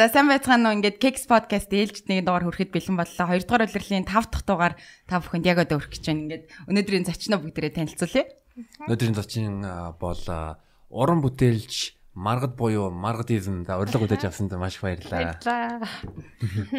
За 0.00 0.08
сайн 0.08 0.32
байцгаана 0.32 0.72
уу 0.72 0.80
ингээд 0.80 0.96
Kex 0.96 1.28
podcast 1.28 1.68
ээлжид 1.68 2.08
нэг 2.08 2.24
дугаар 2.24 2.48
хүрэхэд 2.48 2.72
бэлэн 2.72 2.96
боллоо. 2.96 3.26
Хоёрдугаар 3.28 3.68
улирлын 3.68 4.08
5 4.08 4.32
дахь 4.32 4.48
дугаар 4.48 4.74
та 5.04 5.20
бүхэнд 5.20 5.44
яг 5.44 5.60
одоо 5.60 5.76
хүрэх 5.76 5.92
гэж 5.92 6.04
байна. 6.08 6.24
Ингээд 6.24 6.44
өнөөдрийн 6.72 7.04
зочноо 7.04 7.36
бүгдээрээ 7.44 7.76
танилцуулъя. 7.76 8.24
Өнөөдрийн 8.88 9.12
зочин 9.20 9.60
бол 10.00 10.24
уран 10.88 11.20
бүтээлч 11.20 12.00
маргад 12.16 12.56
буюу 12.56 12.88
маргадизм 12.88 13.68
за 13.68 13.76
урилга 13.76 14.00
хүлээж 14.00 14.24
авсанд 14.24 14.56
маш 14.56 14.80
их 14.80 14.88
баярлалаа. 14.88 15.36
Баярлалаа. 15.36 15.84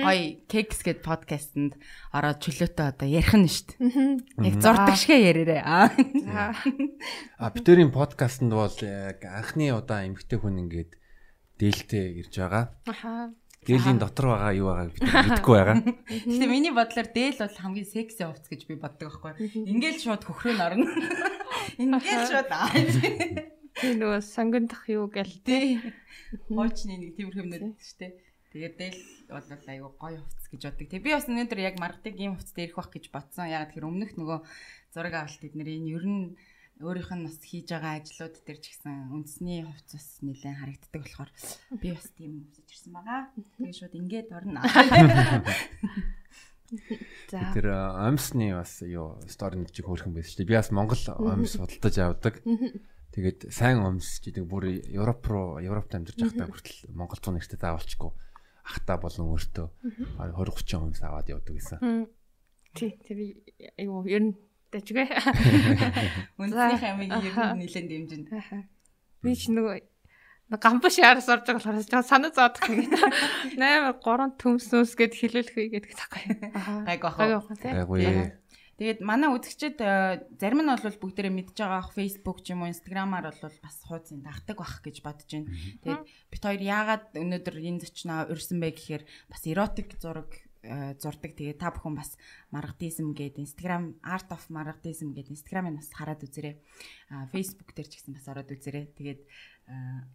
Ой, 0.01 0.41
Kex 0.49 0.81
гэд 0.81 1.05
подкастэнд 1.05 1.77
ороод 2.09 2.41
чөлөөтэй 2.41 2.89
одоо 2.89 3.05
ярих 3.05 3.37
нь 3.37 3.45
шүү 3.45 3.77
дээ. 3.77 4.49
Яг 4.49 4.55
зурдаг 4.57 4.97
шигэ 4.97 5.29
яриарэ. 5.29 5.61
А 5.61 5.93
битэрийн 7.53 7.93
подкастэнд 7.93 8.49
бол 8.49 8.73
яг 8.81 9.21
анхны 9.29 9.69
удаа 9.77 10.09
эмгтэй 10.09 10.41
хүн 10.41 10.57
ингээд 10.65 10.97
дээлтэй 11.61 12.05
ирж 12.25 12.33
байгаа. 12.41 12.65
Аха. 12.89 13.29
Дээлийн 13.61 14.01
дотор 14.01 14.33
байгаа 14.33 14.53
юу 14.57 14.73
байгааг 14.73 14.89
бид 14.97 15.05
мэдэхгүй 15.05 15.55
байгаа. 15.61 15.77
Гэтэ 16.25 16.45
миний 16.49 16.73
бодлоор 16.73 17.07
дээл 17.13 17.37
бол 17.45 17.57
хамгийн 17.61 17.85
секси 17.85 18.25
хувц 18.25 18.45
гэж 18.49 18.61
би 18.65 18.73
боддог 18.81 19.21
байхгүй. 19.21 19.53
Ингээл 19.69 20.01
шууд 20.01 20.25
хөхрөө 20.25 20.53
нь 20.57 20.65
орно. 20.65 20.89
Ингээл 21.81 22.25
шууд 22.25 22.49
аа. 22.49 22.73
Тэр 23.77 23.93
нөгөө 24.01 24.21
сонгондох 24.25 24.89
юу 24.89 25.05
гэл 25.13 25.37
Тэ. 25.45 25.77
Хоочны 26.49 26.97
нэг 26.97 27.13
тиймэрхүү 27.21 27.45
юмнууд 27.45 27.77
шүү 27.77 27.97
дээ. 28.01 28.11
Тэгээд 28.51 28.75
дээл 28.81 29.01
бол 29.29 29.45
айгүй 29.45 29.91
гоё 29.93 30.19
хувц 30.25 30.45
гэж 30.49 30.61
боддог. 30.65 30.87
Тэг 30.89 31.01
би 31.05 31.13
бас 31.13 31.29
өнөөдөр 31.29 31.59
яг 31.61 31.77
маргадаг 31.77 32.15
ийм 32.17 32.35
хувцтай 32.35 32.65
ирэх 32.65 32.81
бах 32.81 32.89
гэж 32.89 33.13
бодсон. 33.13 33.47
Яг 33.47 33.71
тэр 33.77 33.85
өмнөх 33.87 34.17
нөгөө 34.17 34.41
зураг 34.91 35.13
авалт 35.15 35.45
эднэр 35.45 35.69
энэ 35.69 35.91
ер 35.95 36.03
нь 36.03 36.35
өөрийнх 36.81 37.11
нь 37.13 37.25
бас 37.25 37.37
хийж 37.41 37.67
байгаа 37.69 38.01
ажлууд 38.01 38.35
дээр 38.45 38.59
ч 38.59 38.65
гэсэн 38.73 39.13
үндэсний 39.13 39.63
хувц 39.63 39.89
бас 39.93 40.07
нэлээд 40.25 40.57
харагддаг 40.57 41.01
болохоор 41.01 41.31
би 41.77 41.87
бас 41.93 42.07
тийм 42.17 42.31
хүсэж 42.49 42.67
ирсэн 42.69 42.91
байгаа. 42.93 43.21
Тэгээ 43.61 43.77
шууд 43.77 43.95
ингээд 43.95 44.29
орно. 44.33 44.59
За. 47.31 47.51
Тэр 47.51 47.67
омсны 47.75 48.55
бас 48.55 48.81
юу 48.81 49.19
стори 49.27 49.59
нэг 49.59 49.75
чиг 49.75 49.85
хөөрхөн 49.85 50.15
байсан 50.15 50.31
шүү 50.31 50.39
дээ. 50.41 50.51
Би 50.51 50.59
бас 50.59 50.71
Монгол 50.71 51.03
омс 51.19 51.59
судалдаж 51.59 51.95
авдаг. 51.99 52.39
Тэгээд 53.11 53.51
сайн 53.51 53.83
омс 53.83 54.23
гэдэг 54.23 54.47
бүр 54.47 54.79
Европ 54.87 55.27
руу 55.27 55.59
Европт 55.59 55.91
амьдарч 55.91 56.15
байхдаа 56.15 56.47
хүртэл 56.47 56.95
Монгол 56.95 57.19
зүүн 57.19 57.35
нэртэй 57.43 57.59
заавалчгүй 57.59 58.11
ахта 58.63 58.95
болон 59.01 59.35
өөртөө 59.35 59.67
20 60.15 60.47
30 60.47 60.79
омс 60.79 61.01
аваад 61.03 61.27
явдаг 61.27 61.53
гэсэн. 61.59 62.07
Тий, 62.71 62.95
тэр 63.03 63.19
айгу 63.75 64.07
ер 64.07 64.31
нь 64.31 64.33
дэжгээ. 64.71 65.07
Үндэснийх 66.41 66.83
амиг 66.87 67.11
ер 67.11 67.35
нь 67.35 67.59
нэлээд 67.61 67.87
дэмжинэ. 67.91 68.27
Аха. 68.31 68.65
Би 69.21 69.35
ч 69.35 69.51
нөгөө 69.51 69.91
гамбаш 70.59 70.99
яарас 70.99 71.31
орж 71.31 71.47
байгаа 71.47 71.63
болохоор 71.63 71.87
жаа 71.87 72.03
санаа 72.03 72.31
зоодох 72.35 72.67
юм. 72.67 72.87
8 73.55 74.03
3 74.03 74.39
төмснөөс 74.41 74.91
гэд 74.99 75.13
хилүүлэх 75.15 75.55
үе 75.55 75.67
гэдэг 75.71 75.93
тахгүй. 75.95 76.23
Аха. 76.51 76.83
Гайг 76.83 77.01
бах. 77.03 77.15
Гайг 77.15 77.33
бах 77.39 77.59
тий. 77.59 77.71
Айгуу. 77.71 78.41
Тэгээд 78.81 78.99
манай 79.05 79.29
үзэгчид 79.29 79.77
э, 79.77 80.25
зарим 80.41 80.65
нь 80.65 80.73
бол 80.73 80.81
бүгдээрээ 80.81 81.29
мэдж 81.29 81.53
байгаа 81.53 81.85
ах 81.85 81.93
Facebook 81.93 82.41
ч 82.41 82.57
юм 82.57 82.65
уу 82.65 82.73
Instagram-аар 82.73 83.29
бол 83.29 83.57
бас 83.61 83.77
хуудсыг 83.85 84.25
дагдаг 84.25 84.57
бах 84.57 84.81
гэж 84.81 85.05
бодож 85.05 85.29
байна. 85.29 85.53
Тэгээд 85.85 86.01
бит 86.33 86.41
хоёр 86.41 86.61
яагаад 86.65 87.05
өнөөдөр 87.13 87.55
энэ 87.61 87.81
зочноо 87.85 88.25
урьсан 88.33 88.57
бэ 88.57 88.73
гэхээр 88.73 89.03
бас 89.29 89.45
эротик 89.45 90.01
зураг 90.01 90.33
зурдаг. 90.61 91.33
Тэгээд 91.33 91.57
та 91.57 91.73
бүхэн 91.73 91.97
бас 91.97 92.15
маргадизм 92.53 93.17
гэдэг 93.17 93.41
Instagram 93.41 93.97
art 94.05 94.29
of 94.29 94.45
margadism 94.53 95.13
гэдэг 95.17 95.33
Instagram-ыг 95.33 95.81
бас 95.81 95.89
хараад 95.93 96.21
үзээрэй. 96.21 96.61
Facebook 97.33 97.73
дээр 97.73 97.89
ч 97.89 97.97
гэсэн 97.97 98.13
бас 98.13 98.25
ороод 98.29 98.49
үзээрэй. 98.53 98.85
Тэгээд 98.93 99.21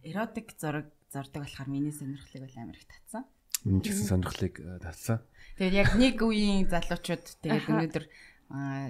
эротик 0.07 0.55
зураг 0.55 0.87
зурдаг 1.11 1.43
болохоор 1.43 1.67
миний 1.67 1.91
сонирхлыг 1.91 2.47
бол 2.47 2.57
амар 2.63 2.79
их 2.79 2.87
татсан. 2.87 3.23
Энэ 3.67 3.83
ч 3.83 3.85
гэсэн 3.91 4.07
сонирхлыг 4.07 4.55
э, 4.63 4.79
татсан. 4.79 5.19
Тэгээд 5.59 5.75
яг 5.75 5.89
нэг 5.99 6.15
үеийн 6.23 6.71
залуучууд 6.71 7.25
тэгээд 7.43 7.67
өнөөдөр 7.67 8.05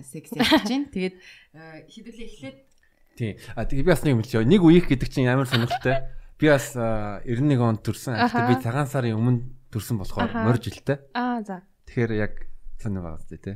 секс 0.06 0.30
хийж 0.38 0.70
байна. 0.70 0.86
Тэгээд 0.94 1.16
хідүүлээ 1.90 2.30
эхлээд 2.30 2.58
Тий. 3.18 3.34
А 3.58 3.66
тэгээ 3.66 3.82
би 3.82 3.90
бас 3.90 4.06
нэг 4.06 4.14
юм 4.14 4.22
хэлчихё. 4.22 4.46
Нэг 4.46 4.62
үеих 4.62 4.86
гэдэг 4.86 5.10
чинь 5.10 5.26
амар 5.26 5.50
сонирхолтой. 5.50 6.06
Би 6.38 6.54
бас 6.54 6.78
а, 6.78 7.18
91 7.26 7.66
онд 7.66 7.82
төрсэн. 7.82 8.14
Гэхдээ 8.14 8.46
би 8.54 8.62
цагаан 8.62 8.86
сарын 8.86 9.18
өмнө 9.18 9.57
төрсэн 9.72 9.98
болохоор 10.00 10.32
морь 10.34 10.62
жилтэй. 10.62 11.02
Аа 11.14 11.44
за. 11.44 11.64
Тэгэхээр 11.88 12.12
яг 12.16 12.34
сонир 12.78 13.02
байгаа 13.02 13.22
зү 13.26 13.38
тий. 13.42 13.56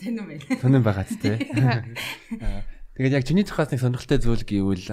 сонирм 0.00 0.26
байна. 0.32 0.44
Сонир 0.60 0.82
байгаа 0.82 1.04
зү 1.04 1.16
тий. 1.20 1.36
Тэгээд 2.98 3.14
яг 3.14 3.24
чиний 3.28 3.46
тухаас 3.46 3.70
нэг 3.70 3.80
сонирхолтой 3.82 4.18
зүйл 4.18 4.42
гэвэл 4.42 4.88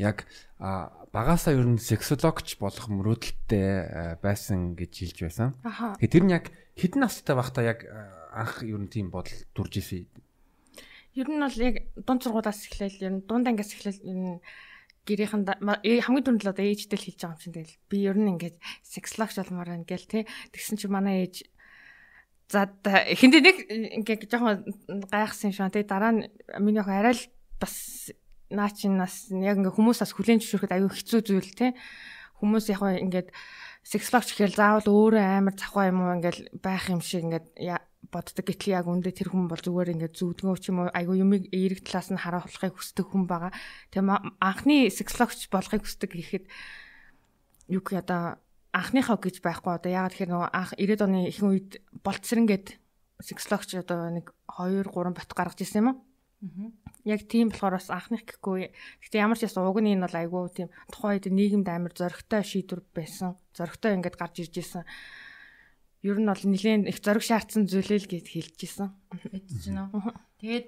яг 0.00 0.24
а, 0.56 0.88
багасаа 1.12 1.52
ер 1.52 1.68
нь 1.68 1.76
сексологч 1.76 2.56
болох 2.56 2.88
мөрөөдөлттэй 2.88 3.68
а, 3.84 4.16
байсан 4.22 4.72
гэж 4.78 4.92
хэлж 5.12 5.18
байсан. 5.28 5.48
Тэгээд 6.00 6.12
тэр 6.16 6.24
нь 6.24 6.32
яг 6.32 6.44
хэдэн 6.78 7.04
настай 7.04 7.36
байхдаа 7.36 7.64
яг 7.68 7.84
анх 8.32 8.64
ер 8.64 8.80
нь 8.80 8.88
тийм 8.88 9.12
бодол 9.12 9.36
төрж 9.52 9.82
исэн. 9.82 10.08
Ер 11.12 11.28
нь 11.28 11.44
бол 11.44 11.58
яг 11.60 11.84
дунд 12.00 12.24
сургуулаас 12.24 12.64
эхлээл 12.64 13.04
ер 13.04 13.12
нь 13.20 13.24
дунд 13.28 13.44
ангиас 13.44 13.76
эхлээл 13.76 14.00
энэ 14.08 14.40
гэрийнхэн 15.06 15.42
ээ, 15.82 16.04
хамгийн 16.06 16.24
түрүүнд 16.24 16.44
л 16.46 16.52
одоо 16.54 16.64
ээжтэй 16.66 16.98
л 16.98 17.06
хэлж 17.10 17.20
байгаа 17.22 17.34
юм 17.34 17.42
чинь 17.42 17.56
тэгэл. 17.58 17.76
Би 17.90 17.98
ер 18.06 18.16
нь 18.18 18.30
ингээд 18.38 18.56
сексологч 18.86 19.36
болмоор 19.42 19.70
байна 19.74 19.86
гэл 19.88 20.06
те 20.06 20.18
тэгсэн 20.54 20.76
чи 20.78 20.86
манай 20.86 21.26
ээж 21.26 21.46
за 22.52 22.68
эхэндээ 22.86 23.42
нэг 23.42 23.56
ингээд 24.02 24.30
жоохон 24.30 24.62
гайхсан 25.10 25.50
юм 25.50 25.56
шиг 25.56 25.72
те 25.72 25.82
дараа 25.82 26.12
нь 26.12 26.28
миний 26.60 26.84
охин 26.84 27.00
арай 27.00 27.14
л 27.16 27.24
бас 27.58 28.12
наа 28.52 28.70
чин 28.70 29.00
нас 29.00 29.32
яг 29.32 29.58
ингээд 29.58 29.74
хүмүүсээс 29.74 30.12
хүлэн 30.12 30.38
зөвшөөрөхөд 30.38 30.76
аюу 30.76 30.92
хэцүү 30.92 31.20
зүйл 31.24 31.50
те 31.56 31.72
хүмүүс 32.38 32.68
яг 32.70 32.82
ингээд 33.00 33.28
сексологч 33.82 34.36
гэхэл 34.36 34.58
заавал 34.60 34.86
өөрөө 34.86 35.24
амар 35.24 35.54
завхаа 35.56 35.90
юм 35.90 36.04
уу 36.04 36.14
ингээд 36.20 36.38
байх 36.60 36.86
юм 36.92 37.00
шиг 37.00 37.26
ингээд 37.26 37.46
боддог 38.12 38.44
гэтэл 38.44 38.76
яг 38.76 38.86
үндэ 38.86 39.10
тэр 39.16 39.32
хүн 39.32 39.48
бол 39.48 39.58
зүгээр 39.58 39.96
ингээд 39.96 40.14
зүудгөө 40.20 40.56
ч 40.60 40.68
юм 40.68 40.84
уу 40.84 40.92
айгу 40.92 41.16
юмыг 41.16 41.48
эерэг 41.48 41.80
талаас 41.80 42.12
нь 42.12 42.20
харуулахыг 42.20 42.76
хүсдэг 42.76 43.08
хүн 43.08 43.24
байгаа. 43.24 43.50
Тэгээ 43.88 44.36
анхны 44.38 44.92
сексологч 44.92 45.48
болохыг 45.48 45.82
хүсдэг 45.88 46.12
гэхэд 46.12 46.44
юу 47.72 47.80
гэх 47.80 48.04
одоо 48.04 48.36
анхныхаа 48.76 49.16
гэж 49.16 49.40
байхгүй 49.40 49.72
одоо 49.72 49.90
яагаад 49.92 50.12
тэгэхээр 50.12 50.32
нөгөө 50.32 50.50
анх 50.52 50.72
90-ад 50.76 51.04
оны 51.08 51.20
ихэнх 51.28 51.50
үед 51.52 51.70
болцсрэн 52.04 52.46
гээд 52.48 52.66
сексологч 53.20 53.70
одоо 53.80 54.12
нэг 54.12 54.32
2 54.60 54.84
3 54.84 55.16
бот 55.16 55.30
гаргаж 55.32 55.60
ирсэн 55.64 55.80
юм 55.80 55.88
уу? 55.92 55.96
Яг 57.06 57.22
тийм 57.30 57.54
болохоор 57.54 57.78
бас 57.78 57.86
анхных 57.90 58.26
гэхгүй. 58.26 58.74
Гэтэ 59.04 59.22
ямар 59.22 59.38
ч 59.38 59.46
яс 59.46 59.54
уг 59.54 59.78
нь 59.78 59.94
энэ 59.94 60.04
бол 60.10 60.18
айгүй 60.18 60.42
тийм 60.50 60.68
тухайн 60.90 61.22
үед 61.22 61.26
нийгэмд 61.30 61.68
амар 61.70 61.92
зоригтой 61.94 62.42
шийдвэр 62.42 62.82
байсан. 62.90 63.38
Зоригтой 63.54 63.94
ингээд 63.94 64.18
гарч 64.18 64.42
ирж 64.42 64.54
исэн. 64.58 64.82
Ер 66.02 66.18
нь 66.18 66.26
бол 66.26 66.42
нэлээд 66.42 66.90
их 66.90 66.98
зориг 66.98 67.22
шаардсан 67.22 67.70
зүйлээ 67.70 67.98
л 68.02 68.10
гэж. 68.10 68.26
Мэдэж 69.22 69.62
байна 69.70 69.86
уу? 69.94 70.10
Тэгээд 70.42 70.66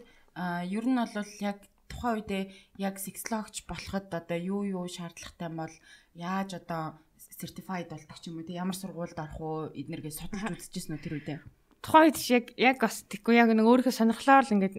ер 0.70 0.84
нь 0.86 0.94
бол 0.94 1.30
яг 1.42 1.58
тухайн 1.90 2.22
үедээ 2.22 2.42
яг 2.78 2.94
сексологч 3.02 3.66
болоход 3.66 4.14
одоо 4.14 4.38
юу 4.38 4.62
юу 4.62 4.86
шаардлагатай 4.86 5.46
юм 5.50 5.56
бол 5.58 5.74
яаж 6.14 6.54
одоо 6.62 6.98
certified 7.18 7.90
болдог 7.90 8.18
ч 8.22 8.30
юм 8.30 8.38
уу 8.38 8.46
те 8.46 8.54
ямар 8.54 8.78
сургуульд 8.78 9.18
орох 9.18 9.38
уу 9.42 9.58
эднэргээ 9.74 10.14
судалж 10.14 10.54
үзчихсэн 10.54 10.94
үү 10.94 11.02
тэр 11.02 11.14
үедээ? 11.18 11.38
Тухайн 11.84 12.08
үед 12.14 12.18
яг 12.32 12.46
яг 12.56 12.76
бас 12.80 13.04
тэггүй 13.10 13.34
яг 13.36 13.50
нэг 13.52 13.66
өөрийнхөө 13.68 13.92
сонирхлоор 13.92 14.46
л 14.48 14.54
ингээд 14.56 14.74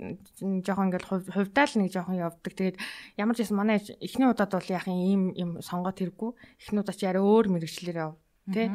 жоохон 0.66 0.88
ингээд 0.90 1.06
хув- 1.06 1.30
хувьдаа 1.30 1.66
л 1.70 1.78
нэг 1.78 1.90
жоохон 1.94 2.18
явдаг. 2.18 2.54
Тэгээд 2.56 2.78
ямар 3.20 3.36
ч 3.38 3.46
байсан 3.46 3.58
манай 3.60 3.78
эхний 4.02 4.26
удаад 4.26 4.52
бол 4.56 4.72
яах 4.74 4.88
юм 4.90 5.36
юм 5.38 5.62
сонгоод 5.62 6.00
хэрэггүй. 6.02 6.32
Эхний 6.66 6.82
удаа 6.82 6.96
чи 6.98 7.06
арай 7.06 7.22
өөр 7.22 7.46
мэрэгчлэр 7.54 8.00
яв. 8.02 8.18
Тэ? 8.50 8.74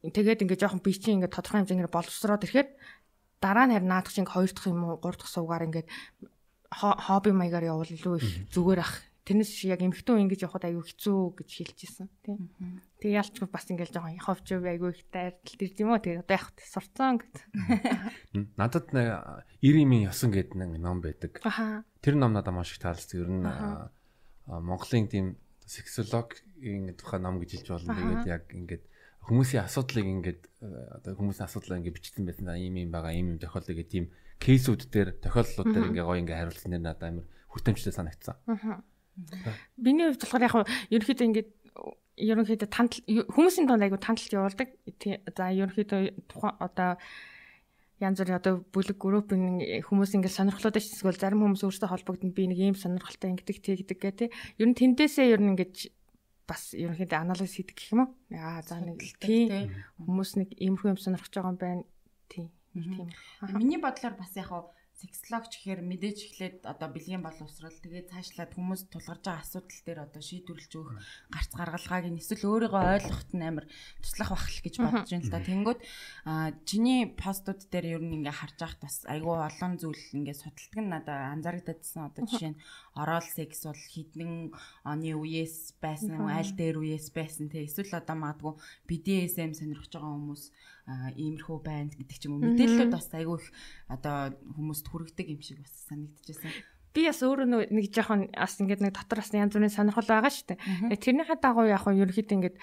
Тэгээд 0.00 0.42
ингээд 0.46 0.62
жоохон 0.62 0.80
би 0.80 0.92
чинь 0.96 1.20
ингээд 1.20 1.34
тодорхой 1.36 1.60
хэмжээгээр 1.66 1.92
боловсроод 1.92 2.44
ирэхэд 2.46 2.70
дараа 3.42 3.66
нь 3.68 3.74
харин 3.76 3.90
наадах 3.90 4.12
чинь 4.14 4.28
хоёр 4.28 4.48
дахь 4.48 4.70
юм 4.70 4.84
уу 4.86 4.96
гурав 5.02 5.18
дахь 5.18 5.28
суугаар 5.28 5.66
ингээд 5.68 5.88
хо- 6.72 6.98
хобби 6.98 7.34
маягаар 7.34 7.68
явуул 7.74 7.90
илүү 7.90 8.14
их 8.22 8.28
зүгээр 8.54 8.80
ах. 8.80 9.02
Тэрнээс 9.22 9.54
яг 9.70 9.86
эмхтэн 9.86 10.26
ингэж 10.26 10.50
явахад 10.50 10.66
аюу 10.66 10.82
хэцүү 10.82 11.38
гэж 11.38 11.50
хэлчихсэн 11.54 12.10
тий. 12.26 12.42
Тэгээ 12.98 13.22
ялч 13.22 13.38
бас 13.46 13.70
ингээл 13.70 13.94
жоохон 13.94 14.18
ховч 14.18 14.50
аюу 14.58 14.90
их 14.90 15.06
дайрталт 15.14 15.62
ирд 15.62 15.78
юм 15.78 15.94
уу 15.94 16.02
тэгээ 16.02 16.26
одоо 16.26 16.34
яг 16.42 16.50
сурцсан 16.58 17.22
гэд. 17.22 17.34
Надад 18.58 18.90
нэг 18.90 19.06
90-ийн 19.62 20.10
ёсон 20.10 20.34
гэдэг 20.34 20.58
нэг 20.58 20.74
ном 20.82 20.98
байдаг. 21.06 21.38
Тэр 22.02 22.18
ном 22.18 22.34
надад 22.34 22.50
маш 22.50 22.74
их 22.74 22.82
таалагдсан. 22.82 23.22
Ер 23.22 23.30
нь 23.30 23.46
Монголын 24.50 25.06
тийм 25.06 25.26
сексологийн 25.70 26.90
тухай 26.98 27.20
ном 27.22 27.38
гэж 27.38 27.62
хэлж 27.62 27.68
болно. 27.78 27.94
Тэгээд 27.94 28.26
яг 28.26 28.42
ингээд 28.50 28.84
хүмүүсийн 29.22 29.64
асуудлыг 29.66 30.06
ингээд 30.06 30.42
э, 30.62 30.66
одоо 30.98 31.12
хүмүүсийн 31.14 31.46
асуудлаа 31.46 31.78
ингээд 31.78 31.96
бичсэн 31.98 32.26
байсан. 32.26 32.50
Да, 32.50 32.58
ийм 32.58 32.76
юм 32.78 32.90
байгаа, 32.90 33.14
ийм 33.14 33.36
юм 33.36 33.38
тохиолдол 33.38 33.78
гэх 33.78 33.90
тийм 33.90 34.10
кейсүүд 34.42 34.90
дээр, 34.90 35.10
тохиолдлууд 35.22 35.70
дээр 35.70 35.88
ингээд 35.94 36.08
гоё 36.10 36.20
ингээд 36.22 36.40
хариулсан 36.42 36.70
дээр 36.74 36.82
надад 36.82 37.06
амар 37.06 37.26
хүртээмжтэй 37.50 37.94
санагдсан. 37.94 38.36
Аха. 38.50 38.82
Биний 39.78 40.10
хувьд 40.10 40.24
болохоор 40.26 40.42
яг 40.42 40.54
ерөнхийдөө 40.90 41.26
ингээд 41.30 41.50
ерөнхийдөө 42.18 42.68
тантал 42.68 43.02
хүмүүсийн 43.30 43.66
донд 43.68 43.84
айгу 43.84 44.00
танталт 44.00 44.32
явуулдаг. 44.32 44.68
За 45.36 45.52
ерөнхийдөө 45.52 46.00
тухайн 46.26 46.56
одоо 46.58 46.98
янз 48.02 48.18
бүрийн 48.18 48.40
одоо 48.40 48.54
бүлэг 48.74 48.98
группийн 48.98 49.62
хүмүүс 49.86 50.16
ингээд 50.18 50.36
сонирхлуудаа 50.36 50.82
эсвэл 50.82 51.14
зарим 51.14 51.46
хүмүүс 51.46 51.62
өөрсдөө 51.62 51.88
холбогдсон 51.92 52.34
би 52.34 52.50
нэг 52.50 52.58
ийм 52.58 52.76
сонирхолтой 52.76 53.30
ингэдэг 53.30 53.58
тий 53.62 53.74
гэдэг 53.78 53.98
гэ 54.02 54.10
тий. 54.18 54.28
Ер 54.58 54.68
нь 54.68 54.76
тэндээсээ 54.76 55.30
ер 55.30 55.40
нь 55.40 55.54
ингээд 55.54 55.92
бас 56.48 56.74
ерөнхийдөө 56.74 57.18
анализ 57.18 57.52
хийдэг 57.54 57.76
гэх 57.76 57.92
юм 57.94 58.00
уу? 58.04 58.10
Аа 58.34 58.62
за 58.66 58.80
нэг 58.82 58.98
тийм 59.22 59.70
хүмүүс 60.02 60.30
нэг 60.40 60.48
иймэрхүү 60.58 60.92
юм 60.92 61.00
сонирхож 61.00 61.32
байгаа 61.32 61.52
юм 61.54 61.60
байна. 61.60 61.84
Тийм. 62.28 62.48
Тийм. 62.72 63.08
Миний 63.58 63.80
бодлоор 63.80 64.14
бас 64.18 64.32
яг 64.36 64.48
хаа 64.50 64.72
сексологч 65.02 65.58
гэхээр 65.58 65.82
мэдээж 65.82 66.18
эхлээд 66.30 66.58
одоо 66.62 66.88
бэлгийн 66.94 67.24
боловсрал 67.26 67.74
тэгээд 67.74 68.12
цаашлаад 68.14 68.54
хүмүүс 68.54 68.82
тулгарч 68.86 69.22
байгаа 69.26 69.42
асуудал 69.42 69.80
дээр 69.82 70.00
одоо 70.06 70.22
шийдвэрлэж 70.22 70.72
өгөх 70.78 70.94
гарц 71.32 71.50
гаргалгааг 71.58 72.06
нь 72.06 72.20
эсвэл 72.22 72.70
өөрийгөө 72.70 72.82
ойлгоход 73.02 73.30
нь 73.34 73.42
амар 73.42 73.66
туслах 73.98 74.30
бах 74.30 74.46
л 74.46 74.62
гэж 74.62 74.74
бодож 74.78 75.10
байна 75.10 75.26
л 75.26 75.34
да. 75.34 75.40
Тэнгүүд 75.42 75.80
чиний 76.68 77.00
постууд 77.18 77.60
дээр 77.66 77.86
ер 77.98 78.02
нь 78.04 78.14
ингээ 78.22 78.36
харж 78.36 78.56
байхад 78.62 78.80
бас 78.86 78.96
айгүй 79.10 79.36
олон 79.42 79.72
зүйл 79.80 80.04
ингээ 80.22 80.36
судалдаг 80.38 80.78
нь 80.78 80.92
надад 80.92 81.18
анзаарэгдэжсэн 81.34 82.02
одоо 82.06 82.22
жишээ 82.22 82.52
нь 82.54 82.60
орол 82.94 83.24
секс 83.24 83.64
бол 83.64 83.76
хідэн 83.76 84.52
оны 84.84 85.16
үеэс 85.16 85.80
байсан 85.80 86.28
аль 86.28 86.52
дээр 86.52 86.76
үеэс 86.80 87.08
байсан 87.16 87.48
те. 87.48 87.64
Эсвэл 87.64 87.96
одоо 87.96 88.16
магадгүй 88.16 88.54
BDSM 88.84 89.56
сонирхож 89.56 89.88
байгаа 89.96 90.12
хүмүүс 90.12 90.44
иймэрхүү 91.16 91.58
байна 91.64 91.90
гэдэг 91.96 92.18
ч 92.20 92.22
юм 92.28 92.36
уу. 92.36 92.52
Мэдээлэлүүд 92.52 92.92
бас 92.92 93.08
айгүй 93.16 93.38
их 93.40 93.48
одоо 93.88 94.36
хүмүүст 94.36 94.86
хүрэгдэг 94.92 95.26
юм 95.32 95.40
шиг 95.40 95.64
бас 95.64 95.72
санагдчихсэн. 95.88 96.52
Би 96.92 97.08
бас 97.08 97.24
өөрөө 97.24 97.72
нэг 97.72 97.86
жоохон 97.88 98.28
бас 98.36 98.60
ингээд 98.60 98.84
нэг 98.84 98.92
дотор 98.92 99.24
бас 99.24 99.32
янз 99.32 99.56
бүрийн 99.56 99.72
сонирхол 99.72 100.04
байгаа 100.04 100.28
шүү 100.28 100.52
дээ. 100.52 100.60
Тэгээ 100.92 101.24
тэрнийхээ 101.24 101.38
дагуу 101.40 101.64
яг 101.64 101.88
нь 101.88 102.02
ерөөхдөө 102.04 102.36
ингээд 102.36 102.56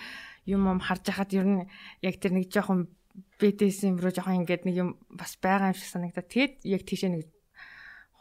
юм 0.46 0.62
юм 0.70 0.80
харж 0.84 1.06
хахад 1.10 1.34
ер 1.34 1.48
нь 1.50 1.66
яг 2.06 2.16
тэр 2.22 2.38
нэг 2.38 2.54
жоохон 2.54 2.94
BDSM 3.42 3.98
руу 3.98 4.14
жоохон 4.14 4.46
ингээд 4.46 4.70
нэг 4.70 4.76
юм 4.78 4.90
бас 5.10 5.34
байгаа 5.42 5.74
юм 5.74 5.78
шиг 5.81 5.90
санагдаад. 5.90 6.30
Тэгээд 6.30 6.54
яг 6.70 6.86
тийшээ 6.86 7.10
нэг 7.10 7.26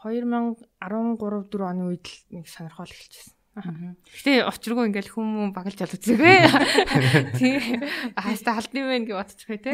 2013 0.03 1.17
4 1.19 1.69
оны 1.71 1.83
үед 1.91 2.05
л 2.07 2.17
нэг 2.35 2.45
сонирхол 2.47 2.87
эхэлчихсэн. 2.87 3.38
Гэтэ 3.59 4.47
очиргүй 4.47 4.89
ингээл 4.89 5.13
хүмүүс 5.13 5.51
багалж 5.55 5.79
ал 5.83 5.95
үзээгүй. 5.95 6.35
Тий. 7.39 7.57
Хааста 8.15 8.55
халдны 8.55 8.81
вэ 8.87 8.95
гэж 9.05 9.15
бодчихгүй 9.19 9.59
те. 9.59 9.73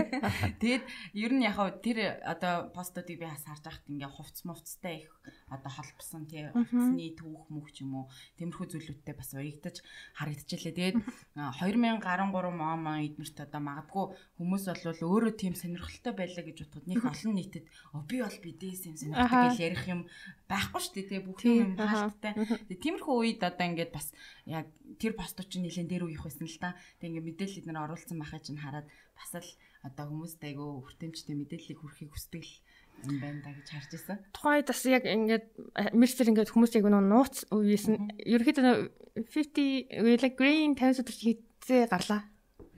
Тэгээд 0.62 0.84
ер 1.14 1.32
нь 1.34 1.46
яг 1.46 1.60
тэр 1.86 2.22
одоо 2.26 2.70
постуудыг 2.74 3.22
би 3.22 3.26
бас 3.30 3.46
харж 3.46 3.64
байхад 3.66 3.86
ингээ 3.90 4.12
хувц 4.12 4.44
мувцтай 4.46 5.06
их 5.06 5.14
одоо 5.50 5.72
холбосон 5.72 6.26
тий 6.26 6.50
хувцсны 6.50 7.14
түүх 7.18 7.50
мөх 7.54 7.70
ч 7.70 7.86
юм 7.86 8.06
уу 8.06 8.06
тиймэрхүү 8.38 8.66
зүйлүүдтэй 8.74 9.16
бас 9.16 9.30
уягдаж 9.38 9.82
харагдчихлээ. 10.18 10.74
Тэгээд 10.74 10.98
2013 11.38 12.34
он 12.42 12.82
эднэрт 13.06 13.38
одоо 13.46 13.62
магадгүй 13.62 14.06
хүмүүс 14.42 14.64
бол 14.66 15.02
өөрөө 15.06 15.34
тийм 15.38 15.54
сонирхолтой 15.54 16.14
байлаа 16.18 16.44
гэж 16.46 16.58
бодоход 16.66 16.90
нэг 16.90 17.02
олон 17.06 17.34
нийтэд 17.38 17.66
би 18.10 18.18
бол 18.22 18.38
бидээс 18.42 18.82
юм 18.90 18.96
сонирхдаг 18.98 19.54
гэж 19.54 19.60
ярих 19.62 19.86
юм 19.86 20.02
байхгүй 20.50 20.82
шүү 20.82 20.94
дээ 20.98 21.10
тий 21.10 21.22
бүх 21.22 21.40
юм 21.46 21.78
хаалттай. 21.78 22.34
Тиймэрхүү 22.74 23.16
үед 23.22 23.42
одоо 23.46 23.66
ингээд 23.75 23.92
бас 23.92 24.16
яг 24.48 24.72
тэр 24.98 25.19
постууд 25.19 25.51
чинь 25.51 25.68
нэлээд 25.68 25.92
дээр 25.92 26.07
үеих 26.07 26.24
байсан 26.24 26.48
л 26.48 26.60
да. 26.63 26.80
Тэг 27.04 27.12
ингээд 27.12 27.27
мэдээлэл 27.36 27.60
эднэр 27.68 27.83
оруулсан 27.83 28.18
байхаа 28.18 28.39
чинь 28.39 28.63
хараад 28.63 28.88
бас 28.88 29.31
л 29.36 29.51
одоо 29.83 30.06
хүмүүст 30.07 30.39
айгүй 30.39 30.69
хүртээмжтэй 30.88 31.36
мэдээллийг 31.36 31.80
хүрхийг 31.83 32.12
хүсдэг 32.16 32.44
л 32.48 32.56
юм 33.04 33.19
байна 33.19 33.39
да 33.44 33.51
гэж 33.51 33.68
харж 33.69 33.89
байсан. 33.92 34.18
Тухайд 34.31 34.68
бас 34.72 34.81
яг 34.88 35.04
ингээд 35.04 35.45
мерсер 35.94 36.31
ингээд 36.31 36.51
хүмүүс 36.56 36.74
яг 36.80 36.88
нууц 36.88 37.45
үеэс 37.51 37.86
нь 37.92 38.00
ерөөхдөө 38.24 39.27
50 39.30 40.24
like 40.24 40.38
green 40.39 40.74
50 40.74 41.04
өдөр 41.04 41.16
хийцээ 41.16 41.92
гарлаа. 41.92 42.24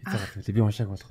Хийцээ 0.03 0.19
гарлаа. 0.19 0.53
Би 0.57 0.61
уншааг 0.61 0.89
болох. 0.89 1.09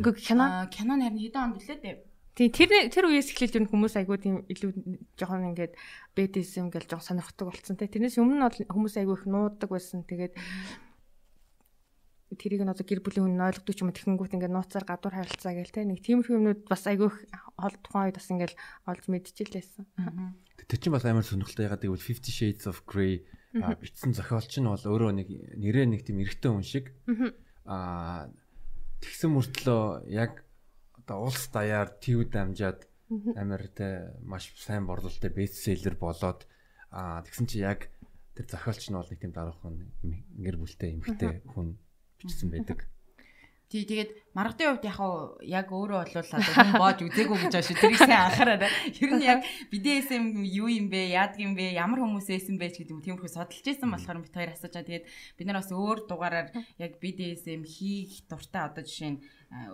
Үгүй 0.00 0.14
кино. 0.20 0.68
Кино 0.70 0.94
харин 1.00 1.18
хэдэн 1.18 1.42
онд 1.42 1.56
үлээ 1.58 1.78
дээ. 1.80 1.96
Тийм 2.34 2.50
тэр 2.50 2.90
тэр 2.90 3.06
үеэс 3.06 3.30
эхлээд 3.30 3.54
ер 3.54 3.62
нь 3.62 3.70
хүмүүс 3.70 3.94
айгүй 3.94 4.18
тийм 4.18 4.42
илүү 4.50 4.70
жоохон 5.14 5.54
ингээд 5.54 5.78
BDSM 6.18 6.66
гэж 6.74 6.90
жоохон 6.90 7.22
сонирхдаг 7.22 7.46
болсон 7.46 7.78
те. 7.78 7.86
Тэрнээс 7.86 8.18
өмнө 8.18 8.42
нь 8.42 8.46
бол 8.46 8.58
хүмүүс 8.74 8.94
айгүй 8.98 9.14
их 9.14 9.26
нуудаг 9.30 9.70
байсан. 9.70 10.02
Тэгээд 10.02 10.34
тэрийг 12.34 12.66
нь 12.66 12.72
одоо 12.74 12.82
гэр 12.82 13.06
бүлийн 13.06 13.38
хүн 13.38 13.46
ойлгодог 13.46 13.74
ч 13.74 13.80
юм 13.86 13.94
тэгэнгүүт 13.94 14.34
ингээд 14.34 14.50
нууцаар 14.50 14.82
гадуур 14.82 15.14
харилцаа 15.14 15.54
гээл 15.54 15.70
те. 15.70 15.86
Нэг 15.86 16.02
тиймэрхүү 16.02 16.34
юмнууд 16.34 16.60
бас 16.66 16.82
айгүй 16.90 17.06
их 17.06 17.18
хол 17.54 17.76
тухайн 17.86 18.10
үед 18.10 18.18
бас 18.18 18.28
ингээд 18.34 18.54
олж 18.90 19.04
мэдчихлээсэн. 19.06 19.84
Тэр 20.66 20.78
чинь 20.82 20.94
бас 20.94 21.06
амар 21.06 21.22
сонирхолтой 21.22 21.70
ягаад 21.70 21.86
гэвэл 21.86 22.02
50 22.02 22.34
Shades 22.34 22.66
of 22.66 22.82
Grey 22.82 23.22
бичсэн 23.54 24.10
зохиолч 24.10 24.58
нь 24.58 24.66
бол 24.66 24.82
өөрөө 24.82 25.12
нэг 25.14 25.28
нэрээ 25.54 25.86
нэг 25.86 26.02
тийм 26.02 26.18
эрэгтэй 26.18 26.50
хүн 26.50 26.66
шиг 26.66 26.90
аа 27.62 28.26
тэгсэн 28.98 29.30
мөртлөө 29.30 30.10
яг 30.10 30.43
одоо 31.04 31.28
улс 31.28 31.48
даяар 31.52 31.88
TÜ 32.00 32.24
дамжаад 32.24 32.88
амар 33.36 33.68
те 33.68 34.16
маш 34.24 34.48
сайн 34.56 34.88
борлуулалттай 34.88 35.30
бестселлер 35.30 35.94
болоод 36.00 36.48
тэгсэн 36.90 37.46
чи 37.46 37.60
яг 37.60 37.92
тэр 38.34 38.48
зохиолч 38.48 38.88
нь 38.88 38.96
бол 38.96 39.08
нэг 39.12 39.20
тийм 39.20 39.32
дараахан 39.36 39.76
гэр 40.40 40.56
бүлтэй 40.56 40.96
эмэгтэй 40.96 41.44
хүн 41.52 41.76
бичсэн 42.18 42.48
байдаг. 42.50 42.88
Тий 43.74 43.82
тэгээд 43.90 44.30
маргадын 44.38 44.78
хувьд 44.78 44.86
яг 44.86 45.02
яг 45.42 45.66
өөрөө 45.66 45.98
бол 46.06 46.14
одоо 46.14 46.38
хүн 46.38 46.78
боож 46.78 46.98
үзээгүй 47.02 47.38
гэж 47.42 47.50
байна 47.58 47.66
шүү. 47.66 47.82
Тэрийг 47.82 47.98
сайн 48.06 48.22
анхаараа. 48.30 48.70
Ер 48.70 49.10
нь 49.18 49.26
яг 49.26 49.42
BDSM 49.74 50.46
юу 50.46 50.70
юм 50.70 50.86
бэ? 50.94 51.10
Яадаг 51.10 51.42
юм 51.42 51.58
бэ? 51.58 51.74
Ямар 51.74 52.06
хүмүүс 52.06 52.30
эсэн 52.30 52.54
бэ 52.54 52.70
гэдэг 52.70 52.94
юм 52.94 53.02
тиймэрхүү 53.02 53.34
судалж 53.34 53.66
ирсэн 53.66 53.90
болохоор 53.90 54.22
бид 54.22 54.30
хоёр 54.30 54.54
асууж 54.54 54.78
байгаа. 54.78 54.86
Тэгээд 54.86 55.06
бид 55.10 55.46
нар 55.50 55.58
бас 55.58 55.74
өөр 55.74 55.98
дугаараар 56.06 56.48
яг 56.54 56.92
BDSM 57.02 57.66
хийх 57.66 58.22
дуртай 58.30 58.62
одоо 58.62 58.86
жишээ 58.86 59.10
нь 59.10 59.22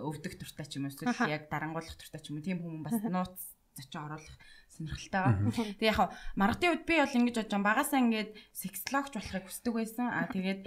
өвдөх 0.01 0.33
дуртай 0.33 0.65
ч 0.65 0.81
юм 0.81 0.89
уу 0.89 0.93
эсвэл 0.97 1.29
яг 1.29 1.45
дарангуулах 1.45 1.93
дуртай 1.93 2.21
ч 2.25 2.33
юм 2.33 2.41
уу 2.41 2.45
тийм 2.49 2.57
хүмүүс 2.57 2.89
бас 2.89 3.05
нууц 3.05 3.37
зочин 3.77 4.01
оруулах 4.01 4.35
сонирхолтой 4.81 5.21
байгаа. 5.21 5.77
Тэгээ 5.77 5.91
яг 5.93 5.99
маргадын 6.35 6.71
үед 6.73 6.83
би 6.89 6.95
бол 6.97 7.17
ингэж 7.21 7.35
бодож 7.37 7.51
байгаа 7.53 7.69
багасаа 7.69 7.99
ингээд 8.01 8.31
сексологч 8.51 9.13
болохыг 9.13 9.45
хүсдэг 9.45 9.73
байсан. 9.77 10.05
Аа 10.09 10.25
тэгээд 10.33 10.61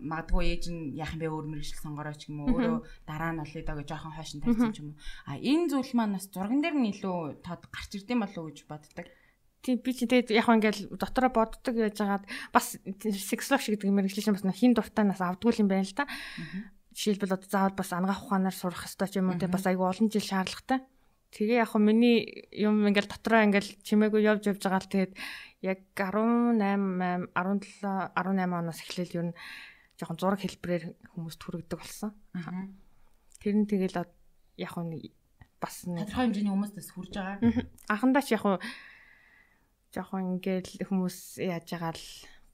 магадгүй 0.00 0.44
ээж 0.48 0.64
нь 0.72 0.80
яах 0.96 1.12
юм 1.12 1.20
бэ 1.20 1.28
өөр 1.28 1.46
мэрэгжил 1.52 1.84
сонгороо 1.84 2.16
ч 2.16 2.32
юм 2.32 2.48
уу 2.48 2.56
өөрөө 2.56 2.78
дараа 3.04 3.32
нь 3.36 3.42
олъё 3.44 3.62
даа 3.62 3.76
гэж 3.76 3.88
жоохон 3.92 4.16
хойш 4.16 4.32
нь 4.32 4.42
тавьсан 4.42 4.72
ч 4.72 4.80
юм 4.80 4.88
уу. 4.92 5.00
Аа 5.28 5.36
энэ 5.36 5.68
зүйл 5.68 5.92
маань 5.92 6.16
бас 6.16 6.26
зурган 6.32 6.60
дээр 6.64 6.76
нь 6.80 6.90
илүү 6.96 7.44
тод 7.44 7.62
гарч 7.68 7.90
ирдэм 8.00 8.24
болов 8.24 8.40
уу 8.40 8.48
гэж 8.48 8.58
боддог. 8.64 9.06
Тийм 9.62 9.78
би 9.78 9.94
чи 9.94 10.10
тэгээд 10.10 10.34
яг 10.34 10.50
ингээл 10.50 10.98
дотроо 10.98 11.30
боддог 11.30 11.74
гэж 11.78 11.94
хагаад 11.94 12.26
бас 12.50 12.74
сексологч 12.98 13.70
гэдэг 13.70 13.94
мэрэгжлийн 13.94 14.34
бас 14.34 14.42
хин 14.58 14.74
дуртаанаас 14.74 15.22
авдгүй 15.22 15.62
юм 15.62 15.70
байна 15.70 15.86
л 15.86 15.94
та. 15.94 16.10
Жишээлбэл 16.90 17.38
одоо 17.38 17.46
заавал 17.46 17.78
бас 17.78 17.94
ангаах 17.94 18.26
ухаанаар 18.26 18.56
сурах 18.58 18.82
хэрэгтэй 18.82 19.08
ч 19.08 19.14
юм 19.22 19.30
уу 19.30 19.38
те 19.38 19.46
бас 19.46 19.62
айгүй 19.62 19.86
олон 19.86 20.10
жил 20.10 20.26
шаардлагатай. 20.26 20.82
Тэгээ 21.32 21.64
яг 21.64 21.72
хөө 21.72 21.80
миний 21.80 22.44
юм 22.52 22.84
ингээл 22.84 23.08
дотроо 23.08 23.40
ингээл 23.48 23.80
чимээгүй 23.80 24.20
явж 24.20 24.52
явж 24.52 24.60
байгаа 24.60 24.84
л 24.84 24.92
тэгээд 24.92 25.12
яг 25.64 25.80
18 25.96 26.60
17 26.60 27.32
18 27.32 28.60
оноос 28.60 28.80
эхлээл 28.84 29.16
ер 29.16 29.24
нь 29.32 29.36
жоохон 29.96 30.20
зураг 30.20 30.40
хэлбэрээр 30.44 30.84
хүмүүст 31.16 31.40
хүрэгдэг 31.40 31.78
болсон. 31.80 32.12
Тэр 33.40 33.54
нь 33.56 33.64
тэгэл 33.64 34.04
яг 34.60 34.70
хөө 34.76 34.84
бас 35.56 35.86
тодорхой 35.86 36.26
хэмжээний 36.26 36.52
хүмүүстээс 36.52 36.90
хүрж 36.92 37.12
байгаа. 37.16 37.38
Анхандаа 37.88 38.22
ч 38.26 38.36
яг 38.36 38.42
хөө 38.44 38.56
жоохон 39.94 40.36
ингээл 40.36 40.84
хүмүүс 40.88 41.40
яаж 41.40 41.66
байгаа 41.70 41.92
л 41.94 42.04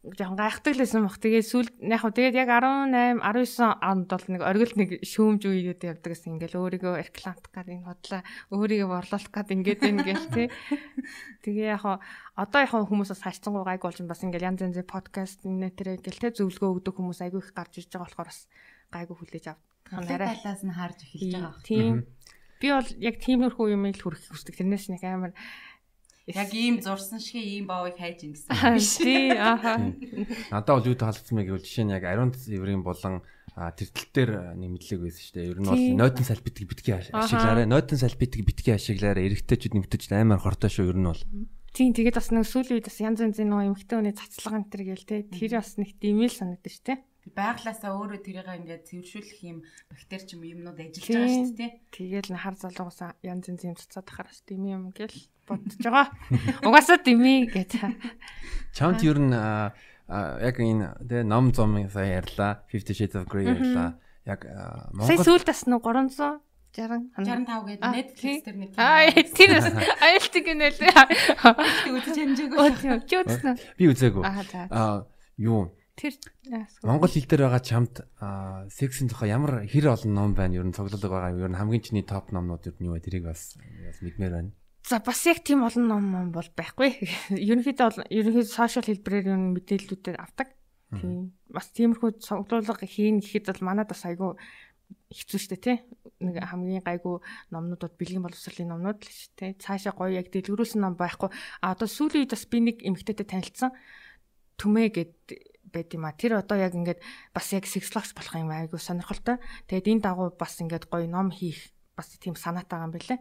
жоохон 0.07 0.39
гайхдаг 0.39 0.75
лсэн 0.79 1.03
баг. 1.03 1.19
Тэгээ 1.19 1.43
сүүл 1.43 1.69
яг 1.83 2.01
хөө 2.07 2.15
тэгээд 2.15 2.37
яг 2.39 2.51
18 2.55 3.19
19 3.19 3.83
онд 3.83 4.07
бол 4.07 4.27
нэг 4.31 4.43
оргил 4.47 4.75
нэг 4.79 4.91
шүүмж 5.03 5.43
үеүүд 5.43 5.83
явдаг 5.83 6.11
гэсэн 6.15 6.39
ингээл 6.39 6.61
өөрийгөө 6.63 6.95
рекламт 7.03 7.45
гад 7.51 7.67
энэ 7.67 7.83
бодлоо 7.83 8.23
өөрийгөө 8.55 8.89
борлуулах 8.95 9.33
гад 9.35 9.51
ингээд 9.51 9.81
байна 9.83 10.07
гээл 10.07 10.27
тий. 10.31 10.47
Тэгээ 11.43 11.75
яг 11.75 11.83
хөө 11.83 11.97
одоо 12.39 12.61
яг 12.63 12.71
хүмүүсээс 12.71 13.27
хайцсангуу 13.27 13.67
гайг 13.67 13.83
болж 13.83 13.99
бас 14.07 14.23
ингээл 14.23 14.49
янз 14.55 14.63
янзын 14.63 14.87
подкаст 14.87 15.43
энэ 15.43 15.75
тэр 15.75 15.99
ингээл 15.99 16.23
тий 16.31 16.33
зөвлөгөө 16.47 16.71
өгдөг 16.79 16.95
хүмүүс 16.95 17.21
айгүй 17.27 17.43
их 17.43 17.51
гарч 17.51 17.83
ирж 17.83 17.91
байгаа 17.91 18.07
болохоор 18.07 18.31
бас 18.31 18.41
гайгүй 18.95 19.17
хүлээж 19.19 19.47
авдаг. 19.51 19.67
Нарай 19.99 20.39
талаас 20.39 20.63
нь 20.63 20.75
харж 20.79 20.99
эхэлж 21.03 21.33
байгаа. 21.35 21.67
Тийм. 21.67 22.07
Би 22.59 22.75
бол 22.75 22.91
яг 22.99 23.17
тиймэрхүү 23.23 23.67
юм 23.75 23.87
ил 23.87 23.99
хүрэх 24.03 24.31
хүсдэг. 24.31 24.59
Тэрнээс 24.59 24.91
нэг 24.91 25.03
амар 25.07 25.33
Яг 26.29 26.53
ийм 26.53 26.85
зурсан 26.85 27.21
шиг 27.21 27.41
ийм 27.41 27.65
баавыг 27.67 27.97
хайж 27.97 28.29
ин 28.29 28.37
гэсэн. 28.37 28.53
Тий, 29.01 29.33
ааха. 29.33 29.81
Надад 30.53 30.73
бол 30.77 30.89
юу 30.93 30.97
таалагдсан 30.99 31.35
бэ 31.41 31.49
гэвэл 31.49 31.65
жишээ 31.65 31.85
нь 31.89 31.95
яг 31.97 32.05
Ариун 32.05 32.37
цэврийн 32.37 32.85
болон 32.85 33.25
тэртэл 33.57 34.13
дээр 34.13 34.31
нэг 34.61 34.71
мэдлэг 34.77 35.01
байсан 35.09 35.23
шүү 35.25 35.35
дээ. 35.41 35.51
Ер 35.57 35.59
нь 35.59 35.69
бол 35.73 35.85
нойтон 36.05 36.27
салбитыг 36.29 36.67
битгий 36.69 36.95
ашиглаарай. 36.95 37.65
Нойтон 37.65 37.99
салбитыг 37.99 38.43
битгий 38.45 38.75
ашиглаарай. 38.77 39.25
Эрэгтэйчүүд 39.25 39.75
нэмтэйчүүд 39.75 40.15
амар 40.15 40.45
хортой 40.45 40.69
шүү 40.69 40.93
ер 40.93 40.99
нь 41.01 41.09
бол. 41.09 41.25
Тийм 41.73 41.97
тэгээд 41.97 42.17
бас 42.21 42.29
нэг 42.29 42.45
сүүлийн 42.45 42.77
үед 42.77 42.89
бас 42.93 42.99
янз 43.01 43.19
янзын 43.25 43.49
нөгөө 43.49 43.69
эмхтэй 43.73 43.97
хүний 43.97 44.17
цацлага 44.17 44.61
энэ 44.61 44.71
төр 44.73 44.83
гээл 44.85 45.09
те. 45.09 45.17
Тэр 45.33 45.53
бас 45.57 45.77
нэг 45.81 45.97
димэл 45.97 46.33
санагдаж 46.33 46.73
шүү 46.77 46.87
дээ 46.93 46.99
байглаасаа 47.35 47.93
өөрөө 47.97 48.21
тэрийг 48.23 48.49
ингээд 48.49 48.89
цэвэршүүлэх 48.89 49.41
юм 49.45 49.59
бактери 49.91 50.25
ч 50.25 50.31
юм 50.37 50.43
юмнууд 50.47 50.79
ажиллаж 50.79 51.05
байгаа 51.09 51.31
шүү 51.33 51.57
дээ. 51.59 51.73
Тэгэл 51.93 52.31
хар 52.37 52.57
залуугасаа 52.57 53.11
янз 53.25 53.45
янз 53.49 53.63
юм 53.65 53.77
цацаад 53.77 54.07
тахараас 54.09 54.41
дими 54.47 54.75
юм 54.75 54.91
гэл 54.93 55.17
бодож 55.49 55.81
байгаа. 55.81 56.07
Угаасаа 56.67 56.99
дими 57.01 57.49
гэж. 57.49 57.81
Чамд 58.77 59.01
ер 59.05 59.19
нь 59.19 59.33
яг 59.33 60.57
энэ 60.57 61.01
тэ 61.05 61.25
ном 61.25 61.53
зам 61.53 61.77
сая 61.89 62.21
ярьлаа. 62.21 62.65
50 62.73 62.97
Shades 62.97 63.17
of 63.17 63.29
Grey 63.29 63.49
ярьлаа. 63.49 64.01
Яг 64.29 64.45
Монгол 64.93 65.09
Сая 65.09 65.25
сүүлд 65.25 65.47
бас 65.49 65.65
300 65.65 66.41
60 66.79 67.11
65 67.17 67.65
гэдэг 67.65 67.91
Netflix 67.97 68.37
дээр 68.45 68.57
нэг 68.61 68.71
Аа 68.77 69.09
тэр 69.09 69.51
айлтг 70.05 70.45
гинэ 70.45 70.69
л. 70.69 70.81
Үзэж 71.97 72.17
хэмжээгүй. 72.17 72.59
Чи 73.09 73.15
үзсэн. 73.25 73.55
Би 73.81 73.85
үзээгүй. 73.89 74.23
Аа 74.69 75.09
юу 75.41 75.73
Тэр 75.99 76.15
Монгол 76.87 77.11
хэл 77.11 77.27
дээр 77.27 77.51
байгаа 77.51 77.63
чамд 77.63 78.07
сексийн 78.71 79.11
тухай 79.11 79.35
ямар 79.35 79.67
хэр 79.67 79.91
олон 79.91 80.15
ном 80.15 80.31
байна? 80.39 80.55
Ер 80.55 80.67
нь 80.71 80.71
цуглуулга 80.71 81.11
байгаа. 81.11 81.35
Ер 81.35 81.51
нь 81.51 81.59
хамгийн 81.59 81.83
чиний 81.83 82.07
топ 82.07 82.31
номнууд 82.31 82.71
ер 82.71 82.77
нь 82.79 82.87
юу 82.87 82.95
вэ? 82.95 83.03
Тэрийг 83.03 83.27
бас 83.27 83.59
бас 83.59 83.99
мэдмээр 83.99 84.33
байна. 84.39 84.51
За 84.87 85.03
бас 85.03 85.27
яг 85.27 85.43
тийм 85.43 85.67
олон 85.67 85.91
ном 85.91 86.05
ном 86.15 86.27
бол 86.31 86.47
байхгүй. 86.55 87.03
Ерөнхийдөө 87.35 88.07
ерөнхийдөө 88.09 88.47
сошиал 88.47 88.87
хэлбэрээр 88.87 89.35
юм 89.35 89.59
мэдээллүүдэд 89.59 90.17
авдаг. 90.23 90.55
Тийм. 90.95 91.35
Бас 91.53 91.69
тиймэрхүү 91.77 92.23
цуглуулга 92.25 92.87
хийн 92.87 93.21
гэхэд 93.21 93.53
бол 93.53 93.67
манад 93.69 93.91
бас 93.93 94.07
айгүй 94.09 94.39
хэцүү 95.13 95.41
шттэ 95.45 95.57
тий. 95.61 95.77
Нэг 96.25 96.41
хамгийн 96.41 96.81
гайгүй 96.81 97.21
номнуудад 97.53 98.01
бэлгийн 98.01 98.25
боловсролын 98.25 98.73
номнууд 98.73 99.05
л 99.05 99.13
шттэ. 99.13 99.61
Цаашаа 99.61 99.93
гоё 99.93 100.17
яг 100.17 100.33
дэлгэрүүлсэн 100.33 100.81
ном 100.81 100.97
байхгүй. 100.97 101.29
А 101.61 101.77
одоо 101.77 101.85
сүүлийн 101.85 102.25
үед 102.25 102.33
бас 102.33 102.49
би 102.49 102.59
нэг 102.65 102.81
эмэгтэйтэй 102.81 103.29
танилцсан. 103.29 103.77
Түмээ 104.57 104.89
гэд 104.89 105.15
байд 105.73 105.93
юм 105.95 106.05
а. 106.05 106.13
Тэр 106.13 106.41
одоо 106.41 106.57
яг 106.57 106.75
ингээд 106.75 107.01
бас 107.33 107.53
яг 107.53 107.65
сексологч 107.67 108.13
болох 108.17 108.35
юм 108.35 108.51
айгу 108.51 108.79
сонирхолтой. 108.79 109.39
Тэгээд 109.69 109.89
энэ 109.99 110.05
дагуу 110.05 110.33
бас 110.35 110.61
ингээд 110.61 110.89
гоё 110.89 111.07
ном 111.07 111.31
хийх 111.31 111.73
бас 111.97 112.15
тийм 112.19 112.35
санаатай 112.37 112.79
байгаа 112.79 112.89
юм 112.89 112.95
билэ. 112.95 113.17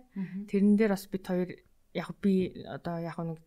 Тэрэн 0.48 0.76
дээр 0.78 0.92
бас 0.94 1.06
бид 1.08 1.24
хоёр 1.28 1.50
яг 1.94 2.10
би 2.22 2.64
одоо 2.66 3.02
яг 3.02 3.18
нэг 3.18 3.40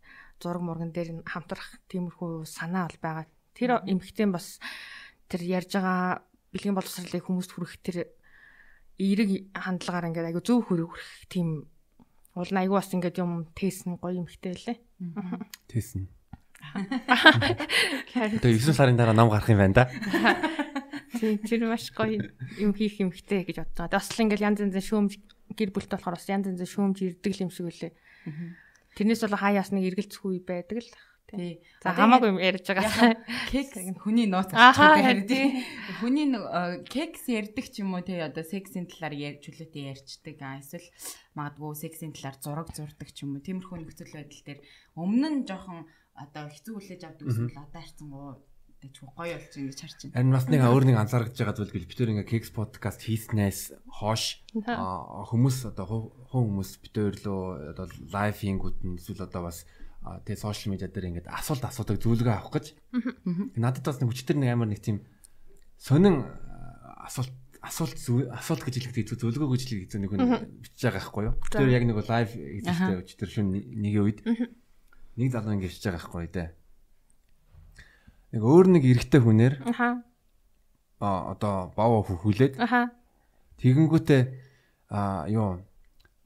зураг 0.43 0.63
мурган 0.63 0.91
дээр 0.93 1.23
хамтрах 1.25 1.79
тиймэрхүү 1.89 2.45
санаа 2.45 2.89
бол 2.89 2.99
байгаа. 3.01 3.27
Тэр 3.55 3.71
эмхтэн 3.87 4.33
бас 4.33 4.59
тэр 5.29 5.43
ярьж 5.47 5.79
байгаа 5.79 6.27
бэлгийн 6.51 6.75
боловсролыг 6.75 7.25
хүмүүст 7.25 7.53
хүргэх 7.55 7.79
тэр 7.79 7.97
эерэг 8.99 9.55
хандлагаар 9.55 10.11
ингээд 10.11 10.29
айгу 10.35 10.43
зөв 10.43 10.67
хүрэх 10.67 10.99
тийм 11.31 11.71
уул 12.35 12.53
айгу 12.59 12.75
бас 12.75 12.91
ингээд 12.91 13.23
юм 13.23 13.47
тестн 13.55 13.97
гоё 13.97 14.19
эмхтэй 14.19 14.55
лээ. 14.59 14.79
Тестн. 15.71 16.11
Тэгээ 18.15 18.61
9 18.63 18.75
сарын 18.75 18.97
дараа 18.97 19.15
ном 19.17 19.31
гарах 19.31 19.51
юм 19.51 19.59
байна 19.59 19.85
да. 19.85 19.85
Тийм 21.21 21.39
тэр 21.43 21.69
маш 21.69 21.91
гоё 21.93 22.31
юм 22.57 22.73
хийх 22.73 23.03
юмхтэй 23.03 23.45
гэж 23.45 23.61
бодож 23.61 23.77
байгаа. 23.77 23.99
Бас 23.99 24.09
л 24.15 24.23
ингээл 24.25 24.47
янз 24.47 24.63
янзын 24.63 24.87
шүүмж 24.87 25.13
гэр 25.59 25.71
бүлтэй 25.75 25.99
болохоор 25.99 26.17
бас 26.17 26.31
янз 26.31 26.49
янзын 26.49 26.71
шүүмж 26.71 26.99
ирдэг 27.03 27.35
юм 27.45 27.51
шиг 27.51 27.69
үлээ. 27.69 27.93
Тэрнээс 28.97 29.23
бол 29.27 29.37
хаяас 29.37 29.71
нэг 29.75 29.85
эргэлзэх 29.91 30.23
үе 30.25 30.41
байдаг 30.41 30.81
л. 30.81 30.91
Тий. 31.31 31.63
За 31.79 31.95
хамаагүй 31.95 32.35
юм 32.35 32.43
ярьж 32.43 32.67
байгаа. 32.67 33.15
Кекс 33.55 33.79
хүний 34.03 34.27
нууц 34.27 34.51
авчихдаг 34.51 35.05
харин 35.07 35.27
тий. 35.31 35.63
Хүний 36.03 36.27
кекс 36.91 37.31
ярьдаг 37.31 37.71
ч 37.71 37.87
юм 37.87 37.95
уу 37.95 38.03
тий 38.03 38.19
одоо 38.19 38.43
сексийн 38.43 38.91
талаар 38.91 39.15
ярьж 39.15 39.47
хүлээтэй 39.47 39.95
ярьцдаг. 39.95 40.37
А 40.43 40.59
эсвэл 40.59 40.91
магадгүй 41.39 41.79
сексийн 41.79 42.11
талаар 42.19 42.35
зураг 42.43 42.75
зурдаг 42.75 43.15
ч 43.15 43.23
юм 43.23 43.39
уу. 43.39 43.47
Тиймэрхүү 43.47 43.79
нөхцөл 43.79 44.11
байдал 44.11 44.43
дээр 44.43 44.61
өмнө 44.99 45.29
нь 45.31 45.47
жоохон 45.47 45.87
одоо 46.21 46.45
хэцүү 46.53 46.75
хүлээж 46.77 47.03
авдаг 47.09 47.27
гэсэн 47.27 47.49
л 47.49 47.63
одоо 47.65 47.81
харцсан 47.81 48.09
гоо 48.13 48.31
тэгж 48.81 48.97
гоё 49.05 49.37
болж 49.37 49.55
ингэж 49.57 49.81
харж 49.81 49.99
байна. 50.09 50.17
Харин 50.17 50.33
бас 50.37 50.47
нэг 50.49 50.61
өөр 50.65 50.85
нэг 50.89 50.97
анзаарч 51.01 51.37
байгаа 51.37 51.57
зүйл 51.57 51.75
бил 51.77 51.89
битэр 51.89 52.13
ингээ 52.17 52.29
кекс 52.29 52.51
подкаст 52.53 53.01
хийснээс 53.05 53.61
хоош 53.89 54.45
хүмүүс 54.57 55.59
одоо 55.69 55.85
хуу 55.85 56.05
хүмүүс 56.33 56.71
битэр 56.81 57.13
лөө 57.21 57.77
одоо 57.77 57.87
лайв 58.09 58.37
хийнгүүд 58.41 58.77
нь 58.89 58.97
эсвэл 58.97 59.29
одоо 59.29 59.53
бас 59.53 59.69
тэгээ 60.01 60.41
сошиал 60.41 60.73
медиа 60.73 60.89
дээр 60.89 61.13
ингээд 61.13 61.29
асуулт 61.29 61.65
асуудаг 61.69 62.01
зүйлгээ 62.01 62.37
авах 62.41 62.57
гэж. 62.57 62.67
Надад 63.61 63.85
бас 63.85 64.01
нэг 64.01 64.09
хүчтэр 64.09 64.41
нэг 64.41 64.51
амар 64.57 64.73
нэг 64.73 64.81
тийм 64.81 65.05
сонин 65.77 66.25
асуулт 67.05 67.37
асуулт 67.61 68.01
асуулт 68.33 68.65
гэж 68.65 68.81
хэлэхдээ 68.81 69.21
зөвлөгөө 69.21 69.53
гэж 69.53 69.63
хэлэхдээ 69.69 70.01
нэг 70.01 70.11
хүн 70.17 70.25
бичиж 70.65 70.89
байгаа 70.89 71.05
байхгүй 71.05 71.25
юу. 71.29 71.35
Тэр 71.53 71.69
яг 71.69 71.85
нэг 71.85 72.01
лайв 72.09 72.33
хийжтэй 72.33 72.97
өчтөр 73.05 73.29
шүн 73.29 73.53
нэг 73.53 73.95
үед 74.01 74.25
нэг 75.17 75.33
залуу 75.33 75.55
ингэ 75.57 75.69
шиж 75.71 75.85
байгаа 75.89 75.99
байхгүй 75.99 76.29
дээ. 76.31 76.49
Нэг 78.31 78.43
өөр 78.47 78.67
нэг 78.79 78.83
эрэгтэй 78.87 79.21
хүнээр 79.21 79.55
аха 79.67 80.05
а 81.01 81.33
одоо 81.33 81.73
бав 81.75 82.05
хөхүүлээд 82.07 82.61
тэгэнгүүтээ 83.59 84.23
а 84.93 85.25
юу 85.27 85.65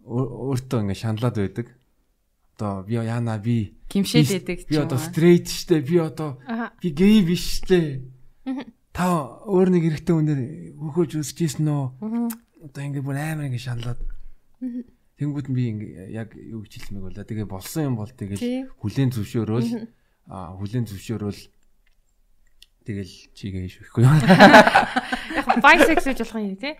өөртөө 0.04 0.82
ингэ 0.82 0.98
шаналаад 0.98 1.36
байдаг. 1.38 1.68
Одоо 2.54 2.82
би 2.82 2.98
яана 2.98 3.38
би 3.38 3.78
гимшээд 3.88 4.44
байдаг 4.44 4.58
би 4.68 4.76
одоо 4.76 4.98
стрейт 4.98 5.46
штэ 5.48 5.80
би 5.80 5.96
одоо 6.02 6.38
би 6.82 6.90
гей 6.90 7.22
биш 7.22 7.62
штэ. 7.62 8.02
Та 8.92 9.40
өөр 9.46 9.74
нэг 9.74 9.82
эрэгтэй 9.94 10.14
хүнээр 10.14 10.40
хөхөөж 10.78 11.22
үсэж 11.22 11.38
ийсэн 11.40 11.64
нөө. 11.66 11.84
Одоо 12.66 12.82
ингэ 12.82 13.00
бүр 13.00 13.16
амар 13.18 13.46
ингэ 13.48 13.62
шаналаад. 13.62 13.98
Тэнгүүд 15.14 15.46
нь 15.46 15.54
би 15.54 15.64
яг 16.10 16.34
юу 16.34 16.66
гэж 16.66 16.90
хэлмэг 16.90 17.14
болоо. 17.14 17.22
Тэгээ 17.22 17.46
болсон 17.46 17.94
юм 17.94 17.96
бол 18.00 18.10
тэгэл 18.10 18.66
хүлэн 18.82 19.14
зөвшөөрөөл 19.14 19.86
а 20.26 20.58
хүлэн 20.58 20.90
зөвшөөрөөл 20.90 21.40
тэгэл 22.84 23.14
чигээ 23.32 23.70
швэхгүй 23.70 24.02
юу. 24.04 24.10
Яг 25.38 25.46
bisexual 25.62 26.18
болох 26.18 26.40
юм 26.42 26.56
тий. 26.58 26.74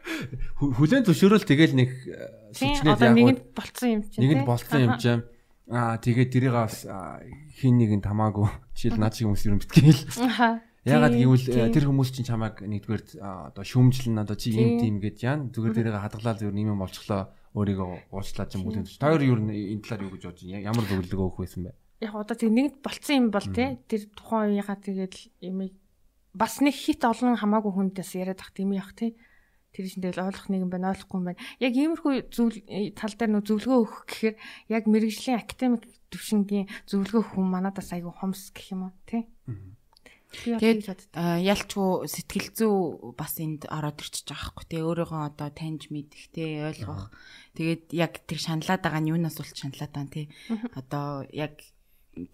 Хүлэн 0.58 1.06
зөвшөөрөөл 1.06 1.46
тэгэл 1.46 1.74
нэг 1.78 1.90
сүчнээд 2.58 3.00
яг 3.06 3.14
нэгэнд 3.14 3.40
болцсон 3.56 3.88
юм 3.88 4.02
чинь. 4.10 4.20
Нэгэнд 4.26 4.44
болцсон 4.44 4.80
юм 4.82 4.94
чинь. 5.00 5.22
Аа 5.70 5.96
тэгээд 5.96 6.30
тэрийг 6.34 6.54
бас 6.58 6.84
хин 7.56 7.78
нэг 7.80 7.90
нь 7.96 8.04
тамаагүй 8.04 8.50
жишээл 8.76 9.00
наад 9.00 9.14
шиг 9.16 9.30
хүмүүс 9.30 9.46
юм 9.48 9.62
битгээл. 9.62 10.02
Ягаад 10.84 11.16
гэвэл 11.16 11.72
тэр 11.72 11.84
хүмүүс 11.88 12.10
чинь 12.12 12.28
чамайг 12.28 12.60
нэгдүгээр 12.60 13.24
одоо 13.24 13.64
шүүмжлэн 13.64 14.20
одоо 14.20 14.36
чи 14.36 14.52
ийм 14.52 14.76
тийм 14.76 14.94
гэж 15.00 15.16
яан 15.24 15.48
зүгээр 15.48 15.72
тэрийг 15.80 15.96
хадгалаад 15.96 16.44
зүгээр 16.44 16.68
юм 16.68 16.84
болчихлоо 16.84 17.32
өөрийгөө 17.54 18.10
уучлаад 18.10 18.50
юм 18.58 18.62
бүлээн. 18.66 18.86
Та 18.98 19.14
хоёр 19.14 19.22
юу 19.22 19.38
энэ 19.38 19.82
талаар 19.86 20.04
юу 20.04 20.12
гэж 20.18 20.22
бодож 20.26 20.42
байна? 20.42 20.68
Ямар 20.68 20.84
зөвлөгөө 20.90 21.26
өгөх 21.30 21.40
байсан 21.46 21.62
бэ? 21.64 21.72
Яг 22.02 22.14
одоо 22.18 22.36
тэг 22.36 22.50
нэгд 22.50 22.76
болцсон 22.82 23.14
юм 23.14 23.26
бол 23.30 23.48
тий 23.54 23.68
тэр 23.86 24.02
тухайн 24.18 24.50
үеийнхаа 24.58 24.78
тэгээд 24.82 25.14
ямиг 25.46 25.72
бас 26.34 26.58
нэг 26.58 26.74
хит 26.74 27.06
олон 27.06 27.38
хамаагүй 27.38 27.72
хүндээс 27.72 28.18
яриад 28.18 28.42
ах 28.42 28.50
тийм 28.50 28.74
яах 28.74 28.90
тий 28.98 29.14
тэр 29.74 29.86
чинь 29.86 30.02
тэгэл 30.02 30.26
ойлгох 30.30 30.50
нэг 30.50 30.60
юм 30.66 30.70
байна 30.70 30.90
ойлгохгүй 30.94 31.18
юм 31.18 31.26
байна. 31.30 31.42
Яг 31.58 31.72
иймэрхүү 31.74 32.12
зүйл 32.30 32.58
тал 32.94 33.14
дээр 33.14 33.30
нөө 33.34 33.42
зөвлөгөө 33.42 33.78
өгөх 33.82 34.02
гэхээр 34.06 34.36
яг 34.70 34.82
мэрэгжлийн 34.86 35.38
академик 35.42 35.82
төвшингийн 36.14 36.70
зөвлөгөө 36.86 37.34
хүн 37.34 37.46
манадаас 37.50 37.90
айгүй 37.90 38.14
хомс 38.14 38.54
гэх 38.54 38.70
юм 38.70 38.90
уу 38.90 38.94
тий. 39.06 39.26
Тэгээд 40.42 41.14
ялчгүй 41.14 42.10
сэтгэл 42.10 42.48
зүй 42.52 42.74
бас 43.14 43.38
энд 43.38 43.70
ороод 43.70 44.02
ирчихэж 44.02 44.26
байгаа 44.26 44.50
хгүй. 44.50 44.66
Тий 44.66 44.82
өөрийгөө 44.82 45.22
одоо 45.30 45.48
таньж 45.54 45.88
мэдэх 45.94 46.34
тий 46.34 46.64
ойлгох. 46.66 47.14
Тэгээд 47.54 47.84
яг 47.94 48.12
тэр 48.26 48.40
шаналаад 48.42 48.82
байгаа 48.82 49.02
нь 49.02 49.10
юунаас 49.14 49.38
бол 49.38 49.52
шаналаад 49.54 49.92
байгаа 49.94 50.10
тий 50.10 50.26
одоо 50.74 51.22
яг 51.30 51.62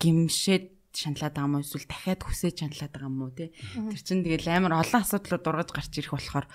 гимшээд 0.01 0.80
шаналаад 0.95 1.35
байгаа 1.35 1.57
уу 1.59 1.65
эсвэл 1.65 1.87
дахиад 1.87 2.23
хүсэж 2.23 2.55
шаналаад 2.67 2.93
байгаа 2.93 3.11
юм 3.11 3.23
уу 3.23 3.33
тий 3.33 3.49
тэр 3.55 4.01
чинь 4.03 4.25
тэгэл 4.27 4.51
амар 4.51 4.83
олон 4.83 5.01
асуудлууд 5.03 5.45
ургаж 5.47 5.71
гарч 5.71 5.93
ирэх 5.99 6.15
болохоор 6.15 6.47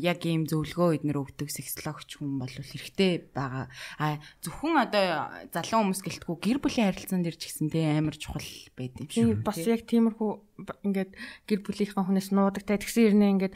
яг 0.00 0.24
ийм 0.24 0.48
зөвлөгөө 0.48 1.04
эднэр 1.04 1.20
өгдөг 1.20 1.52
сексологч 1.52 2.16
хүн 2.16 2.40
бол 2.40 2.48
хэрэгтэй 2.48 3.36
байгаа. 3.36 3.68
А 4.00 4.16
зөвхөн 4.40 4.80
одоо 4.80 5.28
залуу 5.52 5.92
хүмүүс 5.92 6.00
гэлтгүү 6.08 6.36
гэр 6.40 6.58
бүлийн 6.64 6.88
харилцаан 6.88 7.20
дээр 7.20 7.36
ч 7.36 7.52
гэсэн 7.52 7.68
тэ 7.68 8.00
амар 8.00 8.16
чухал 8.16 8.48
байд 8.72 8.96
юм 8.96 9.12
шүү. 9.12 9.44
Бас 9.44 9.60
яг 9.60 9.84
тиймэрхүү 9.84 10.30
ингээд 10.88 11.12
гэр 11.44 11.60
бүлийнхаа 11.60 12.00
хүнээс 12.08 12.32
нуудагтай 12.32 12.80
тэгсэн 12.80 13.12
ирнэ 13.12 13.52
ингээд 13.52 13.54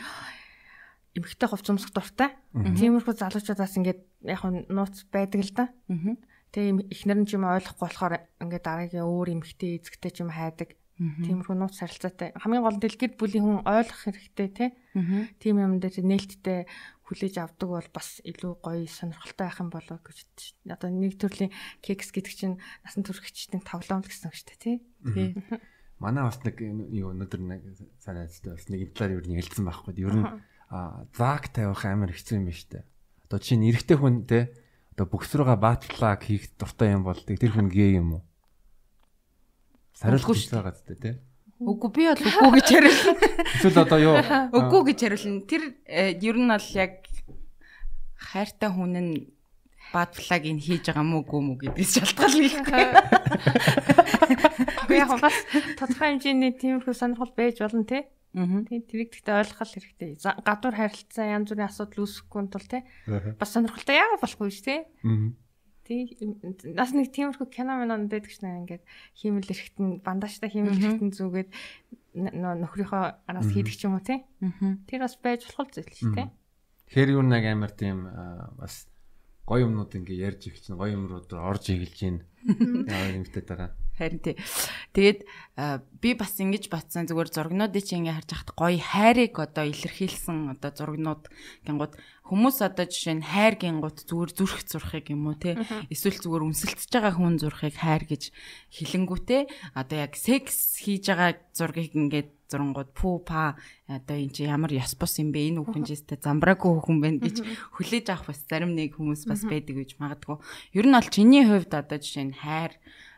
эмхтэй 1.16 1.49
хувц 1.49 1.66
өмсөх 1.73 1.97
дуртай. 1.97 2.37
Тиймэрхүү 2.52 3.16
залуучуудаас 3.16 3.73
ингээд 3.80 4.00
яг 4.28 4.44
нууц 4.68 5.09
байдаг 5.09 5.40
л 5.49 5.52
да. 5.56 5.64
Тэгээ 6.52 6.92
эхнэр 6.92 7.18
нь 7.25 7.28
ч 7.28 7.40
юм 7.40 7.49
ойлгохгүй 7.49 7.80
болохоор 7.80 8.14
ингээд 8.44 8.64
дараагийн 8.64 9.09
өөр 9.09 9.28
эмхтэй 9.40 9.80
эзэгтэй 9.80 10.12
ч 10.12 10.21
юм 10.21 10.30
хайдаг. 10.30 10.76
Тиймэрхүү 11.00 11.56
нууц 11.56 11.80
харилцаатай. 11.80 12.37
Хамгийн 12.37 12.62
гол 12.62 12.76
нь 12.76 12.85
дэлгэр 12.85 13.16
бүлийн 13.16 13.42
хүн 13.42 13.61
ойлгох 13.64 14.02
хэрэгтэй 14.04 14.49
тий. 14.52 14.71
Тийм 15.40 15.56
юм 15.59 15.80
дээр 15.80 16.04
нээлттэй 16.04 16.68
хүлээж 17.09 17.35
авдаг 17.40 17.68
бол 17.73 17.88
бас 17.90 18.21
илүү 18.23 18.52
гоё 18.61 18.87
сонирхолтой 18.87 19.49
байх 19.49 19.59
юм 19.59 19.71
болоо 19.73 19.99
гэж 19.99 20.28
одоо 20.68 20.88
нэг 20.92 21.16
төрлийн 21.18 21.50
кекс 21.80 22.12
гэдэг 22.12 22.35
чинь 22.37 22.56
насан 22.85 23.02
туршигчдын 23.02 23.64
тоглоом 23.64 24.04
гэсэн 24.04 24.30
үг 24.30 24.37
шүү 24.37 24.49
дээ 24.52 24.61
тий. 24.62 24.76
Тий. 25.11 25.28
Манай 25.99 26.23
бас 26.28 26.38
нэг 26.44 26.56
юу 26.61 27.16
өнөөдөр 27.16 27.40
нэг 27.40 27.61
санаачтай 27.99 28.52
бас 28.54 28.68
нэг 28.68 28.92
талаар 28.94 29.18
юу 29.18 29.25
нэг 29.26 29.42
хэлсэн 29.42 29.64
байхгүй. 29.66 29.92
Ер 29.99 30.14
нь 30.14 30.28
заак 31.16 31.50
тавих 31.50 31.82
амар 31.85 32.12
хэцүү 32.12 32.37
юм 32.38 32.47
байна 32.47 32.56
шүү 32.61 32.71
дээ. 32.73 32.85
Одоо 33.26 33.38
чинь 33.42 33.66
эрэгтэй 33.66 33.97
хүн 33.99 34.25
те 34.25 34.52
одоо 34.93 35.07
бөксрөөгөө 35.09 35.57
баатлаг 35.57 36.21
хийх 36.29 36.53
дуртай 36.61 36.93
юм 36.93 37.03
бол 37.09 37.17
тэр 37.17 37.53
хүн 37.53 37.73
гей 37.73 37.97
юм 37.97 38.21
уу? 38.21 38.23
Сариулгүй 39.97 40.37
шүү 40.37 40.61
байгаа 40.61 40.77
зү 40.77 40.95
тий. 41.01 41.15
Үгүй 41.63 41.91
би 41.95 42.03
бол 42.11 42.19
үгүй 42.19 42.51
гэж 42.59 42.69
хариулна. 42.75 43.13
Эсвэл 43.57 43.83
одоо 43.87 43.99
юу? 44.03 44.17
Үгүй 44.59 44.83
гэж 44.93 44.99
хариулна. 45.07 45.47
Тэр 45.49 45.63
э, 45.87 46.19
ер 46.19 46.37
нь 46.37 46.51
бол 46.51 46.69
яг 46.77 47.07
хайртай 48.19 48.69
хүн 48.69 48.95
нь 49.01 49.33
бад 49.95 50.13
флагийг 50.17 50.61
хийж 50.61 50.91
байгаа 50.91 51.07
мүү 51.07 51.21
үгүй 51.23 51.41
мүү 51.41 51.57
гэдгээс 51.63 51.93
шалтгаална 51.97 52.49
гэхгүй. 52.53 52.85
Яг 55.02 55.18
бас 55.18 55.37
тодорхой 55.78 56.09
хэмжээний 56.14 56.52
тиймэрхүү 56.56 56.94
сонирхол 56.94 57.35
байж 57.35 57.59
болно 57.59 57.85
тий. 57.85 58.06
Аа. 58.32 58.64
Тийм 58.64 58.82
тэрийг 58.87 59.11
гэхдээ 59.12 59.40
ойлгох 59.42 59.61
хэрэгтэй. 59.61 60.11
Гадуур 60.23 60.75
харилцаа 60.78 61.26
янз 61.37 61.52
бүрийн 61.52 61.68
асуудал 61.68 62.06
үүсэхгүй 62.06 62.42
тул 62.49 62.66
тий. 62.71 62.82
Бас 63.37 63.50
сонирхолтой 63.52 63.99
яагаад 63.99 64.23
болохгүй 64.25 64.50
тий. 64.56 64.80
Аа 65.04 65.37
Тий. 65.82 66.14
Нас 66.78 66.94
нэг 66.94 67.11
тиймэрхүү 67.11 67.50
кино 67.50 67.75
минонд 67.82 68.06
байдаг 68.06 68.30
шнэ 68.30 68.62
ингээд 68.62 68.87
хиймэл 69.18 69.50
эрэхтэн 69.50 69.99
бандажтай 70.06 70.47
хиймэл 70.47 70.78
эрэхтэн 70.78 71.11
зүгээд 71.11 71.50
нөхрийнхөө 72.14 73.26
араас 73.26 73.50
хийдэг 73.50 73.75
ч 73.75 73.90
юм 73.90 73.99
уу 73.99 74.06
тий. 74.06 74.23
Тэр 74.87 75.02
бас 75.02 75.18
байж 75.18 75.42
болох 75.42 75.75
зүйл 75.75 75.90
шүү 75.90 76.14
дээ. 76.14 76.30
Тэгэхээр 76.87 77.14
юу 77.18 77.26
нэг 77.26 77.44
амар 77.50 77.75
тийм 77.75 78.06
бас 78.62 78.87
гоё 79.42 79.66
юмнууд 79.66 79.90
ингээ 79.90 80.23
ярьж 80.23 80.54
эхэлж 80.54 80.71
чинь 80.71 80.78
гоё 80.78 80.94
юмрууд 80.94 81.26
орж 81.35 81.75
эхэлж 81.75 81.94
чинь 81.99 82.23
яа 82.87 83.18
юмтай 83.18 83.42
байгаа. 83.42 83.75
Харин 84.02 84.21
тий. 84.21 84.37
Тэгээд 84.92 85.21
би 86.02 86.11
бас 86.18 86.35
ингэж 86.40 86.66
батсан 86.73 87.06
зүгээр 87.06 87.30
зургнуудыг 87.30 87.85
чи 87.87 88.00
ингээ 88.00 88.18
харж 88.18 88.30
хахад 88.35 88.50
гоё 88.59 88.80
хайрыг 88.82 89.37
одоо 89.38 89.64
илэрхийлсэн 89.68 90.59
одоо 90.59 90.71
зургнууд 90.75 91.30
гингууд 91.62 91.94
хүмүүс 92.26 92.59
одоо 92.64 92.88
жишээ 92.88 93.21
нь 93.21 93.28
хайр 93.28 93.54
гингууд 93.61 94.02
зүгээр 94.09 94.30
зүрх 94.32 94.64
зурхыг 94.64 95.12
юм 95.12 95.28
уу 95.28 95.37
те 95.37 95.61
эсвэл 95.92 96.18
зүгээр 96.18 96.47
үнсэлтэж 96.49 96.90
байгаа 96.90 97.14
хүн 97.21 97.37
зурхыг 97.37 97.76
хайр 97.76 98.02
гэж 98.09 98.32
хилэнгүүтээ 98.73 99.76
одоо 99.76 99.99
яг 100.00 100.16
секс 100.16 100.80
хийж 100.80 101.12
байгаа 101.12 101.37
зургийг 101.52 101.92
ингээд 101.94 102.30
зурангууд 102.52 102.90
пүү 102.92 103.16
па 103.25 103.56
одоо 103.88 104.16
энэ 104.16 104.32
чи 104.37 104.44
ямар 104.44 104.73
яс 104.76 104.92
бус 104.97 105.16
юм 105.16 105.32
бэ? 105.32 105.52
Энэ 105.52 105.64
хүн 105.64 105.85
жистэй 105.88 106.21
замбраагүй 106.21 106.85
хүн 106.85 106.99
байна 107.00 107.25
гэж 107.25 107.40
хүлээж 107.80 108.06
авах 108.12 108.32
бас 108.32 108.40
зарим 108.44 108.76
нэг 108.76 108.97
хүмүүс 109.00 109.25
бас 109.25 109.42
байдаг 109.49 109.80
гэж 109.80 109.97
магадгүй. 109.97 110.37
Ер 110.76 110.87
нь 110.88 110.97
бол 110.97 111.09
чиний 111.09 111.44
хувьд 111.49 111.73
одоо 111.73 111.99
жишээ 111.99 112.26
нь 112.28 112.37
хайр 112.37 112.76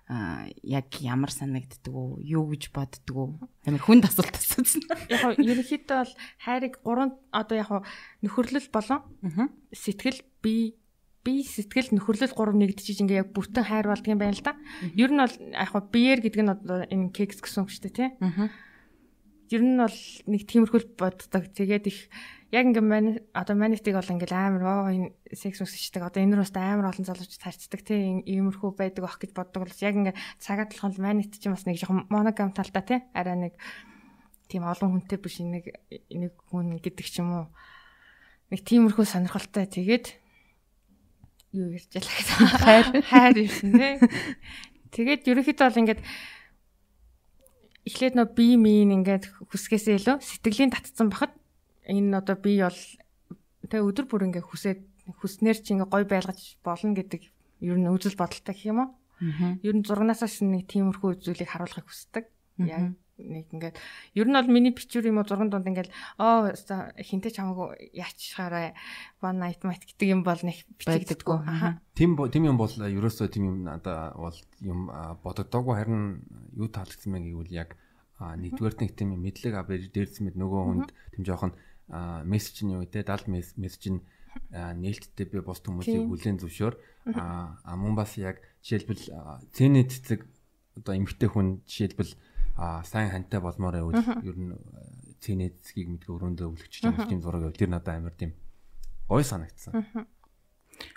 яг 0.09 0.89
ямар 1.01 1.33
санагддаг 1.33 1.95
уу 1.95 2.21
юу 2.21 2.45
гэж 2.53 2.77
боддөг 2.77 3.17
уу 3.17 3.41
амар 3.65 3.81
хүн 3.81 4.05
асуулт 4.05 4.37
асуусан. 4.37 4.85
Яг 5.09 5.41
нь 5.41 5.49
ерөнхийдөө 5.49 5.97
бол 6.05 6.15
хайрыг 6.45 6.75
гурван 6.85 7.17
одоо 7.33 7.57
яг 7.57 7.71
нөхөрлөл 8.21 8.69
болон 8.69 9.01
сэтгэл 9.73 10.21
бие 10.45 10.77
би 11.25 11.41
сэтгэл 11.41 11.97
нөхөрлөл 11.97 12.37
гурав 12.37 12.53
нэгдчихэж 12.53 13.01
ингээ 13.01 13.21
яг 13.25 13.31
бүтэн 13.33 13.65
хайр 13.65 13.89
болдго 13.89 14.13
юм 14.13 14.21
байна 14.21 14.37
л 14.37 14.45
да. 14.45 14.53
Ер 14.93 15.09
нь 15.09 15.25
бол 15.25 15.37
яг 15.57 15.71
хоо 15.73 15.81
биеэр 15.81 16.21
гэдэг 16.21 16.43
нь 16.45 16.53
одоо 16.53 16.85
энэ 16.85 17.17
кекс 17.17 17.41
гэсэн 17.41 17.65
үг 17.65 17.73
шүү 17.73 17.89
дээ 17.89 17.97
тий. 17.97 18.09
Ер 19.57 19.63
нь 19.65 19.81
бол 19.81 19.99
нэг 20.29 20.43
тиймэрхүүл 20.45 20.93
боддог. 21.01 21.49
Тэгээд 21.49 21.89
их 21.89 22.13
яг 22.55 22.71
ингээ 22.71 22.87
мань 22.87 23.11
одоо 23.35 23.59
манитыг 23.59 23.99
бол 23.99 24.13
ингээл 24.15 24.39
амар 24.39 24.63
оо 24.63 24.87
энэ 24.95 25.11
секс 25.35 25.59
үсчдэг 25.59 26.07
одоо 26.07 26.23
энэ 26.23 26.39
рүүст 26.39 26.55
амар 26.55 26.95
олон 26.95 27.03
залууч 27.03 27.35
тарцдаг 27.43 27.83
тий 27.83 28.23
иймэрхүү 28.23 28.79
байдаг 28.79 29.03
бах 29.03 29.19
гэж 29.19 29.35
боддог 29.35 29.67
бол 29.67 29.83
яг 29.83 29.95
ингээ 29.99 30.15
цагаат 30.39 30.71
толхон 30.71 30.95
манит 31.03 31.35
ч 31.35 31.51
бас 31.51 31.67
нэг 31.67 31.83
жоохон 31.83 32.07
моногам 32.07 32.55
талтай 32.55 32.83
тий 32.87 33.01
арай 33.11 33.35
нэг 33.35 33.55
тийм 34.47 34.71
олон 34.71 35.03
хүнтэй 35.03 35.19
биш 35.19 35.43
нэг 35.43 35.67
нэг 35.91 36.33
хүн 36.47 36.79
гэдэг 36.79 37.07
ч 37.11 37.19
юм 37.19 37.35
уу. 37.35 37.47
Нэг 38.55 38.61
тиймэрхүү 38.63 39.03
сонирхолтой. 39.03 39.67
Тэгээд 39.67 40.07
юу 41.59 41.75
ярьж 41.75 41.91
ялаа 41.91 42.55
хайр. 42.63 42.87
Хайр 43.11 43.37
ирсэн 43.41 43.73
тий. 43.75 43.95
Тэгээд 44.95 45.27
ерөнхийдөө 45.27 45.67
бол 45.67 45.81
ингээд 45.83 46.01
эхлээд 47.89 48.15
нөө 48.15 48.29
бие 48.37 48.55
мийн 48.55 48.95
ингээд 49.03 49.33
хүсгээсээ 49.51 49.99
илүү 49.99 50.17
сэтгэлийн 50.23 50.71
татцсан 50.71 51.11
бахад 51.11 51.35
энэ 51.89 52.17
одоо 52.17 52.37
би 52.37 52.61
бол 52.61 52.81
тэг 53.69 53.81
өдөр 53.85 54.07
бүр 54.09 54.27
ингээ 54.29 54.45
хүсээд 54.45 54.81
хүснээр 55.21 55.59
чи 55.61 55.77
ингээ 55.77 55.93
гой 55.93 56.05
байлгаж 56.09 56.57
болно 56.65 56.97
гэдэг 56.97 57.23
ер 57.65 57.79
нь 57.79 57.89
үзэл 57.89 58.17
бодолтой 58.17 58.55
гэх 58.55 58.69
юм 58.69 58.81
уу. 58.81 58.91
Ер 59.65 59.75
нь 59.77 59.85
зургнасаас 59.85 60.41
нэг 60.45 60.69
тиймэрхүү 60.69 61.21
зүйлийг 61.21 61.49
харуулахыг 61.49 61.89
хүсдэг. 61.89 62.25
Яг 62.61 62.97
нэг 63.19 63.47
ингээд 63.55 63.77
ер 64.19 64.27
нь 64.27 64.35
бол 64.35 64.51
миний 64.51 64.75
бичвэр 64.75 65.07
юм 65.07 65.23
уу 65.23 65.29
зурган 65.29 65.51
донд 65.51 65.71
ингээд 65.71 65.91
оо 66.19 66.51
хинтээ 66.99 67.31
ч 67.31 67.37
хамаагүй 67.39 67.95
яачхаараа 67.95 68.75
one 69.23 69.39
night 69.39 69.63
might 69.63 69.87
гэдэг 69.87 70.09
юм 70.11 70.23
бол 70.27 70.41
нэг 70.43 70.67
бичигддэггүй. 70.83 71.39
Тим 71.95 72.19
тим 72.19 72.43
юм 72.43 72.59
бол 72.59 72.73
ерөөсөө 72.75 73.29
тим 73.31 73.45
юм 73.47 73.57
надаа 73.71 74.19
бол 74.19 74.35
юм 74.59 74.91
бодогдоогүй 75.23 75.75
харин 75.79 76.27
юу 76.59 76.67
таалагдсан 76.67 77.15
мэн 77.15 77.31
гэвэл 77.31 77.55
яг 77.55 77.79
нэгдүгээр 78.19 78.75
нэг 78.83 78.93
тийм 78.99 79.15
мэдлэг 79.15 79.55
авъя 79.55 79.79
дээрсэн 79.79 80.27
мэд 80.27 80.37
нөгөө 80.39 80.63
хүнд 80.67 80.91
тийм 81.15 81.23
жоохон 81.23 81.53
мессежний 81.89 82.79
үедээ 82.81 83.05
70 83.05 83.57
мессеж 83.61 83.85
нь 83.93 84.01
нээлттэй 84.53 85.27
би 85.31 85.41
бус 85.45 85.63
хүмүүсийг 85.63 86.09
хүлээн 86.11 86.41
зөвшөөр 86.43 86.75
а 87.15 87.73
мөн 87.77 87.95
бас 87.95 88.17
яг 88.19 88.43
жишээлбэл 88.65 89.13
цэний 89.53 89.85
цэцэг 89.87 90.27
одоо 90.81 90.95
эмгтэй 90.97 91.29
хүн 91.31 91.63
жишээлбэл 91.69 92.13
сайн 92.87 93.11
хантай 93.11 93.41
болмоор 93.41 93.75
байвал 93.75 94.23
ер 94.23 94.37
нь 94.39 94.55
цэний 95.19 95.51
цэцгийг 95.51 95.89
мэдгээ 95.91 96.15
өрөөндөө 96.15 96.47
өвлөгч 96.51 96.75
юм 96.87 96.97
тийм 97.09 97.21
зураг 97.23 97.43
байв. 97.49 97.59
Тэр 97.59 97.71
надад 97.73 97.99
амар 97.99 98.15
тийм 98.15 98.35
гой 99.09 99.25
санагдсан. 99.25 100.07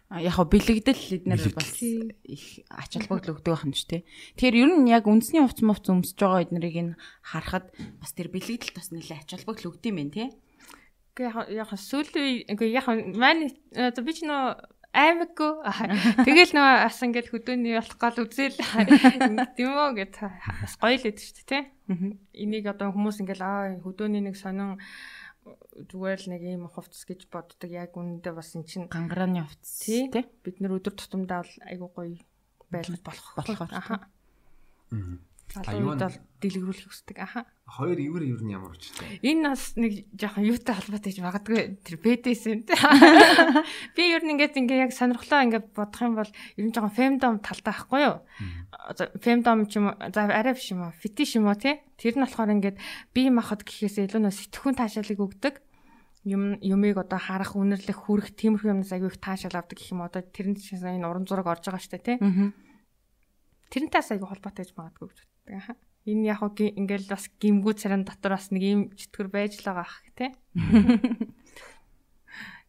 Яг 0.09 0.37
бэлэгдэл 0.37 1.21
эднэр 1.21 1.41
бас 1.53 1.81
их 1.81 2.45
ач 2.69 2.91
холбогдол 2.97 3.37
өгдөг 3.37 3.51
байх 3.53 3.65
юм 3.65 3.73
ч 3.73 3.85
тий. 3.89 4.01
Тэгэхээр 4.37 4.61
ер 4.61 4.71
нь 4.81 4.89
яг 4.89 5.05
үндэсний 5.05 5.41
хувц 5.41 5.59
мовц 5.65 5.85
өмсөж 5.89 6.17
байгаа 6.17 6.45
эднэрийг 6.45 6.77
нь 6.77 6.97
харахад 7.21 7.73
бас 8.01 8.11
тэр 8.13 8.29
бэлэгдэл 8.33 8.73
бас 8.77 8.89
нэлээ 8.93 9.21
ач 9.21 9.29
холбогдол 9.33 9.73
өгд 9.73 9.85
юм 9.89 9.97
байна 9.97 10.13
тий. 10.13 10.27
Яг 11.23 11.69
сүүлийн 11.73 12.51
үгүй 12.53 12.69
яг 12.73 12.87
маань 13.17 13.49
одоо 13.73 14.03
би 14.05 14.13
ч 14.13 14.23
нөө 14.27 14.55
аймаггүй 14.97 15.51
тэгэл 16.25 16.53
нөө 16.57 16.69
бас 16.87 16.99
ингээд 17.05 17.29
хөдөөний 17.29 17.77
болох 17.77 17.97
гол 18.01 18.17
үзэл 18.25 18.57
тийм 19.53 19.71
үү 19.77 19.89
гэд 19.99 20.15
бас 20.21 20.73
гоё 20.81 20.97
л 20.97 21.07
өгдөө 21.09 21.21
шүү 21.21 21.35
дээ 21.37 21.47
тий. 21.47 21.63
Энийг 22.33 22.65
одоо 22.71 22.89
хүмүүс 22.95 23.21
ингээд 23.21 23.41
аа 23.43 23.77
хөдөөний 23.83 24.23
нэг 24.25 24.39
сонин 24.39 24.79
зүгээр 25.91 26.19
л 26.25 26.31
нэг 26.33 26.41
ийм 26.43 26.63
хувцас 26.67 27.05
гэж 27.05 27.29
боддог 27.29 27.69
яг 27.71 27.93
үнэндээ 27.93 28.33
бас 28.33 28.55
эн 28.57 28.65
чинь 28.65 28.89
гангарааны 28.89 29.45
хувцас 29.45 29.85
тий. 29.85 30.09
Бид 30.43 30.57
нэр 30.59 30.81
өдөр 30.81 30.95
тутамдаа 30.97 31.45
бол 31.45 31.55
айгуу 31.67 31.89
гоё 31.93 32.17
байлгаж 32.71 33.01
болох 33.05 33.29
болох. 33.37 33.59
Аха. 33.71 34.09
Аа. 35.55 35.63
Залуучууд 35.63 36.01
бол 36.03 36.17
дэлгэрүүлэх 36.43 36.87
хүсдэг. 36.91 37.17
Аха. 37.23 37.47
Хоёр 37.65 37.97
ивэр 37.97 38.23
ер 38.29 38.41
нь 38.43 38.53
ямар 38.53 38.75
учиртай? 38.75 39.17
Энэ 39.23 39.55
бас 39.55 39.73
нэг 39.79 40.05
жоохон 40.13 40.45
юутай 40.45 40.75
холбоотой 40.75 41.09
гэж 41.09 41.19
магадгүй 41.23 41.59
тэр 41.81 41.97
бэдэс 41.97 42.43
юм. 42.51 42.61
Би 43.95 44.03
ер 44.11 44.21
нь 44.21 44.35
ингээд 44.35 44.59
ингээ 44.59 44.85
яг 44.85 44.93
сонирхлоо 44.93 45.41
ингээ 45.47 45.63
бодох 45.73 46.01
юм 46.03 46.13
бол 46.19 46.29
ер 46.29 46.65
нь 46.67 46.73
жоохон 46.75 46.93
фемдом 46.93 47.39
талтай 47.41 47.73
байхгүй 47.73 48.01
юу? 48.05 48.17
Фемдом 49.23 49.65
ч 49.65 49.79
юм 49.81 49.95
уу 49.95 49.97
за 50.13 50.27
арай 50.29 50.53
биш 50.53 50.69
юм 50.69 50.85
уу? 50.85 50.93
Фетиш 50.93 51.39
юм 51.39 51.49
уу 51.49 51.57
тий? 51.57 51.81
Тэр 51.97 52.19
нь 52.19 52.23
болохоор 52.27 52.53
ингээд 52.53 52.77
бие 53.15 53.31
махбод 53.33 53.65
гэхээс 53.65 54.05
илүү 54.05 54.21
нөө 54.27 54.35
сэтгхүүн 54.35 54.77
таашаалыг 54.77 55.17
өгдөг 55.17 55.55
юм 56.27 56.59
юмыг 56.59 56.99
одоо 57.01 57.17
харах 57.17 57.55
үнэрлэх 57.55 58.03
хүрэх 58.03 58.35
тиймэрхүү 58.35 58.75
юмнаас 58.75 58.91
аягүй 58.91 59.15
их 59.15 59.23
таашаал 59.23 59.63
авдаг 59.63 59.79
гэх 59.79 59.95
юм 59.95 60.03
одоо 60.03 60.21
тэрэн 60.21 60.59
чинь 60.59 60.83
энэ 60.83 61.07
уран 61.07 61.23
зураг 61.23 61.47
орж 61.47 61.71
байгаа 61.71 61.81
штэ 61.81 62.03
тий. 62.03 62.17
Тэрнээс 63.71 64.11
аягүй 64.11 64.27
холбоотой 64.27 64.67
гэж 64.67 64.75
магадгүй 64.75 65.07
гэж 65.07 65.19
боддог 65.47 65.55
аха. 65.55 65.75
Энэ 66.07 66.27
яг 66.31 66.39
хөө 66.39 66.75
ингээл 66.75 67.07
бас 67.07 67.27
гимгүү 67.39 67.73
царин 67.79 68.03
дотор 68.07 68.35
бас 68.35 68.51
нэг 68.51 68.63
юм 68.63 68.81
чөтгөр 68.95 69.27
байж 69.27 69.59
л 69.59 69.67
байгаа 69.67 69.87
ах 69.87 70.03
тий. 70.15 70.31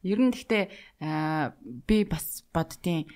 Ер 0.03 0.19
нь 0.23 0.31
гэхдээ 0.31 0.65
би 1.87 1.97
бас 2.07 2.43
боддیں۔ 2.55 3.07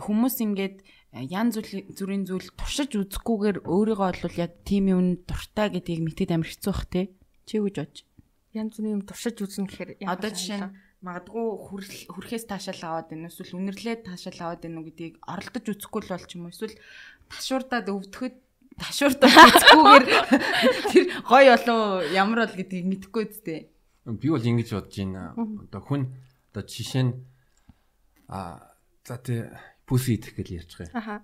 Хүмүүс 0.00 0.36
ингээд 0.44 0.84
ян 1.32 1.48
зүрийн 1.52 2.24
зүйл 2.28 2.48
туршиж 2.56 2.96
үзэхгүйгээр 2.96 3.64
өөрийгөө 3.64 4.24
бол 4.24 4.36
яг 4.40 4.52
тийм 4.64 4.88
юм 4.92 5.00
дуртай 5.24 5.72
гэдгийг 5.72 6.00
мэдээд 6.04 6.32
амар 6.36 6.48
хэцүү 6.48 6.72
бах 6.72 6.84
тий. 6.88 7.04
Чи 7.48 7.60
юу 7.60 7.68
гэж 7.68 7.76
бодож? 7.80 8.04
Ян 8.52 8.68
зүрийн 8.68 9.00
юм 9.00 9.04
туршиж 9.04 9.36
үзнэ 9.40 9.68
гэхээр 9.68 9.90
одоо 10.04 10.30
жишээ 10.32 10.60
нь 10.60 10.72
магадгүй 11.04 11.44
хүрхээс 12.08 12.48
таашаал 12.48 12.82
аваад 13.04 13.12
байна 13.12 13.28
эсвэл 13.28 13.60
үнэрлээд 13.60 14.08
таашаал 14.08 14.40
аваад 14.56 14.60
байна 14.64 14.80
гэдгийг 14.88 15.20
оролдож 15.20 15.64
үзэхгүй 15.68 16.00
л 16.00 16.12
бол 16.16 16.24
ч 16.24 16.32
юм 16.40 16.48
уу 16.48 16.52
эсвэл 16.56 16.80
ташуурдаад 17.28 17.92
өвдөхөд 17.92 18.36
ташуурдаад 18.78 19.30
үзэхгүйгээр 19.54 20.04
тэр 20.90 21.04
гой 21.26 21.44
болов 21.50 21.80
ямар 22.12 22.38
бол 22.44 22.54
гэдгийг 22.58 22.86
мэдэхгүй 22.90 23.24
үстэй. 23.30 23.60
Би 24.04 24.28
бол 24.28 24.42
ингэж 24.42 24.68
бодож 24.74 24.96
байна. 24.98 25.34
Одоо 25.36 25.82
хүн 25.82 26.02
одоо 26.50 26.62
жишээ 26.66 27.04
нь 27.08 27.12
а 28.28 28.74
за 29.04 29.16
тий 29.22 29.46
бүс 29.86 30.08
идэх 30.10 30.34
гэж 30.36 30.48
ярьж 30.54 30.72
байгаа. 30.80 31.22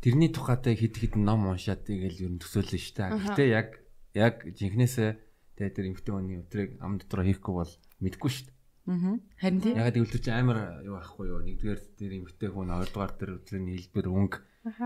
Тэрний 0.00 0.30
тухайтай 0.30 0.74
хэд 0.76 0.96
хэд 0.96 1.14
ном 1.16 1.48
уншаад 1.48 1.86
тэгэл 1.86 2.26
ер 2.26 2.32
нь 2.36 2.42
төсөөлнө 2.42 2.78
шүү 2.78 2.94
дээ. 2.96 3.10
Гэхдээ 3.16 3.48
яг 3.50 3.68
яг 4.16 4.34
жинхнээсээ 4.44 5.10
тэгээ 5.56 5.74
тэр 5.76 5.86
эмхтэй 5.92 6.12
хүний 6.12 6.38
өдрийг 6.40 6.70
ам 6.84 7.00
дотор 7.00 7.24
хийхгүй 7.24 7.54
бол 7.54 7.72
мэдэхгүй 8.00 8.30
дээ. 8.30 8.56
Аа. 8.86 9.18
Харин 9.42 9.60
тийм. 9.60 9.74
Ягаад 9.76 9.96
гэвэл 9.98 10.22
чи 10.22 10.30
амар 10.30 10.58
юу 10.86 10.94
ахгүй 10.94 11.26
юу? 11.26 11.42
Нэгдүгээр 11.42 11.80
тэр 11.98 12.12
эмгтэй 12.22 12.48
хүн, 12.54 12.70
хоёрдугаар 12.70 13.12
тэр 13.18 13.30
өдрийн 13.42 13.66
хэлбэр 13.66 14.06
өнгө 14.06 14.38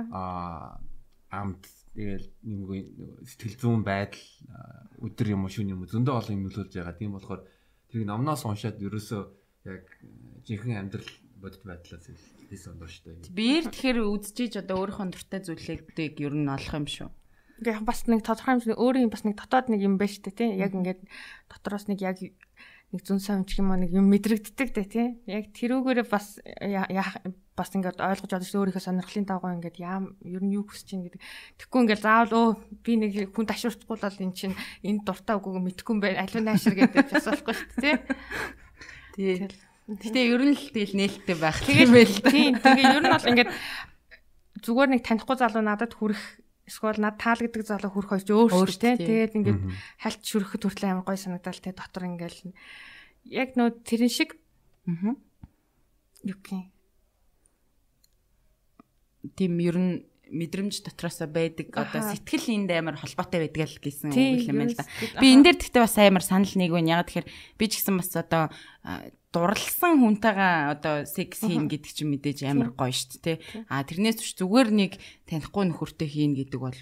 аа 0.08 0.80
амт 1.30 1.64
тэгэл 1.94 2.26
нэмгүй 2.46 2.80
сэтгэл 3.26 3.56
зүүн 3.58 3.82
байдал 3.82 4.26
өдөр 5.02 5.28
юм 5.34 5.46
уу 5.46 5.50
шөнө 5.50 5.74
юм 5.74 5.82
уу 5.82 5.90
зөндөө 5.90 6.14
олон 6.14 6.36
юм 6.38 6.44
нөлөөлж 6.46 6.72
байгаа. 6.74 6.98
Тийм 6.98 7.14
болохоор 7.16 7.42
тэрийг 7.90 8.06
номноос 8.06 8.46
уншаад 8.46 8.78
ерөөсөө 8.78 9.22
яг 9.66 9.84
жинхэнэ 10.46 10.78
амьдрал 10.78 11.10
бодит 11.40 11.64
байдлаас 11.64 12.06
хэлсэн 12.48 12.72
ондоо 12.76 12.88
шүү 12.88 13.02
дээ. 13.26 13.34
Биер 13.34 13.64
тэгэхээр 13.68 13.98
үдчихэж 14.06 14.54
одоо 14.62 14.76
өөрийнхөө 14.84 15.08
дуртай 15.10 15.40
зүйлүүдийг 15.42 16.14
ер 16.20 16.34
нь 16.36 16.52
олох 16.52 16.74
юм 16.76 16.86
шүү. 16.86 17.08
Ингээ 17.60 17.84
бас 17.84 18.00
нэг 18.08 18.24
тодорхой 18.24 18.56
хэмжээний 18.56 18.78
өөрийн 18.80 19.12
бас 19.12 19.24
нэг 19.24 19.36
дотоод 19.36 19.68
нэг 19.68 19.80
юм 19.84 19.96
байна 20.00 20.12
шүү 20.12 20.24
дээ 20.30 20.36
тий. 20.36 20.50
Яг 20.56 20.72
ингээд 20.72 21.00
дотроос 21.48 21.88
нэг 21.88 22.00
яг 22.00 22.16
нэг 22.90 23.02
зүүн 23.06 23.20
сав 23.22 23.42
ч 23.46 23.62
юм 23.62 23.70
уу 23.70 23.78
нэг 23.78 23.94
юм 23.94 24.10
мэдрэгддэг 24.10 24.68
дээ 24.74 24.86
тий. 24.90 25.08
Яг 25.30 25.54
тэрүүгээрээ 25.54 26.06
бас 26.10 26.42
бас 27.54 27.70
ингээд 27.76 28.02
ойлгож 28.02 28.32
олж 28.34 28.50
өөрийнхөө 28.50 28.82
сонирхлын 28.82 29.28
дагуу 29.28 29.52
ингээд 29.54 29.78
яам 29.78 30.16
ер 30.26 30.42
нь 30.42 30.54
юу 30.58 30.66
хүсэж 30.66 30.86
чинь 30.90 31.04
гэдэг. 31.06 31.22
Тэгэхгүй 31.60 31.80
ингээд 31.86 32.02
заавал 32.02 32.34
өө 32.34 32.48
би 32.82 32.92
нэг 32.98 33.12
хүн 33.30 33.46
ташуурахгүй 33.46 33.96
л 34.00 34.24
эн 34.26 34.32
чинь 34.34 34.56
энд 34.82 35.04
дуртай 35.06 35.36
үгүй 35.38 35.60
мэдхгүй 35.60 35.92
юм 35.94 36.00
байна. 36.00 36.24
Аливаа 36.24 36.44
наашир 36.50 36.74
гэдэг 36.74 37.14
бас 37.14 37.26
болохгүй 37.30 37.54
шүү 37.54 37.68
дээ 37.78 37.96
тий. 39.14 39.36
Тий. 39.38 39.48
Гэтэ 39.90 40.20
ер 40.30 40.42
нь 40.46 40.54
л 40.54 40.70
тэгэл 40.70 40.98
нээлттэй 40.98 41.36
байх 41.36 41.58
да. 41.60 41.66
Тийм. 42.30 42.54
Тэгээ 42.58 42.94
ер 42.94 43.02
нь 43.02 43.10
бол 43.10 43.30
ингээд 43.30 43.50
зүгээр 44.62 44.90
нэг 44.94 45.02
танихгүй 45.02 45.36
залуу 45.36 45.62
надад 45.62 45.92
хүрэх 45.94 46.22
эсвэл 46.70 47.02
над 47.02 47.18
таалагддаг 47.18 47.66
залуу 47.66 47.90
хүрэх 47.90 48.10
хоёр 48.14 48.24
ч 48.24 48.30
өөр 48.30 48.50
шүү 48.54 48.78
дээ. 48.78 48.96
Тэгээд 49.02 49.36
ингээд 49.42 49.60
хальт 49.98 50.22
шүрэхэд 50.22 50.62
хүртэл 50.62 50.86
амар 50.94 51.04
гой 51.04 51.18
санагдал 51.18 51.58
те. 51.58 51.74
Дотор 51.74 52.06
ингээд 52.06 52.54
яг 53.26 53.58
нөө 53.58 53.82
тэрэн 53.82 54.12
шиг 54.14 54.38
аа 54.86 55.18
юу 56.22 56.38
гэх 56.38 56.70
тийм 59.36 59.58
ер 59.60 59.76
нь 59.76 60.09
мэдрэмж 60.30 60.86
дотроосоо 60.86 61.26
байдаг. 61.26 61.74
Одоо 61.74 62.14
сэтгэл 62.14 62.46
энд 62.54 62.70
амар 62.70 62.96
холбоотой 62.96 63.50
байдаг 63.50 63.66
л 63.66 63.82
гэсэн 63.82 64.14
үг 64.14 64.46
юм 64.46 64.62
байна 64.62 64.72
л 64.72 64.78
да. 64.78 64.86
Би 65.18 65.34
энэ 65.34 65.44
дээр 65.50 65.58
гэхдээ 65.58 65.82
бас 65.82 65.96
амар 65.98 66.24
санал 66.24 66.54
нэг 66.54 66.70
байна. 66.70 67.02
Яг 67.02 67.10
тэгэхээр 67.10 67.28
би 67.58 67.64
ч 67.66 67.72
гэсэн 67.82 67.96
бас 67.98 68.14
одоо 68.16 68.48
дурлсан 69.30 70.02
хүнтэйгээ 70.02 70.54
одоо 70.74 70.94
секс 71.06 71.46
хийн 71.46 71.70
гэдэг 71.70 71.92
чинь 71.94 72.10
мэдээж 72.10 72.38
амар 72.50 72.74
гоё 72.74 72.90
шүү 72.90 73.22
дээ. 73.22 73.38
А 73.70 73.86
тэрнээс 73.86 74.18
биш 74.18 74.34
зүгээр 74.34 74.70
нэг 74.74 74.92
танихгүй 75.30 75.70
нөхөртэй 75.70 76.08
хийн 76.10 76.34
гэдэг 76.34 76.58
бол 76.58 76.74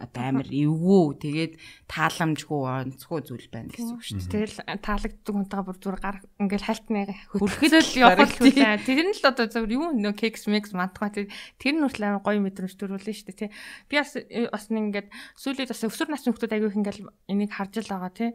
амар 0.00 0.48
эвгүй 0.50 1.04
тэгээд 1.22 1.52
тааламжгүй 1.86 2.60
онцгүй 2.66 3.20
зүйл 3.22 3.48
байна 3.52 3.70
гэсэн 3.70 3.94
үг 3.94 4.02
шүү 4.02 4.18
дээ. 4.26 4.32
Тэгэл 4.34 4.58
таалагддаг 4.82 5.34
хүнтэйгээ 5.34 5.66
бүр 5.68 5.78
зүгээр 5.78 6.00
гар 6.02 6.18
ингээл 6.42 6.66
хальтны 6.66 7.02
хөрхөл 7.30 7.90
явах 8.02 8.34
хүлээ. 8.34 8.82
Тэр 8.82 9.06
нь 9.06 9.14
л 9.14 9.28
одоо 9.30 9.46
зөв 9.46 9.70
юу 9.70 9.94
нөө 9.94 10.14
кекс 10.18 10.50
мекс 10.50 10.74
мантгаа 10.74 11.14
тэр 11.14 11.30
нь 11.30 11.82
хүртэл 11.82 12.06
амар 12.10 12.26
гоё 12.26 12.40
мэдрэмж 12.42 12.74
төрүүлнэ 12.74 13.14
шүү 13.14 13.26
дээ 13.30 13.40
тий. 13.46 13.50
Би 13.86 13.94
бас 14.02 14.18
э, 14.18 14.50
бас 14.50 14.66
нэг 14.72 14.82
ингээд 14.90 15.08
сүүлийн 15.38 15.70
бас 15.70 15.86
өсвөр 15.86 16.10
насны 16.10 16.34
хүмүүс 16.34 16.50
аягүй 16.50 16.70
их 16.74 16.78
ингээл 16.80 17.02
энийг 17.30 17.52
харж 17.54 17.74
л 17.86 17.92
байгаа 17.94 18.10
тий. 18.10 18.30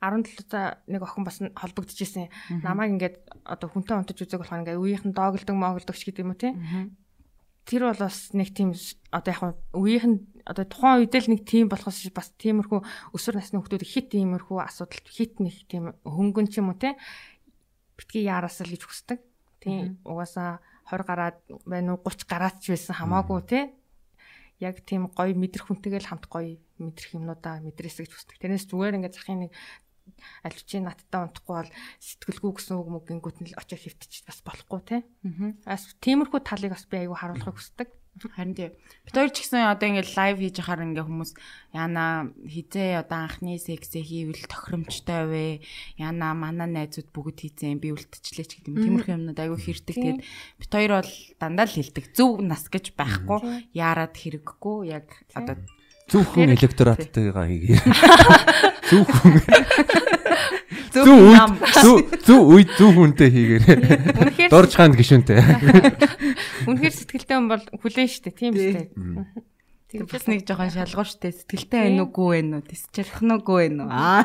17 0.00 0.48
за 0.48 0.80
нэг 0.88 1.02
охин 1.04 1.26
бас 1.28 1.42
холбогдчихсэн. 1.42 2.32
Намайг 2.64 2.96
ингээд 2.96 3.16
одоо 3.44 3.68
хүнтэй 3.68 4.00
унтаж 4.00 4.16
үзэг 4.16 4.40
болохоор 4.40 4.64
ингээд 4.64 4.80
үеийнхэн 4.80 5.12
доогддог 5.12 5.56
моогддог 5.58 5.92
ч 5.92 6.08
гэдэг 6.08 6.24
юм 6.24 6.32
уу 6.32 6.40
тий 6.40 6.54
тэр 7.70 7.86
бол 7.86 8.02
бас 8.02 8.34
нэг 8.34 8.50
тийм 8.50 8.74
одоо 9.14 9.30
яг 9.30 9.42
үеийнх 9.76 10.06
нь 10.10 10.18
одоо 10.44 10.64
тухайн 10.64 11.04
үед 11.04 11.14
л 11.14 11.30
нэг 11.30 11.42
тийм 11.44 11.66
болохоос 11.68 12.06
бас 12.14 12.32
тиймэрхүү 12.40 12.80
өсвөр 13.14 13.36
насны 13.40 13.60
хүмүүс 13.60 13.84
хит 13.86 14.10
тиймэрхүү 14.14 14.58
асуудал 14.60 15.04
хит 15.08 15.40
нэг 15.40 15.56
тийм 15.68 15.94
хөнгөн 16.04 16.48
ч 16.48 16.60
юм 16.60 16.72
уу 16.72 16.78
те 16.78 16.96
битгий 17.96 18.24
яараасаа 18.24 18.64
л 18.68 18.74
гэж 18.74 18.82
хүсдэг. 18.84 19.18
Тийм 19.60 20.00
угаасаа 20.04 20.64
20 20.88 21.04
гараад 21.04 21.36
байна 21.68 21.94
уу 21.94 22.02
30 22.02 22.24
гараад 22.24 22.56
ч 22.64 22.72
байсан 22.72 22.96
хамаагүй 22.96 23.40
те 23.44 23.60
яг 24.60 24.80
тийм 24.84 25.08
гоё 25.12 25.32
мэдрэх 25.36 25.68
хүнтэйгээл 25.68 26.08
хамт 26.08 26.26
гоё 26.28 26.60
мэдрэх 26.80 27.16
юмнуудаа 27.16 27.60
мэдрээсэй 27.64 28.04
гэж 28.04 28.12
хүсдэг. 28.12 28.36
Тэрнээс 28.40 28.68
зүгээр 28.68 28.96
ингээд 29.00 29.16
захын 29.16 29.48
нэг 29.48 29.52
ч 30.64 30.80
надтай 30.80 31.20
унтахгүй 31.24 31.54
бол 31.64 31.72
сэтгэлгүй 32.02 32.52
гэсэн 32.56 32.76
үг 32.76 32.88
мөг 32.92 33.04
гингүүт 33.08 33.38
нь 33.40 33.56
очиж 33.56 33.80
хөвтчих 33.88 34.26
бас 34.28 34.40
болохгүй 34.44 34.80
те. 34.84 34.96
Аа. 35.64 35.78
Тиймэрхүү 36.04 36.40
талыг 36.44 36.72
бас 36.76 36.84
би 36.84 36.96
аягүй 37.04 37.16
харуулахыг 37.16 37.56
хүсдэг. 37.56 37.88
Харин 38.28 38.52
тий. 38.52 38.68
Бид 39.08 39.14
хоёр 39.16 39.32
ч 39.32 39.46
гэсэн 39.46 39.72
одоо 39.72 39.86
ингээд 39.88 40.12
лайв 40.12 40.36
хийж 40.36 40.56
хахаар 40.60 40.84
ингээ 40.84 41.08
хүмүүс 41.08 41.32
яна 41.72 42.28
хизээ 42.44 43.00
одоо 43.00 43.24
анхны 43.24 43.56
сексээ 43.56 44.04
хийвэл 44.04 44.44
тохиромжтой 44.44 45.22
вэ? 45.30 45.46
Яна 45.96 46.36
манай 46.36 46.68
найзууд 46.68 47.08
бүгд 47.14 47.48
хийцэн 47.48 47.80
би 47.80 47.96
үлдчихлээ 47.96 48.44
ч 48.44 48.52
гэдэг 48.60 48.68
юм. 48.68 48.82
Тиймэрхүү 48.84 49.14
юмнууд 49.16 49.40
аягүй 49.40 49.60
хэрдэг. 49.64 49.96
Тэгээд 49.96 50.20
бид 50.60 50.70
хоёр 50.74 50.92
бол 51.00 51.12
дандаа 51.40 51.64
л 51.64 51.76
хэлдэг. 51.78 52.04
Зөв 52.12 52.44
нас 52.44 52.68
гэж 52.68 52.92
байхгүй. 52.98 53.70
Яарад 53.72 54.12
хэрэггүй 54.12 54.78
яг 54.92 55.06
одоо 55.32 55.56
Зөвхөн 56.10 56.58
электораттайгаа 56.58 57.46
хийгээ. 57.46 57.78
Зөвхөн 58.90 59.38
Зөв 60.90 61.06
үед 61.06 62.22
зөв 62.26 62.42
үед 62.50 62.70
зөв 62.74 62.90
хүнтэй 62.94 63.30
хийгээрэй. 63.30 64.50
Дорж 64.52 64.74
хаанд 64.74 64.98
гişүнтэй. 64.98 65.38
Үнэхээр 66.68 66.94
сэтгэлтэй 66.94 67.36
хүн 67.38 67.48
бол 67.50 67.64
хүлээн 67.78 68.10
штэ 68.10 68.34
тийм 68.34 68.54
штэ. 68.58 68.90
Бас 70.06 70.24
нэг 70.26 70.46
жоохон 70.46 70.70
шалгуур 70.74 71.06
штэ. 71.06 71.30
Сэтгэлтэй 71.30 71.80
байна 71.90 72.06
уугүй 72.06 72.42
байна 72.42 72.58
уу 72.58 72.66
тис 72.66 72.86
чадах 72.90 73.22
нь 73.22 73.34
уугүй 73.34 73.70
байна 73.70 73.82
уу 73.86 73.90
аа. 73.90 74.22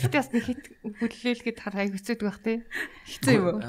Гэтээ 0.00 0.20
бас 0.20 0.30
нэг 0.32 0.44
хит 0.48 0.64
хүлээлгээд 0.80 1.58
хараа 1.60 1.88
хэцүүдэг 1.88 2.24
бах 2.24 2.40
тий. 2.40 2.64
Хэцүү 3.08 3.32
юм 3.36 3.44
уу? 3.52 3.60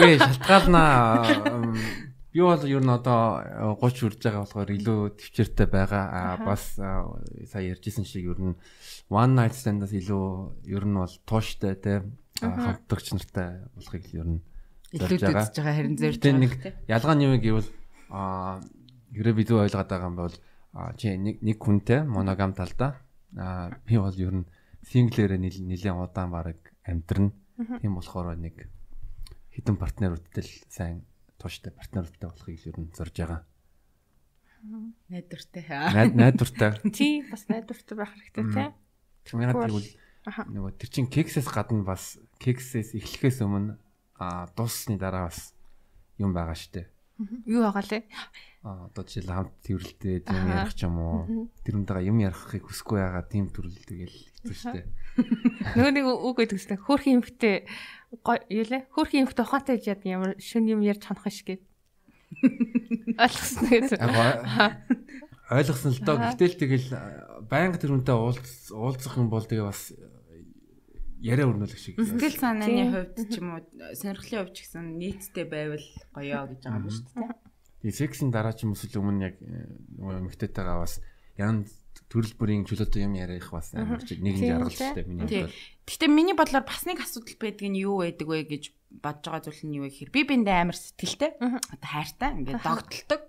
Гээ 0.00 0.20
шалтгаалнаа 0.24 2.08
Би 2.30 2.40
бол 2.46 2.62
ер 2.62 2.78
нь 2.78 2.94
одоо 2.94 3.42
30 3.74 4.06
үрж 4.06 4.22
байгаа 4.22 4.46
болохоор 4.46 4.70
илүү 4.70 5.00
төвчээртэй 5.18 5.66
байгаа. 5.66 6.04
Аа 6.14 6.34
бас 6.46 6.78
сая 6.78 7.74
ярьжсэн 7.74 8.06
шиг 8.06 8.30
ер 8.30 8.38
нь 8.38 8.54
one 9.10 9.34
night 9.34 9.54
stand-аас 9.58 9.90
илүү 9.90 10.70
ер 10.70 10.84
нь 10.86 10.94
бол 10.94 11.14
тууштай 11.26 11.74
те 11.74 12.06
хамтдагч 12.38 13.06
нартай 13.12 13.66
болохыг 13.74 14.04
ер 14.14 14.28
нь 14.38 14.40
илүү 14.94 15.18
үзэж 15.18 15.22
байгаа 15.26 15.74
харин 15.74 15.96
зорж 15.98 16.22
байгаа. 16.22 16.72
ялгаа 16.86 17.14
нь 17.18 17.26
юу 17.26 17.34
гэвэл 17.42 17.70
аа 18.14 18.62
ерөө 19.10 19.34
бид 19.34 19.50
ойлгоод 19.50 19.90
байгаа 19.90 20.10
юм 20.10 20.16
бол 20.16 20.36
чи 20.94 21.18
нэг 21.18 21.42
нэг 21.42 21.58
хүнтэй 21.58 22.06
моногам 22.06 22.54
талдаа 22.54 23.02
аа 23.34 23.74
би 23.82 23.98
бол 23.98 24.14
ер 24.14 24.34
нь 24.42 24.50
синглэрээ 24.86 25.38
нэлээд 25.42 25.98
удаан 25.98 26.30
бараг 26.30 26.60
амьдрна. 26.86 27.34
Тийм 27.82 27.98
болохоор 27.98 28.38
нэг 28.38 28.70
хідэн 29.50 29.76
партнеруудтай 29.76 30.42
л 30.46 30.54
сайн 30.70 31.02
тууштай 31.38 31.74
партнертай 31.74 32.30
болохыг 32.30 32.62
ер 32.62 32.78
нь 32.78 32.94
зорж 32.94 33.14
байгаа. 33.18 33.42
Найдвартай. 35.10 35.64
Найдвартай. 36.14 36.70
Тий, 36.92 37.24
бас 37.26 37.48
найдвартай 37.48 37.96
байх 37.96 38.12
хэрэгтэй 38.14 38.44
тий. 38.54 38.68
Тэгмээд 39.30 39.56
тэгвэл 39.56 39.90
нөгөө 40.50 40.72
тэр 40.76 40.90
чин 40.90 41.06
кексээс 41.08 41.48
гадна 41.48 41.86
бас 41.86 42.18
кексээс 42.42 42.92
эхлэхээс 42.98 43.40
өмнө 43.46 43.78
а 44.20 44.50
дуусны 44.52 45.00
дараа 45.00 45.32
бас 45.32 45.54
юм 46.20 46.36
байгаа 46.36 46.58
штэ. 46.58 46.90
Юу 47.48 47.64
байгаа 47.64 47.84
лээ? 47.88 48.04
А 48.60 48.92
одоо 48.92 49.04
жишээл 49.04 49.32
хамт 49.32 49.56
тэрвэрлдээ 49.64 50.28
юм 50.28 50.48
ярих 50.52 50.74
ч 50.76 50.84
юм 50.84 50.96
уу. 51.00 51.48
Тэр 51.64 51.80
үнтэйгээ 51.80 52.08
юм 52.12 52.18
ярихыг 52.20 52.64
хүсэхгүй 52.68 53.00
байгаа 53.00 53.24
тийм 53.24 53.48
төрөл 53.48 53.76
тэгэл 53.80 54.16
хэцүү 54.44 54.56
штэ. 54.56 54.84
Нөгөө 55.80 55.92
нэг 55.96 56.04
үг 56.04 56.36
гэдэг 56.36 56.56
үстэй 56.60 56.76
хөөрхөн 56.76 57.16
юмхтэй 57.24 57.56
юу 58.52 58.64
лээ? 58.68 58.82
Хөөрхөн 58.92 59.24
юмхтэй 59.24 59.44
ухаантай 59.44 59.76
гэж 59.80 59.86
яд 59.88 60.02
ямар 60.04 60.36
шүн 60.36 60.68
юм 60.68 60.84
ярьж 60.84 61.04
ханах 61.08 61.28
шиг 61.32 61.56
гээд. 61.56 61.62
Ойлгосон 63.24 63.64
гэдэг. 63.68 64.00
Ойлгосон 65.50 65.90
л 65.90 66.02
доо. 66.06 66.16
Гэтэл 66.30 66.54
тэгэл 66.62 66.88
байнга 67.50 67.82
тэр 67.82 67.98
үнтэй 67.98 68.14
уулзах 68.14 69.18
юм 69.18 69.26
бол 69.26 69.42
тэгээ 69.42 69.66
бас 69.66 69.90
яриа 71.18 71.50
өрнүүлэх 71.50 71.74
шиг. 71.74 71.98
Сэтгэл 71.98 72.38
санааны 72.38 72.86
хувьд 72.94 73.18
ч 73.26 73.34
юм 73.42 73.58
уу 73.58 73.60
сонирхлын 73.98 74.40
хувьд 74.46 74.54
ч 74.54 74.58
гэсэн 74.62 74.86
нийтдээ 74.94 75.46
байвал 75.50 75.86
гоёо 76.14 76.46
гэж 76.54 76.60
байгаа 76.62 76.80
юм 76.80 76.86
шүү 76.86 77.06
дээ. 77.18 77.30
Тэгээ 77.82 77.98
сексийн 77.98 78.30
дараа 78.30 78.54
ч 78.54 78.62
юм 78.62 78.72
уу 78.72 78.80
өмнө 78.80 79.26
яг 79.26 79.36
эмэгтэйтэйгээ 79.42 80.78
бас 80.78 81.02
янз 81.34 81.79
төрөл 82.10 82.34
бүрийн 82.34 82.66
чөлөөтэй 82.66 83.06
юм 83.06 83.14
ярих 83.14 83.54
бас 83.54 83.70
амар 83.78 84.02
чиг 84.02 84.18
нэг 84.18 84.34
нь 84.34 84.50
жаргал 84.50 84.74
шүү 84.74 84.98
дээ 84.98 85.06
миний 85.06 85.22
бодлоор. 85.22 85.54
Гэхдээ 85.86 86.10
миний 86.10 86.34
бодлоор 86.34 86.66
бас 86.66 86.82
нэг 86.82 86.98
асуудал 86.98 87.38
байдаг 87.38 87.66
нь 87.70 87.78
юу 87.78 88.02
байдаг 88.02 88.26
вэ 88.26 88.50
гэж 88.50 88.64
бодож 88.90 89.30
байгаа 89.30 89.46
зүйл 89.46 89.62
нь 89.70 89.76
юу 89.78 89.86
вэ 89.86 89.94
гэхээр 89.94 90.10
би 90.10 90.20
биндээ 90.26 90.58
амар 90.58 90.74
сэтгэлтэй 90.74 91.30
одоо 91.38 91.86
хайртай 91.86 92.30
ингээд 92.34 92.66
догтлдог. 92.66 93.22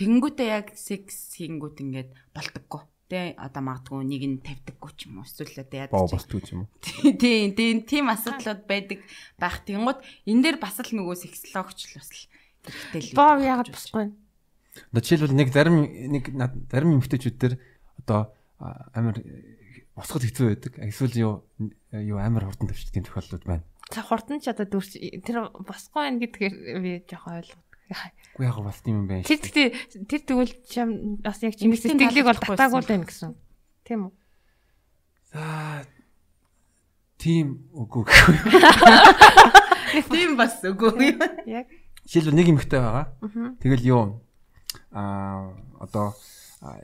Тэнгүүтээ 0.00 0.48
яг 0.48 0.72
секс 0.72 1.36
хийнгүүт 1.36 1.76
ингээд 1.84 2.10
болдоггүй. 2.32 2.82
Тэ 3.12 3.36
одоо 3.36 3.60
магадгүй 3.60 4.00
нэг 4.08 4.22
нь 4.24 4.40
тавьдаггүй 4.40 4.92
ч 4.96 5.00
юм 5.04 5.20
уу 5.20 5.28
эсвэл 5.28 5.60
одоо 5.60 5.78
яадаг 5.84 6.08
ч 6.08 6.12
болтгүй 6.16 6.40
ч 6.40 6.48
юм 6.56 6.64
уу. 6.64 6.72
Тийм 7.20 7.52
тийм 7.52 7.76
тийм 7.84 8.08
асуудлууд 8.08 8.64
байдаг 8.64 9.04
байх. 9.36 9.60
Тэнгууд 9.68 10.00
энэ 10.24 10.40
дээр 10.40 10.56
бас 10.56 10.80
л 10.80 10.96
нөгөө 10.96 11.16
сексологч 11.28 11.92
л 11.92 12.00
бас 12.00 12.08
л 12.08 12.24
хэрэгтэй 12.64 13.12
л. 13.12 13.16
Боо 13.20 13.36
яагаад 13.36 13.68
босгүй. 13.68 14.16
Жишээлбэл 14.96 15.36
нэг 15.36 15.48
зарим 15.52 15.84
нэг 15.84 16.24
зарим 16.72 16.96
эмэгтэйчүүд 16.98 17.36
дээр 17.36 17.54
одоо 18.04 18.20
амар 18.92 19.18
босгод 19.96 20.24
хэцүү 20.24 20.46
байдаг. 20.52 20.72
Эсвэл 20.84 21.16
юу 21.18 21.32
юу 21.90 22.18
амар 22.20 22.46
хурдан 22.46 22.70
тийм 22.70 23.04
тохиолдлууд 23.04 23.44
байна. 23.44 23.64
За 23.92 24.04
хурдан 24.04 24.40
ч 24.40 24.48
одоо 24.52 24.68
дүрч 24.68 24.96
тэр 25.24 25.48
босгүй 25.64 26.00
байна 26.04 26.20
гэдгээр 26.22 26.54
би 26.80 26.92
жоохон 27.08 27.40
ойлгоо. 27.40 27.60
Үгүй 28.34 28.46
яг 28.48 28.58
бас 28.64 28.80
тийм 28.80 29.04
юм 29.04 29.08
байна. 29.08 29.24
Тэр 29.28 29.38
гэхдээ 29.40 29.68
тэр 30.08 30.22
тэгвэл 30.24 30.54
чам 30.66 30.88
бас 31.20 31.38
яг 31.44 31.54
чимэг 31.54 31.78
сэтгэлийг 31.78 32.26
бол 32.26 32.40
татаагүй 32.40 32.82
байна 32.84 33.04
гэсэн. 33.06 33.36
Тийм 33.84 34.08
үү? 34.08 34.12
За 35.30 35.84
тийм 37.20 37.68
үгүй 37.70 38.02
гэхгүй. 38.08 38.36
Тийм 40.10 40.34
бас 40.34 40.58
үгүй. 40.66 41.14
Яг 41.46 41.70
жишээлбэл 42.08 42.38
нэг 42.40 42.48
эмэгтэй 42.50 42.80
байгаа. 42.80 43.06
Тэгэл 43.62 43.84
юу 43.86 44.02
аа 44.90 45.54
одоо 45.78 46.16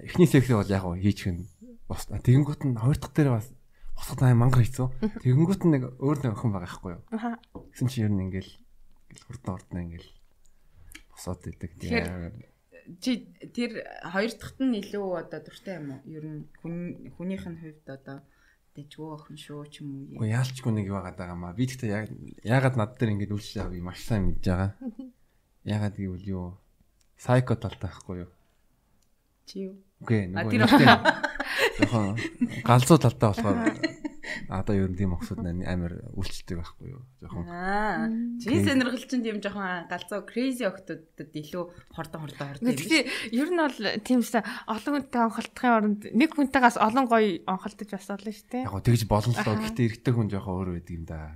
эхний 0.05 0.29
сексээ 0.29 0.57
бол 0.61 0.69
яг 0.69 0.85
хийчих 1.01 1.33
нь 1.33 1.49
бас 1.89 2.07
тэгэнгүүт 2.07 2.63
нь 2.69 2.77
хоёр 2.77 2.99
дахь 3.01 3.15
дээр 3.17 3.31
бас 3.41 3.49
босоод 3.97 4.21
аа 4.23 4.37
мангар 4.37 4.65
хийцүү. 4.65 4.89
Тэгэнгүүт 5.25 5.63
нэг 5.69 5.83
өөр 6.01 6.19
нэг 6.25 6.33
охин 6.37 6.53
байгаа 6.53 6.69
байхгүй 6.69 6.91
юу? 6.97 7.03
Гэсэн 7.73 7.89
чи 7.89 8.05
ер 8.05 8.13
нь 8.13 8.23
ингээл 8.29 8.53
ингээл 9.11 9.27
хурдан 9.29 9.55
ордно 9.57 9.79
ингээл 9.85 10.11
босоод 11.13 11.45
идэг. 11.49 11.71
Тэгэхээр 11.77 12.09
чи 13.01 13.11
тэр 13.53 13.71
хоёр 14.09 14.33
дахьт 14.33 14.59
нь 14.61 14.79
илүү 14.81 15.07
одоо 15.21 15.41
дуртай 15.45 15.77
юм 15.77 15.89
уу? 15.95 16.01
Ер 16.09 16.25
нь 16.25 16.41
хүн 16.65 16.77
хүнийх 17.17 17.45
нь 17.45 17.61
хувьд 17.61 17.87
одоо 17.89 18.19
дэжгөө 18.75 19.11
охин 19.21 19.37
шүү 19.37 19.67
ч 19.69 19.85
юм 19.85 20.17
уу. 20.17 20.25
Уу 20.25 20.29
яалчгүй 20.31 20.73
нэг 20.73 20.89
байгаад 20.89 21.19
байгаа 21.21 21.39
маа. 21.39 21.53
Би 21.53 21.69
гэхдээ 21.69 21.91
яг 21.91 22.09
ягаад 22.47 22.77
над 22.81 22.97
дээр 22.97 23.13
ингээд 23.15 23.35
үйлчлээ 23.37 23.65
авъя 23.67 23.85
маш 23.85 24.01
сайн 24.01 24.31
мэдж 24.31 24.45
байгаа. 24.49 24.73
Ягаад 25.77 25.95
гэвэл 26.01 26.25
юу 26.25 26.47
сайко 27.21 27.53
талтай 27.59 27.91
байхгүй 27.91 28.25
юу? 28.25 28.31
Чи 29.51 29.67
юу? 29.67 29.75
Үгүй 30.07 30.31
А, 30.31 30.47
нөгөө 30.47 30.53
тийм 30.55 30.95
жоохон 31.83 32.07
галзуу 32.63 32.99
талтай 33.03 33.35
болохоор 33.35 33.59
одоо 34.63 34.75
ер 34.79 34.91
нь 34.91 34.99
тийм 34.99 35.15
охсууд 35.19 35.43
амар 35.43 35.93
үйлчлдэг 36.15 36.63
байхгүй 36.63 36.95
юу? 36.95 37.03
Жоохон 37.19 37.51
Аа. 37.51 38.07
Чи 38.39 38.63
сонирхолчонд 38.63 39.27
юм 39.27 39.43
жоохон 39.43 39.91
галзуу 39.91 40.23
crazy 40.31 40.71
октодод 40.71 41.35
илүү 41.35 41.65
хордон 41.91 42.21
хордон 42.23 42.47
хордон 42.55 42.71
юм 42.71 42.79
биш. 42.79 43.11
Ер 43.35 43.51
нь 43.51 43.59
бол 43.59 43.79
тиймсээ 44.07 44.43
олон 44.71 44.93
хүнтэй 45.03 45.23
онхолтохын 45.27 45.75
оронд 45.75 46.03
нэг 46.15 46.31
хүнтэйгээс 46.39 46.79
олон 46.79 47.07
гоё 47.11 47.43
онхолтож 47.51 47.91
бас 47.91 48.07
болно 48.07 48.31
шүү 48.31 48.47
дээ. 48.55 48.65
яг 48.71 48.83
тэгж 48.87 49.03
болно 49.11 49.35
л 49.35 49.43
доо. 49.43 49.59
Гэхдээ 49.59 49.87
эрэгтэй 49.91 50.13
хүн 50.15 50.31
жоохон 50.31 50.55
өөр 50.63 50.71
байдаг 50.79 50.95
юм 50.95 51.05
да. 51.11 51.35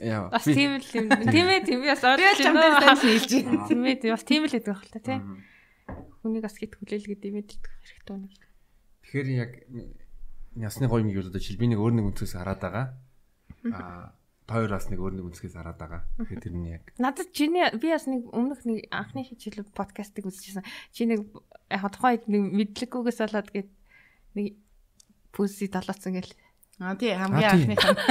Яа. 0.00 0.30
Бас 0.30 0.46
тийм 0.46 0.78
л 0.78 0.90
юм. 0.94 1.06
Тийм 1.26 1.46
ээ, 1.50 1.60
тийм. 1.66 1.78
Бас 1.82 2.02
ойлгож 2.02 2.38
ч 2.38 2.46
хэлж 2.46 3.30
байна. 3.44 3.66
Тийм 3.68 3.80
ээ, 3.84 4.10
бас 4.14 4.24
тийм 4.24 4.42
л 4.46 4.54
гэдэг 4.54 4.70
байх 4.70 4.82
л 4.82 4.94
та 4.94 5.00
тий. 5.02 5.18
Хүнийг 5.86 6.42
бас 6.42 6.58
гит 6.58 6.74
хүлээл 6.76 7.06
гэдэг 7.06 7.30
мэддэг 7.32 7.62
хэрэгтэй 7.62 8.16
нэг. 8.18 8.32
Тэгэхээр 9.06 9.28
яг 9.38 9.52
ясны 10.58 10.88
гоё 10.90 11.06
юм 11.06 11.10
гэж 11.14 11.30
одоо 11.30 11.40
жил 11.42 11.58
би 11.60 11.66
нэг 11.70 11.78
өөр 11.78 11.94
нэг 11.94 12.06
өнцгөөс 12.10 12.34
хараад 12.34 12.60
байгаа. 12.60 12.86
Аа 13.70 14.12
тойроос 14.46 14.86
нэг 14.90 14.98
өөр 15.02 15.14
нэг 15.18 15.24
өнцгөөс 15.30 15.54
хараад 15.58 15.78
байгаа. 15.78 16.02
Тэгэхээр 16.18 16.42
тэр 16.42 16.54
нь 16.54 16.66
яг 16.70 16.82
Надад 16.98 17.30
чиний 17.34 17.66
би 17.78 17.88
бас 17.94 18.06
нэг 18.10 18.22
өмнөх 18.30 18.62
нэг 18.66 18.86
анхны 18.90 19.22
хичээл 19.26 19.66
подкастыг 19.74 20.26
үзчихсэн. 20.26 20.66
Чи 20.90 21.06
нэг 21.06 21.26
яг 21.70 21.82
тухайн 21.94 22.18
үед 22.18 22.26
нэг 22.30 22.42
мэдлэггүйгээс 22.54 23.18
болоод 23.26 23.50
гээд 23.54 23.70
нэг 24.34 24.46
пүси 25.34 25.66
талаацсан 25.70 26.14
гэл. 26.18 26.34
Аа 26.82 26.94
тий 26.98 27.14
хамгийн 27.14 27.42
тий. 27.42 27.50
анхныхан. 27.74 27.96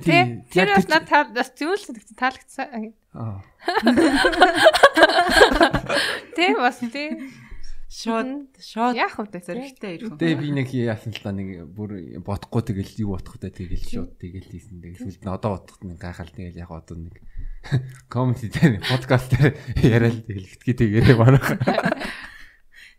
Тий. 0.00 0.40
Тэр 0.48 0.68
яг 0.70 0.76
бас 0.80 0.88
надад 0.88 1.08
таа- 1.08 1.32
бас 1.34 1.50
зөвлөсөн 1.56 1.94
таалагдсан. 2.16 2.94
аа 3.12 3.42
Тий 6.40 6.56
бас 6.56 6.80
тий. 6.80 7.10
Шууд 7.90 8.54
шууд 8.62 8.94
Яах 8.94 9.18
вэ 9.18 9.42
зөрөгтэй 9.42 9.98
ирэх. 9.98 10.14
Тэгээ 10.14 10.38
би 10.38 10.48
нэг 10.54 10.70
яасан 10.72 11.10
л 11.10 11.20
та 11.20 11.34
нэг 11.34 11.68
бүр 11.74 12.22
бодохгүй 12.22 12.62
тэгэл 12.70 13.02
юу 13.02 13.18
бодох 13.18 13.36
вэ 13.42 13.50
тэгэл 13.50 13.82
шууд 13.82 14.14
тэгэл 14.14 14.46
хийсэн. 14.46 14.78
Тэгээ 14.78 15.00
сүлд 15.04 15.22
нь 15.26 15.34
одоо 15.34 15.58
бодоход 15.58 15.84
нэг 15.84 15.98
гайхал 15.98 16.30
тэгэл 16.30 16.62
яг 16.62 16.70
одоо 16.70 16.96
нэг 16.96 17.18
коммент 18.14 18.46
дээр 18.46 18.78
подкаст 18.86 19.34
дээр 19.34 19.58
яриад 19.82 20.22
тэгэл 20.22 20.48
хитгий 20.54 20.74
тэгээрээ. 20.78 21.18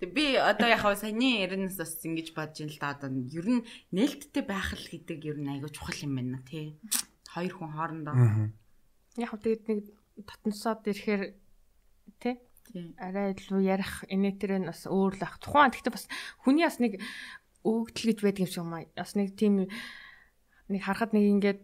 Тэг 0.04 0.12
би 0.12 0.36
одоо 0.36 0.68
яг 0.68 0.84
хаа 0.84 1.00
саяны 1.00 1.40
яринаас 1.40 1.80
бас 1.80 1.96
ингэж 2.04 2.36
бодож 2.36 2.60
ин 2.60 2.70
л 2.70 2.78
да 2.84 2.92
одоо 2.92 3.10
ер 3.16 3.48
нь 3.48 3.64
нээлттэй 3.96 4.44
байх 4.44 4.76
л 4.76 4.86
гэдэг 4.92 5.24
ер 5.24 5.40
нь 5.40 5.56
айгүй 5.56 5.72
чухал 5.72 6.04
юм 6.04 6.20
байна 6.20 6.44
тий. 6.44 6.76
Хоёр 7.32 7.54
хүн 7.56 7.72
хоорондоо. 7.80 8.16
Яг 9.16 9.34
тэгээд 9.40 9.64
нэг 9.72 9.80
татансаад 10.28 10.84
ирэхээр 10.84 11.24
тий 12.20 12.36
Тий. 12.68 12.94
арай 13.02 13.34
илүү 13.34 13.62
ярих 13.66 14.06
инээтрээ 14.08 14.68
бас 14.68 14.86
өөр 14.86 15.18
л 15.18 15.24
ах. 15.26 15.42
Тухайн 15.42 15.74
гэхдээ 15.74 15.94
бас 15.94 16.06
хүний 16.46 16.64
бас 16.64 16.78
нэг 16.78 17.02
өгдөл 17.66 18.08
гэж 18.14 18.20
байдаг 18.22 18.42
юм 18.46 18.50
шиг 18.50 18.62
юм 18.64 18.74
аа. 18.74 18.86
Бас 18.96 19.14
нэг 19.18 19.34
тийм 19.36 19.66
нэг 19.66 20.82
харахад 20.82 21.12
нэг 21.14 21.26
ингээд 21.26 21.60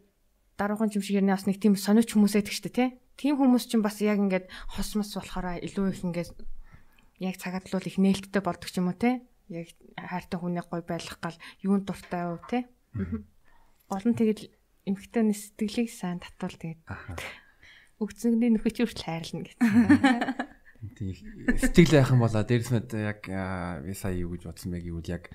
даруухан 0.58 0.92
юм 0.92 1.04
шиг 1.06 1.22
ярина 1.22 1.38
бас 1.38 1.48
нэг 1.48 1.62
тийм 1.62 1.78
сониуч 1.78 2.12
хүмүүс 2.12 2.34
байдаг 2.38 2.54
шүү 2.54 2.66
дээ 2.70 2.76
тий. 2.76 2.90
Тийм 3.18 3.34
хүмүүс 3.38 3.66
чинь 3.70 3.86
бас 3.86 4.02
яг 4.02 4.18
ингээд 4.20 4.50
хос 4.74 4.98
мос 4.98 5.14
болохоор 5.16 5.62
илүү 5.64 5.86
их 5.94 6.02
ингээд 6.04 6.32
яг 7.22 7.36
цагаад 7.38 7.66
л 7.70 7.90
их 7.90 7.98
нээлттэй 7.98 8.42
болдог 8.42 8.70
ч 8.70 8.78
юм 8.82 8.90
уу 8.92 8.98
тий. 8.98 9.22
Яг 9.50 9.72
хайртай 9.96 10.38
хүний 10.38 10.62
гой 10.66 10.82
байлгах 10.84 11.22
гал 11.22 11.38
юунд 11.64 11.88
дуртай 11.88 12.30
юу 12.30 12.42
тий. 12.50 12.66
Гол 13.90 14.06
нь 14.06 14.18
тэгэл 14.18 14.50
эмхтэн 14.86 15.34
сэтгэлийг 15.34 15.90
сайн 15.90 16.20
татвал 16.20 16.58
тэгээд 16.58 16.84
өгцөнгний 17.98 18.52
нөхөч 18.54 18.84
хүртэл 18.86 19.08
хайрлна 19.08 19.42
гэсэн. 19.48 19.62
Тийм 20.98 21.14
сэтгэл 21.58 21.98
айхан 22.02 22.20
болоо 22.22 22.44
дээрс 22.46 22.70
мэд 22.70 22.94
яг 22.94 23.26
би 23.82 23.94
сая 23.98 24.14
юу 24.14 24.38
гэж 24.38 24.46
бодсон 24.46 24.72
бэ 24.74 24.86
гэвэл 24.86 25.10
яг 25.10 25.34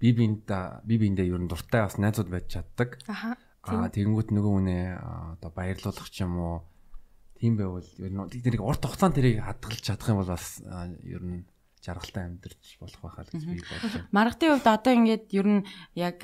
би 0.00 0.12
биэнд 0.16 0.48
би 0.88 0.94
биэндээ 0.96 1.28
ер 1.28 1.40
нь 1.42 1.50
дуртай 1.50 1.84
бас 1.84 2.00
найзууд 2.00 2.32
байж 2.32 2.46
чаддаг. 2.56 2.96
Аха. 3.04 3.36
Аа 3.68 3.92
тэгэнгүүт 3.92 4.32
нөгөө 4.32 4.56
аа, 4.96 5.36
одоо 5.36 5.50
баярлуулах 5.52 6.08
ч 6.08 6.24
юм 6.24 6.40
уу 6.40 6.56
тийм 7.36 7.60
байвал 7.60 7.84
ер 8.00 8.12
нь 8.12 8.42
тэрийг 8.42 8.64
урт 8.64 8.80
хугацаанд 8.80 9.20
тэрийг 9.20 9.44
хадгалж 9.44 9.82
чадах 9.84 10.08
юм 10.08 10.24
бол 10.24 10.32
бас 10.32 10.64
ер 11.04 11.22
нь 11.22 11.44
жаргалтай 11.84 12.24
амьдарч 12.26 12.80
болох 12.80 13.00
байхаа 13.02 13.24
гэж 13.28 13.44
би 13.46 13.62
байна. 13.62 14.08
Маргатын 14.10 14.50
хувьд 14.58 14.66
одоо 14.66 14.92
ингээд 14.98 15.26
ер 15.36 15.46
нь 15.46 15.62
яг 15.94 16.18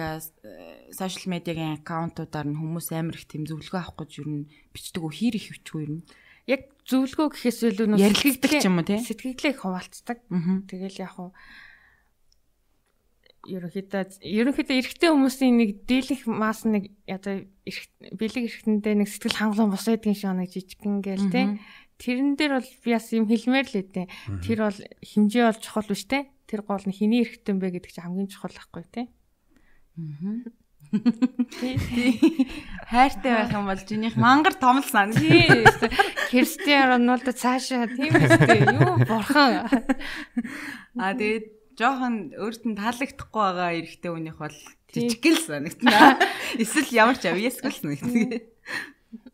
сошиал 0.90 1.30
медиагийн 1.30 1.78
аккаунтуудаар 1.78 2.48
нь 2.50 2.58
хүмүүс 2.58 2.88
амар 2.90 3.16
их 3.16 3.30
тийм 3.30 3.46
зөвлөгөө 3.46 3.80
авах 3.80 4.02
гэж 4.02 4.12
ер 4.24 4.28
нь 4.28 4.42
бичдэг 4.74 5.02
үү 5.04 5.12
хэр 5.14 5.34
их 5.38 5.46
бичгүй 5.54 5.80
ер 5.86 5.92
нь. 5.98 6.02
Яг 6.50 6.68
зөвлөгөө 6.84 7.28
гэхээс 7.32 7.60
илүү 7.72 7.86
нөө 7.88 8.02
Ярилцдаг 8.04 8.50
ч 8.60 8.64
юм 8.68 8.80
уу, 8.80 8.86
тий? 8.86 9.00
Сэтгэлээ 9.00 9.54
хуваалцдаг. 9.56 10.18
Аа. 10.28 10.60
Тэгэл 10.68 11.00
яг 11.00 11.16
уу 11.16 11.32
ерөнхийдөө 13.48 14.24
ерөнхийдөө 14.24 14.76
эрэгтэй 14.80 15.10
хүмүүсийн 15.12 15.54
нэг 15.60 15.70
дийлэх 15.84 16.24
мас 16.24 16.64
нэг 16.64 16.92
одоо 17.04 17.44
бэлэг 18.16 18.44
эрэгтэндээ 18.48 18.94
нэг 19.04 19.08
сэтгэл 19.08 19.36
хангалуун 19.36 19.72
бос 19.72 19.84
байдгийн 19.84 20.16
шиг 20.16 20.32
нэг 20.32 20.48
жижигэн 20.48 21.04
гээл 21.04 21.28
те 21.28 21.60
тэрэн 22.00 22.40
дээр 22.40 22.52
бол 22.60 22.70
би 22.84 22.90
бас 22.96 23.06
юм 23.12 23.28
хэлмээр 23.28 23.66
л 23.68 23.76
үтэ 23.84 24.02
тэр 24.40 24.58
бол 24.64 24.78
хэмжээ 24.80 25.44
бол 25.44 25.60
чухал 25.60 25.88
биш 25.92 26.04
те 26.08 26.18
тэр 26.48 26.60
гол 26.64 26.84
нь 26.88 26.96
хэний 26.96 27.20
эрэгтэй 27.24 27.52
юм 27.52 27.60
бэ 27.60 27.68
гэдэг 27.76 27.92
чинь 27.92 28.04
хамгийн 28.08 28.32
чухал 28.32 28.54
байхгүй 28.56 28.84
те 28.88 29.02
Хайртай 32.90 33.32
байх 33.34 33.52
юм 33.52 33.66
бол 33.66 33.80
чинийх 33.80 34.16
мангар 34.16 34.54
томлсан. 34.54 35.12
тий 35.12 35.64
Кристиан 36.30 36.88
Роналдо 36.94 37.32
цаашаа 37.32 37.88
тийм 37.90 38.14
үстэй 38.14 38.60
юу 38.68 38.98
бурхан 39.02 39.66
Аа 40.98 41.14
тэгээд 41.18 41.46
жоохон 41.78 42.14
өөрт 42.38 42.62
нь 42.70 42.78
таалагдахгүй 42.78 43.42
байгаа 43.42 43.70
эрэгтэй 43.82 44.10
хүнийх 44.12 44.38
бол 44.38 44.54
Тийм. 44.94 45.10
жижиг 45.10 45.24
л 45.26 45.42
санагдана. 45.42 46.22
Эсвэл 46.54 46.90
ямар 46.94 47.18
ч 47.18 47.26
авьяасгүй 47.26 47.70
л 47.70 47.78
санагдана. 47.82 48.38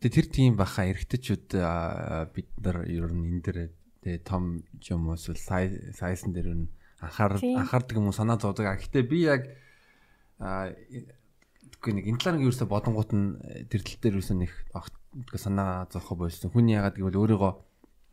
Тэгээ 0.01 0.13
тэр 0.17 0.27
тийм 0.33 0.53
баха 0.57 0.85
эргэжтэйчүүд 0.89 1.47
аа, 1.61 2.25
бид 2.33 2.49
нар 2.57 2.85
ер 2.89 3.09
нь 3.13 3.37
энэ 3.37 3.41
дээр 3.45 3.59
тэгээ 4.01 4.25
том 4.25 4.65
юм 4.89 5.13
эсвэл 5.13 5.37
сай- 5.37 5.93
сайсан 5.93 6.33
дээр 6.33 6.49
нь 6.57 6.65
анхаар 7.01 7.37
Тийм. 7.37 7.61
анхаардаг 7.61 7.93
юм 7.97 8.09
уу 8.09 8.15
санаа 8.17 8.37
зовдөг. 8.41 8.65
А 8.65 8.77
Гэхдээ 8.77 9.05
би 9.05 9.19
яг 9.29 9.45
үгүй 11.81 11.97
нэг 11.97 12.05
энэ 12.13 12.21
талаар 12.21 12.45
ерөөсө 12.45 12.69
бодонгууд 12.69 13.11
нь 13.17 13.27
э, 13.41 13.65
тэр 13.65 13.81
тал 13.81 13.97
дээр 13.97 14.21
ерөөсө 14.21 14.37
нэг 14.37 14.53
санаа 15.33 15.89
зовхо 15.89 16.13
болсон. 16.13 16.53
Хүний 16.53 16.77
ягаад 16.77 17.01
гэвэл 17.01 17.17
өөрийгөө 17.17 17.53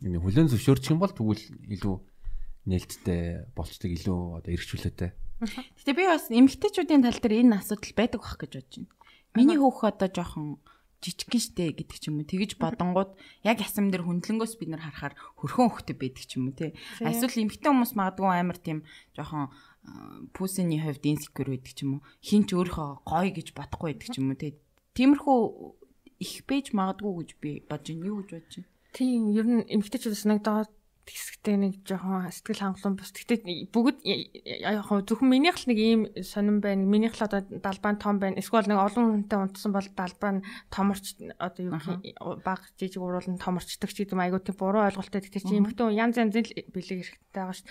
нэг 0.09 0.23
хүлэн 0.25 0.49
зөвшөөрчих 0.49 0.97
юм 0.97 1.05
бол 1.05 1.13
тэгвэл 1.13 1.45
илүү 1.77 1.95
нээлттэй 2.65 3.53
болцдог 3.53 3.93
илүү 3.93 4.41
одоо 4.41 4.51
эргчүүлээтэй. 4.57 5.11
Гэтэ 5.85 5.93
би 5.93 6.05
бас 6.09 6.33
эмгтээчүүдийн 6.33 7.05
тал 7.05 7.21
дээр 7.21 7.45
энэ 7.45 7.61
асуудал 7.61 7.93
байдаг 7.93 8.21
бах 8.25 8.41
гэж 8.41 8.53
бодож 8.57 8.73
байна. 8.73 8.89
Миний 9.37 9.61
хөөх 9.61 9.85
одоо 9.85 10.09
жоохон 10.09 10.57
жижигхэн 11.05 11.43
штэ 11.45 11.65
гэдэг 11.79 11.99
ч 12.01 12.11
юм 12.11 12.19
уу 12.19 12.27
тэгж 12.27 12.59
бодонгууд 12.59 13.15
яг 13.47 13.63
ясам 13.63 13.93
дээр 13.93 14.03
хүндлэнгөөс 14.03 14.59
бид 14.59 14.75
нар 14.75 14.83
харахаар 14.83 15.15
хөрхөн 15.39 15.71
хөхтэй 15.71 15.95
байдаг 15.95 16.25
ч 16.27 16.41
юм 16.41 16.51
уу 16.51 16.57
тий. 16.59 16.75
Эсвэл 16.99 17.47
эмгтэн 17.47 17.71
хүмүүс 17.71 17.95
магадгүй 17.95 18.33
амар 18.35 18.59
тийм 18.59 18.83
жоохон 19.15 19.55
пүсэний 20.35 20.81
хувьд 20.83 21.05
инсекюр 21.07 21.49
байдаг 21.53 21.73
ч 21.73 21.85
юм 21.85 22.01
уу. 22.01 22.07
Хин 22.21 22.45
ч 22.45 22.55
өөрийнхөө 22.55 22.89
гоё 23.07 23.31
гэж 23.33 23.49
бодохгүй 23.57 23.95
байдаг 23.95 24.09
ч 24.13 24.17
юм 24.19 24.33
уу 24.33 24.39
тий. 24.39 24.53
Тиймэрхүү 24.97 25.39
их 26.19 26.35
бэж 26.49 26.75
магадгүй 26.75 27.13
гэж 27.23 27.31
би 27.41 27.51
бодож 27.69 27.89
байна. 27.95 28.07
Юу 28.07 28.17
гэж 28.23 28.31
бодож 28.35 28.55
байна? 28.59 28.71
Тийм, 28.93 29.21
ер 29.37 29.47
нь 29.47 29.67
эмгтээчүүд 29.69 30.17
санагдаад 30.17 30.71
хэсэгтэй 31.09 31.57
нэг 31.57 31.73
жоохон 31.89 32.29
сэтгэл 32.29 32.77
хангалуун 32.77 32.97
бас. 33.01 33.13
Гэтэ 33.13 33.73
бүгд 33.73 34.05
яг 34.05 34.85
зөвхөн 34.85 35.29
минийх 35.29 35.57
л 35.57 35.69
нэг 35.73 35.79
ийм 35.79 36.01
сонирн 36.21 36.61
байна. 36.61 36.85
Минийх 36.85 37.17
л 37.17 37.25
одоо 37.25 37.41
далбаа 37.49 37.97
том 37.97 38.21
байна. 38.21 38.37
Эсвэл 38.37 38.69
нэг 38.69 38.77
олон 38.77 39.25
хүнтэй 39.25 39.39
унтсан 39.41 39.73
бол 39.73 39.89
далбаа 39.97 40.33
нь 40.37 40.45
томорч 40.69 41.17
одоо 41.41 41.63
юу 41.65 42.37
баг 42.45 42.61
жижиг 42.77 43.01
уруулан 43.01 43.41
томорчдаг 43.41 43.89
ч 43.89 44.05
гэдэг 44.05 44.17
юм 44.17 44.23
айгуу 44.25 44.41
тийм 44.45 44.57
буруу 44.61 44.85
ойлголттой. 44.85 45.25
Гэтэ 45.25 45.41
чи 45.41 45.57
эмгтэн 45.57 45.97
янз 45.97 46.21
янзын 46.21 46.45
бэлэг 46.45 47.01
эрэхтэй 47.01 47.33
байгаа 47.33 47.57
шүү. 47.57 47.69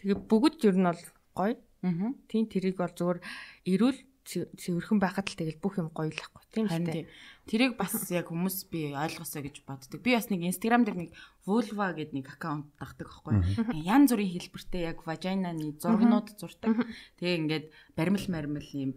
Тэгээ 0.00 0.18
бүгд 0.24 0.60
ер 0.64 0.76
нь 0.80 0.88
бол 0.88 1.02
гоё. 1.38 1.54
Аа. 1.86 2.10
Тийм 2.26 2.50
тэрийг 2.50 2.74
бол 2.82 2.90
зүгээр 2.90 3.22
эрүүл 3.70 3.98
цэв- 4.26 4.50
цэвэрхэн 4.58 4.98
байхад 4.98 5.30
л 5.30 5.38
тэгэл 5.38 5.62
бүх 5.62 5.78
юм 5.78 5.88
гоё 5.94 6.10
л 6.10 6.18
ахгүй. 6.18 6.42
Тийм 6.50 6.66
дээ. 6.66 7.06
тийм. 7.06 7.06
Тэрийг 7.48 7.72
бас 7.80 7.94
яг 8.12 8.28
хүмүүс 8.28 8.68
би 8.68 8.92
ойлгосоо 8.92 9.40
гэж 9.46 9.62
боддог. 9.64 10.02
Би 10.02 10.12
бас 10.18 10.26
нэг 10.28 10.42
Instagram 10.44 10.82
дээр 10.84 10.98
нэг 11.06 11.10
vulva 11.48 11.94
гэдэг 11.96 12.12
нэг 12.18 12.26
аккаунт 12.34 12.68
дагдаг 12.76 13.08
байхгүй. 13.08 13.40
Ян 13.86 14.04
зүрийн 14.10 14.34
хэлбэртэй 14.36 14.84
яг 14.90 15.00
вагинаны 15.08 15.72
зургнууд 15.80 16.34
зурдаг. 16.36 16.76
Тэгээ 17.22 17.38
ингээд 17.40 17.66
баримл 17.96 18.26
мармил 18.28 18.68
юм 18.74 18.92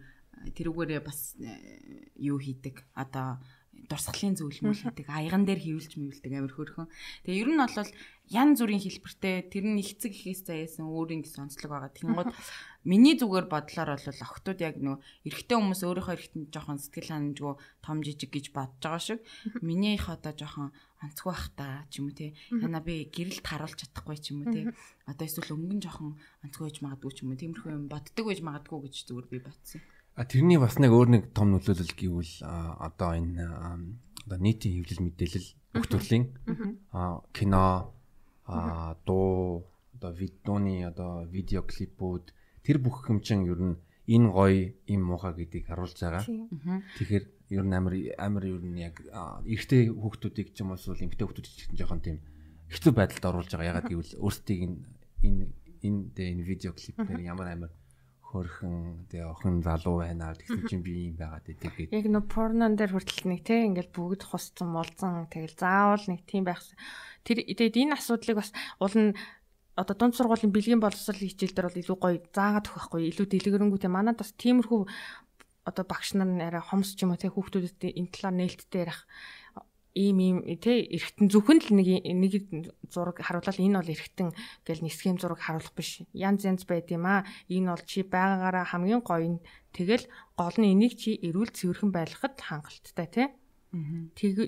тэрүүгээрээ 0.52 1.02
бас 1.06 1.38
э, 1.40 2.12
юу 2.20 2.42
хийдэг. 2.42 2.84
Одоо 2.98 3.40
дурсгалын 3.88 4.36
зөвлөмөл 4.36 4.84
хийдэг. 4.84 5.08
Аяган 5.08 5.48
дээр 5.48 5.64
хөвлж 5.64 5.96
мөвлөдөг 5.96 6.34
амир 6.34 6.54
хөөрхөн. 6.60 6.88
Тэгээ 7.24 7.40
ер 7.46 7.50
нь 7.56 7.62
бол 7.62 7.72
ян 8.32 8.56
зүрийн 8.56 8.80
хэлбэртэй 8.80 9.52
тэр 9.52 9.66
нь 9.68 9.84
ихцэг 9.84 10.16
ихээс 10.16 10.48
заяасан 10.48 10.88
өөрийн 10.88 11.28
гэсэн 11.28 11.52
онцлог 11.52 11.68
байгаа. 11.68 11.92
Тэнгууд 11.92 12.32
миний 12.88 13.20
зүгээр 13.20 13.52
бодлоор 13.52 14.00
бол 14.00 14.24
охтууд 14.24 14.60
яг 14.64 14.80
нөө 14.80 15.04
эрэгтэй 15.28 15.58
хүмүүс 15.60 15.84
өөрийнхөө 15.84 16.16
эрэгтэн 16.16 16.44
жоохон 16.50 16.80
сэтгэл 16.80 17.12
ханамжгүй 17.12 17.54
том 17.84 17.98
жижиг 18.00 18.32
гэж 18.32 18.46
бодож 18.56 18.80
байгаа 18.80 19.04
шиг 19.04 19.20
миний 19.60 20.00
их 20.00 20.08
одоо 20.08 20.32
жоохон 20.32 20.72
онцгүй 21.04 21.28
бах 21.28 21.46
та 21.60 21.84
ч 21.92 22.00
юм 22.00 22.10
уу 22.10 22.16
те. 22.16 22.32
Яна 22.56 22.80
би 22.80 23.06
гэрэлт 23.12 23.44
харуулж 23.44 23.76
чадахгүй 23.84 24.18
ч 24.18 24.32
юм 24.32 24.48
уу 24.48 24.56
те. 24.56 24.72
Одоо 25.06 25.26
эсвэл 25.28 25.52
өнгөн 25.52 25.84
жоохон 25.84 26.16
онцгүй 26.48 26.64
байж 26.72 26.78
магадгүй 26.82 27.12
ч 27.12 27.18
юм 27.28 27.36
уу. 27.36 27.42
Тиймэрхүү 27.42 27.76
юм 27.76 27.86
боддог 27.92 28.26
байж 28.26 28.40
магадгүй 28.40 28.80
гэж 28.88 28.96
зүгээр 29.12 29.28
би 29.28 29.38
бодсон. 29.44 29.82
А 30.16 30.24
тэрний 30.24 30.60
бас 30.60 30.80
нэг 30.80 30.92
өөр 30.92 31.10
нэг 31.12 31.24
том 31.36 31.52
нөлөөлөл 31.52 31.96
гэвэл 31.96 32.36
одоо 32.44 33.12
энэ 33.16 33.44
одоо 34.28 34.38
нийтийн 34.38 34.84
хэвлэл 34.84 35.06
мэдээлэл 35.08 35.50
бүх 35.74 35.88
төрлийн 35.88 36.26
кино 37.32 37.64
а 38.52 38.96
дуу 39.06 39.66
одоо 39.96 40.12
видеоны 40.12 40.84
одоо 40.86 41.26
видео 41.26 41.62
клипүүд 41.64 42.26
тэр 42.66 42.78
бүх 42.84 43.08
хэмжин 43.08 43.46
ер 43.48 43.60
нь 43.62 43.76
энэ 44.12 44.28
гоё 44.34 44.74
им 44.88 45.02
муухай 45.08 45.34
гэдгийг 45.34 45.66
харуулж 45.68 45.98
байгаа. 46.02 46.24
Тэгэхээр 46.98 47.26
ер 47.56 47.64
нь 47.66 47.74
амар 47.74 47.94
амар 48.18 48.44
ер 48.46 48.62
нь 48.62 48.82
яг 48.82 48.96
эрэгтэй 49.46 49.94
хүүхдүүдийг 49.94 50.52
ч 50.52 50.62
юм 50.62 50.74
уу 50.74 50.78
эсвэл 50.80 51.06
эмэгтэй 51.06 51.26
хүүхдүүдийг 51.26 51.56
ч 51.56 51.62
жоохон 51.78 52.02
тийм 52.02 52.18
хэцүү 52.74 52.92
байдалд 52.98 53.26
оруулж 53.30 53.52
байгаа. 53.52 53.72
Ягаад 53.72 53.90
гэвэл 53.90 54.20
өөрсдийг 54.26 54.60
энэ 55.22 55.46
энэ 55.86 56.02
энэ 56.18 56.44
видео 56.44 56.72
клипээр 56.74 57.22
ямар 57.32 57.48
амар 57.56 57.72
хөрхөн 58.32 59.12
тэгээ 59.12 59.28
охин 59.28 59.60
залуу 59.60 60.02
байна 60.02 60.32
гэсэн 60.34 60.64
чинь 60.72 60.82
би 60.82 61.12
юм 61.12 61.20
байгаад 61.20 61.46
байдаг. 61.46 61.72
Яг 61.92 62.08
нөө 62.08 62.24
порнон 62.32 62.80
дээр 62.80 62.96
хүртэл 62.96 63.28
нэг 63.28 63.42
те 63.44 63.68
ингээл 63.68 63.92
бүгд 63.92 64.24
хусцсан 64.24 64.72
молзон 64.72 65.28
тэгэл 65.28 65.60
заавал 65.60 66.06
нэг 66.08 66.24
тийм 66.24 66.48
байх. 66.48 66.64
Тэр 67.28 67.44
тэгээд 67.44 67.76
энэ 67.76 67.96
асуудлыг 68.00 68.40
бас 68.40 68.56
уул 68.80 68.96
нь 68.96 69.12
одоо 69.76 69.96
дунд 69.96 70.16
сургуулийн 70.16 70.52
бэлгийн 70.56 70.84
боловсрол 70.84 71.20
хичээл 71.20 71.56
дээр 71.56 71.68
бол 71.68 71.82
илүү 71.82 71.98
гоё 72.00 72.18
заагаад 72.36 72.68
өгөх 72.68 72.88
байхгүй 72.92 73.02
илүү 73.12 73.28
дэлгэрэнгүй 73.30 73.80
те 73.80 73.90
манад 73.92 74.20
бас 74.20 74.32
тиймэрхүү 74.36 74.82
одоо 75.68 75.86
багш 75.86 76.18
нар 76.18 76.30
арай 76.42 76.64
хомс 76.64 76.98
ч 76.98 77.06
юм 77.06 77.14
уу 77.14 77.22
те 77.22 77.32
хүүхдүүдэд 77.32 77.96
энэ 78.00 78.12
талаар 78.12 78.36
нээлттэй 78.36 78.82
ярих 78.84 79.00
ийм 79.96 80.18
ийм 80.20 80.38
тий 80.64 80.88
эргэтэн 80.88 81.28
зөвхөн 81.28 81.60
л 81.60 81.70
нэг 81.76 81.88
нэг 82.08 82.34
зураг 82.88 83.20
харуулаад 83.20 83.60
энэ 83.60 83.78
бол 83.80 83.94
эргэтэн 83.94 84.30
гэл 84.64 84.86
нисгэм 84.88 85.20
зураг 85.20 85.44
харуулах 85.44 85.76
биш. 85.76 86.08
Янз 86.16 86.48
янз 86.48 86.64
байд 86.64 86.88
юм 86.92 87.06
аа. 87.08 87.28
Энэ 87.52 87.72
бол 87.76 87.84
чи 87.84 88.08
байгаагаараа 88.08 88.66
хамгийн 88.68 89.04
гоё 89.04 89.28
нь 89.36 89.44
тэгэл 89.76 90.08
гол 90.40 90.56
нь 90.56 90.72
энийг 90.72 90.96
чи 90.96 91.20
эрүүл 91.20 91.52
цэвэрхэн 91.52 91.92
байлгахад 91.92 92.40
хангалттай 92.40 93.08
тий. 93.12 93.28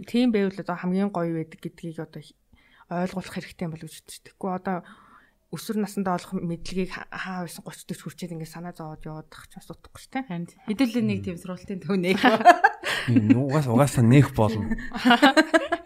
Тийм 0.07 0.31
байвал 0.31 0.55
одоо 0.55 0.75
хамгийн 0.79 1.11
гоё 1.11 1.43
байдаг 1.43 1.59
гэдгийг 1.59 1.99
одоо 1.99 2.23
ойлгуулах 2.91 3.33
хэрэгтэй 3.35 3.67
болов 3.67 3.87
гэж 3.87 4.03
үздэг. 4.03 4.23
Тэгэхгүй 4.35 4.51
одоо 4.51 4.77
өсвөр 5.53 5.85
насндаа 5.85 6.17
олох 6.17 6.33
мэдлэгийг 6.33 6.89
хаа 7.13 7.45
байсан 7.45 7.61
30 7.61 7.93
40 7.93 8.01
хүрчээд 8.01 8.33
ингээд 8.33 8.53
санаа 8.57 8.73
зовоод 8.73 9.05
яваад 9.05 9.29
тах 9.29 9.45
ч 9.53 9.61
бас 9.61 9.69
утгагүй 9.69 10.01
шүү 10.01 10.11
дээ. 10.17 10.25
Харин 10.25 10.49
хэдүүлээ 10.65 11.05
нэг 11.05 11.19
тийм 11.21 11.37
сургалтын 11.37 11.81
төв 11.85 11.93
нэг. 12.01 12.17
Угаас 13.37 13.69
угаасаа 13.69 14.01
нэх 14.01 14.33
болно. 14.33 14.73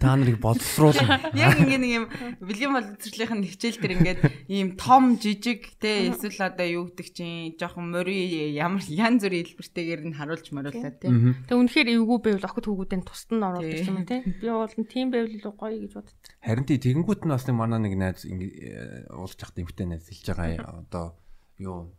Та 0.00 0.16
нарыг 0.16 0.38
боловсруулна. 0.40 1.32
Яг 1.34 1.58
ингэ 1.58 1.78
нэг 1.78 1.92
юм 1.92 2.04
бэлгийн 2.42 2.72
боловсруулалтын 2.74 3.44
хичээл 3.44 3.80
дээр 3.80 3.94
ингээд 3.98 4.20
ийм 4.48 4.76
том 4.78 5.18
жижиг 5.18 5.74
те 5.82 6.10
эсвэл 6.12 6.48
одоо 6.48 6.66
юу 6.66 6.84
гэдэг 6.92 7.08
чинь 7.12 7.54
жоохон 7.58 7.90
мори 7.90 8.52
ямар 8.54 8.82
ян 8.86 9.18
зүрийн 9.18 9.46
хэлбэртэйгээр 9.48 10.02
нь 10.08 10.16
харуулж 10.18 10.46
марууллаа 10.54 10.92
те. 10.94 11.08
Тэг 11.08 11.56
үнэхээр 11.56 11.88
эвгүй 11.98 12.18
байвал 12.22 12.48
охид 12.48 12.66
хүүгүүдийн 12.68 13.02
тусад 13.02 13.30
нь 13.34 13.44
оруулдаг 13.44 13.88
юм 13.88 14.04
те. 14.06 14.22
Би 14.22 14.48
бол 14.48 14.74
тийм 14.86 15.10
байвал 15.10 15.34
гоё 15.54 15.76
гэж 15.82 15.92
боддог. 15.98 16.16
Харин 16.44 16.66
тий 16.66 16.78
тэгэнгүүт 16.78 17.22
нь 17.26 17.32
бас 17.34 17.44
нэг 17.48 17.56
манай 17.56 17.80
нэг 17.82 17.94
найз 17.98 18.22
э, 18.24 19.08
уулзж 19.10 19.42
явах 19.42 19.54
дэмжтэй 19.56 19.86
найз 19.86 20.06
хэлж 20.06 20.26
байгаа 20.36 20.86
одоо 20.86 21.18
юу 21.58 21.90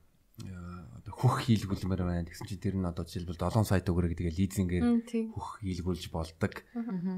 одоо 1.00 1.14
хөх 1.16 1.48
хийлгүүлмээр 1.48 2.04
байна 2.04 2.28
гэсэн 2.28 2.48
чинь 2.48 2.62
тэр 2.62 2.76
нь 2.78 2.86
одоо 2.86 3.04
жишээлбэл 3.08 3.40
7 3.40 3.66
сая 3.66 3.82
төгрөг 3.82 4.14
тэгээ 4.16 4.38
лизингээр 4.38 4.86
хөх 5.34 5.64
хийлгүүлж 5.64 6.12
болдог. 6.12 6.54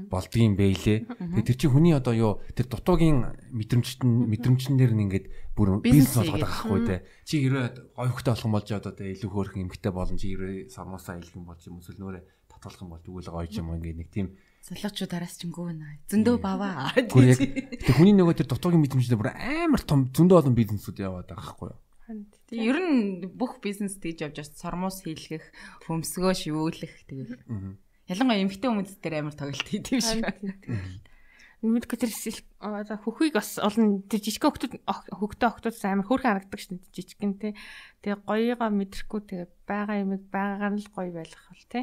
Болдгийм 0.08 0.54
бэлээ. 0.56 0.98
Тэгээ 1.06 1.46
тэр 1.46 1.58
чинь 1.58 1.72
хүний 1.74 1.94
одоо 1.94 2.14
юу 2.14 2.32
тэр 2.54 2.66
дутуугийн 2.70 3.52
мэдрэмжт 3.52 4.02
мэдрэмжнэр 4.02 4.92
нь 4.94 5.02
ингээд 5.06 5.26
бүр 5.58 5.82
бизнес 5.82 6.16
болгоод 6.16 6.42
байгаа 6.46 6.62
хгүй 6.66 6.80
те. 6.86 6.96
Чи 7.26 7.34
хэрвээ 7.44 7.66
гой 7.98 8.08
хөхтэй 8.10 8.32
болох 8.32 8.46
юм 8.46 8.54
болж 8.56 8.68
одоо 8.72 8.92
тэгээ 8.94 9.14
илүү 9.20 9.30
хөөрхөн 9.30 9.62
эмгтэй 9.68 9.92
болон 9.92 10.16
чи 10.16 10.26
хэрвээ 10.32 10.70
сармусаа 10.72 11.18
илгэх 11.20 11.36
юм 11.36 11.46
бол 11.46 11.60
юм 11.60 11.78
эсвэл 11.82 12.00
нөөрэ 12.00 12.20
татгалах 12.48 12.82
юм 12.82 12.90
бол 12.94 13.02
тэгвэл 13.02 13.30
гоё 13.34 13.48
юм 13.50 13.68
ингээд 13.76 13.98
нэг 13.98 14.08
тийм. 14.14 14.26
Солиочуудараас 14.62 15.34
ч 15.42 15.50
өнгөө 15.50 15.74
наа. 15.74 15.98
Зөндөө 16.06 16.36
баваа. 16.38 16.94
Гүр 17.10 17.34
яг. 17.34 17.40
Тэг 17.42 17.98
хүний 17.98 18.14
нөгөө 18.14 18.38
тэр 18.38 18.48
дутуугийн 18.54 18.78
мэдрэмжнэр 18.78 19.18
бүр 19.18 19.34
амар 19.34 19.82
том 19.82 20.06
зөндөө 20.14 20.38
олон 20.38 20.54
бизнесүүд 20.54 21.02
яваад 21.02 21.26
байгаа 21.26 21.50
хгүй 21.50 21.68
юу. 21.74 21.80
Тэгээ 22.48 22.68
ер 22.68 22.78
нь 22.78 23.26
бүх 23.32 23.60
бизнес 23.64 23.96
тэгж 23.98 24.28
явж 24.28 24.36
байгаа 24.40 24.58
сормоос 24.58 25.02
хийлгэх, 25.02 25.44
хөмсгөө 25.88 26.32
шивүүлэх 26.36 26.94
тэгэл. 27.08 27.36
Ялангуяа 28.10 28.42
эмэгтэй 28.44 28.68
хүмүүс 28.68 28.98
дээр 29.00 29.24
амар 29.24 29.36
тоглолт 29.36 29.68
шиг 29.68 30.20
байна. 30.20 30.56
Нүд 31.62 31.86
тэр 31.86 32.10
одоо 32.58 32.98
хөхийг 32.98 33.38
бас 33.38 33.54
олон 33.62 34.02
тэр 34.10 34.18
жижиг 34.18 34.42
хөхтөд 34.42 34.82
хөхтөө 34.82 35.48
хөхтөд 35.62 35.78
амар 35.86 36.10
хөөрхөн 36.10 36.30
харагдаг 36.42 36.58
шин 36.58 36.82
жижигэн 36.90 37.38
те. 37.38 37.54
Тэгээ 38.02 38.26
гоёгоо 38.26 38.66
мэдрэхгүй 38.66 39.20
тэгээ 39.30 39.48
байгаа 39.62 40.02
юмыг 40.02 40.26
байгаагаар 40.26 40.74
л 40.74 40.90
гоё 40.90 41.10
байлгах 41.14 41.46
бол 41.46 41.66
те. 41.70 41.80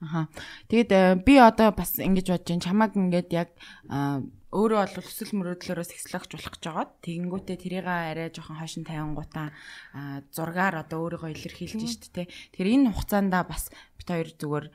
Аха. 0.00 0.32
Тэгээд 0.72 0.90
э, 0.94 1.14
би 1.20 1.36
одоо 1.36 1.74
бас 1.76 1.98
ингэж 1.98 2.32
бодож 2.32 2.48
байна. 2.48 2.64
Чамаг 2.64 2.96
ингээд 2.96 3.28
яг 3.34 3.50
өөрөө 4.48 4.80
бол 4.80 5.04
өсөл 5.04 5.32
мөрөөдлөөрөө 5.36 5.86
сэгслэгч 5.92 6.30
болох 6.32 6.52
гэж 6.56 6.62
байгаа. 6.64 6.86
Тэгэнгүүтээ 7.04 7.56
тэрийг 7.60 7.84
арай 7.84 8.32
жоохон 8.32 8.56
хойшин 8.56 8.88
тавингуудаа 8.88 9.52
зургаар 10.32 10.88
одоо 10.88 11.04
өөрийгөө 11.04 11.36
илэрхийлж 11.36 11.84
шít 11.84 12.08
те. 12.16 12.32
Тэгэхээр 12.56 12.88
энэ 12.88 12.92
хугацаанд 12.96 13.34
бас 13.44 13.68
бит 14.00 14.08
хоёр 14.08 14.32
зүгээр 14.32 14.66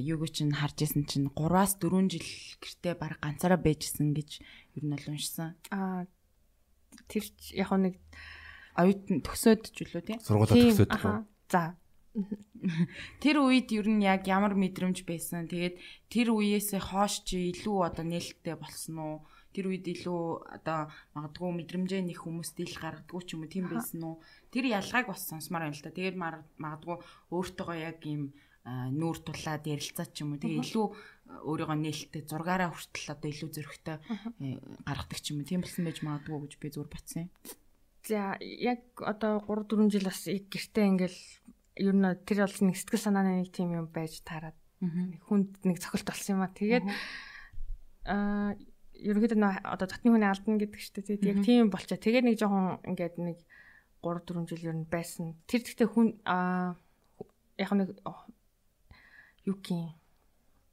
юуг 0.00 0.32
чинь 0.32 0.56
харж 0.56 0.88
исэн 0.88 1.04
чинь 1.04 1.28
3-аас 1.28 1.76
4 1.76 2.08
жил 2.08 2.28
гэртээ 2.64 2.94
баг 2.96 3.20
ганцаараа 3.20 3.60
байжсэн 3.60 4.16
гэж 4.16 4.40
ер 4.80 4.82
нь 4.88 4.94
бол 4.96 5.06
уншсан. 5.12 5.60
Аа 5.68 6.08
тэр 7.12 7.24
яг 7.52 7.70
нэг 7.76 7.94
оюутан 8.80 9.20
төгсөөд 9.20 9.62
ч 9.76 9.76
үлээ 9.84 10.04
тий. 10.08 10.16
Сургуулаа 10.24 10.56
төгсөөд. 10.56 10.92
За 11.52 11.76
Тэр 13.22 13.36
үед 13.40 13.72
ер 13.72 13.88
нь 13.88 14.04
яг 14.04 14.28
ямар 14.28 14.54
мэдрэмж 14.54 15.02
байсан. 15.08 15.48
Тэгээд 15.48 15.80
тэр 16.12 16.28
үеэсээ 16.36 16.80
хоош 16.92 17.24
чи 17.24 17.50
илүү 17.50 17.88
одоо 17.88 18.04
нээлттэй 18.04 18.56
болсон 18.56 18.96
уу? 19.00 19.16
Тэр 19.52 19.72
үед 19.72 19.84
илүү 19.88 20.48
одоо 20.48 20.92
магадгүй 21.16 21.50
мэдрэмжээ 21.64 22.02
нэг 22.04 22.18
хүмүүст 22.20 22.56
ил 22.60 22.76
гаргадгүй 22.76 23.20
ч 23.24 23.28
юм 23.36 23.44
уу 23.44 23.52
тийм 23.52 23.66
байсан 23.68 24.00
уу? 24.04 24.20
Тэр 24.52 24.68
ялгааг 24.68 25.08
бас 25.08 25.28
сонсомоор 25.28 25.68
байна 25.68 25.76
л 25.76 25.84
да. 25.84 25.92
Тэгээд 25.92 26.16
магадгүй 26.16 26.96
өөртөөгөө 27.32 27.78
яг 27.80 28.00
ийм 28.04 28.32
нүүр 28.68 29.18
тулаад 29.26 29.64
ярилцаад 29.66 30.10
ч 30.14 30.22
юм 30.22 30.36
уу. 30.36 30.40
Тэгээ 30.40 30.62
илүү 30.62 30.86
өөрийгөө 31.48 31.78
нээлттэй 31.80 32.22
зургаараа 32.28 32.70
хүртэл 32.70 33.12
одоо 33.12 33.28
илүү 33.32 33.50
зөрөгтэй 33.56 33.96
гаргадаг 34.86 35.18
ч 35.20 35.26
юм 35.32 35.42
уу. 35.42 35.48
Тийм 35.48 35.64
болсон 35.64 35.84
байж 35.84 35.98
магадгүй 36.04 36.38
гэж 36.46 36.52
би 36.60 36.68
зур 36.70 36.88
батсан 36.88 37.26
юм. 37.26 37.30
За 38.06 38.36
яг 38.40 38.82
одоо 38.98 39.42
3 39.46 39.66
4 39.66 39.90
жил 39.90 40.06
бас 40.06 40.26
гэртээ 40.26 40.86
ингээл 40.90 41.20
ер 41.76 41.94
нь 41.96 42.08
тэр 42.26 42.44
бол 42.44 42.58
нэг 42.68 42.76
сэтгэл 42.76 43.04
санааны 43.08 43.42
нэг 43.42 43.50
тийм 43.52 43.72
юм 43.72 43.86
байж 43.88 44.20
таарад 44.26 44.56
хүнд 45.28 45.62
нэг 45.64 45.78
цохилт 45.78 46.08
болсон 46.08 46.36
юм 46.36 46.42
а. 46.42 46.50
Тэгээд 46.52 46.84
аа 48.06 48.54
ерөнхийдөө 48.98 49.62
одоо 49.62 49.86
дотны 49.86 50.10
хүний 50.10 50.28
алдна 50.28 50.58
гэдэг 50.58 50.78
чинь 50.78 50.96
тэгээд 51.00 51.22
яг 51.22 51.38
тийм 51.46 51.70
болчаа. 51.70 51.98
Тэгээд 51.98 52.26
нэг 52.26 52.36
жоохон 52.38 52.82
ингээд 52.86 53.16
нэг 53.18 53.38
3 54.02 54.26
4 54.26 54.50
жил 54.50 54.68
ер 54.70 54.76
нь 54.76 54.90
байсан. 54.90 55.38
Тэр 55.46 55.62
гэхдээ 55.62 55.88
хүн 55.88 56.18
аа 56.26 56.76
яг 57.58 57.70
нэг 57.72 57.94
юу 59.46 59.56
гин 59.62 59.94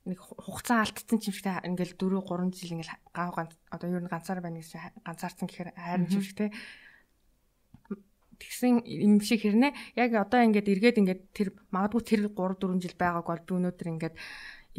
нэг 0.10 0.20
хугацаа 0.20 0.86
алдсан 0.86 1.22
юм 1.22 1.34
шигтэй 1.34 1.62
ингээл 1.70 1.98
4 1.98 2.22
3 2.22 2.54
жил 2.54 2.74
ингээл 2.78 2.98
гав 3.14 3.30
ганц 3.38 3.54
одоо 3.70 3.88
ер 3.90 4.02
нь 4.02 4.10
ганцаар 4.10 4.42
байна 4.42 4.62
гэж 4.62 4.74
ганцаарсан 5.06 5.46
гэхээр 5.46 5.70
хайрын 5.78 6.10
юм 6.10 6.24
шигтэй 6.26 6.50
тэгсэн 8.40 8.84
юм 8.88 9.20
шиг 9.20 9.44
хэрнээ 9.44 10.00
яг 10.00 10.12
одоо 10.16 10.40
ингээд 10.48 10.72
эргээд 10.74 11.00
ингээд 11.04 11.22
тэр 11.36 11.48
магадгүй 11.76 12.02
тэр 12.08 12.20
3 12.32 12.58
4 12.58 12.84
жил 12.84 12.96
байгааг 12.96 13.28
бол 13.28 13.44
би 13.44 13.54
өнөөдөр 13.60 13.88
ингээд 13.94 14.16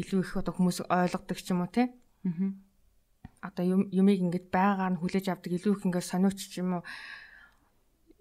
илүү 0.01 0.19
их 0.25 0.33
одоо 0.37 0.53
хүмүүс 0.57 0.89
ойлгодог 0.89 1.37
ч 1.37 1.53
юм 1.53 1.61
уу 1.63 1.71
те 1.71 1.93
аа 2.25 2.71
одоо 3.41 3.65
юм 3.65 3.81
юмыг 3.89 4.21
ингээд 4.21 4.47
байгаар 4.53 4.93
нь 4.93 5.01
хүлээж 5.01 5.33
авдаг 5.33 5.51
илүү 5.57 5.73
их 5.73 5.85
ингээд 5.85 6.09
сониуч 6.09 6.37
ч 6.37 6.61
юм 6.61 6.79
уу? 6.79 6.83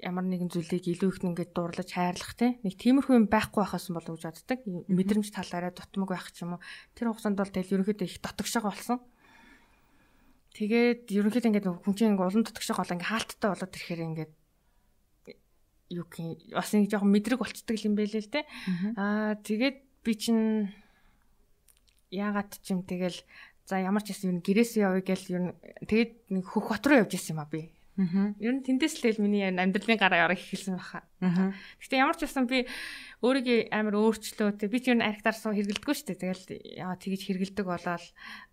Ямар 0.00 0.24
нэгэн 0.24 0.48
зүйлийг 0.48 0.88
илүү 0.88 1.08
их 1.12 1.20
ингээд 1.20 1.52
дуурлаж 1.52 1.88
хайрлах 1.92 2.32
те 2.40 2.56
нэг 2.64 2.80
тиймэрхүү 2.80 3.20
юм 3.20 3.26
байхгүй 3.28 3.60
байхаас 3.60 3.92
болов 3.92 4.16
гэж 4.16 4.24
боддог. 4.24 4.58
Мэдрэмж 4.88 5.28
талаараа 5.28 5.76
дутмаг 5.76 6.08
байх 6.08 6.32
ч 6.32 6.40
юм 6.40 6.56
уу? 6.56 6.64
Тэр 6.96 7.12
хугацаанд 7.12 7.36
бол 7.36 7.52
тэгэл 7.52 7.84
ерөнхийдөө 7.84 8.08
их 8.08 8.24
дотогшоо 8.24 8.64
болсон. 8.64 8.98
Тэгээд 10.56 11.12
ерөнхийдөө 11.12 11.50
ингээд 11.52 11.68
хүн 11.68 11.94
чинь 11.94 12.16
ингээд 12.16 12.28
улам 12.32 12.44
дотогшоо 12.48 12.76
гол 12.80 12.94
ингээд 12.96 13.12
хаалттай 13.12 13.48
болоод 13.52 13.76
ирэхээр 13.76 14.08
ингээд 14.08 14.32
юу 15.90 16.06
гэх 16.06 16.54
бас 16.54 16.70
нэг 16.72 16.88
жоохон 16.88 17.10
мэдрэг 17.10 17.42
болцдог 17.42 17.76
юм 17.82 17.98
байлээ 17.98 18.22
л 18.22 18.30
те. 18.30 18.46
Аа 18.94 19.34
тэгээд 19.42 19.76
би 20.06 20.12
чинь 20.14 20.70
яагаад 22.14 22.62
ч 22.62 22.72
юм 22.72 22.86
тэгэл 22.86 23.18
за 23.66 23.82
ямар 23.82 24.02
ч 24.06 24.14
юм 24.22 24.38
гэрээсээ 24.40 24.86
явъя 24.86 25.02
гэл 25.02 25.26
ер 25.34 25.42
нь 25.50 25.52
тэгээд 25.86 26.10
нэг 26.30 26.44
хөх 26.46 26.70
хот 26.70 26.86
руу 26.86 27.02
явж 27.02 27.18
исэн 27.18 27.38
юм 27.38 27.42
а 27.42 27.50
би. 27.50 27.74
Аа. 28.00 28.32
Ер 28.40 28.54
нь 28.56 28.64
тэндээс 28.64 29.04
л 29.04 29.20
миний 29.20 29.44
амьдралын 29.44 30.00
гараа 30.00 30.30
ярах 30.30 30.40
эхэлсэн 30.40 30.78
баха. 30.80 31.04
Аа. 31.20 31.52
Гэтэ 31.82 32.00
ямар 32.00 32.16
ч 32.16 32.24
байсан 32.24 32.48
би 32.48 32.64
өөрийгөө 33.20 33.68
амар 33.74 33.94
өөрчлөө. 34.00 34.56
Тэг 34.56 34.72
би 34.72 34.80
ч 34.80 34.88
ер 34.88 34.96
нь 34.96 35.04
архитаар 35.04 35.36
суу 35.36 35.52
хэргэлдэггүй 35.52 35.94
шүү 35.94 36.08
дээ. 36.08 36.22
Тэгэл 36.24 36.44
яа 36.80 36.96
тэгэж 36.96 37.20
хэргэлдэг 37.28 37.66
болоод 37.68 38.04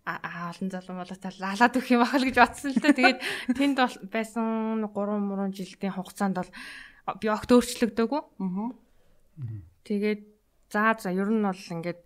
олон 0.04 0.68
залуу 0.68 0.96
болоо 1.00 1.16
та 1.16 1.32
лалаад 1.40 1.76
өгөх 1.80 1.96
юм 1.96 2.04
ахал 2.04 2.26
гэж 2.28 2.36
бодсон 2.36 2.70
л 2.76 2.82
дээ. 2.82 2.98
Тэгээд 2.98 3.20
тэнд 3.56 3.78
байсан 4.12 4.84
3 4.84 4.92
3 4.92 5.56
жилийн 5.56 5.96
хугацаанд 5.96 6.36
бол 6.44 6.50
би 7.16 7.26
огт 7.32 7.50
өөрчлөгдөөгүй. 7.52 8.22
Аа. 8.42 8.70
Тэгээд 9.88 10.22
за 10.68 10.96
за 11.00 11.10
ер 11.14 11.30
нь 11.32 11.44
бол 11.44 11.56
ингээд 11.56 12.00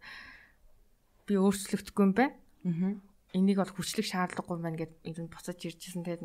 би 1.26 1.34
өөрчлөгдөхгүй 1.34 2.04
юм 2.06 2.12
байна. 2.14 2.36
Аа. 2.62 2.94
Энийг 3.34 3.58
бол 3.58 3.72
хүчлэх 3.74 4.06
шаардлагагүй 4.06 4.62
байна 4.62 4.78
гэд 4.78 4.92
ер 5.02 5.18
нь 5.18 5.32
буцаж 5.32 5.58
иржсэн. 5.58 6.06
Тэгээд 6.06 6.22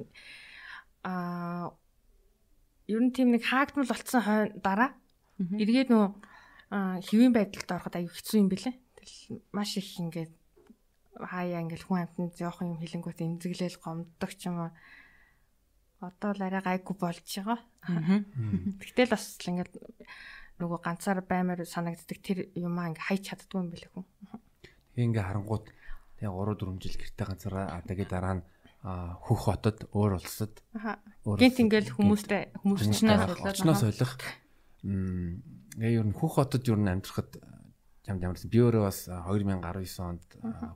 аа 1.08 1.74
ер 2.88 3.02
нь 3.02 3.16
тийм 3.16 3.34
нэг 3.34 3.44
хаагдмал 3.48 3.90
болцсон 3.90 4.22
хойно 4.22 4.54
дараа 4.62 4.92
эргээд 5.40 5.90
нөө 5.92 6.08
хэвийн 7.08 7.34
байдалд 7.34 7.70
ороход 7.72 7.96
аюу 7.96 8.12
хэцүү 8.12 8.38
юм 8.42 8.50
бэлээ. 8.52 8.76
Тэгэл 8.76 9.42
маш 9.56 9.78
их 9.80 9.88
ингээд 10.00 10.34
хаяа 11.18 11.64
ингээд 11.64 11.84
хүн 11.88 12.04
амтнд 12.04 12.34
жоох 12.36 12.62
юм 12.62 12.80
хилэнгүүт 12.80 13.24
эмзэглэл 13.24 13.80
гомддог 13.82 14.32
ч 14.36 14.52
юм 14.52 14.68
уу. 14.68 14.72
Одоо 15.98 16.32
л 16.34 16.42
арай 16.46 16.62
гайгүй 16.62 16.96
болж 16.98 17.26
байгаа. 17.26 17.60
Тэгтэл 18.82 19.10
бас 19.10 19.38
л 19.42 19.50
ингээд 19.50 19.74
нөгөө 20.62 20.80
ганцаар 20.82 21.22
баймаар 21.26 21.66
санагддаг 21.66 22.20
тэр 22.22 22.50
юмаа 22.54 22.94
ингээд 22.94 23.08
хайч 23.08 23.22
чаддгүй 23.34 23.58
юм 23.62 23.70
бэлээ 23.74 23.92
хүн. 23.94 24.06
Ингээ 24.94 25.26
харангууд 25.26 25.66
тэгээ 26.22 26.34
3 26.34 26.54
4 26.62 26.82
жил 26.82 26.98
гэрте 27.02 27.24
ганцаараа 27.26 27.82
тэгээд 27.86 28.12
дараа 28.14 28.36
нь 28.38 28.44
хөх 28.86 29.40
хотод 29.50 29.90
өөр 29.92 30.22
улсад 30.22 30.62
гинт 31.26 31.58
ингээл 31.60 31.98
хүмүүстэй 31.98 32.54
хүмүүсчнээс 32.62 33.82
ойлгох 33.90 34.14
гээ 34.22 35.98
ер 35.98 36.06
нь 36.06 36.14
хөх 36.14 36.38
хотод 36.38 36.64
ер 36.70 36.78
нь 36.78 36.88
амьдрахад 36.94 37.42
ямар 38.06 38.24
ямарсан 38.32 38.50
би 38.54 38.62
өөрөө 38.62 38.84
бас 38.86 39.10
2019 39.10 39.66
онд 40.06 40.24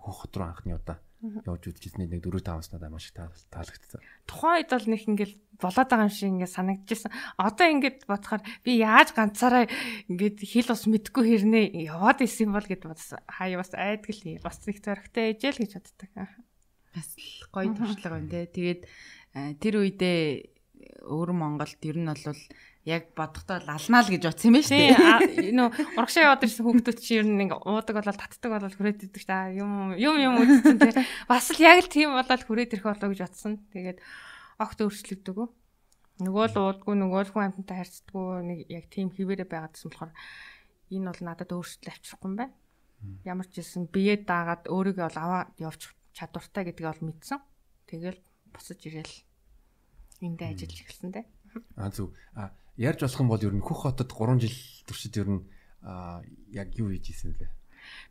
хөх 0.02 0.18
хот 0.26 0.34
руу 0.34 0.50
анхны 0.50 0.76
удаа 0.76 0.98
явж 1.22 1.64
үзчихсний 1.70 2.10
нэг 2.10 2.26
4 2.26 2.42
5 2.42 2.66
снаа 2.66 2.90
маш 2.90 3.10
их 3.10 3.16
таалагдсан. 3.16 4.02
Тухайн 4.26 4.66
үед 4.66 4.72
бол 4.74 4.88
нэг 4.90 5.02
ингээл 5.06 5.36
болоод 5.62 5.90
байгаа 5.90 6.08
юм 6.10 6.14
шиг 6.14 6.30
ингээд 6.34 6.56
санагдчихсан. 6.58 7.12
Одоо 7.38 7.68
ингээд 7.70 8.00
бодохоор 8.10 8.42
би 8.66 8.72
яаж 8.82 9.14
ганцаараа 9.14 9.70
ингээд 10.10 10.38
хил 10.42 10.74
ус 10.74 10.84
мэдгүй 10.90 11.24
хэрнээ 11.30 11.66
яваад 11.94 12.26
исэн 12.26 12.50
бол 12.50 12.66
гэд 12.66 12.90
бодсон. 12.90 13.22
Хаяа 13.30 13.62
бас 13.62 13.72
айдгэл 13.78 14.42
бас 14.42 14.58
их 14.66 14.82
зөрөгтэй 14.82 15.38
ээжэл 15.38 15.62
гэж 15.62 15.72
боддог 15.78 16.10
бас 16.96 17.10
гоё 17.52 17.72
туршлага 17.76 18.20
байна 18.20 18.30
те. 18.30 18.50
Тэгээд 18.52 18.82
э, 19.36 19.54
тэр 19.62 19.74
үедээ 19.86 21.08
өөр 21.08 21.32
Монголд 21.32 21.80
ер 21.88 21.98
нь 21.98 22.10
бол 22.10 22.42
яг 22.86 23.14
бодохдоо 23.14 23.62
лалнаа 23.62 24.02
л 24.02 24.10
гэж 24.10 24.24
бодсон 24.26 24.50
юм 24.50 24.56
байна 24.58 24.66
шүү 24.66 24.80
дээ. 24.82 25.54
Нөө 25.54 25.70
урагшаа 26.02 26.24
яваад 26.26 26.46
ирсэн 26.50 26.66
хүүхдүүд 26.66 26.98
чи 26.98 27.22
ер 27.22 27.28
нь 27.30 27.38
ингээ 27.46 27.62
уудаг 27.62 27.96
болол 28.02 28.18
татдаг 28.18 28.52
болол 28.58 28.74
хүрээд 28.74 29.06
идэх 29.06 29.26
та 29.30 29.54
юм 29.54 29.94
юм 30.02 30.18
юм 30.18 30.34
үзсэн 30.42 30.82
те. 30.82 31.06
Бас 31.30 31.54
л 31.54 31.62
яг 31.62 31.86
л 31.86 31.94
тийм 31.94 32.18
болол 32.18 32.42
хүрээд 32.42 32.74
ирэх 32.74 32.90
болоо 32.90 33.10
гэж 33.14 33.22
бодсон. 33.22 33.62
Тэгээд 33.70 34.02
огт 34.58 34.80
өөрчлөгдөг. 34.82 35.38
Нөгөө 36.26 36.46
л 36.50 36.58
уудгүй 36.58 36.96
нөгөө 36.98 37.22
л 37.22 37.32
хүн 37.34 37.46
амьтантай 37.54 37.78
харьцдаггүй 37.86 38.26
нэг 38.50 38.60
яг 38.70 38.86
тийм 38.90 39.14
хിവэрэ 39.14 39.46
байгаадсан 39.46 39.90
болохоор 39.94 40.14
энэ 40.90 41.10
бол 41.10 41.22
надад 41.22 41.50
өөрчлөлт 41.54 41.86
авчрахгүй 41.86 42.30
юм 42.30 42.38
байна. 42.42 42.54
Ямар 43.26 43.46
ч 43.46 43.62
хэлсэн 43.62 43.90
бие 43.90 44.18
даагаад 44.22 44.70
өөрийгөө 44.70 45.06
бол 45.06 45.22
аваад 45.22 45.50
явчих 45.58 45.94
чадвартай 46.14 46.70
гэдгийг 46.70 46.90
ол 46.94 47.02
мэдсэн. 47.10 47.42
Тэгэл 47.90 48.22
босож 48.54 48.78
ирээл 48.86 49.16
эндээ 50.22 50.50
ажиллаж 50.54 50.80
эхэлсэн 50.86 51.10
дээ. 51.10 51.26
А 51.78 51.90
зөв. 51.90 52.14
А 52.38 52.54
ярьж 52.78 53.00
болох 53.04 53.20
юм 53.20 53.30
бол 53.30 53.44
ер 53.44 53.54
нь 53.54 53.64
Хөх 53.64 53.88
хотод 53.88 54.12
3 54.12 54.40
жил 54.40 54.58
туршид 54.88 55.16
ер 55.18 55.30
нь 55.30 55.42
яг 56.54 56.70
юу 56.78 56.92
хийж 56.94 57.12
исэн 57.12 57.36
лээ? 57.36 57.52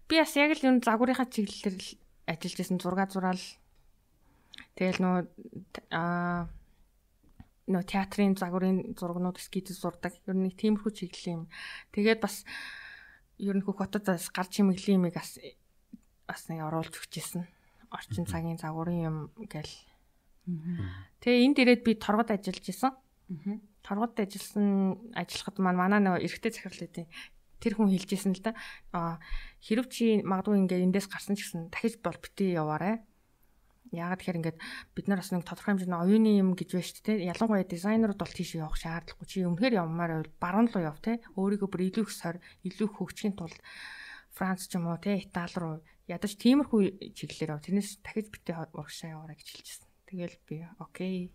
Би 0.09 0.19
бас 0.21 0.35
яг 0.37 0.53
л 0.57 0.67
ер 0.67 0.75
нь 0.75 0.85
загварынхаа 0.85 1.29
чиглэлээр 1.31 1.77
ажиллаж 2.27 2.59
исэн 2.61 2.79
зураг 2.83 3.11
зураал. 3.11 3.45
Тэгэл 4.75 5.01
нөө 5.01 5.17
а 5.95 6.51
нөө 7.71 7.85
театрын 7.87 8.35
загварын 8.35 8.99
зургнууд 8.99 9.39
скиз 9.39 9.79
зурдаг. 9.79 10.15
Ер 10.27 10.37
нь 10.37 10.51
тиймэрхүү 10.51 10.93
чиглэл 10.93 11.33
юм. 11.33 11.43
Тэгээд 11.95 12.21
бас 12.21 12.43
ер 13.39 13.55
нь 13.57 13.65
Хөх 13.65 13.79
хотод 13.79 14.05
бас 14.11 14.29
гарч 14.35 14.59
хэмэглэн 14.59 14.99
юмыг 14.99 15.15
бас 15.15 15.39
бас 16.27 16.41
нэг 16.51 16.67
оруулж 16.67 16.95
өгчээсэн 16.95 17.47
орчин 17.91 18.27
цагийн 18.27 18.59
загварын 18.59 19.01
юм 19.07 19.17
гэл. 19.47 19.71
Тэгээ 21.23 21.45
энд 21.47 21.59
ирээд 21.63 21.83
би 21.87 21.95
торгод 21.95 22.31
ажиллаж 22.31 22.67
исэн. 22.67 22.93
Торгод 23.91 24.15
ажилласан 24.15 25.03
ажиллахад 25.19 25.59
маань 25.59 25.81
манай 25.83 25.99
нөгөө 25.99 26.23
эрэгтэй 26.23 26.55
захирал 26.55 26.87
гэдэг 26.87 27.07
тэр 27.59 27.75
хүн 27.75 27.91
хэлжсэн 27.91 28.39
л 28.39 28.43
да. 28.47 28.55
Аа 28.95 29.19
хэрв 29.59 29.91
чи 29.91 30.23
магадгүй 30.23 30.63
ингээд 30.63 30.87
эндээс 30.87 31.11
гарсан 31.11 31.35
ч 31.35 31.51
гэсэн 31.51 31.75
дахиж 31.75 31.99
бол 31.99 32.15
битээ 32.15 32.63
яваарай. 32.63 33.03
Яагаад 33.91 34.23
тэгэхээр 34.23 34.39
ингээд 34.41 34.59
бид 34.95 35.07
нар 35.11 35.19
бас 35.19 35.35
нэг 35.35 35.43
тодорхой 35.43 35.75
хэмжээний 35.75 35.99
оюуны 35.99 36.31
юм 36.39 36.55
гэж 36.55 36.69
байна 36.71 36.87
шүү 36.87 37.03
дээ. 37.03 37.27
Ялангуяа 37.35 37.67
дизайнерууд 37.67 38.21
бол 38.23 38.31
тийш 38.31 38.55
явах 38.55 38.79
шаардлагагүй. 38.79 39.27
Чи 39.27 39.43
өмнөхөр 39.43 39.75
явмаар 39.83 40.11
байвал 40.15 40.39
баруун 40.39 40.69
руу 40.71 40.87
яв 40.87 40.99
те. 41.03 41.19
Өөрийгөө 41.35 41.69
бүр 41.69 41.83
илүү 41.91 42.05
их 42.07 42.13
сор, 42.15 42.39
илүү 42.63 42.87
хөгжихийн 42.87 43.35
тулд 43.35 43.59
Франц 44.31 44.71
ч 44.71 44.79
юм 44.79 44.87
уу 44.87 44.99
те 45.03 45.19
Итали 45.19 45.59
руу 45.59 45.75
ядаж 46.07 46.39
тиймэрхүү 46.39 47.13
чиглэлээр 47.19 47.59
ав. 47.59 47.67
Тэрнээс 47.67 47.99
дахиж 48.07 48.31
битээ 48.31 48.63
урагшаа 48.71 49.19
яваарай 49.19 49.35
гэж 49.35 49.49
хэлчихсэн. 49.59 49.91
Тэгэл 50.07 50.39
би 50.47 50.57
окей. 50.79 51.35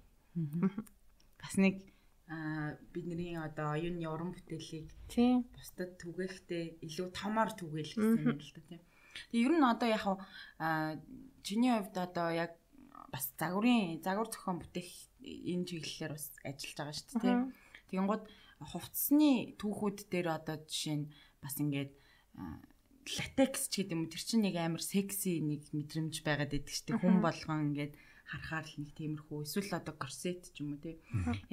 Бас 1.43 1.60
нэг 1.60 1.95
а 2.28 2.73
бидний 2.93 3.38
одоо 3.38 3.78
оюуны 3.78 4.09
уран 4.09 4.34
бүтээлийг 4.34 4.89
тийм 5.05 5.45
бусдад 5.53 5.93
түгээхдээ 6.01 6.82
илүү 6.82 7.07
томоор 7.13 7.53
түгээл 7.53 7.93
гэсэн 7.93 8.26
юм 8.26 8.41
л 8.41 8.51
да 8.57 8.61
тийм. 8.65 8.82
Тэгээ 9.30 9.45
ер 9.45 9.53
нь 9.53 9.65
одоо 9.65 9.89
яг 9.93 10.03
а 10.57 10.97
чиний 11.45 11.69
хувьд 11.69 11.97
одоо 12.01 12.28
яг 12.34 12.51
бас 13.13 13.30
загварын 13.38 14.01
загвар 14.01 14.30
зохион 14.34 14.57
бүтээх 14.57 14.89
энэ 15.21 15.65
чиглэлээр 15.69 16.13
бас 16.17 16.26
ажиллаж 16.41 16.76
байгаа 16.76 16.95
шүү 16.97 17.07
дээ 17.13 17.21
тийм. 17.21 17.39
Тэгэнгუთ 17.93 18.23
хувцсны 18.73 19.32
түүхүүд 19.61 19.97
дээр 20.09 20.28
одоо 20.34 20.57
жишээ 20.65 20.97
нь 20.97 21.11
бас 21.43 21.55
ингээд 21.61 21.93
латекс 23.05 23.69
ч 23.69 23.86
гэдэг 23.86 23.93
юм 23.93 24.09
тэр 24.09 24.23
чинь 24.26 24.43
нэг 24.49 24.55
амар 24.57 24.82
секси 24.82 25.38
нэг 25.45 25.69
мэдрэмж 25.78 26.26
байгаад 26.26 26.57
идэг 26.57 26.73
штеп 26.73 26.97
хүн 27.05 27.21
болгон 27.21 27.69
ингээд 27.69 27.93
харахаар 28.26 28.65
л 28.65 28.76
нэг 28.82 28.91
тиймэрхүү 28.97 29.45
эсвэл 29.45 29.78
одоо 29.78 29.93
корсет 29.93 30.49
ч 30.49 30.65
юм 30.65 30.73
уу 30.73 30.82
тий. 30.82 30.97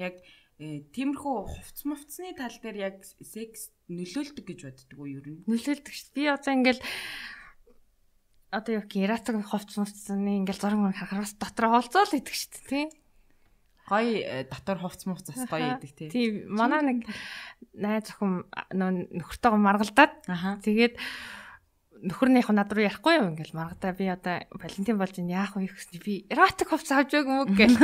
Яг 0.01 0.17
тиймэрхүү 0.59 1.35
хувц 1.49 1.79
мувцсны 1.89 2.33
тал 2.37 2.53
дээр 2.61 2.77
яг 2.77 2.95
секс 3.03 3.73
нөлөөлдөг 3.89 4.45
гэж 4.45 4.59
боддөг 4.69 4.99
уу 4.99 5.09
ер 5.09 5.25
нь? 5.25 5.41
Нөлөөлдөг 5.49 5.93
шүү. 5.93 6.13
Би 6.13 6.29
одоо 6.29 6.53
ингээл 6.53 6.81
одоо 8.53 8.73
яг 8.77 8.87
кератик 8.87 9.41
хувц 9.41 9.73
мувцсны 9.81 10.45
ингээл 10.45 10.61
зураг 10.61 10.79
мөр 10.79 10.93
харахаар 10.93 11.25
бас 11.25 11.35
дотор 11.41 11.67
хоолцоо 11.73 12.05
л 12.05 12.17
идэг 12.21 12.35
шүү 12.37 12.69
тий. 12.69 12.85
Гой 13.89 14.21
э, 14.21 14.45
дотор 14.45 14.77
хувц 14.77 15.09
мувц 15.09 15.25
бас 15.33 15.49
гоё 15.49 15.75
идэг 15.81 15.91
тий. 15.97 16.09
Тий. 16.13 16.27
Манай 16.45 16.85
нэг 16.85 16.97
найз 17.73 18.13
охин 18.13 18.45
нөхөртөөгөө 18.69 19.57
маргалдаад 19.57 20.13
тэгээд 20.61 20.95
нөхөрнийх 22.03 22.51
нь 22.51 22.59
над 22.59 22.69
руу 22.75 22.83
ярихгүй 22.83 23.15
юу 23.15 23.31
ингээл 23.31 23.55
маргадаа 23.55 23.95
би 23.95 24.11
одоо 24.11 24.43
Валентин 24.51 24.99
болж 24.99 25.15
ин 25.23 25.31
яах 25.31 25.55
вэ 25.55 25.71
гэсэн 25.71 26.03
би 26.03 26.27
эротик 26.27 26.67
хувц 26.67 26.91
авч 26.91 27.15
байг 27.15 27.27
юм 27.31 27.39
уу 27.39 27.47
гэл. 27.47 27.79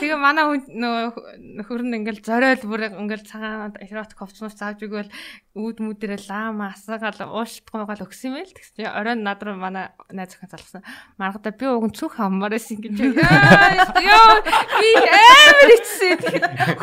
Тэгээ 0.00 0.16
манай 0.16 0.64
нөхөр 0.64 1.84
нь 1.84 1.96
ингээл 2.00 2.24
зориод 2.24 2.64
бүр 2.64 2.88
ингээл 2.88 3.28
цагаан 3.28 3.76
эротик 3.84 4.16
хувц 4.16 4.40
мус 4.40 4.56
авч 4.64 4.80
игэл 4.80 5.12
үүд 5.58 5.82
мүдэрээ 5.82 6.30
лаама 6.30 6.70
асаагаал 6.70 7.34
уушдахгүй 7.34 7.82
гал 7.82 8.06
өгсөн 8.06 8.38
юм 8.38 8.46
л 8.46 8.54
тэгсэн. 8.54 8.86
Оройн 8.94 9.26
над 9.26 9.42
руу 9.42 9.58
манай 9.58 9.90
найз 10.14 10.38
охин 10.38 10.54
залгасан. 10.54 10.86
Маргадаа 11.18 11.52
би 11.58 11.66
уг 11.66 11.90
нь 11.90 11.96
цүх 11.98 12.14
хаммаар 12.14 12.54
байсан 12.54 12.78
гэж. 12.78 12.94
Йоо 12.94 14.34
би 14.46 14.90
амар 15.02 15.70
ичсэн. 15.74 16.16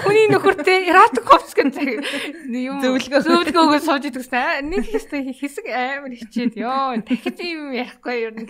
Хүний 0.04 0.28
нөхөртэй 0.36 0.92
эротик 0.92 1.24
хувц 1.24 1.56
гэдэг 1.56 2.04
юм 2.52 2.84
зөвлөгөө 2.84 3.24
зөвлөгөөгөө 3.24 3.80
сууж 3.80 4.12
идэгсэн. 4.12 4.68
Нэг 4.68 4.84
хэсэг 4.92 5.66
амар 5.72 6.12
ич 6.12 6.28
чийд 6.36 6.60
ёо 6.60 7.00
дахиж 7.00 7.40
юм 7.40 7.72
ярихгүй 7.72 8.28
юу 8.28 8.32
нэг 8.36 8.50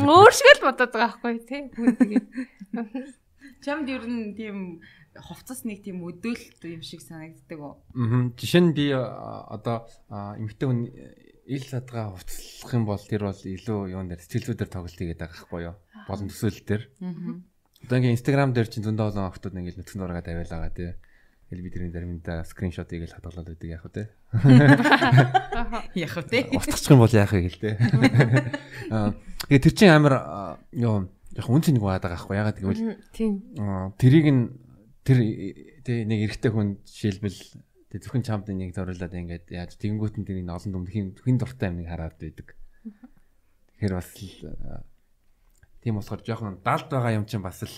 өөр 0.00 0.32
шиг 0.32 0.48
л 0.56 0.64
бодоод 0.64 0.92
байгаа 0.96 1.20
байхгүй 1.20 1.44
тий 1.44 1.62
чамд 3.64 3.88
ер 3.90 4.04
нь 4.06 4.34
тийм 4.38 4.80
хувцас 5.22 5.64
нэг 5.64 5.82
тийм 5.82 6.04
өдөөлт 6.04 6.62
юм 6.64 6.82
шиг 6.82 7.02
санагддаг 7.02 7.58
уу? 7.58 7.80
Аа 7.94 8.30
жишээ 8.34 8.62
нь 8.62 8.74
би 8.76 8.92
одоо 8.92 9.86
эмэгтэй 10.10 10.66
хүн 10.66 10.80
ил 11.48 11.64
садгаа 11.64 12.12
хувцлах 12.12 12.72
юм 12.74 12.84
бол 12.84 13.00
тэр 13.00 13.22
бол 13.26 13.40
илүү 13.40 13.78
юун 13.94 14.08
дээр 14.08 14.20
сэтгэлзүүдээр 14.20 14.70
тоглолт 14.70 14.98
хийгээд 14.98 15.22
байгаа 15.22 15.34
байхгүй 15.34 15.60
юу? 15.64 15.76
Болон 16.06 16.28
төсөөлөл 16.28 16.66
дээр 16.68 16.82
одоо 17.88 17.96
ингээ 17.98 18.14
инстаграм 18.14 18.50
дээр 18.52 18.68
чинь 18.68 18.84
зөндөө 18.86 19.06
олон 19.14 19.30
охтууд 19.30 19.56
ингээ 19.56 19.78
нөтгөн 19.80 20.00
дураагаад 20.02 20.28
аваал 20.28 20.52
байгаа 20.52 20.72
тий 20.74 20.90
Тэгэл 21.48 21.64
би 21.64 21.70
тэрний 21.72 21.88
заримдаа 21.88 22.44
скриншотыг 22.44 23.08
л 23.08 23.14
хадгалаад 23.16 23.48
байдаг 23.48 23.68
яах 23.72 23.84
вэ 23.88 23.88
үү 23.88 23.96
те. 23.96 24.04
Устгачих 26.60 26.92
юм 26.92 27.00
бол 27.00 27.08
яах 27.08 27.32
вэ 27.32 27.48
гэл 27.48 27.56
те. 27.56 27.70
Аа 28.92 29.16
тэгээ 29.48 29.64
тэр 29.64 29.72
чинь 29.72 29.88
амар 29.88 30.14
аа, 30.20 30.60
ёо 30.76 31.08
яг 31.08 31.48
үнц 31.48 31.72
нэг 31.72 31.80
байгаа 31.80 32.04
байхгүй 32.04 32.36
ягаад 32.36 32.60
гэвэл. 32.60 33.00
Тийм. 33.16 33.40
аа, 33.56 33.96
тэрийг 33.96 34.28
нь 34.28 34.60
тэр 35.08 35.18
тэ 35.88 36.04
нэг 36.04 36.28
эрэгтэй 36.28 36.52
хүн 36.52 36.84
жишээлбэл 36.84 37.40
тэг 37.88 38.00
зөвхөн 38.04 38.24
чамд 38.28 38.52
нэг 38.52 38.76
зориулаад 38.76 39.16
ингээд 39.16 39.46
яаж 39.48 39.80
тэгэнгүүт 39.80 40.20
нь 40.20 40.26
тэрийг 40.28 40.52
олон 40.52 40.72
дүмд 40.84 40.92
хин 40.92 41.40
дуртай 41.40 41.72
юм 41.72 41.80
нэг 41.80 41.88
хараад 41.88 42.20
байдаг. 42.20 42.52
Тэгэхээр 43.80 43.94
бас 43.96 44.10
л 44.20 44.44
аа, 44.52 44.84
тийм 45.80 45.96
болохоор 45.96 46.20
жоохон 46.20 46.60
далд 46.60 46.92
байгаа 46.92 47.16
юм 47.16 47.24
чинь 47.24 47.40
бас 47.40 47.64
л 47.64 47.72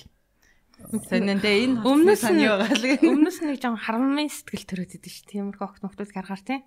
Сониндээ 0.81 1.57
энэ 1.69 1.85
Өмнөөс 1.85 2.25
таны 2.25 2.41
нь 2.41 2.49
байгаа 2.49 2.73
л 2.73 2.87
гэх. 2.89 3.05
өмнөөс 3.05 3.39
нь 3.45 3.49
нэг 3.53 3.59
жоон 3.61 3.77
харамын 3.77 4.33
сэтгэл 4.33 4.65
төрөөд 4.65 4.97
идэв 4.97 5.13
ш. 5.13 5.29
Тиймэрхүү 5.29 5.67
огт 5.69 5.85
нөхдүүд 5.85 6.11
гаргаар 6.17 6.41
тийм. 6.41 6.65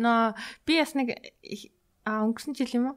Нөө 0.00 0.32
би 0.64 0.72
бас 0.80 0.96
нэг 0.96 1.08
а 2.08 2.24
өнгөрсөн 2.24 2.56
жил 2.56 2.72
юм 2.80 2.96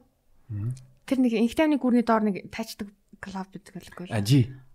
Тэр 1.04 1.20
нэг 1.20 1.36
инхтамны 1.36 1.76
гүрний 1.76 2.02
доор 2.08 2.24
нэг 2.24 2.48
тайчдаг 2.48 2.88
клуб 3.20 3.48
гэдэг 3.52 3.72
байлгүй. 3.76 4.06
а 4.08 4.24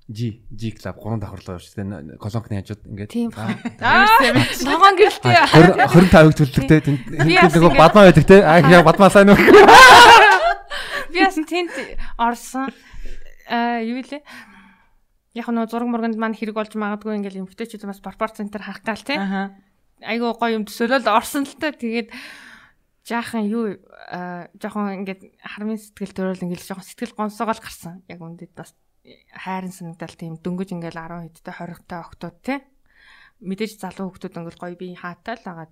жи 0.10 0.42
жи 0.50 0.72
жи 0.72 0.72
клуб 0.72 0.96
гурван 0.98 1.20
давхарлаа 1.22 1.60
шүү 1.62 1.76
дээ. 1.78 2.18
Колонкны 2.18 2.62
хажууд 2.62 2.82
ингээд. 2.90 3.12
Ногоон 4.66 4.96
гэрэлтэй. 4.98 5.36
25-ыг 5.52 6.36
төлөвтэй 6.38 6.80
тэнд 6.82 7.02
нөгөө 7.58 7.74
бадмаа 7.78 8.10
байдаг 8.10 8.26
те. 8.26 8.42
Аа 8.42 8.60
яа 8.66 8.84
бадмаа 8.86 9.10
сайн 9.14 9.30
уу? 9.30 9.38
Би 11.14 11.20
бас 11.22 11.38
тэнд 11.38 11.72
орсон. 12.18 12.74
Аа 13.48 13.84
юу 13.86 14.02
лээ? 14.02 14.24
Яг 15.38 15.48
нөө 15.48 15.70
зураг 15.72 15.88
мурганд 15.88 16.20
маань 16.20 16.36
хэрэг 16.36 16.56
болж 16.56 16.76
магадгүй 16.76 17.16
ингээл 17.22 17.48
эмгтээчүүд 17.48 17.88
бас 17.88 18.04
пропорц 18.04 18.42
центр 18.42 18.60
харах 18.60 18.84
гал. 18.84 19.00
Аха. 19.16 19.56
айгуу 20.02 20.34
гоё 20.34 20.58
юм 20.58 20.66
төсөөлөл 20.66 21.08
орсон 21.08 21.46
л 21.46 21.56
та 21.62 21.72
тэгээд 21.72 22.10
жаахан 23.06 23.46
юу 23.46 23.78
аа, 24.10 24.50
жоохон 24.58 25.06
ингээд 25.06 25.22
хармын 25.40 25.78
сэтгэл 25.78 26.14
төрөл 26.14 26.44
ингээд 26.46 26.66
жоохон 26.66 26.86
сэтгэл 26.86 27.18
гонсоогоол 27.18 27.62
гарсан. 27.62 28.02
Яг 28.10 28.22
үндэд 28.22 28.54
бас 28.58 28.74
хайрын 29.34 29.74
санагдал 29.74 30.16
тийм 30.16 30.38
дөнгөж 30.38 30.70
ингээд 30.78 30.98
10 30.98 31.32
хэдтэй 31.32 31.54
20-тай 31.54 32.00
октод 32.02 32.36
тий. 32.46 32.60
Мэдээж 33.42 33.82
залуу 33.82 34.14
хүмүүс 34.14 34.30
ингээд 34.30 34.62
гоё 34.62 34.76
би 34.78 34.94
хаатай 34.94 35.36
л 35.42 35.50
агаад 35.50 35.72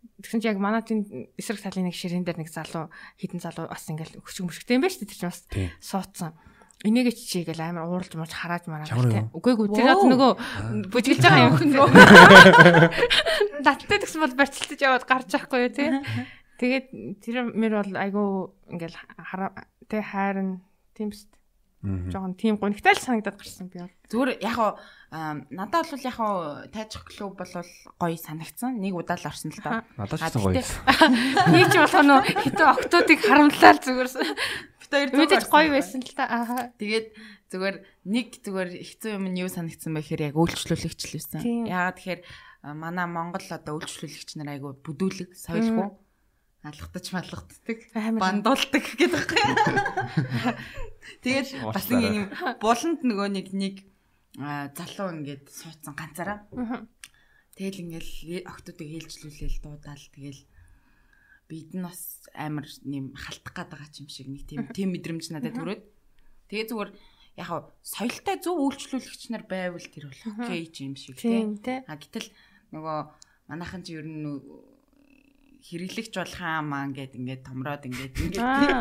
Тэгсэн 0.00 0.40
чи 0.40 0.48
яг 0.48 0.56
манай 0.60 0.80
тийм 0.80 1.04
эсрэг 1.36 1.60
талын 1.60 1.88
нэг 1.88 1.96
ширээн 1.96 2.24
дээр 2.24 2.40
нэг 2.40 2.48
залуу 2.48 2.88
хідэн 3.20 3.40
залуу 3.40 3.68
бас 3.68 3.84
ингээл 3.88 4.20
хөшиг 4.24 4.48
мөшгтэй 4.48 4.76
юм 4.80 4.84
байна 4.84 4.92
шүү 4.96 5.04
дээ 5.04 5.12
тэр 5.12 5.20
чинь 5.20 5.32
бас 5.32 5.44
суудсан. 5.80 6.32
Энийгээ 6.80 7.12
чичээгээл 7.12 7.60
амар 7.60 7.84
ууралж 7.84 8.16
мууж 8.16 8.32
харааж 8.32 8.64
мараа 8.64 8.88
Чамруу 8.88 9.12
юу? 9.12 9.28
Үгүй 9.36 9.52
ээ 9.52 9.76
тэр 9.76 9.88
Вау. 9.92 10.08
нөгөө 10.08 10.32
бүжиглж 10.88 11.20
байгаа 11.20 11.44
юм 11.44 11.56
хөн 11.60 11.70
нөгөө 11.76 11.88
Наттай 13.68 13.98
гэсэн 14.00 14.20
бол 14.24 14.38
барьцалтаж 14.40 14.80
яваад 14.80 15.04
гарч 15.04 15.28
байхгүй 15.28 15.60
юу 15.68 15.72
тий. 15.76 15.88
Тэгээд 16.56 16.86
тэр 17.20 17.36
мэр 17.52 17.84
бол 17.84 17.92
айгүй 18.00 18.28
ингээл 18.72 18.96
хараа 18.96 19.68
тий 19.92 20.00
хайрн 20.00 20.64
тийм 20.96 21.12
шүү 21.12 21.28
дээ. 21.28 21.39
Жохон 21.80 22.36
тийм 22.36 22.60
гонигтай 22.60 22.92
л 22.92 23.00
санагдаад 23.00 23.40
гарсан 23.40 23.72
би 23.72 23.80
бол. 23.80 23.96
Зүгээр 24.12 24.44
яг 24.44 24.52
хаа 24.52 24.76
надад 25.48 25.88
бол 25.88 26.04
яг 26.04 26.12
хаа 26.12 26.68
тайчих 26.68 27.08
клуб 27.08 27.40
бол 27.40 27.48
гоё 27.96 28.16
санагдсан. 28.20 28.76
Нэг 28.76 28.92
удаа 28.92 29.16
л 29.16 29.24
орсон 29.24 29.48
л 29.48 29.64
та. 29.64 29.88
Надад 29.96 30.20
ч 30.20 30.36
гоё. 30.36 30.60
Би 30.60 31.62
ч 31.72 31.74
болох 31.80 32.04
нөө 32.04 32.20
хитэн 32.44 32.68
октодыг 32.68 33.20
харамлал 33.24 33.80
зүгээр. 33.80 34.08
Бид 34.12 34.92
хоёр 34.92 35.08
зүг 35.08 35.20
Мэдээж 35.24 35.46
гоё 35.48 35.68
байсан 35.72 36.04
л 36.04 36.12
та. 36.12 36.24
Аа. 36.28 36.68
Тэгээд 36.76 37.06
зүгээр 37.48 37.76
нэг 38.12 38.28
зүгээр 38.44 38.70
хэцүү 38.76 39.10
юм 39.16 39.24
нь 39.32 39.40
юу 39.40 39.48
санагдсан 39.48 39.96
бэ 39.96 40.04
гэхээр 40.04 40.26
яг 40.28 40.36
үйлчлүүлэгч 40.36 41.00
л 41.08 41.16
байсан. 41.16 41.40
Яагаад 41.64 41.96
тэгэхээр 41.96 42.20
манай 42.76 43.08
Монгол 43.08 43.48
одоо 43.48 43.80
үйлчлүүлэгч 43.80 44.36
нар 44.36 44.52
айгу 44.52 44.76
бүдүүлэг, 44.84 45.32
соёлгүй 45.32 45.96
алгатаж 46.60 47.06
малгаддаг, 47.16 47.78
бандуулдаг 48.20 48.84
гэдэг 48.84 49.10
байхгүй. 49.16 49.42
Тэгээд 51.24 51.48
бас 51.72 51.86
нэг 51.88 52.04
юм 52.04 52.26
буланд 52.60 53.00
нөгөө 53.00 53.28
нэг 53.32 53.46
нэг 53.56 53.76
залуу 54.76 55.08
ингээд 55.16 55.48
суудсан 55.48 55.96
ганцаараа. 55.96 56.44
Тэгэл 57.56 57.82
ингээл 57.88 58.44
октодыг 58.44 58.88
хэлжлүүлээл 58.88 59.58
дуудаал. 59.64 60.04
Тэгэл 60.12 60.40
бид 61.48 61.74
нь 61.74 61.82
бас 61.82 62.28
амар 62.36 62.68
нэм 62.84 63.16
халтах 63.16 63.56
гээд 63.56 63.70
байгаа 63.72 63.90
юм 63.98 64.08
шиг 64.12 64.28
нэг 64.28 64.44
тийм 64.46 64.68
тийм 64.70 64.88
мэдрэмж 64.94 65.32
надад 65.34 65.56
төрөөд. 65.56 65.82
Тэгээ 66.46 66.68
зүгээр 66.70 66.90
яг 67.40 67.74
соёлтой 67.82 68.36
зөв 68.38 68.56
үйлчлүүлэгч 68.68 69.22
нар 69.32 69.44
байвал 69.48 69.82
тэр 69.82 70.12
бол 70.12 70.22
окей 70.46 70.68
юм 70.84 70.94
шиг 70.94 71.16
Тийм 71.18 71.56
тийм 71.56 71.64
тий. 71.64 71.78
а 71.88 71.96
гэтэл 71.96 72.28
нөгөө 72.70 72.98
манайхан 73.50 73.82
чи 73.82 73.98
ер 73.98 74.06
нь 74.06 74.22
хэрэглэгч 75.60 76.14
болох 76.16 76.40
амаа 76.40 76.88
ингээд 76.88 77.12
ингээд 77.20 77.42
томроод 77.44 77.84
ингээд 77.84 78.14
ингээд 78.16 78.40
Аа. 78.40 78.80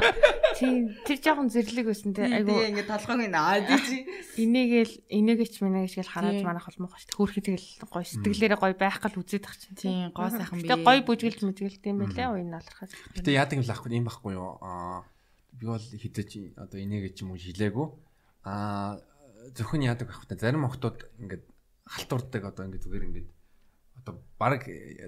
Тийм 0.55 0.95
тэр 1.03 1.17
жоохон 1.19 1.51
зэрлэг 1.51 1.86
байсан 1.91 2.15
тий. 2.15 2.23
айгу 2.23 2.55
Айгу 2.55 2.71
ингээд 2.71 2.89
толгойг 2.89 3.27
нь 3.27 3.36
аа 3.36 3.59
чи 3.59 4.07
инээгээл 4.39 4.93
инээгээч 5.11 5.53
минээгээч 5.59 5.95
гэл 5.99 6.13
харааж 6.15 6.39
Тийм. 6.39 6.47
манах 6.47 6.65
холмох 6.65 6.95
шүү 6.95 7.07
дээ. 7.11 7.17
Хөөрхөн 7.19 7.45
тэгэл 7.45 7.67
гоё 7.84 8.05
сэтгэлээрээ 8.07 8.59
гоё 8.59 8.75
байх 8.80 8.97
гал 9.03 9.19
үзээд 9.19 9.43
тах 9.43 9.57
чинь. 9.59 9.75
тийм 9.75 10.09
гоо 10.15 10.30
сайхан 10.32 10.59
би 10.59 10.67
Гэтэ 10.67 10.84
гоё 10.88 11.01
бүжгэлж 11.03 11.39
мүжгэлт 11.43 11.84
юм 11.84 11.97
байлээ 11.99 12.27
уян 12.32 12.55
алрахаас. 12.55 12.91
Гэтэ 13.15 13.36
яадаг 13.36 13.57
юм 13.59 13.67
лахгүй 13.67 13.89
юм 13.93 14.05
байхгүй 14.07 14.34
юу? 14.39 14.57
Аа 14.63 15.03
би 15.59 15.65
бол 15.67 15.84
хідэж 15.84 16.30
одоо 16.55 16.77
инээгээ 16.80 17.11
ч 17.13 17.27
юм 17.27 17.36
уу 17.36 17.39
шилээгүй. 17.39 17.88
Аа 18.47 18.97
зөвхөн 19.55 19.84
яадаг 19.84 20.07
байх 20.07 20.23
та 20.27 20.36
зарим 20.39 20.63
охтууд 20.63 21.03
ингээд 21.19 21.43
халтурдаг 21.84 22.43
одоо 22.47 22.63
ингээд 22.67 22.84
зүгээр 22.88 23.07
ингээд 23.09 23.30
одоо 23.99 24.13
баг 24.39 24.63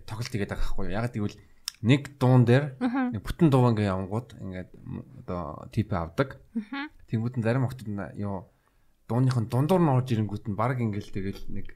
тоглолт 0.07 0.34
игээд 0.36 0.51
байгаа 0.51 0.65
байхгүй? 0.67 0.91
Ягаад 0.91 1.15
гэвэл 1.15 1.38
нэг 1.82 2.17
дуун 2.21 2.45
дээр 2.45 2.77
нэг 2.79 3.21
бүтэн 3.25 3.49
дуу 3.49 3.73
ингээд 3.73 3.91
явангууд 3.91 4.29
ингээд 4.38 4.69
одоо 5.25 5.67
тип 5.73 5.93
авдаг. 5.93 6.38
Тэнгүүд 7.09 7.41
нь 7.41 7.45
зарим 7.45 7.65
охтууд 7.65 7.89
нь 7.89 8.21
юу 8.21 8.49
дууных 9.09 9.38
нь 9.38 9.49
дундуур 9.49 9.82
нь 9.82 9.93
орж 9.93 10.07
ирэнгүүт 10.13 10.45
нь 10.47 10.55
баг 10.55 10.77
ингээд 10.77 11.09
тэгэл 11.11 11.41
нэг 11.49 11.67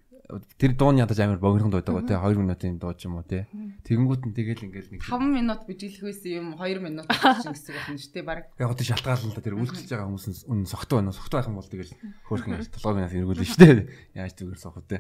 тэр 0.58 0.74
дууны 0.74 1.06
ядаж 1.06 1.20
амар 1.22 1.38
богинохон 1.38 1.74
дуудаг 1.74 2.06
тий 2.10 2.18
2 2.18 2.42
минутын 2.42 2.80
дуу 2.82 2.94
ч 2.98 3.06
юм 3.06 3.22
уу 3.22 3.26
тий. 3.26 3.46
Тэгэнгүүт 3.86 4.24
нь 4.26 4.34
тэгэл 4.34 4.66
ингээд 4.66 4.88
нэг 4.94 5.02
5 5.06 5.22
минут 5.22 5.62
бижиглэх 5.70 6.10
байсан 6.10 6.32
юм 6.34 6.48
2 6.58 6.82
минут 6.82 7.06
гэсэн 7.14 7.54
гэсэн 7.54 7.74
байна 7.78 8.00
шүү 8.02 8.14
дээ 8.14 8.26
баг 8.26 8.40
Яг 8.58 8.70
одоо 8.74 8.86
шалтгаална 8.86 9.30
л 9.30 9.38
да 9.38 9.46
тэр 9.46 9.58
үйлчлж 9.58 9.90
байгаа 9.90 10.08
хүмүүс 10.10 10.26
нь 10.26 10.38
үнэн 10.50 10.66
согтуу 10.70 10.98
байна 10.98 11.10
уу? 11.14 11.20
Согтуу 11.20 11.38
байх 11.38 11.50
юм 11.50 11.58
бол 11.62 11.70
тэгэл 11.70 11.94
хөөрхөн 12.26 12.54
нас 12.58 13.14
эргүүлнэ 13.18 13.46
шүү 13.46 13.62
дээ. 13.62 13.86
Яаж 14.18 14.34
зүгээр 14.34 14.60
сох 14.62 14.82
үү. 14.82 14.98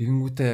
Тэгэнгүүтээ 0.00 0.52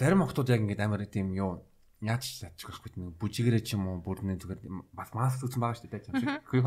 зарим 0.00 0.24
охтууд 0.24 0.48
яг 0.48 0.64
ингээд 0.64 0.80
амар 0.80 1.04
тийм 1.04 1.36
юу 1.36 1.60
яаж 2.00 2.24
чадчих 2.24 2.68
байхгүй 2.68 2.96
нэг 2.96 3.16
бүжигэрээ 3.20 3.62
ч 3.64 3.76
юм 3.76 3.88
уу 3.92 4.00
бүр 4.00 4.24
нэг 4.24 4.40
зүгээр 4.40 4.60
бас 4.96 5.12
маск 5.12 5.44
үзсэн 5.44 5.60
байгаа 5.60 5.76
шүү 5.76 5.88
дээ 5.92 6.04
тийм 6.08 6.16
шиг. 6.16 6.64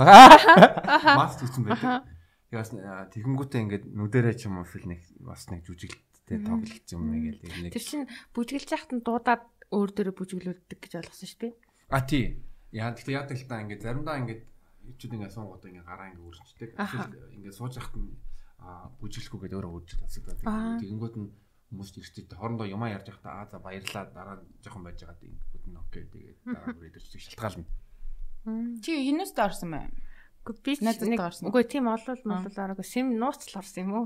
Маск 1.17 1.39
үзсэн 1.41 1.63
байдаг. 1.65 2.05
Ягас 2.53 2.69
тэгэнгүүтээ 3.17 3.63
ингээд 3.65 3.86
нүдэрээ 3.97 4.36
ч 4.38 4.45
юм 4.45 4.61
уу 4.61 4.67
фил 4.69 4.86
нэг 4.86 5.01
бас 5.25 5.49
нэг 5.49 5.65
жүжиглэлттэй 5.65 6.38
тоглолцсон 6.45 7.01
юм 7.01 7.05
нэг 7.09 7.41
нэг 7.41 7.73
Тэр 7.73 7.81
чинь 7.81 8.05
бүжгэлж 8.38 8.69
яхад 8.77 8.93
нь 8.93 9.01
дуудаад 9.01 9.43
өөр 9.73 9.89
дөрөө 9.89 10.15
бүжиглүүлдэг 10.21 10.77
гэж 10.77 10.93
ойлгосон 11.01 11.27
шүү 11.34 11.41
дээ. 11.49 11.53
А 11.89 12.05
тий. 12.05 12.45
Яа 12.69 12.93
гэхдээ 12.93 13.17
яадаг 13.17 13.38
л 13.41 13.49
та 13.49 13.61
ингээд 13.65 13.81
заримдаа 13.81 14.21
ингээд 14.21 14.41
ичүүд 14.93 15.13
ингээд 15.17 15.34
суугууд 15.34 15.65
ингээд 15.65 15.89
гараа 15.89 16.13
ингээд. 16.13 16.77
Аха. 16.77 17.09
Ингээд 17.34 17.57
сууж 17.57 17.73
яхад 17.81 17.97
нь 17.97 18.13
бүжиглэхгүйгээд 19.01 19.55
өөрөө 19.57 19.73
үржиж 19.81 19.97
тасдаг. 19.97 20.38
Тэгэнгүүт 20.77 21.15
нь 21.17 21.29
хүмүүс 21.74 21.89
ирчтэй 21.97 22.38
хоорондоо 22.38 22.69
юмаа 22.69 22.93
ярьж 22.93 23.09
байхдаа 23.09 23.34
аа 23.41 23.49
за 23.49 23.57
баярлаа 23.57 24.05
дараа 24.13 24.38
нь 24.38 24.45
жоохон 24.61 24.86
байж 24.86 25.01
байгаа 25.01 25.17
тэгэнгүүт 25.17 25.65
нь 25.65 25.82
окей 25.82 26.03
тэгээд 26.13 26.38
дараа 26.45 26.74
бүр 26.78 26.88
идэрч 26.93 27.09
шалтгаална. 27.17 27.65
чи 28.86 28.91
хинүүстэй 29.09 29.43
орсон 29.43 29.69
бай 29.74 29.89
Үгүй 30.43 30.59
би 30.59 30.74
нэг 30.84 31.21
үгүй 31.47 31.63
тийм 31.71 31.88
олол 31.88 32.19
мололаараа 32.28 32.84
сим 32.84 33.15
нууцл 33.15 33.55
орсон 33.63 33.80
юм 33.88 33.91
уу? 33.95 34.05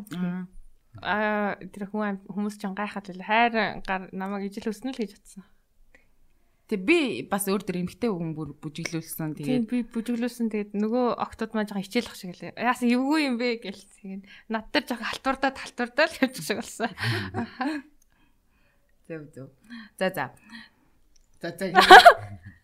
Аа 1.02 1.58
тэр 1.74 1.90
хүн 1.90 2.22
хүмүүс 2.30 2.62
ч 2.62 2.70
гайхаад 2.70 3.10
л 3.10 3.26
хайр 3.26 3.82
намайг 4.14 4.46
ижил 4.46 4.70
өснө 4.70 4.94
л 4.94 5.02
гэж 5.02 5.18
бодсон. 5.18 5.42
Тэг 6.68 6.84
би 6.84 7.24
бас 7.24 7.48
өөр 7.48 7.64
дөр 7.64 7.80
эмгтэй 7.80 8.12
хүн 8.12 8.36
бүр 8.36 8.52
бүжиглүүлсэн 8.60 9.40
тэгээд 9.40 9.72
би 9.72 9.78
бүжиглүүлсэн 9.88 10.52
тэгээд 10.52 10.72
нөгөө 10.76 11.16
октод 11.16 11.56
маа 11.56 11.64
жоохон 11.64 11.88
хичээлх 11.88 12.12
шиг 12.12 12.36
лээ. 12.36 12.60
Яасан 12.60 12.92
эвгүй 12.92 13.24
юм 13.24 13.40
бэ 13.40 13.64
гэл 13.64 13.84
тэгээд 14.04 14.24
над 14.52 14.68
дээр 14.76 14.84
жоохон 14.84 15.08
халтурдаа 15.08 15.52
талтурдаа 15.56 16.06
л 16.12 16.20
явчих 16.28 16.44
шиг 16.44 16.60
болсон. 16.60 16.92
зөв 19.08 19.24
зөв. 19.32 19.48
За 19.96 20.12
за. 20.12 20.36
За 21.40 21.50
за. 21.56 21.72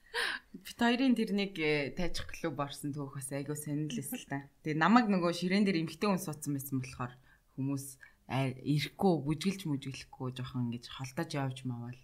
Бит 0.54 0.78
хоёрын 0.78 1.16
тэр 1.18 1.34
нэг 1.34 1.58
э, 1.58 1.96
тайчих 1.98 2.30
клуб 2.30 2.62
орсон 2.62 2.94
түүх 2.94 3.18
бас 3.18 3.32
айгуу 3.34 3.58
сонирхолтой 3.58 4.20
л 4.20 4.30
та. 4.30 4.38
Тэгээ 4.62 4.78
намайг 4.78 5.10
нөгөө 5.10 5.34
ширээн 5.34 5.66
дээр 5.66 5.82
эмгтэй 5.82 6.08
хүн 6.12 6.22
суудсан 6.22 6.54
байсан 6.54 6.78
болохоор 6.84 7.14
хүмүүс 7.58 7.86
ирэхгүй 8.30 9.14
бүжгэлж 9.26 9.62
мүжгэлэхгүй 9.66 10.30
жоохон 10.38 10.70
ингэж 10.70 10.86
холдож 10.94 11.30
явж 11.34 11.58
маавал. 11.66 11.98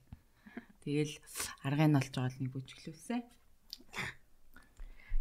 Тэгэл 0.89 1.21
аргыг 1.61 1.85
нь 1.85 1.97
олж 2.01 2.09
байгаа 2.17 2.33
л 2.33 2.41
нэг 2.41 2.51
бүжгэлүүлсэн. 2.57 3.21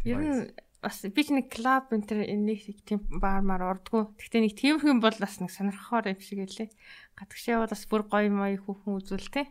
Ер 0.08 0.16
нь 0.16 0.48
бас 0.80 1.04
би 1.04 1.20
ч 1.20 1.28
нэг 1.36 1.52
клуб 1.52 1.92
энэ 1.92 2.08
төр 2.08 2.24
нэг 2.24 2.64
тийм 2.88 3.04
баар 3.20 3.44
маар 3.44 3.76
ордгоо. 3.76 4.16
Гэхдээ 4.16 4.48
нэг 4.48 4.54
тийм 4.56 4.80
юм 4.80 5.04
бол 5.04 5.12
бас 5.20 5.36
нэг 5.44 5.52
сонирхохоор 5.52 6.16
юм 6.16 6.24
шиг 6.24 6.48
элэ. 6.48 6.72
Гадагшаа 7.20 7.60
бол 7.60 7.74
бас 7.76 7.84
бүр 7.84 8.02
гоё 8.08 8.32
мой 8.32 8.56
хүүхэн 8.56 8.96
үзүүл 8.96 9.28
те. 9.28 9.44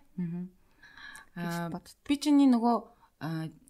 Аа 1.38 1.70
би 1.70 2.16
чиний 2.18 2.50
нөгөө 2.50 2.76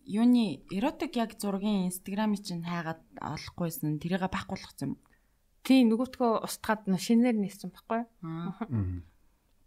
юуны 0.08 0.64
эротик 0.72 1.20
яг 1.20 1.36
зургийн 1.36 1.92
инстаграмыг 1.92 2.48
чинь 2.48 2.64
хайгаад 2.64 3.04
олохгүйсэн 3.20 4.00
тэрийг 4.00 4.24
байхгүй 4.24 4.56
болгосон 4.56 4.96
юм. 4.96 4.96
Тийм 5.68 5.92
нөгөөтгөө 5.92 6.48
устгаад 6.48 6.88
шинээр 6.88 7.36
нээсэн 7.36 7.76
байхгүй. 7.76 8.08
Аа. 8.24 8.56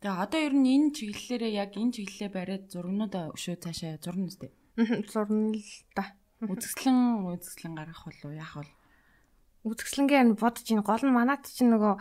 Тэгээ 0.01 0.17
одоо 0.17 0.41
ер 0.41 0.55
нь 0.57 0.65
энэ 0.65 0.89
чиглэлээрээ 0.97 1.53
яг 1.61 1.77
энэ 1.77 1.93
чиглэлээ 1.93 2.31
бариад 2.33 2.65
зургнуудаа 2.73 3.37
өшөө 3.37 3.57
цаашаа 3.61 4.01
зурна 4.01 4.33
үстэй. 4.33 4.51
Зурна 5.13 5.53
л 5.53 5.73
да. 5.93 6.17
Үзэсгэлэн 6.41 7.29
үзэсгэлэн 7.29 7.77
гаргах 7.77 8.09
болов 8.09 8.33
яах 8.33 8.55
вэ? 8.65 8.73
Үзэсгэлэнгээ 9.69 10.41
бодож 10.41 10.65
ин 10.73 10.81
гол 10.81 11.05
нь 11.05 11.13
манайд 11.13 11.45
чинь 11.45 11.69
нөгөө 11.69 12.01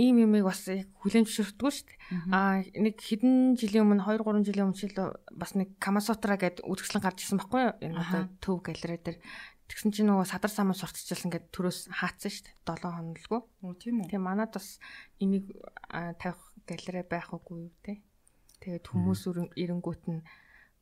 ийм 0.00 0.24
юмыг 0.24 0.48
бас 0.48 0.64
хүлэн 1.04 1.28
зөвшөөрдгөө 1.28 1.72
шүү 1.74 1.84
дээ. 1.84 2.00
Аа 2.32 2.64
нэг 2.64 2.96
хэдэн 2.96 3.58
жилийн 3.60 3.84
өмнө 3.84 4.08
2 4.08 4.24
3 4.24 4.46
жилийн 4.48 4.72
өмнө 4.72 4.80
шил 4.80 4.96
бас 5.28 5.52
нэг 5.52 5.76
Камасутра 5.76 6.40
гэдэг 6.40 6.64
үзэсгэлэн 6.64 7.04
гарч 7.04 7.28
ирсэн 7.28 7.38
байхгүй 7.44 7.60
юу? 7.60 7.74
Энэ 7.82 7.98
одоо 8.00 8.22
төв 8.40 8.64
галерей 8.64 8.96
дээр 9.04 9.18
Тэгсэн 9.68 9.92
чинь 9.92 10.08
нөгөө 10.08 10.24
садар 10.24 10.48
самаа 10.48 10.72
сурталчилсан 10.72 11.28
гэдэг 11.28 11.52
төрөөс 11.52 11.92
хаацсан 11.92 12.32
шүү 12.32 12.44
дээ. 12.48 12.56
7 12.72 12.88
хонолгүй. 12.88 13.40
Оо 13.44 13.74
тийм 13.76 14.00
үү. 14.00 14.08
Тэгээ 14.08 14.24
манад 14.24 14.56
бас 14.56 14.80
энийг 15.20 15.52
тавих 15.92 16.40
галерей 16.64 17.04
байх 17.04 17.28
үгүй 17.36 17.68
юу 17.68 17.72
те. 17.84 18.00
Тэгээд 18.64 18.88
хүмүүс 18.88 19.28
эренгүүт 19.60 20.04
нь 20.08 20.24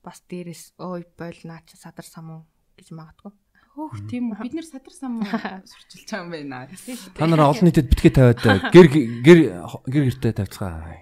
бас 0.07 0.23
дээрэс 0.31 0.79
ой 0.79 1.03
бойл 1.19 1.41
наа 1.51 1.67
чи 1.67 1.75
садар 1.75 2.07
самуу 2.07 2.47
гэж 2.79 2.95
магадгүй. 2.95 3.35
Хөөх 3.75 4.07
тийм 4.07 4.31
үү. 4.31 4.47
Бид 4.47 4.55
нэр 4.55 4.71
садар 4.71 4.95
самуу 4.95 5.27
сурчилж 5.75 6.07
байгаа 6.07 6.23
юм 6.23 6.31
байна. 6.31 6.71
Та 7.19 7.27
нараа 7.27 7.51
олон 7.51 7.67
нийтэд 7.67 7.91
битгий 7.91 8.15
тавиад 8.15 8.71
гэр 8.71 8.87
гэр 9.27 9.41
гэр 9.83 10.05
гэртээ 10.15 10.47
тавьцгаа. 10.47 10.95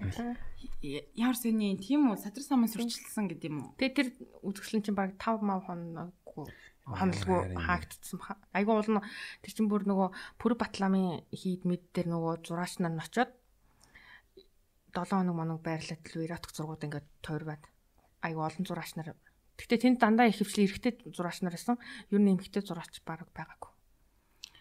Ямар 0.83 1.37
сэний 1.37 1.77
тийм 1.77 2.09
үү 2.11 2.17
садар 2.17 2.41
самуу 2.41 2.73
сурчилсан 2.73 3.29
гэдэг 3.29 3.49
юм 3.53 3.57
уу? 3.61 3.77
Тэгээ 3.77 3.93
тэр 3.93 4.09
үзэсгэлэн 4.41 4.85
чинь 4.89 4.97
баг 4.97 5.21
5 5.21 5.45
мав 5.45 5.69
хоноггүй 5.69 6.49
хандлгүй 6.85 7.57
хаагдсан 7.57 8.19
баха. 8.21 8.37
Айгуу 8.53 8.77
уул 8.77 8.91
нь 9.01 9.05
тэр 9.41 9.53
чин 9.57 9.69
бүр 9.73 9.89
нөгөө 9.89 10.09
Пүр 10.37 10.53
Батламын 10.61 11.25
хийд 11.33 11.65
мэд 11.65 11.83
дээр 11.97 12.13
нөгөө 12.13 12.45
зураач 12.45 12.77
нар 12.85 12.93
нь 12.93 13.01
очоод 13.01 13.33
7 14.93 15.11
хоног 15.11 15.37
моног 15.37 15.61
байрлаад 15.65 16.05
л 16.05 16.25
эротик 16.29 16.53
зургууд 16.53 16.85
ингээд 16.85 17.09
тойр 17.25 17.45
байд. 17.49 17.65
Айгуу 18.21 18.45
олон 18.45 18.65
зураач 18.69 18.95
нар. 19.01 19.17
Гэхдээ 19.57 19.81
тэнд 19.81 19.99
дандаа 19.99 20.29
их 20.29 20.39
хвчлэн 20.39 20.69
эрэгтэй 20.69 20.93
зураач 21.09 21.41
нар 21.41 21.57
байсан. 21.57 21.81
Юу 22.13 22.21
нэг 22.21 22.45
эмэгтэй 22.45 22.63
зураач 22.63 23.01
баг 23.03 23.27
байгаагүй. 23.33 23.73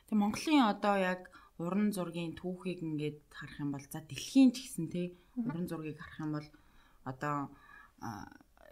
Тэг 0.08 0.16
Монголын 0.18 0.72
одоо 0.72 0.96
яг 0.96 1.22
уран 1.60 1.92
зургийн 1.94 2.34
түүхийг 2.40 2.82
ингээд 2.82 3.20
харах 3.30 3.58
юм 3.62 3.70
бол 3.76 3.86
за 3.86 4.02
дэлхийн 4.02 4.50
ч 4.56 4.66
гэсэн 4.66 4.88
тий 4.90 5.14
уран 5.38 5.68
зургийг 5.70 6.00
харах 6.02 6.20
юм 6.24 6.32
бол 6.40 6.48
одоо 7.06 7.54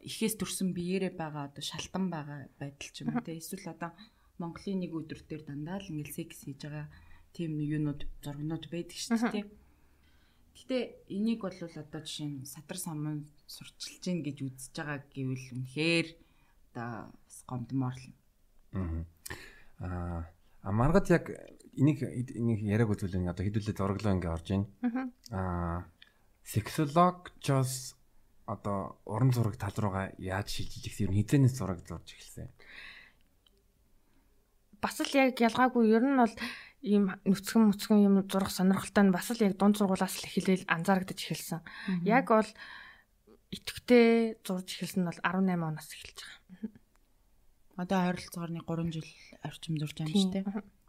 ихээс 0.10 0.36
төрсэн 0.38 0.74
биеэрээ 0.74 1.14
байгаа 1.18 1.50
одоо 1.50 1.64
шалтан 1.64 2.10
байгаа 2.14 2.50
байдал 2.60 2.90
ч 2.94 3.02
юм 3.02 3.14
уу 3.14 3.24
те 3.26 3.38
эсвэл 3.38 3.74
одоо 3.74 3.92
Монголын 4.42 4.82
нэг 4.82 4.92
өдөр 4.98 5.22
дээр 5.30 5.44
дандаа 5.46 5.78
л 5.78 5.92
ингээл 5.92 6.18
секс 6.18 6.46
хийж 6.46 6.66
байгаа 6.66 6.88
тийм 7.36 7.62
юунууд 7.62 8.02
зургнууд 8.26 8.66
байдаг 8.74 8.98
шүү 8.98 9.30
дээ. 9.30 9.46
Гэтэ 10.58 10.78
энийг 11.14 11.46
бол 11.46 11.54
одоо 11.54 12.02
жишээ 12.02 12.28
нь 12.28 12.50
садар 12.50 12.78
саман 12.78 13.30
сурчилж 13.46 14.02
гин 14.04 14.20
гэж 14.26 14.38
үзэж 14.42 14.74
байгаа 14.76 15.00
гэвэл 15.14 15.48
үнэхээр 15.56 16.08
одоо 16.74 16.92
бас 17.14 17.38
гомдмоор 17.48 17.98
л. 17.98 18.08
Аа 19.80 20.26
а 20.62 20.72
маргад 20.72 21.10
яг 21.10 21.26
энийг 21.74 22.04
энийг 22.06 22.62
яриаг 22.62 22.94
үзүүлэн 22.94 23.32
одоо 23.32 23.46
хэдүүлээ 23.46 23.78
зураглаа 23.78 24.14
ингээ 24.18 24.36
орж 24.36 24.48
ийн. 24.52 24.66
Аа 25.32 25.86
сексологчос 26.44 27.96
одоо 28.52 29.00
уран 29.08 29.32
зураг 29.32 29.56
тал 29.56 29.76
руугаа 29.80 30.12
яаж 30.20 30.52
шилжиж 30.52 30.84
ихсэн 30.92 31.08
ер 31.08 31.12
нь 31.12 31.20
хизээнээс 31.24 31.56
зураг 31.56 31.80
зурж 31.88 32.08
эхэлсэн. 32.12 32.52
Бас 34.84 34.98
л 35.00 35.14
яг 35.16 35.40
ялгаагүй 35.40 35.88
ер 35.96 36.04
нь 36.04 36.20
бол 36.20 36.36
ийм 36.84 37.06
нүцгэн 37.24 37.72
мүцгэн 37.72 38.00
юм 38.04 38.16
зурах 38.28 38.52
сонирхолтой 38.52 39.04
нь 39.08 39.16
бас 39.16 39.32
л 39.32 39.46
яг 39.46 39.56
дунд 39.56 39.78
сургуулаас 39.78 40.16
л 40.20 40.28
эхлээл 40.28 40.68
анзаарагдаж 40.68 41.20
эхэлсэн. 41.22 41.62
Яг 42.04 42.28
бол 42.28 42.50
итгэвтэй 43.56 44.42
зурж 44.44 44.68
эхэлсэн 44.68 45.06
нь 45.06 45.10
бол 45.10 45.20
18 45.22 45.56
оноос 45.56 45.90
эхэлж 45.94 46.20
байгаа. 46.20 46.72
Одоо 47.80 48.00
ойролцоогоор 48.10 48.52
нэг 48.52 48.66
3 48.68 48.92
жил 48.92 49.10
орчим 49.46 49.76
зурж 49.80 49.96
байгаа 49.96 50.12
юм 50.12 50.20
шүү 50.20 50.34
дээ. 50.34 50.81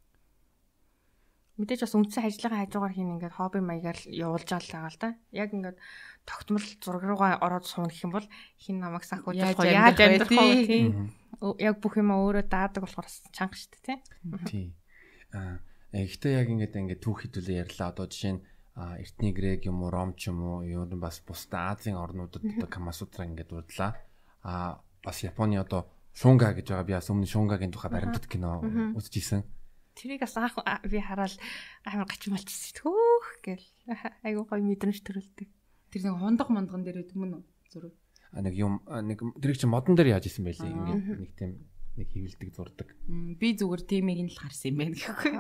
Мэдээж 1.62 1.86
бас 1.86 1.94
үндсэн 1.94 2.26
ажиллагаа 2.26 2.66
хажуугаар 2.66 2.94
хийн 2.98 3.14
ингээд 3.14 3.38
хобби 3.38 3.62
маягаар 3.62 3.98
явуулж 4.10 4.48
байгаа 4.50 4.90
л 4.90 4.98
та. 4.98 5.14
Яг 5.30 5.54
ингээд 5.54 5.78
тогтмол 6.26 6.66
зураг 6.82 7.02
руугаа 7.06 7.38
ороод 7.38 7.66
гэх 7.70 8.02
юм 8.02 8.12
бол 8.18 8.26
хин 8.58 8.82
намайг 8.82 9.06
санхүүж 9.06 9.38
болох 9.38 9.70
яаж 9.70 9.98
амьдрах 10.02 10.30
вэ 10.34 10.66
тийм 10.66 10.86
яг 11.62 11.78
бүх 11.78 11.94
юм 11.98 12.10
өөрөө 12.10 12.50
даадаг 12.50 12.82
болохоор 12.82 13.06
чанга 13.30 13.54
шүү 13.54 13.70
дээ 13.78 13.98
тийм 14.46 14.68
аа 15.34 15.62
ихтэй 15.94 16.38
яг 16.38 16.48
ингээд 16.50 16.78
ингээд 16.78 17.02
түүх 17.02 17.26
хэдүүлээ 17.26 17.62
ярьлаа. 17.66 17.94
Одоо 17.94 18.06
жишээ 18.06 18.32
нь 18.38 18.42
эртний 18.74 19.32
грек 19.34 19.66
юм 19.68 19.82
уу 19.82 19.90
ром 19.90 20.14
ч 20.16 20.30
юм 20.30 20.40
уу 20.42 20.66
юу 20.66 20.86
нь 20.86 20.98
бас 20.98 21.20
бусдаа 21.26 21.74
Азийн 21.74 21.98
орнуудад 21.98 22.42
одоо 22.42 22.68
камасутра 22.70 23.26
ингээд 23.28 23.50
урдлаа 23.52 23.98
а 24.42 24.80
бас 25.04 25.22
Японы 25.22 25.58
одоо 25.60 25.90
шунга 26.14 26.54
гэж 26.54 26.70
байгаа. 26.70 26.88
Би 26.88 26.96
бас 26.96 27.10
өмнө 27.10 27.28
шунгагийн 27.28 27.74
тухай 27.74 27.90
баримтат 27.90 28.26
кино 28.30 28.62
үзчихсэн 28.96 29.42
тэрийг 29.94 30.24
бас 30.24 30.36
анх 30.36 30.56
би 30.88 30.98
хараад 31.00 31.34
амар 31.84 32.08
гачмалчихсан 32.08 32.76
төөх 32.80 33.26
гэл 33.44 33.66
айгуу 34.26 34.44
гоё 34.48 34.62
мэдрэмж 34.62 35.00
төрүүлдэг 35.04 35.48
Тэр 35.92 36.08
нэг 36.08 36.24
хундаг 36.24 36.48
мандган 36.48 36.88
дээр 36.88 37.04
гэдэг 37.04 37.16
мөн 37.20 37.44
зураг. 37.68 37.92
А 38.32 38.40
нэг 38.40 38.56
юм 38.56 38.80
нэг 38.88 39.20
тэр 39.44 39.52
чи 39.60 39.68
модон 39.68 39.92
дээр 39.92 40.16
яаж 40.16 40.24
исэн 40.24 40.48
байлээ 40.48 40.72
ингээд 40.72 41.04
нэг 41.20 41.30
тийм 41.36 41.52
нэг 42.00 42.08
хөвөлдөг 42.08 42.48
зурдаг. 42.56 42.88
Би 43.36 43.52
зүгээр 43.52 43.82
тиймийг 43.84 44.24
нь 44.24 44.32
л 44.32 44.40
харсан 44.40 44.72
юм 44.72 44.76
байна 44.80 44.96
гэхгүй. 44.96 45.32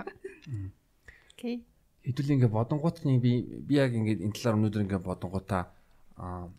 Окей. 1.32 1.56
Хэдүүл 2.04 2.32
ингээд 2.36 2.52
бодонгууд 2.52 3.00
нь 3.08 3.16
би 3.16 3.64
би 3.64 3.80
яг 3.80 3.96
ингээд 3.96 4.20
энэ 4.28 4.36
талаар 4.36 4.60
өнөөдөр 4.60 4.84
ингээд 4.84 5.08
бодонгуудаа 5.08 5.72
а 6.20 6.52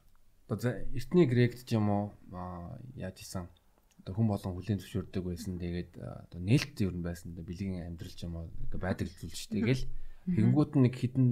одоо 0.50 0.74
эртний 0.98 1.30
грект 1.30 1.70
ч 1.70 1.78
юм 1.78 1.94
уу 1.94 2.04
яаж 2.98 3.22
исэн 3.22 3.46
одоо 4.04 4.14
хүн 4.20 4.28
болон 4.28 4.54
хүлийн 4.60 4.80
зөвшөөрдөг 4.84 5.24
байсан. 5.24 5.56
Тэгээд 5.56 5.92
одоо 6.04 6.40
нээлт 6.44 6.76
ер 6.84 6.92
нь 6.92 7.08
байсан. 7.08 7.32
Бэлгийн 7.40 7.88
амьдрал 7.88 8.12
ч 8.12 8.28
юм 8.28 8.36
уу 8.36 8.52
байдаг 8.76 9.08
зүйл 9.08 9.32
шүү. 9.32 9.56
Тэгэл 9.56 9.84
тэгэнгүүт 10.28 10.72
нэг 10.76 10.94
хідэн 11.00 11.28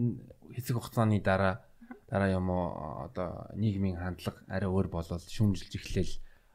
хэсэг 0.55 0.79
хугацааны 0.79 1.19
дараа 1.19 1.67
дараа 2.07 2.31
юм 2.31 2.47
уу 2.47 3.03
одоо 3.11 3.51
нийгмийн 3.59 3.99
хандлага 3.99 4.39
арай 4.47 4.71
өөр 4.71 4.87
болол 4.87 5.19
шүмжилж 5.19 5.75
эхлээл 5.75 6.13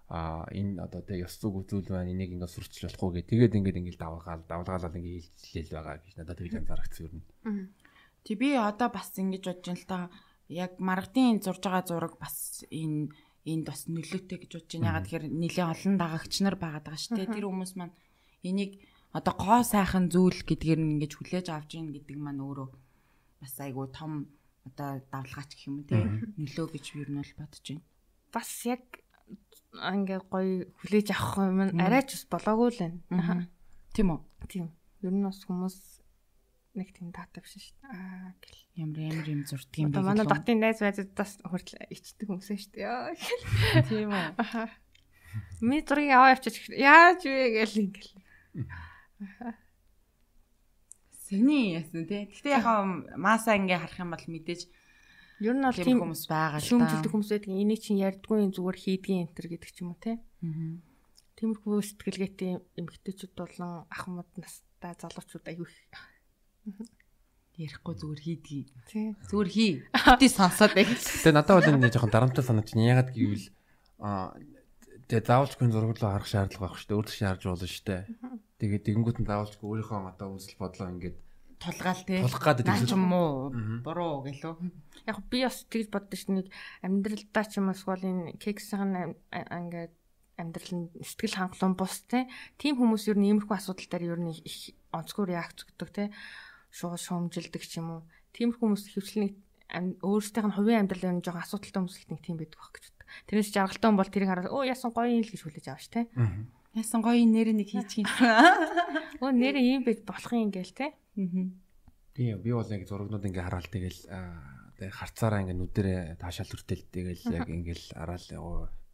а 0.09 0.47
энэ 0.53 0.81
одоо 0.85 1.01
тэг 1.03 1.27
ёс 1.27 1.35
зүг 1.41 1.67
үзүүл 1.67 1.91
байна 1.91 2.13
энийг 2.13 2.37
ингээд 2.37 2.53
сурчлах 2.53 2.95
болохгүй 2.95 3.27
гэ 3.27 3.31
тэгээд 3.33 3.57
ингээд 3.59 3.81
ингээд 3.81 3.99
давгаал 3.99 4.45
давлгаалал 4.47 4.95
ингээд 4.95 5.33
хэлжлээл 5.35 5.75
байгаа 5.75 5.97
гэж 5.99 6.15
надад 6.17 6.39
тэгж 6.39 6.55
анзаарчихсан 6.61 7.09
юм. 7.11 7.25
Тэг 8.23 8.37
би 8.39 8.49
одоо 8.55 8.89
бас 8.93 9.11
ингэж 9.19 9.45
бодож 9.51 9.67
байна 9.67 9.81
л 9.83 9.91
та 9.91 9.99
яг 10.47 10.73
маргадын 10.79 11.43
зурж 11.43 11.63
байгаа 11.65 11.85
зураг 11.89 12.15
бас 12.23 12.63
энэ 12.71 13.11
энд 13.47 13.67
бас 13.71 13.87
нөлөөтэй 13.87 14.39
гэж 14.43 14.51
бодож 14.59 14.73
байна. 14.75 14.89
Ягаад 14.91 15.07
тэгэхээр 15.07 15.25
нэлээ 15.31 15.67
олон 15.71 15.95
дагагч 15.97 16.35
нар 16.43 16.57
байгаад 16.59 16.85
байгаа 16.87 17.01
шүү 17.01 17.17
дээ. 17.17 17.31
Тэр 17.31 17.47
хүмүүс 17.47 17.73
маань 17.79 17.95
энийг 18.43 18.73
одоо 19.15 19.35
гоо 19.39 19.63
сайхан 19.63 20.11
зүйл 20.11 20.43
гэдгээр 20.43 20.81
нь 20.83 20.93
ингэж 20.99 21.13
хүлээж 21.17 21.47
авч 21.55 21.71
ийн 21.79 21.95
гэдэг 21.95 22.17
маань 22.19 22.43
өөрөө 22.43 22.69
бас 23.41 23.55
айгүй 23.63 23.87
том 23.95 24.13
одоо 24.67 25.01
давлгаач 25.15 25.51
гэх 25.55 25.67
юм 25.71 25.81
уу 25.81 25.89
те 25.89 26.03
нөлөө 26.37 26.67
гэж 26.75 26.85
юу 26.99 27.07
нь 27.07 27.19
бол 27.23 27.33
бодож 27.39 27.65
байна. 27.65 27.85
Бас 28.35 28.51
яг 28.67 28.83
ингээ 29.73 30.21
гоё 30.27 30.67
хүлээж 30.83 31.09
авах 31.15 31.35
юм 31.47 31.59
арайч 31.79 32.09
бас 32.19 32.25
болоогүй 32.27 32.69
л 32.75 32.81
байна. 32.83 33.47
Тийм 33.95 34.09
үү? 34.13 34.21
Тийм. 34.51 34.67
Ер 35.01 35.15
нь 35.15 35.25
бас 35.25 35.41
хүмүүс 35.47 35.96
нэг 36.77 36.93
тийм 36.93 37.11
дата 37.11 37.41
биш 37.41 37.57
шүү 37.57 37.75
дээ. 37.81 37.91
Аа 37.91 38.33
гэл. 38.39 38.61
Ямар 38.77 39.01
ямар 39.09 39.29
юм 39.29 39.43
зурдаг 39.49 39.77
юм 39.81 39.91
бэ? 39.91 40.05
Манай 40.05 40.27
дотын 40.29 40.61
найз 40.61 40.79
байзуудаас 40.85 41.33
хүртэл 41.43 41.89
ичдэг 41.91 42.27
хүмүүс 42.29 42.49
шүү 42.53 42.73
дээ. 42.77 43.85
Тийм 43.89 44.13
үү? 44.13 44.69
Ми 45.61 45.81
зургийг 45.83 46.13
аваа 46.13 46.33
явчих. 46.37 46.69
Яаж 46.73 47.25
вэ 47.25 47.65
гэл 47.65 47.83
ингээл. 47.89 48.15
Сэний 51.27 51.81
яасан 51.81 52.07
тий. 52.07 52.31
Гэтэ 52.31 52.55
яг 52.55 52.67
мааса 53.19 53.59
ингээ 53.59 53.83
харах 53.83 54.01
юм 54.01 54.15
бол 54.15 54.27
мэдээж 54.31 54.63
ер 55.43 55.57
нь 55.57 55.67
бол 55.67 55.75
тийм 55.75 55.99
хүмүүс 56.01 56.25
байгаа 56.31 56.61
л 56.61 56.63
да. 56.63 56.69
Шүмжилдэг 56.71 57.11
хүмүүс 57.11 57.31
байдаг. 57.35 57.51
Энийг 57.51 57.81
чинь 57.83 58.01
ярьдгүй 58.01 58.47
зүгээр 58.55 58.79
хийдгийн 58.79 59.23
энтер 59.27 59.47
гэдэг 59.51 59.71
ч 59.75 59.83
юм 59.83 59.93
уу 59.93 60.01
тий. 60.01 60.17
Аа. 60.17 60.79
Тиймэрхүү 61.37 61.77
сэтгэлгээтэй 61.85 62.53
эмэгтэйчүүд 62.81 63.33
болон 63.37 63.85
ахмад 63.93 64.31
настай 64.41 64.97
залуучууд 64.97 65.45
аягүй 65.45 65.69
ярихгүй 67.57 67.95
зүгээр 67.97 68.21
хийдгийг. 68.21 68.69
Тий. 68.91 69.15
Зүгээр 69.33 69.51
хий. 69.51 69.73
Бити 70.21 70.29
сонсоод 70.29 70.77
байг. 70.77 70.93
Тэгээ 70.93 71.33
надад 71.33 71.57
бол 71.57 71.71
энэ 71.73 71.89
жоохон 71.89 72.13
дарамттай 72.13 72.45
санагдаж 72.45 72.77
байна. 72.77 72.93
Ягаад 72.93 73.11
гэвэл 73.17 73.47
аа 74.03 74.37
Тэгээ 75.07 75.23
заавалчгүй 75.23 75.71
зураг 75.71 75.95
руу 75.95 76.11
харах 76.11 76.27
шаардлага 76.27 76.67
байхгүй 76.67 76.81
шүү 76.83 76.89
дээ. 76.91 76.99
Өөртөө 76.99 77.17
шаарж 77.23 77.43
болно 77.47 77.69
шүү 77.71 77.87
дээ. 77.87 78.03
Тэгээд 78.59 78.87
тэгэнгүүт 78.91 79.19
нь 79.23 79.29
заавалчгүй 79.31 79.67
өөрийнхөө 79.71 79.99
одоо 80.11 80.29
үзэл 80.35 80.59
бодлоо 80.59 80.89
ингээд 80.91 81.17
тулгаал 81.63 82.03
тий. 82.03 82.19
тулах 82.27 82.43
гэдэг 82.43 82.91
юм 82.91 83.13
уу 83.15 83.55
буруу 83.87 84.27
гэлөө. 84.27 84.55
Яг 85.07 85.19
би 85.31 85.39
бас 85.47 85.63
тэгж 85.71 85.89
боддоо 85.95 86.19
ш 86.19 86.27
нэг 86.27 86.51
амьдралдаа 86.83 87.45
ч 87.47 87.53
юм 87.63 87.71
уу 87.71 87.79
эсвэл 87.79 88.03
энэ 88.03 88.35
кексийн 88.43 89.15
ингээд 89.31 89.95
амьдрал 90.43 90.73
нь 90.75 90.91
сэтгэл 91.01 91.39
хангалуун 91.39 91.75
бус 91.79 92.03
те 92.11 92.29
тийм 92.61 92.77
хүмүүс 92.77 93.09
ер 93.09 93.17
нь 93.17 93.31
иймэрхүү 93.31 93.57
асуудал 93.57 93.89
дээр 93.89 94.05
ер 94.11 94.21
нь 94.21 94.37
их 94.37 94.77
онцгой 94.93 95.33
реакц 95.33 95.65
өгдөг 95.65 95.91
те 95.95 96.05
шууд 96.77 97.01
шуумжилдэг 97.01 97.65
ч 97.65 97.81
юм 97.81 97.89
уу 97.89 98.01
тиймэрхүү 98.37 98.61
хүмүүс 98.61 98.85
хөвчлэн 98.93 99.33
өөрсдийнх 100.05 100.49
нь 100.53 100.57
хувийн 100.61 100.81
амьдрал 100.85 101.17
нь 101.17 101.25
жоохон 101.25 101.43
асуудалтай 101.43 101.81
хүмүүс 101.81 101.97
их 102.05 102.09
нэг 102.13 102.21
тийм 102.21 102.37
байдаг 102.37 102.61
байх 102.61 102.73
гэж 102.77 102.85
боддог. 102.93 103.07
Тэрнээс 103.27 103.51
жаргалтай 103.57 103.89
хүн 103.89 103.99
бол 103.99 104.13
тэрийг 104.13 104.31
хараад 104.31 104.53
өө 104.53 104.63
яасан 104.69 104.93
гоё 104.93 105.09
юм 105.11 105.25
л 105.25 105.33
гэж 105.33 105.43
хүлээж 105.43 105.67
авч 105.73 105.87
те. 105.91 106.01
Яасан 106.77 107.01
гоё 107.01 107.25
нэр 107.25 107.49
нэг 107.57 107.69
хийчих 107.73 108.05
юм. 108.05 108.09
Өө 109.25 109.33
нэр 109.33 109.57
ийм 109.57 109.83
байж 109.83 110.05
болох 110.05 110.33
юм 110.37 110.53
гээл 110.53 110.77
те. 110.77 110.93
Тийм 111.17 112.39
би 112.45 112.51
бол 112.53 112.69
яг 112.69 112.83
зурагнууд 112.85 113.25
ингээ 113.25 113.43
хараал 113.43 113.67
тэгэл 113.73 114.01
харцаараа 114.93 115.43
ингээ 115.43 115.57
нүдэрээ 115.57 116.01
таашаал 116.21 116.53
хүртэл 116.53 116.85
тэгэл 116.93 117.23
яг 117.33 117.49
ингээл 117.49 117.87
араал 117.97 118.29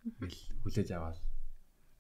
ингээл 0.07 0.41
хүлээж 0.63 0.89
аваад 0.95 1.19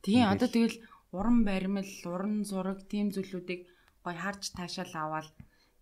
Тийм 0.02 0.26
одоо 0.26 0.48
тэгэл 0.50 0.82
уран 1.14 1.46
баримл, 1.46 1.86
уран 2.10 2.42
зураг 2.42 2.82
тийм 2.90 3.14
зүйлүүдийг 3.14 3.70
гоё 4.02 4.18
харж 4.18 4.50
таашаал 4.50 4.94
аваад 4.98 5.30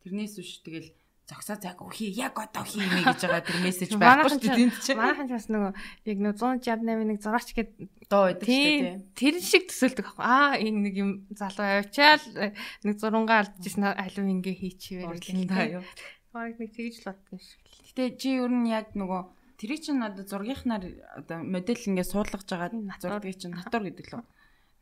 тэрнээс 0.03 0.35
биш 0.41 0.61
тэгэл 0.65 0.91
зогсоо 1.31 1.57
цаг 1.57 1.79
өхий 1.79 2.11
яг 2.11 2.35
одоо 2.35 2.67
хиймээ 2.67 3.07
гэж 3.07 3.23
байгаа 3.23 3.47
тэр 3.47 3.59
мессеж 3.63 3.91
байхгүй 3.95 4.31
шүү 4.35 4.43
дээ 4.43 4.59
тийм 4.59 4.71
ч. 4.75 4.87
Манайхан 4.99 5.29
ч 5.31 5.33
бас 5.39 5.47
нөгөө 5.47 5.73
яг 6.11 6.19
нэг 6.19 6.35
168 6.35 7.07
нэг 7.07 7.19
зураач 7.23 7.49
гээд 7.55 7.71
доо 8.11 8.23
байдаг 8.27 8.47
шүү 8.51 8.75
дээ. 8.83 8.99
тэр 9.15 9.35
шиг 9.39 9.65
төсөөлдөг 9.71 10.07
аахгүй. 10.11 10.27
Аа 10.27 10.59
энэ 10.59 10.81
нэг 10.91 10.95
юм 10.99 11.11
залуу 11.31 11.69
авчаал 11.87 12.25
нэг 12.83 12.95
зурунгаа 12.99 13.39
алдчихсан 13.47 13.95
алив 13.95 14.27
ингээ 14.27 14.57
хийчихвэр 14.59 15.47
та 15.47 15.63
юу. 15.71 15.85
Бараг 16.35 16.59
нэг 16.59 16.71
тэгж 16.75 16.95
л 16.99 17.07
боддог 17.15 17.39
шиг. 17.39 17.63
Гэтэ 17.95 18.19
чи 18.19 18.29
ер 18.35 18.51
нь 18.51 18.67
яг 18.67 18.99
нөгөө 18.99 19.23
тэр 19.55 19.73
чинь 19.79 20.03
одоо 20.03 20.27
зургийнхнаар 20.27 20.85
одоо 21.15 21.39
модель 21.47 21.79
ингээ 21.79 22.11
суулгаж 22.11 22.43
байгаа 22.43 22.99
зургийг 22.99 23.39
чинь 23.39 23.55
натур 23.55 23.87
гэдэг 23.87 24.07
лөө. 24.11 24.25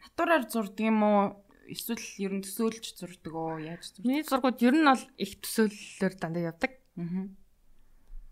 Натураар 0.01 0.45
зурдаг 0.49 0.81
юм 0.81 1.03
уу? 1.05 1.25
Эсвэл 1.69 2.05
ер 2.25 2.33
нь 2.33 2.45
төсөөлж 2.45 2.97
зурдаг 2.97 3.35
уу? 3.37 3.61
Яаж 3.61 3.93
зурдаг? 3.93 4.09
Миний 4.09 4.25
зургууд 4.25 4.59
ер 4.65 4.75
нь 4.75 4.89
бол 4.89 5.05
их 5.21 5.33
төсөөллөөр 5.45 6.15
дандаа 6.17 6.49
явдаг. 6.51 6.73
Аа. 6.97 7.29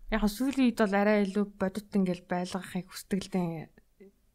Яг 0.09 0.23
сүүлийн 0.25 0.73
үед 0.73 0.79
бол 0.81 0.95
арай 0.97 1.23
илүү 1.27 1.45
бодит 1.61 1.93
ингээл 1.93 2.25
байлгахыг 2.25 2.89
хүсдэг 2.89 3.19
л 3.27 3.31
дээ. 3.31 3.69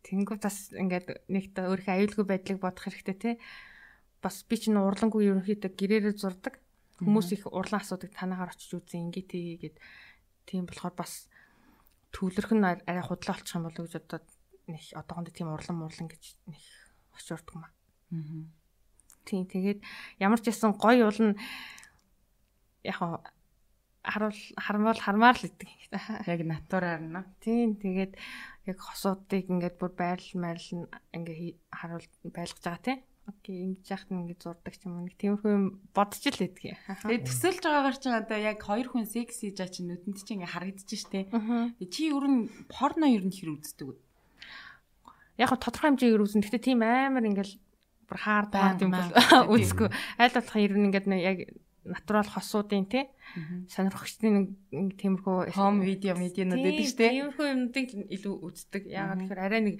Тэнгүү 0.06 0.36
бас 0.38 0.70
ингээд 0.70 1.26
нэг 1.26 1.44
та 1.56 1.66
өөрийнхөө 1.66 1.96
аюулгүй 1.98 2.26
байдлыг 2.28 2.58
бодох 2.62 2.84
хэрэгтэй 2.86 3.16
те. 3.18 3.30
Бас 4.22 4.46
би 4.46 4.54
чинь 4.60 4.78
урлангүй 4.78 5.26
ерөнхийдөө 5.26 5.72
гэрээрээ 5.74 6.14
зурдаг. 6.14 6.62
Хүмүүс 7.02 7.34
их 7.34 7.50
урлан 7.50 7.82
асуудаг 7.82 8.14
танаагаар 8.14 8.54
очиж 8.54 8.70
үзэн 8.78 9.10
ингээ 9.10 9.26
тээ 9.26 9.46
гэд 9.58 9.76
тийм 10.46 10.70
болохоор 10.70 10.94
бас 10.94 11.26
төвлөрөх 12.14 12.52
нь 12.54 12.62
арай 12.62 13.02
худлаа 13.02 13.34
болчих 13.34 13.56
юм 13.58 13.66
болов 13.66 13.82
уу 13.82 13.86
гэж 13.90 13.96
одоо 13.98 14.20
нэг 14.70 14.82
одоохондоо 14.94 15.34
тийм 15.34 15.48
урлан 15.50 15.76
мурлан 15.80 16.06
гэж 16.06 16.22
нэг 16.46 16.62
очиордог 17.16 17.54
юм 17.56 17.64
аа. 17.66 17.72
Аа. 18.12 18.61
Тийм 19.24 19.46
тэгээд 19.46 19.80
ямар 20.18 20.40
ч 20.40 20.50
ясан 20.50 20.74
гоё 20.74 21.08
уулна 21.08 21.38
яг 22.82 22.96
хаа 22.98 23.22
харуул 24.02 24.40
хармал 24.58 24.98
хармаар 24.98 25.38
л 25.38 25.46
идэг. 25.46 25.70
Яг 26.26 26.40
натураар 26.42 27.02
нь. 27.02 27.22
Тийм 27.38 27.78
тэгээд 27.78 28.18
яг 28.66 28.78
хосуудыг 28.82 29.46
ингээд 29.46 29.78
бүр 29.78 29.94
байрал 29.94 30.30
нь 30.34 30.86
ингээ 31.14 31.54
харуул 31.70 32.06
байлгаж 32.26 32.62
байгаа 32.66 32.82
тийм. 32.82 33.00
Окей 33.22 33.70
ингэж 33.70 33.86
яхад 33.86 34.10
ингэ 34.10 34.34
зурдаг 34.42 34.74
юм 34.82 35.06
нэг 35.06 35.14
тиймэрхүү 35.14 35.94
бодож 35.94 36.22
л 36.26 36.42
идэг. 36.42 36.74
Тэгээ 37.06 37.22
төсөөлж 37.22 37.62
байгаагаар 37.62 37.98
чинь 38.02 38.18
одоо 38.18 38.38
яг 38.42 38.58
хоёр 38.58 38.90
хүн 38.90 39.06
секс 39.06 39.46
хийж 39.46 39.62
байгаа 39.62 39.70
чинь 39.70 39.88
нүдэнд 39.94 40.18
чинь 40.26 40.42
ингээ 40.42 40.50
харагдаж 40.50 40.90
штэ. 40.90 41.30
Чи 41.86 42.10
ер 42.10 42.26
нь 42.26 42.50
порно 42.66 43.06
ер 43.06 43.22
нь 43.22 43.30
хэр 43.30 43.54
үздэг 43.54 43.86
вэ? 43.86 43.96
Яг 45.38 45.54
тодорхой 45.54 45.94
хэмжээгээр 45.94 46.24
үзэн. 46.26 46.42
Гэхдээ 46.42 46.66
тийм 46.66 46.82
амар 46.82 47.22
ингээл 47.22 47.54
бүр 48.12 48.20
хаар 48.20 48.46
даад 48.52 48.84
юм 48.84 48.92
бол 48.92 49.10
үзэхгүй. 49.56 49.88
Айл 50.20 50.36
болох 50.36 50.56
ер 50.60 50.72
нь 50.76 50.86
ингээд 50.92 51.08
яг 51.16 51.38
натурал 51.82 52.28
хосуудын 52.28 52.86
тий 52.86 53.08
сонирхогчдын 53.72 54.32
нэг 54.70 54.94
тиймэрхүү 55.00 55.56
Хом 55.56 55.82
видео 55.82 56.14
медианууд 56.14 56.62
байдаг 56.62 56.86
штэ. 56.86 57.10
Тиймэрхүү 57.10 57.46
юмнуудыг 57.48 57.88
илүү 58.06 58.34
үздэг. 58.38 58.82
Яагаад 58.86 59.18
тэгэхээр 59.26 59.42
арай 59.42 59.60
нэг 59.66 59.76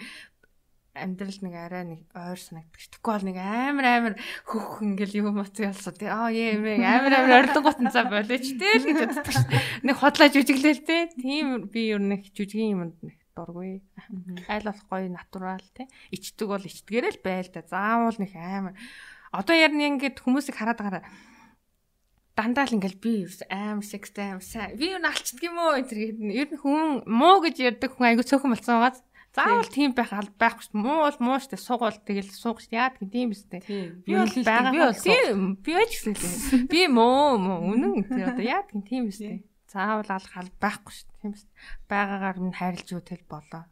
амьдрал 0.93 1.39
нэг 1.41 1.55
арай 1.57 1.85
нэг 1.87 2.01
ойр 2.11 2.41
санагддаг. 2.43 2.81
Тэгэхгүй 2.81 3.13
бол 3.15 3.27
нэг 3.31 3.39
амар 3.39 3.87
амар 3.87 4.15
хөх 4.45 4.83
ингээл 4.83 5.25
юм 5.25 5.39
материалсуу 5.39 5.95
тий. 5.95 6.11
Аа 6.11 6.29
юм 6.35 6.67
амар 6.83 7.13
амар 7.17 7.39
ордон 7.47 7.63
гутан 7.63 7.89
цаа 7.95 8.11
болооч 8.11 8.47
тий 8.51 8.73
л 8.77 8.85
гэж 8.85 9.23
боддог. 9.23 9.47
Нэг 9.87 9.97
хотлоо 9.97 10.29
жүжиглээл 10.29 10.83
тий. 10.85 11.03
Тийм 11.17 11.71
би 11.71 11.87
ер 11.95 12.03
нь 12.03 12.19
их 12.19 12.35
жүжигийн 12.35 12.77
юмд 12.77 12.99
нэг 13.01 13.22
дургүй. 13.37 13.83
Айл 14.49 14.67
болох 14.69 14.87
гоё 14.89 15.09
натурал 15.09 15.67
тий. 15.75 15.89
Ичдэг 16.13 16.49
бол 16.49 16.63
ичдгээрээ 16.63 17.13
л 17.17 17.25
байл 17.25 17.49
та. 17.49 17.65
Заавал 17.67 18.19
нэг 18.21 18.33
амар. 18.37 18.77
Одоо 19.33 19.57
ярина 19.57 19.89
ингээд 19.89 20.21
хүмүүсийг 20.21 20.57
хараад 20.57 20.79
байгаараа 20.81 21.05
дандаа 22.37 22.65
л 22.65 22.77
ингээл 22.77 23.01
би 23.01 23.15
аим 23.53 23.85
секстэй 23.85 24.37
аим 24.37 24.41
сайн. 24.41 24.77
Би 24.77 24.93
юу 24.93 25.01
алчдаг 25.05 25.43
юм 25.45 25.57
уу 25.61 25.77
энэ 25.77 25.89
гээд 25.89 26.19
ер 26.33 26.49
нь 26.53 26.61
хүн 26.61 27.05
муу 27.05 27.45
гэж 27.45 27.57
ярьдаг 27.61 27.93
хүн 27.93 28.09
айгу 28.09 28.25
цөөхөн 28.25 28.53
болсон 28.57 28.81
байгаа. 28.81 29.01
Заавал 29.33 29.69
тийм 29.69 29.93
байх 29.97 30.13
байхгүй 30.37 30.65
шүү. 30.65 30.77
Муу 30.77 31.09
бол 31.09 31.19
муу 31.21 31.41
шүү. 31.41 31.57
Суугал 31.57 31.97
тэгэл 32.05 32.29
суух 32.33 32.61
шүү. 32.61 32.77
Яад 32.77 33.01
гэх 33.01 33.13
тийм 33.13 33.33
биз 33.33 33.49
дээ. 33.49 33.65
Би 34.05 34.13
бол 34.17 34.29
байгаа. 34.45 34.73
би 34.73 34.81
бол 34.81 35.57
би 35.65 35.73
ч 35.89 35.93
гэсэн 36.05 36.13
л. 36.13 36.69
Би 36.69 36.81
муу 36.89 37.41
муу 37.41 37.73
үнэн 37.73 38.05
тий 38.13 38.25
одоо 38.29 38.45
яад 38.45 38.69
гэх 38.69 38.85
тийм 38.85 39.09
биз 39.09 39.21
дээ. 39.25 39.41
Заавал 39.73 40.11
алах 40.13 40.37
аль 40.37 40.53
байхгүй 40.61 40.93
шүү. 40.93 41.09
Тийм 41.23 41.33
биз. 41.33 41.45
Байгаагаар 41.89 42.39
минь 42.45 42.57
хайрлж 42.57 42.89
үтэл 42.93 43.25
болоо. 43.25 43.65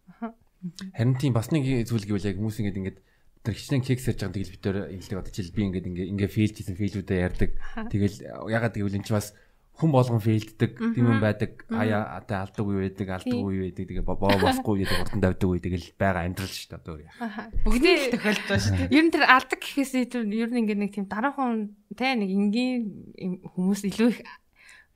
Харин 0.97 1.17
тийм 1.21 1.37
бас 1.37 1.53
нэг 1.53 1.69
зүйл 1.85 2.09
гэвэл 2.09 2.29
яг 2.33 2.37
хүмүүс 2.41 2.61
ингээд 2.61 2.81
ингээд 2.81 2.99
тэр 3.45 3.55
хичнээн 3.57 3.85
кекс 3.85 4.09
ярьж 4.09 4.21
байгаа 4.21 4.37
тэгэл 4.37 4.55
битээр 4.57 4.77
хэлдэг 4.97 5.21
одоо 5.21 5.33
жишээл 5.33 5.57
би 5.57 5.63
ингээд 5.69 5.89
ингээ 5.89 6.11
ингээ 6.13 6.31
фейлж 6.33 6.57
хийсэн 6.61 6.77
фейлүүдээ 6.77 7.25
ярьдаг. 7.25 7.51
Тэгэл 7.89 8.17
ягаад 8.49 8.77
гэвэл 8.77 8.97
энэ 9.01 9.09
чи 9.09 9.13
бас 9.17 9.33
хүн 9.81 9.91
болгон 9.97 10.21
фейлддэг 10.21 10.77
тийм 10.77 11.07
юм 11.09 11.21
байдаг. 11.25 11.65
Аяа 11.73 12.21
одоо 12.21 12.45
алдаг 12.45 12.65
үе 12.69 12.85
байдаг, 12.85 13.09
алдаг 13.17 13.41
үе 13.41 13.73
байдаг. 13.73 13.85
Тэгээ 13.89 14.05
боо 14.05 14.17
болохгүй 14.21 14.85
гэдэг 14.85 15.01
урдан 15.01 15.21
давдаг 15.25 15.49
үе 15.49 15.61
тэгэл 15.65 15.89
байгаа 15.97 16.25
амьдрал 16.29 16.53
шүү 16.53 16.69
дээ 16.69 16.81
одоо 16.85 16.97
яа. 17.01 17.49
Бүгдээ 17.65 17.95
л 17.97 18.13
тохиолдож 18.13 18.45
байна 18.45 18.61
шүү 18.61 18.77
дээ. 18.77 18.93
Ер 18.93 19.05
нь 19.09 19.13
тэр 19.17 19.25
алдаг 19.25 19.61
гэхээс 19.65 19.93
илүү 20.05 20.23
ер 20.37 20.51
нь 20.53 20.61
ингээд 20.61 20.81
нэг 20.85 20.93
тийм 20.93 21.07
дараахан 21.09 21.73
те 21.97 22.13
нэг 22.13 22.29
энгийн 22.29 22.81
хүмүүс 23.57 23.81
илүү 23.89 24.09
их 24.13 24.21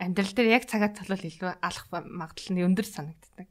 амьдрал 0.05 0.32
дээр 0.36 0.48
яг 0.61 0.64
цагаа 0.68 0.92
толол 0.92 1.24
илүү 1.24 1.50
алах 1.64 1.86
магадлал 1.90 2.52
нь 2.52 2.64
өндөр 2.64 2.86
санагддаг. 2.86 3.48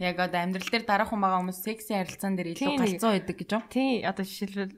Яг 0.00 0.16
одоо 0.20 0.40
амьдрал 0.40 0.68
дээр 0.68 0.84
дараахан 0.84 1.20
байгаа 1.20 1.40
хүмүүс 1.40 1.60
секси 1.64 1.96
харилцаан 1.96 2.36
дээр 2.36 2.52
илүү 2.56 2.76
галзуу 2.76 3.10
байдаг 3.16 3.36
гэж 3.36 3.50
юу? 3.52 3.62
Тий 3.72 4.04
одоо 4.04 4.24
жишээлбэл 4.24 4.76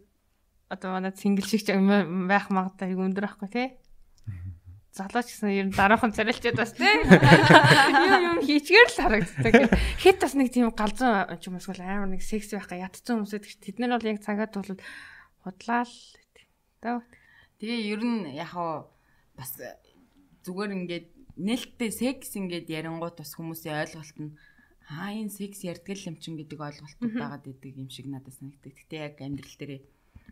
одоо 0.70 0.88
манай 0.94 1.12
цингэл 1.14 1.46
шиг 1.46 1.66
байх 2.26 2.46
магадлал 2.50 2.90
их 2.90 3.02
өндөр 3.02 3.26
байхгүй 3.26 3.50
тий. 3.50 3.68
Залууч 4.92 5.28
гэсэн 5.30 5.50
ер 5.56 5.66
нь 5.70 5.76
дараахан 5.76 6.12
царилчаад 6.12 6.58
бас 6.58 6.76
тий. 6.76 6.84
Юм 6.92 8.36
юм 8.36 8.38
хийчгээр 8.44 8.90
л 8.92 9.00
харагддаг. 9.00 9.54
Хэд 10.04 10.18
бас 10.20 10.34
нэг 10.36 10.52
тийм 10.52 10.68
галзуу 10.68 11.32
юм 11.32 11.56
эсвэл 11.56 11.80
амар 11.80 12.12
нэг 12.12 12.20
секси 12.20 12.60
байх 12.60 12.68
га 12.68 12.76
ятцсан 12.76 13.24
хүмүүс 13.24 13.32
гэдэг. 13.32 13.56
Тэд 13.56 13.76
нар 13.80 13.96
бол 13.96 14.10
яг 14.12 14.20
цагаа 14.20 14.52
тулал 14.52 14.76
худлаа 15.48 15.88
л 15.88 15.96
гэдэг. 15.96 16.44
Тэ. 16.84 17.00
Тэгээ 17.56 17.80
ер 17.88 18.02
нь 18.04 18.36
яг 18.36 18.52
бас 19.32 19.56
зүгээр 20.44 20.72
ингээд 20.76 21.08
нээлттэй 21.38 21.90
секс 21.90 22.36
ингээд 22.36 22.68
ярингуут 22.68 23.16
бас 23.18 23.32
хүмүүсийн 23.34 23.80
ойлголт 23.82 24.18
нь 24.20 24.36
аа 24.92 25.14
энэ 25.16 25.32
секс 25.32 25.64
ярьдаг 25.64 25.96
юм 26.04 26.16
чин 26.20 26.36
гэдэг 26.36 26.58
ойлголтууд 26.60 27.14
байгаад 27.16 27.48
идэг 27.48 27.74
юм 27.78 27.88
шиг 27.88 28.06
надад 28.10 28.34
санагддаг. 28.36 28.74
Гэтэ 28.76 28.96
яг 29.00 29.16
амьдрал 29.22 29.56
дээр 29.56 29.72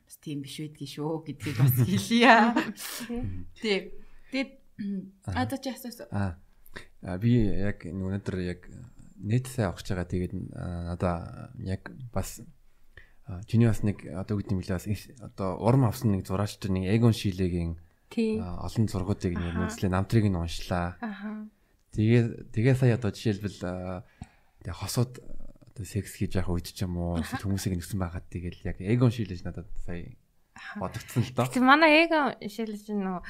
бас 0.04 0.16
тийм 0.20 0.42
биш 0.44 0.60
байдгийг 0.60 0.90
шүү 0.90 1.24
гэдгийг 1.24 1.56
бас 1.56 1.74
хэлье. 1.88 2.36
Тий. 3.56 3.78
Тэгээд 4.28 4.50
одоо 5.24 5.58
чи 5.62 5.70
асуусан. 5.72 6.08
Аа 6.12 6.36
а, 7.02 7.16
би 7.18 7.32
яг 7.40 7.84
өнөөдөр 7.88 8.36
яг 8.44 8.68
нэтсээ 9.20 9.68
авах 9.68 9.80
гэж 9.80 9.88
байгаа 9.92 10.08
тэгээд 10.08 10.34
одоо 10.92 11.14
яг 11.64 11.92
бас 12.12 12.40
чиний 13.46 13.68
бас 13.68 13.82
нэг 13.84 14.04
одоо 14.04 14.40
үгд 14.40 14.52
юм 14.52 14.60
лээ 14.60 14.76
бас 14.76 14.86
одоо 15.20 15.56
урам 15.60 15.88
авсан 15.88 16.12
нэг 16.12 16.26
зураач 16.26 16.60
чинь 16.60 16.76
нэг 16.76 16.92
Эгон 16.92 17.14
а, 17.16 17.20
олон 18.18 18.86
зургуудыг 18.90 19.38
нэг 19.38 19.54
үзлээ 19.70 19.90
намтрыг 19.90 20.26
нь 20.26 20.34
уншлаа. 20.34 20.98
Тэгээ 21.94 22.50
тэгээ 22.54 22.74
сая 22.74 22.98
одоо 22.98 23.10
жишээлбэл 23.14 23.58
тэгээ 24.62 24.74
хосууд 24.74 25.22
одоо 25.22 25.84
секс 25.86 26.18
хийж 26.18 26.34
явах 26.38 26.58
үед 26.58 26.70
ч 26.74 26.82
юм 26.82 26.98
уу 26.98 27.22
хүмүүсийг 27.22 27.78
нэгсэн 27.78 27.98
байгаад 27.98 28.26
тэгэл 28.30 28.66
яг 28.66 28.78
Эгон 28.82 29.14
Шилэж 29.14 29.46
надад 29.46 29.70
сая 29.86 30.18
бодогдсон 30.76 31.22
л 31.22 31.34
доо. 31.34 31.46
Тэг 31.46 31.62
манай 31.62 32.06
эго 32.06 32.34
шилж 32.42 32.90
нөгөө 32.90 33.22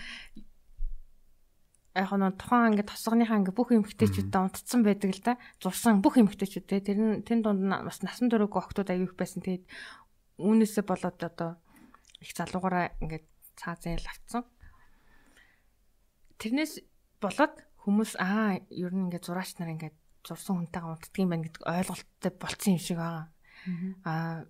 яг 1.95 2.11
нь 2.14 2.39
тухайн 2.39 2.72
ингээд 2.74 2.91
тосгоныхаа 2.91 3.39
ингээд 3.43 3.59
бүх 3.59 3.70
эмгтээчүүдээ 3.74 4.41
унтцсан 4.41 4.81
байдаг 4.87 5.11
л 5.11 5.22
да. 5.24 5.35
Зурсан 5.61 6.01
бүх 6.01 6.16
эмгтээчүүд 6.18 6.66
те 6.66 6.81
тэр 6.81 6.99
нь 6.99 7.22
тэн 7.26 7.43
дунд 7.45 7.66
бас 7.68 8.01
насан 8.03 8.31
туршиг 8.31 8.55
охтууд 8.55 8.91
аяг 8.91 9.11
их 9.11 9.14
байсан. 9.18 9.43
Тэгээд 9.43 9.64
үүнээсээ 10.39 10.85
болоод 10.87 11.18
одоо 11.20 11.59
их 12.22 12.31
залуугаараа 12.33 12.95
ингээд 13.03 13.26
цаазын 13.59 13.99
л 13.99 14.09
авцсан. 14.09 14.43
Тэрнээс 16.41 16.80
болоод 17.20 17.55
хүмүүс 17.84 18.16
аа 18.16 18.57
ер 18.72 18.93
нь 18.97 19.12
ингээд 19.12 19.28
зураач 19.28 19.61
нар 19.61 19.76
ингээд 19.76 19.97
зурсан 20.24 20.64
хүнтэйгээ 20.64 20.88
унтдаг 20.88 21.16
юм 21.20 21.30
байна 21.32 21.45
гэдэг 21.45 21.64
ойлголттой 21.64 22.32
болцсон 22.36 22.72
юм 22.76 22.80
шиг 22.80 22.99
байгаа. 23.01 23.26
Аа 24.05 24.49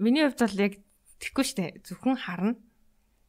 миний 0.00 0.24
хувьд 0.24 0.40
бол 0.40 0.64
яг 0.64 0.74
тэггүй 1.20 1.44
штэ 1.44 1.64
зөвхөн 1.84 2.16
харна. 2.16 2.56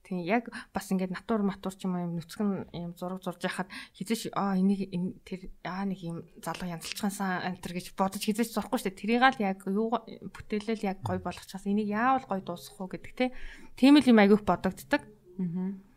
Тийм 0.03 0.23
яг 0.23 0.47
бас 0.71 0.87
ингээд 0.91 1.11
натур 1.11 1.43
матур 1.43 1.75
ч 1.75 1.87
юм 1.87 1.95
уу 1.95 2.03
юм 2.07 2.13
нүцгэн 2.19 2.71
юм 2.71 2.93
зураг 2.95 3.19
зурж 3.23 3.43
яхад 3.43 3.67
хизээш 3.95 4.31
аа 4.31 4.55
энийг 4.55 4.91
тэр 5.27 5.51
аа 5.63 5.83
нэг 5.83 5.99
юм 6.03 6.23
залуу 6.39 6.71
янзлцгаансан 6.71 7.43
антер 7.45 7.75
гэж 7.75 7.93
бодож 7.99 8.23
хизээш 8.23 8.55
зурхгүй 8.55 8.79
штэ 8.79 8.95
тэрийг 8.95 9.23
л 9.27 9.43
яг 9.43 9.67
юу 9.67 9.91
бүтээлэл 9.91 10.87
яг 10.87 11.03
гой 11.03 11.19
болгочихсан 11.19 11.75
энийг 11.75 11.91
яавал 11.91 12.25
гой 12.25 12.41
дуусгах 12.41 12.79
уу 12.79 12.91
гэдэг 12.91 13.13
те. 13.15 13.25
Тийм 13.75 13.99
л 13.99 14.07
юм 14.07 14.19
айгүйх 14.23 14.43
бодогддаг. 14.47 15.03
Аа. 15.39 15.88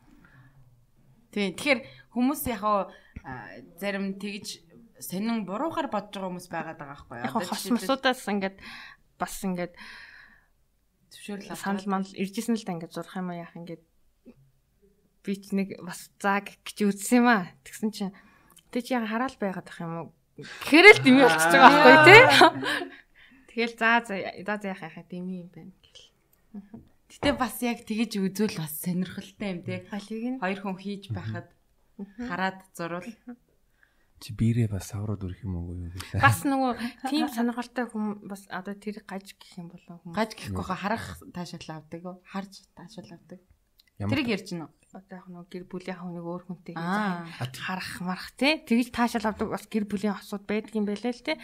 Тийм 1.33 1.57
тэгэхээр 1.57 1.81
хүмүүс 2.13 2.43
яг 2.53 2.63
зарим 3.81 4.21
тэгж 4.21 4.61
сонин 5.01 5.43
буруухаар 5.49 5.89
бодож 5.89 6.15
байгаа 6.15 6.29
хүмүүс 6.31 6.49
байгаад 6.53 6.79
байгаа 6.79 6.97
байхгүй 7.01 7.19
яг 7.25 7.33
хос 7.33 7.65
мосуудаас 7.73 8.23
ингээд 8.29 8.57
бас 9.19 9.35
ингээд 9.43 9.75
зөвшөөрөл 11.13 11.57
санал 11.57 11.89
мандал 11.89 12.21
иржсэн 12.21 12.57
л 12.57 12.67
да 12.69 12.75
ингээд 12.77 12.95
зурх 12.95 13.17
юм 13.17 13.33
яах 13.33 13.57
ингээд 13.57 13.83
би 15.23 15.33
ч 15.39 15.55
нэг 15.55 15.79
бас 15.83 16.11
зааг 16.19 16.51
гэж 16.67 16.79
үзсэн 16.83 17.23
юм 17.23 17.29
аа 17.31 17.47
тэгсэн 17.63 17.91
чинь. 17.95 18.15
Тэг 18.75 18.91
чи 18.91 18.95
яг 18.99 19.07
хараал 19.07 19.37
байгаад 19.39 19.71
ах 19.71 19.79
юм 19.79 19.93
уу? 19.95 20.09
Гэхээр 20.39 20.87
л 20.99 21.03
дэмий 21.05 21.23
болчихж 21.23 21.53
байгаа 21.55 21.71
байхгүй 21.71 21.97
тий? 22.11 22.23
Тэгэл 23.53 23.75
за 23.79 23.91
за 24.03 24.15
за 24.59 24.67
яах 24.67 24.83
яах 24.83 25.07
дэмий 25.07 25.47
юм 25.47 25.51
байна 25.55 25.73
гэл 25.79 26.03
Гэтэ 27.13 27.37
бас 27.37 27.61
яг 27.61 27.85
тэгэж 27.85 28.25
үзүүл 28.25 28.57
бас 28.57 28.73
сонирхолтой 28.81 29.49
юм 29.53 29.61
тий 29.69 29.85
Хоёр 30.41 30.59
хүн 30.65 30.77
хийж 30.81 31.13
байхад 31.13 31.53
хараад 32.17 32.65
зурвал 32.73 33.05
Чи 34.23 34.33
биерээ 34.33 34.73
бас 34.73 34.89
саврууд 34.89 35.21
өрөх 35.21 35.43
юм 35.43 35.59
уу 35.59 35.75
юу 35.75 35.91
гэлээ. 35.93 36.23
Бас 36.23 36.47
нөгөө 36.47 36.79
тийм 37.11 37.27
сонирхолтой 37.27 37.91
хүн 37.91 38.23
бас 38.23 38.47
одоо 38.49 38.79
тэр 38.79 39.03
гаж 39.03 39.35
гэх 39.35 39.59
юм 39.59 39.75
болоо 39.75 39.99
хүн. 39.99 40.15
Гаж 40.15 40.31
гэхгүй 40.39 40.63
хаа 40.63 40.79
харах 40.79 41.07
таашаал 41.35 41.83
авдаг. 41.83 42.23
Харж 42.31 42.63
таашаал 42.71 43.19
авдаг. 43.19 43.43
Тэрийг 43.99 44.31
ярьж 44.31 44.55
гинөө. 44.55 44.71
Одоо 44.95 45.17
яг 45.19 45.27
нөгөө 45.27 45.51
гэр 45.51 45.65
бүлийн 45.67 45.99
хүнийг 45.99 46.23
өөр 46.23 46.43
хүнтэй 46.47 46.75
харах 46.79 47.91
марах 47.99 48.31
тий. 48.39 48.63
Тэгж 48.63 48.95
таашаал 48.95 49.27
авдаг 49.35 49.51
бас 49.51 49.67
гэр 49.67 49.91
бүлийн 49.91 50.15
осууд 50.15 50.47
байдаг 50.47 50.71
юм 50.71 50.87
байлаа 50.87 51.11
л 51.11 51.27
тий 51.27 51.37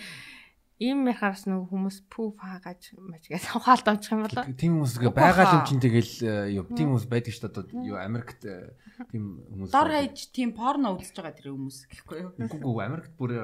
ийм 0.79 1.11
яхаас 1.11 1.43
нөгөө 1.51 1.67
хүмүүс 1.75 1.97
пүү 2.07 2.29
фаагаж 2.39 2.95
мачгаас 3.03 3.47
ухаалт 3.59 3.89
ончих 3.91 4.15
юм 4.15 4.23
болоо. 4.23 4.45
Тийм 4.55 4.79
хүмүүс 4.79 4.95
байгаа 5.11 5.47
юм 5.59 5.65
чинь 5.67 5.83
тэгэл 5.83 6.15
юу 6.55 6.65
тийм 6.71 6.95
хүмүүс 6.95 7.07
байдаг 7.11 7.35
шүү 7.35 7.51
дээ. 7.51 7.83
Юу 7.83 7.99
Америкт 7.99 8.47
э, 8.47 8.79
тийм 9.11 9.43
хүмүүс 9.43 9.75
дор 9.75 9.91
хаяж 9.91 10.19
тийм 10.31 10.55
порно 10.55 10.95
үзэж 10.95 11.19
байгаа 11.19 11.35
тэр 11.35 11.51
хүмүүс 11.51 11.79
гэхгүй 11.91 12.19
юу? 12.23 12.31
Үгүй 12.39 12.59
үгүй 12.63 12.85
Америкт 12.87 13.13
бүр 13.19 13.31
э, 13.35 13.43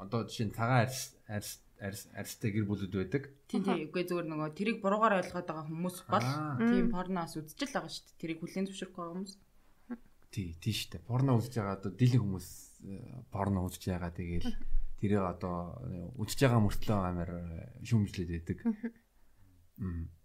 одоо 0.00 0.24
жишээ 0.24 0.48
нь 0.48 0.56
цагаан 0.56 0.88
арьс 0.88 1.12
арьс 1.28 1.60
арьс 1.76 2.08
арьстай 2.16 2.48
гэр 2.48 2.64
бүлүүд 2.64 2.96
байдаг. 2.96 3.28
Тийм 3.44 3.60
тийм 3.68 3.84
үгүй 3.92 4.08
зүгээр 4.08 4.28
нөгөө 4.32 4.48
тэрийг 4.56 4.78
буруугаар 4.80 5.20
ойлгоод 5.20 5.44
байгаа 5.44 5.68
хүмүүс 5.68 5.96
бол 6.08 6.28
тийм 6.64 6.88
порноос 6.88 7.36
үзэж 7.36 7.60
л 7.60 7.74
байгаа 7.76 7.92
шүү 7.92 8.04
дээ. 8.08 8.20
Тэрийг 8.24 8.40
хүлээн 8.40 8.66
зөвшөөрөх 8.72 8.96
байгаа 8.96 9.12
хүмүүс. 9.12 9.34
Тий, 10.32 10.48
тий 10.56 10.72
шүү 10.72 10.96
дээ. 10.96 11.04
Порно 11.04 11.36
үзэж 11.36 11.60
байгаа 11.60 11.76
одоо 11.76 11.92
дийлэн 11.92 12.24
хүмүүс 12.24 12.48
э, 12.88 13.20
порно 13.28 13.68
үзэж 13.68 13.82
байгаа 13.92 14.12
тэгэл 14.16 14.48
тэрийг 15.04 15.20
одоо 15.20 15.84
үдчихэж 16.16 16.48
байгаа 16.48 16.64
мөртлөө 16.64 16.96
амар 17.04 17.30
шүүмжлээд 17.84 18.30
байдаг. 18.32 18.58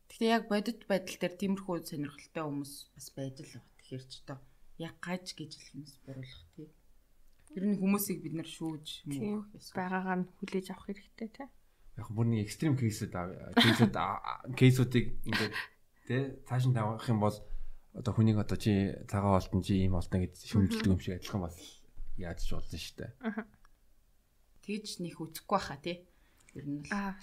Гэхдээ 0.08 0.32
яг 0.32 0.48
бодит 0.48 0.88
байдал 0.88 1.20
дээр 1.20 1.36
тиймэрхүү 1.36 1.76
сонирхолтой 1.84 2.44
хүмүүс 2.48 2.74
бас 2.96 3.08
байж 3.12 3.36
л 3.44 3.52
байгаа. 3.60 3.76
Тэгэхээр 3.76 4.04
ч 4.08 4.14
одоо 4.24 4.38
яг 4.80 4.96
гаж 5.04 5.26
гэж 5.36 5.52
хэлэх 5.60 5.76
юмс 5.76 5.94
буруулах 6.08 6.44
тий. 6.56 6.70
Ер 7.60 7.64
нь 7.68 7.76
хүмүүсийг 7.76 8.20
бид 8.24 8.36
нар 8.40 8.48
шүүж 8.48 9.04
мөн 9.04 9.52
байгаагаа 9.76 10.18
нь 10.24 10.30
хүлээж 10.40 10.68
авах 10.72 10.88
хэрэгтэй 10.88 11.30
тий. 11.30 11.48
Яг 12.00 12.08
бүр 12.16 12.26
нэг 12.32 12.48
экстрим 12.48 12.80
кейсүүд 12.80 13.14
кейсүүд 13.60 13.96
кейсүүдийг 14.56 15.08
ингээд 15.28 15.54
тий 16.08 16.22
цааш 16.48 16.72
нь 16.72 16.78
тавих 16.78 17.04
юм 17.12 17.20
бол 17.20 17.36
одоо 18.00 18.14
хүнийг 18.16 18.40
одоо 18.40 18.56
чи 18.56 18.96
цагаан 19.12 19.44
олтон 19.44 19.60
чи 19.60 19.84
ийм 19.84 20.00
олтон 20.00 20.24
гэж 20.24 20.34
шүүмжилдэг 20.48 20.88
юм 20.88 21.02
шиг 21.04 21.20
адилхан 21.20 21.44
бас 21.44 21.58
яаж 22.16 22.40
ч 22.40 22.56
болно 22.56 22.78
шүү 22.80 22.96
дээ. 23.04 23.12
Аа 23.28 23.59
тэгж 24.70 25.01
нэх 25.01 25.17
үзэхгүй 25.17 25.57
баха 25.57 25.82
тий. 25.82 26.05
Ер 26.53 26.65
нь 26.70 26.86
л 26.86 26.93
аа 26.93 27.17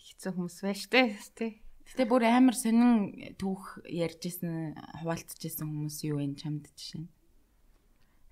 хэцүү 0.00 0.32
хүмүүс 0.32 0.56
байж 0.64 0.88
тээ 0.88 1.12
тий. 1.36 1.60
Гэтэ 1.84 2.08
бүр 2.08 2.24
амар 2.24 2.56
сонин 2.56 3.12
түүх 3.36 3.84
ярьж 3.84 4.32
исэн 4.32 4.72
хуваалцж 5.04 5.44
исэн 5.44 5.68
хүмүүс 5.68 6.08
юу 6.08 6.24
вэ 6.24 6.32
чамд 6.40 6.72
жишээ? 6.72 7.04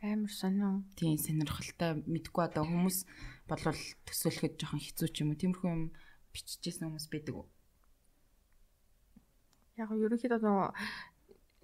Амар 0.08 0.32
сонин. 0.32 0.88
Тийм 0.96 1.20
сонирхолтой 1.20 2.00
мэдгүй 2.08 2.42
одоо 2.48 2.64
хүмүүс 2.64 3.04
болвол 3.44 3.82
төсөөлөхөд 4.08 4.56
жоохон 4.56 4.80
хэцүү 4.80 5.08
ч 5.12 5.16
юм 5.20 5.34
уу. 5.34 5.40
Тиймэрхүү 5.42 5.68
юм 5.68 5.84
биччихсэн 6.32 6.88
хүмүүс 6.88 7.06
байдаг 7.12 7.34
уу? 7.36 7.46
Яг 9.76 9.92
нь 9.92 10.04
ерөнхийдөө 10.08 10.40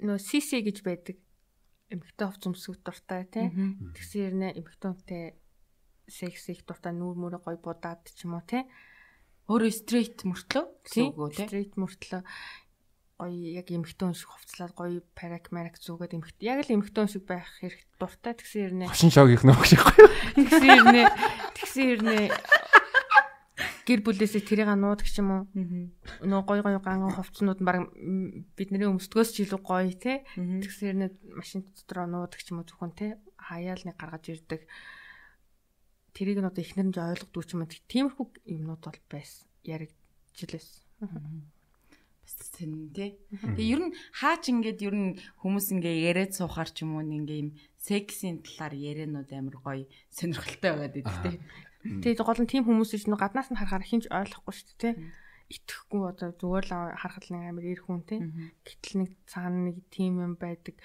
нөө 0.05 0.19
CC 0.21 0.61
гэж 0.67 0.85
байдаг 0.85 1.17
эмхтэй 1.95 2.27
хувц 2.27 2.43
өмсөг 2.51 2.83
дуртай 2.83 3.23
тий. 3.31 3.47
Тэгсэн 3.95 4.21
хэрнээ 4.35 4.53
эмхтэй 4.59 4.91
хүнтэй 4.91 5.25
секс 6.09 6.49
их 6.53 6.65
дуртай 6.69 6.93
нүүр 6.93 7.17
мөрө 7.17 7.39
гой 7.45 7.57
будаад 7.57 8.05
ч 8.09 8.29
юм 8.29 8.37
уу 8.37 8.45
тий. 8.45 8.65
Өөрөө 9.49 9.73
стрейт 9.73 10.25
мөртлөө 10.25 10.65
гэсэн 10.85 11.05
үг 11.13 11.19
үү 11.21 11.31
тий. 11.37 11.47
Стрейт 11.49 11.75
мөртлөө. 11.77 12.23
Гоё 13.15 13.31
яг 13.61 13.69
эмхтэн 13.71 14.13
шиг 14.17 14.31
хувцлаад 14.33 14.73
гоё 14.75 15.01
парак 15.15 15.55
марак 15.55 15.79
зүгээд 15.79 16.19
эмхт 16.19 16.39
яг 16.43 16.67
л 16.67 16.75
эмхтэн 16.81 17.07
шиг 17.07 17.25
байх 17.29 17.47
хэрэг 17.63 17.87
дуртай 18.03 18.35
тэгсэн 18.35 18.75
хэрнээ 18.75 18.89
хошин 18.91 19.15
шог 19.15 19.31
их 19.31 19.47
нөх 19.47 19.63
шиг 19.63 19.87
гоё 19.87 20.11
тэгсэн 20.35 20.67
хэрнээ 20.67 21.07
тэгсэн 21.55 21.85
хэрнээ 21.95 22.27
гэр 23.85 24.01
бүлээсээ 24.01 24.43
тэрийг 24.43 24.73
нуудаг 24.75 25.07
ч 25.07 25.21
юм 25.21 25.31
уу? 25.31 25.43
Нөө 26.25 26.43
гоё 26.43 26.63
гоё 26.65 26.81
ганган 26.81 27.15
хувцнууд 27.15 27.61
нь 27.61 27.69
баг 27.69 27.93
бидний 28.57 28.89
өмсдгөөс 28.89 29.31
ч 29.31 29.45
илүү 29.45 29.61
гоё 29.61 29.93
те? 29.95 30.25
Тэгсэн 30.35 30.85
хэрнээ 30.89 31.11
машин 31.37 31.69
дотроо 31.71 32.09
нуудаг 32.09 32.41
ч 32.41 32.51
юм 32.51 32.65
уу 32.65 32.67
зөвхөн 32.67 32.97
те? 32.97 33.21
Хаяал 33.37 33.85
нэг 33.85 33.95
гаргаж 34.01 34.25
ирдэг 34.33 34.65
тэрийг 36.15 36.39
нь 36.41 36.49
одоо 36.49 36.63
ихнэр 36.63 36.89
нь 36.89 36.95
ойлгодгүй 36.95 37.43
ч 37.45 37.51
юм 37.59 37.63
уу. 37.67 37.75
Тиймэрхүү 37.91 38.27
юмнууд 38.55 38.83
бол 38.87 39.01
байсан. 39.11 39.45
Яригдчихлээс 39.67 40.69
бас 42.25 42.51
тэн 42.57 42.95
тий. 42.95 43.19
Тэгээ 43.35 43.73
ер 43.75 43.81
нь 43.85 43.93
хаач 44.17 44.49
ингээд 44.49 44.81
ер 44.81 44.95
нь 44.97 45.11
хүмүүс 45.45 45.77
ингээ 45.77 46.09
яриад 46.09 46.33
суухаар 46.33 46.71
ч 46.73 46.87
юм 46.87 46.97
уу 46.97 47.05
ингээ 47.05 47.43
юм 47.45 47.51
сексийн 47.77 48.41
талаар 48.41 48.75
ярианууд 48.75 49.29
амар 49.29 49.57
гоё 49.61 49.85
сонирхолтой 50.09 50.71
байгаад 50.73 50.99
идэв 50.99 51.19
тий. 51.21 51.37
Тэгээ 51.85 52.25
гол 52.25 52.41
нь 52.41 52.51
тийм 52.51 52.65
хүмүүс 52.65 52.97
иш 52.97 53.05
нөө 53.05 53.21
гаднаас 53.21 53.53
нь 53.53 53.61
харахаар 53.61 53.85
хинч 53.85 54.09
ойлгохгүй 54.09 54.55
шүү 54.57 54.67
дээ 54.73 54.81
тий. 54.81 54.95
Итгэхгүй 55.53 56.03
одоо 56.09 56.31
зүгээр 56.33 56.67
л 56.73 56.75
харахад 56.97 57.27
нэг 57.29 57.43
амар 57.45 57.65
ир 57.69 57.81
хүн 57.85 58.01
тий. 58.09 58.21
Гэтэл 58.65 58.95
нэг 59.05 59.11
цаана 59.29 59.69
нэг 59.69 59.77
тийм 59.93 60.25
юм 60.25 60.35
байдаг 60.41 60.81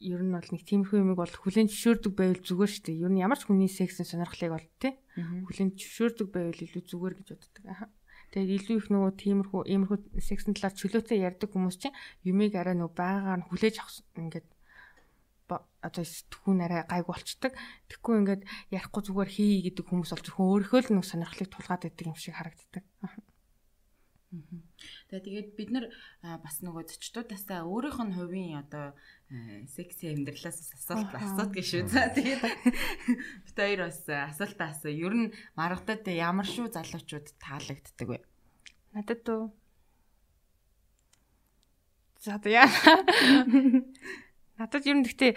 ер 0.00 0.20
нь 0.20 0.32
бол 0.34 0.48
нэг 0.52 0.62
тиймэрхүү 0.68 0.98
юмыг 1.00 1.16
бол 1.16 1.32
хүлэн 1.32 1.68
зөвшөөрдөг 1.72 2.12
байвал 2.12 2.42
зүгээр 2.44 2.70
шүү 2.72 2.84
дээ. 2.84 3.02
Ер 3.04 3.12
нь 3.12 3.22
ямар 3.24 3.38
ч 3.40 3.48
хүний 3.48 3.70
сексийн 3.70 4.04
сонирхлыг 4.04 4.52
бол 4.52 4.68
тий. 4.76 4.92
Хүлэн 5.16 5.72
зөвшөөрдөг 5.72 6.28
байвал 6.28 6.60
илүү 6.60 6.82
зүгээр 6.84 7.14
гэж 7.16 7.28
боддог. 7.32 7.64
Аа. 7.64 7.88
Тэгээд 8.34 8.54
илүү 8.60 8.76
их 8.76 8.88
нөгөө 8.92 9.12
тиймэрхүү 9.16 9.62
иймэрхүү 9.72 9.98
сексийн 10.20 10.52
талаар 10.52 10.76
чөлөөтэй 10.76 11.18
ярьдаг 11.24 11.48
хүмүүс 11.48 11.76
чинь 11.80 11.96
юмыг 12.26 12.52
арай 12.58 12.76
нөгөө 12.76 12.92
байгаагаар 12.92 13.40
нь 13.40 13.48
хүлээж 13.48 13.76
авах 13.80 13.96
ингээд 14.20 14.48
одоо 15.46 16.04
сэтгүүн 16.04 16.60
арай 16.66 16.82
гайг 16.90 17.06
болчдөг. 17.06 17.54
Тэгэхгүй 17.86 18.14
ингээд 18.20 18.42
ярихгүй 18.74 19.02
зүгээр 19.06 19.30
хий 19.30 19.62
гэдэг 19.62 19.86
хүмүүс 19.86 20.10
бол 20.10 20.24
зөвхөн 20.26 20.50
өөрийнхөө 20.50 20.80
л 20.82 20.92
нэг 20.98 21.06
сонирхлыг 21.06 21.48
тулгаад 21.54 21.86
байдаг 21.86 22.04
юм 22.04 22.18
шиг 22.18 22.34
харагддаг. 22.34 22.84
Аа 23.06 23.14
тэгээд 25.10 25.48
бид 25.56 25.70
нар 25.72 25.86
бас 26.22 26.60
нөгөө 26.60 26.84
зочдуудаасаа 26.90 27.64
өөрийнх 27.64 28.00
нь 28.02 28.16
хувийн 28.16 28.60
одоо 28.60 28.92
секси 29.70 30.12
амьдралаас 30.12 30.58
асуулт 30.74 31.12
асуудаг 31.14 31.64
шүү. 31.64 31.88
За 31.88 32.10
тэгээд 32.12 32.42
бид 32.42 33.56
хоёр 33.56 33.80
бас 33.88 34.02
асуулт 34.06 34.60
асуу. 34.60 34.92
Ер 34.92 35.14
нь 35.14 35.32
маргадад 35.56 36.04
ямар 36.10 36.46
шүү 36.46 36.70
залуучууд 36.74 37.34
таалагддаг 37.40 38.08
вэ? 38.08 38.18
Надад 38.92 39.26
уу. 39.30 39.54
За 42.20 42.36
яа. 42.44 42.68
Надад 44.60 44.84
ер 44.84 44.96
нь 45.00 45.06
гэхдээ 45.06 45.32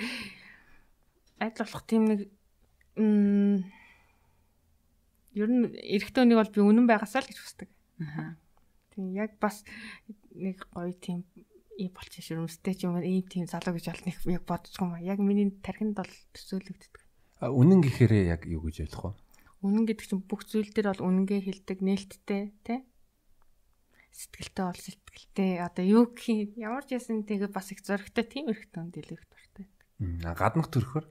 айдл 1.39 1.63
болох 1.63 1.85
тийм 1.87 2.03
нэг 2.09 2.19
ер 5.39 5.49
нь 5.49 5.71
эрэгтэй 5.71 6.21
хүнийг 6.25 6.39
бол 6.41 6.51
би 6.51 6.61
үнэн 6.61 6.85
байгаасаа 6.89 7.23
л 7.23 7.29
гэж 7.31 7.39
хүсдэг. 7.39 7.69
Аа 8.03 8.35
Тийм 8.99 9.15
яг 9.15 9.39
бас 9.39 9.63
нэг 10.35 10.67
гоё 10.75 10.91
тийм 10.91 11.23
ийм 11.79 11.95
болчих 11.95 12.27
шүрмстэй 12.27 12.75
ч 12.75 12.83
юм 12.83 12.99
уу 12.99 13.07
ийм 13.07 13.23
тийм 13.23 13.47
залуу 13.47 13.79
гэж 13.79 13.95
олныг 13.95 14.19
яг 14.27 14.43
бодчих 14.43 14.75
юм 14.83 14.91
аа. 14.91 14.99
Яг 14.99 15.23
миний 15.23 15.55
тархинд 15.63 15.95
бол 15.95 16.11
төсөөлөгддөг. 16.35 16.99
А 17.39 17.47
үнэн 17.47 17.79
гэхээр 17.79 18.27
яг 18.27 18.43
юу 18.43 18.67
гэж 18.67 18.91
ойлгох 18.91 19.15
вэ? 19.15 19.63
Үнэн 19.63 19.87
гэдэг 19.87 20.03
чинь 20.03 20.27
бүх 20.27 20.43
зүйл 20.43 20.67
дээр 20.75 20.91
бол 20.91 21.07
үнэнгээ 21.07 21.39
хэлдэг, 21.47 21.79
нээлттэй, 21.79 22.43
тий? 22.67 22.79
Сэтгэлтэй 24.11 24.65
бол 24.67 24.83
сэтгэлтэй. 24.83 25.51
Одоо 25.63 25.83
юу 25.87 26.03
гэх 26.11 26.27
юм 26.27 26.51
ямар 26.59 26.83
ч 26.83 26.99
ясан 26.99 27.23
тэгээ 27.23 27.47
бас 27.47 27.71
их 27.71 27.79
зөрөгтэй 27.79 28.27
тийм 28.27 28.51
эрхтэн 28.51 28.91
дэлгэх 28.91 29.23
дуртай. 29.23 29.67
А 30.27 30.35
гаднах 30.35 30.67
төрхөр 30.67 31.07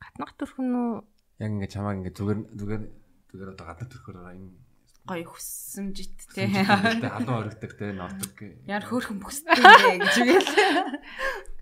Гаднах 0.00 0.32
төрх 0.40 0.56
нь 0.56 0.72
үү? 0.72 1.04
яг 1.44 1.50
ингээд 1.52 1.72
чамааг 1.76 1.96
ингээд 2.00 2.16
зүгээр 2.16 2.40
зүгээр 2.56 2.82
зүгээр 3.28 3.52
одоо 3.52 3.66
гаднах 3.68 3.90
төрхөр 3.92 4.16
энэ 4.32 4.69
Гоё 5.08 5.24
хүссэмжит 5.26 6.16
те. 6.34 6.46
халуун 6.50 7.48
оригдаг 7.48 7.72
те 7.78 7.92
нордог. 7.92 8.34
Яар 8.68 8.84
хөөрхөн 8.84 9.18
бүстэй 9.20 9.56
гэж 9.56 10.14
үгээл. 10.22 10.50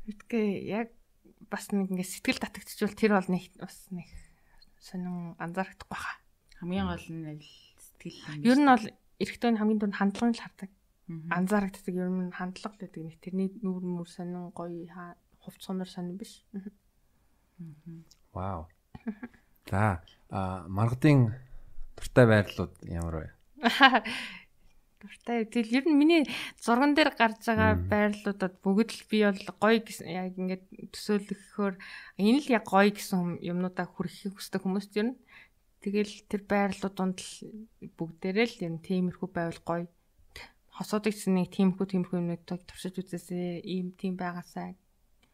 Гэтгээ 0.08 0.48
яг 0.68 0.88
бас 1.48 1.70
нэг 1.72 1.88
ингэ 1.92 2.04
сэтгэл 2.04 2.42
татагдчихвал 2.42 2.96
тэр 2.98 3.12
бол 3.16 3.28
нэг 3.32 3.52
бас 3.56 3.88
нэг 3.94 4.08
сонин 4.82 5.32
анзаарахгүй 5.40 5.88
баха. 5.88 6.18
Хамгийн 6.60 6.86
гол 6.90 7.06
нь 7.08 7.40
л 7.40 7.46
сэтгэл. 7.80 8.44
Ер 8.44 8.58
нь 8.60 8.68
бол 8.68 8.84
эрэгтэй 9.22 9.56
хамгийн 9.56 9.78
түрүүнд 9.80 9.96
хандлагыг 9.96 10.36
л 10.36 10.44
хардаг. 10.44 10.70
Анзаарагддаг 11.32 11.94
ер 11.96 12.10
нь 12.12 12.34
хандлага 12.36 12.76
гэдэг 12.84 13.00
нэг 13.00 13.16
тэрний 13.24 13.48
нүүр 13.64 13.80
мүр 13.86 14.08
сонин 14.12 14.52
гоё 14.52 14.84
хаа- 14.92 15.16
хувц 15.40 15.64
сунар 15.64 15.88
сонин 15.88 16.20
биш. 16.20 16.44
Вау. 18.32 18.68
За 19.70 20.02
а 20.30 20.68
маргадын 20.68 21.32
дуртай 21.98 22.26
байрлууд 22.30 22.72
ямар 22.86 23.14
вэ? 23.18 23.28
Дуртай. 24.98 25.46
Тэгэл 25.46 25.78
ер 25.78 25.84
нь 25.86 25.98
миний 25.98 26.22
зурган 26.58 26.94
дээр 26.94 27.14
гарч 27.14 27.46
байгаа 27.46 27.78
байрлуудад 27.78 28.54
бүгд 28.62 28.90
л 28.98 29.02
би 29.10 29.18
бол 29.26 29.42
гоё 29.62 29.78
гэсэн 29.82 30.10
яг 30.10 30.34
ингээд 30.34 30.64
төсөөлөхөөр 30.94 31.74
энэ 32.18 32.38
л 32.42 32.48
яг 32.54 32.64
гоё 32.66 32.90
гэсэн 32.90 33.38
юмнуудаа 33.38 33.86
хүрэхийг 33.86 34.34
хүсдэг 34.34 34.62
хүмүүс 34.62 34.90
ер 34.98 35.14
нь 35.14 35.18
тэгэл 35.86 36.14
тэр 36.26 36.42
байрлууд 36.50 36.94
донд 36.98 37.18
л 37.22 37.30
бүгдээрээ 37.94 38.46
л 38.58 38.62
ер 38.66 38.72
нь 38.74 38.82
тиймэрхүү 38.82 39.28
байвал 39.30 39.62
гоё. 39.62 39.86
Хосуудыг 40.74 41.14
ч 41.14 41.30
нэг 41.30 41.54
тиймэрхүү 41.54 41.86
тиймэрхүү 41.94 42.18
юмнуудыг 42.18 42.66
туршиж 42.66 42.98
үзээсэй. 42.98 43.62
Ийм 43.62 43.94
тийм 43.94 44.18
байгаасаа. 44.18 44.74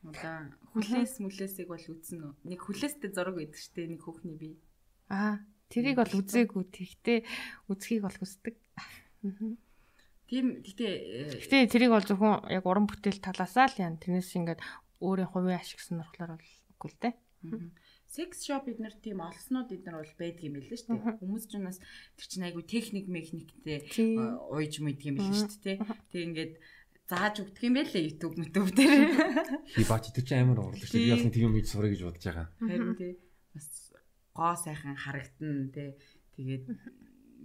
Одоо 0.05 0.53
хүлээс 0.77 1.25
мүлээсийг 1.25 1.73
бол 1.73 1.81
үзнэ. 1.81 2.37
Нэг 2.45 2.61
хүлээстэй 2.61 3.09
зураг 3.17 3.41
байдаг 3.41 3.57
штэ 3.57 3.89
нэг 3.89 4.05
хүүхний 4.05 4.37
бие. 4.37 4.61
Аа, 5.09 5.41
тэрийг 5.75 5.99
бол 5.99 6.15
үзээгүй. 6.23 6.65
Тэгтээ 6.71 7.19
үзхийг 7.67 8.07
бол 8.07 8.15
хүсдэг. 8.15 8.55
Тийм 10.31 10.47
гэтээ 10.63 10.95
Гэтэ 11.43 11.69
тэрийг 11.69 11.93
бол 11.93 12.07
зөвхөн 12.07 12.49
яг 12.49 12.65
уран 12.65 12.87
бүтээл 12.89 13.21
талаасаа 13.21 13.69
л 13.69 13.81
яа. 13.83 13.93
Тэрнээс 13.99 14.33
ингээд 14.39 14.61
өөрийн 15.03 15.29
хувийн 15.29 15.61
ашиг 15.61 15.83
сонирхлоор 15.83 16.39
бол 16.41 16.53
үгүй 16.79 16.89
л 16.89 17.01
дээ. 17.03 17.15
секс 18.09 18.47
шоп 18.47 18.71
бид 18.71 18.79
нар 18.81 18.95
тийм 19.05 19.21
олснууд 19.21 19.69
бид 19.69 19.85
нар 19.85 20.01
бол 20.01 20.15
байдаг 20.17 20.45
юм 20.47 20.57
лээ 20.57 20.79
шүү 20.81 20.97
дээ. 20.97 21.19
Хүмүүс 21.21 21.45
ч 21.51 21.53
нас 21.61 21.77
тэр 22.17 22.27
чинь 22.31 22.47
айгу 22.47 22.63
техник 22.63 23.11
мехниктэй 23.11 23.85
Тийм. 23.91 24.39
э, 24.49 24.81
мэдг 24.81 25.03
юм 25.03 25.17
лээ 25.19 25.35
шүү 25.35 25.61
дээ. 25.61 25.77
Тэг 26.15 26.21
ингээд 26.25 26.53
зааж 27.11 27.35
өгдөг 27.43 27.63
юм 27.69 27.75
байлээ 27.75 28.07
YouTube 28.09 28.35
YouTube 28.39 28.71
дээр. 28.73 28.95
Хибач 29.77 30.05
тэр 30.15 30.25
чинь 30.25 30.41
амар 30.47 30.73
урлаг 30.73 30.89
шүү. 30.89 31.05
Би 31.05 31.11
бас 31.11 31.25
нэг 31.27 31.35
тийм 31.35 31.47
юм 31.51 31.57
хийж 31.59 31.69
сурах 31.69 31.91
гэж 31.93 32.03
бодож 32.07 32.25
байгаа. 32.25 32.47
Харин 32.63 32.97
тий 32.97 33.13
гоо 34.35 34.55
сайхан 34.59 34.99
харагдана 34.99 35.71
тий. 35.71 35.95
Тэгээд 36.37 36.67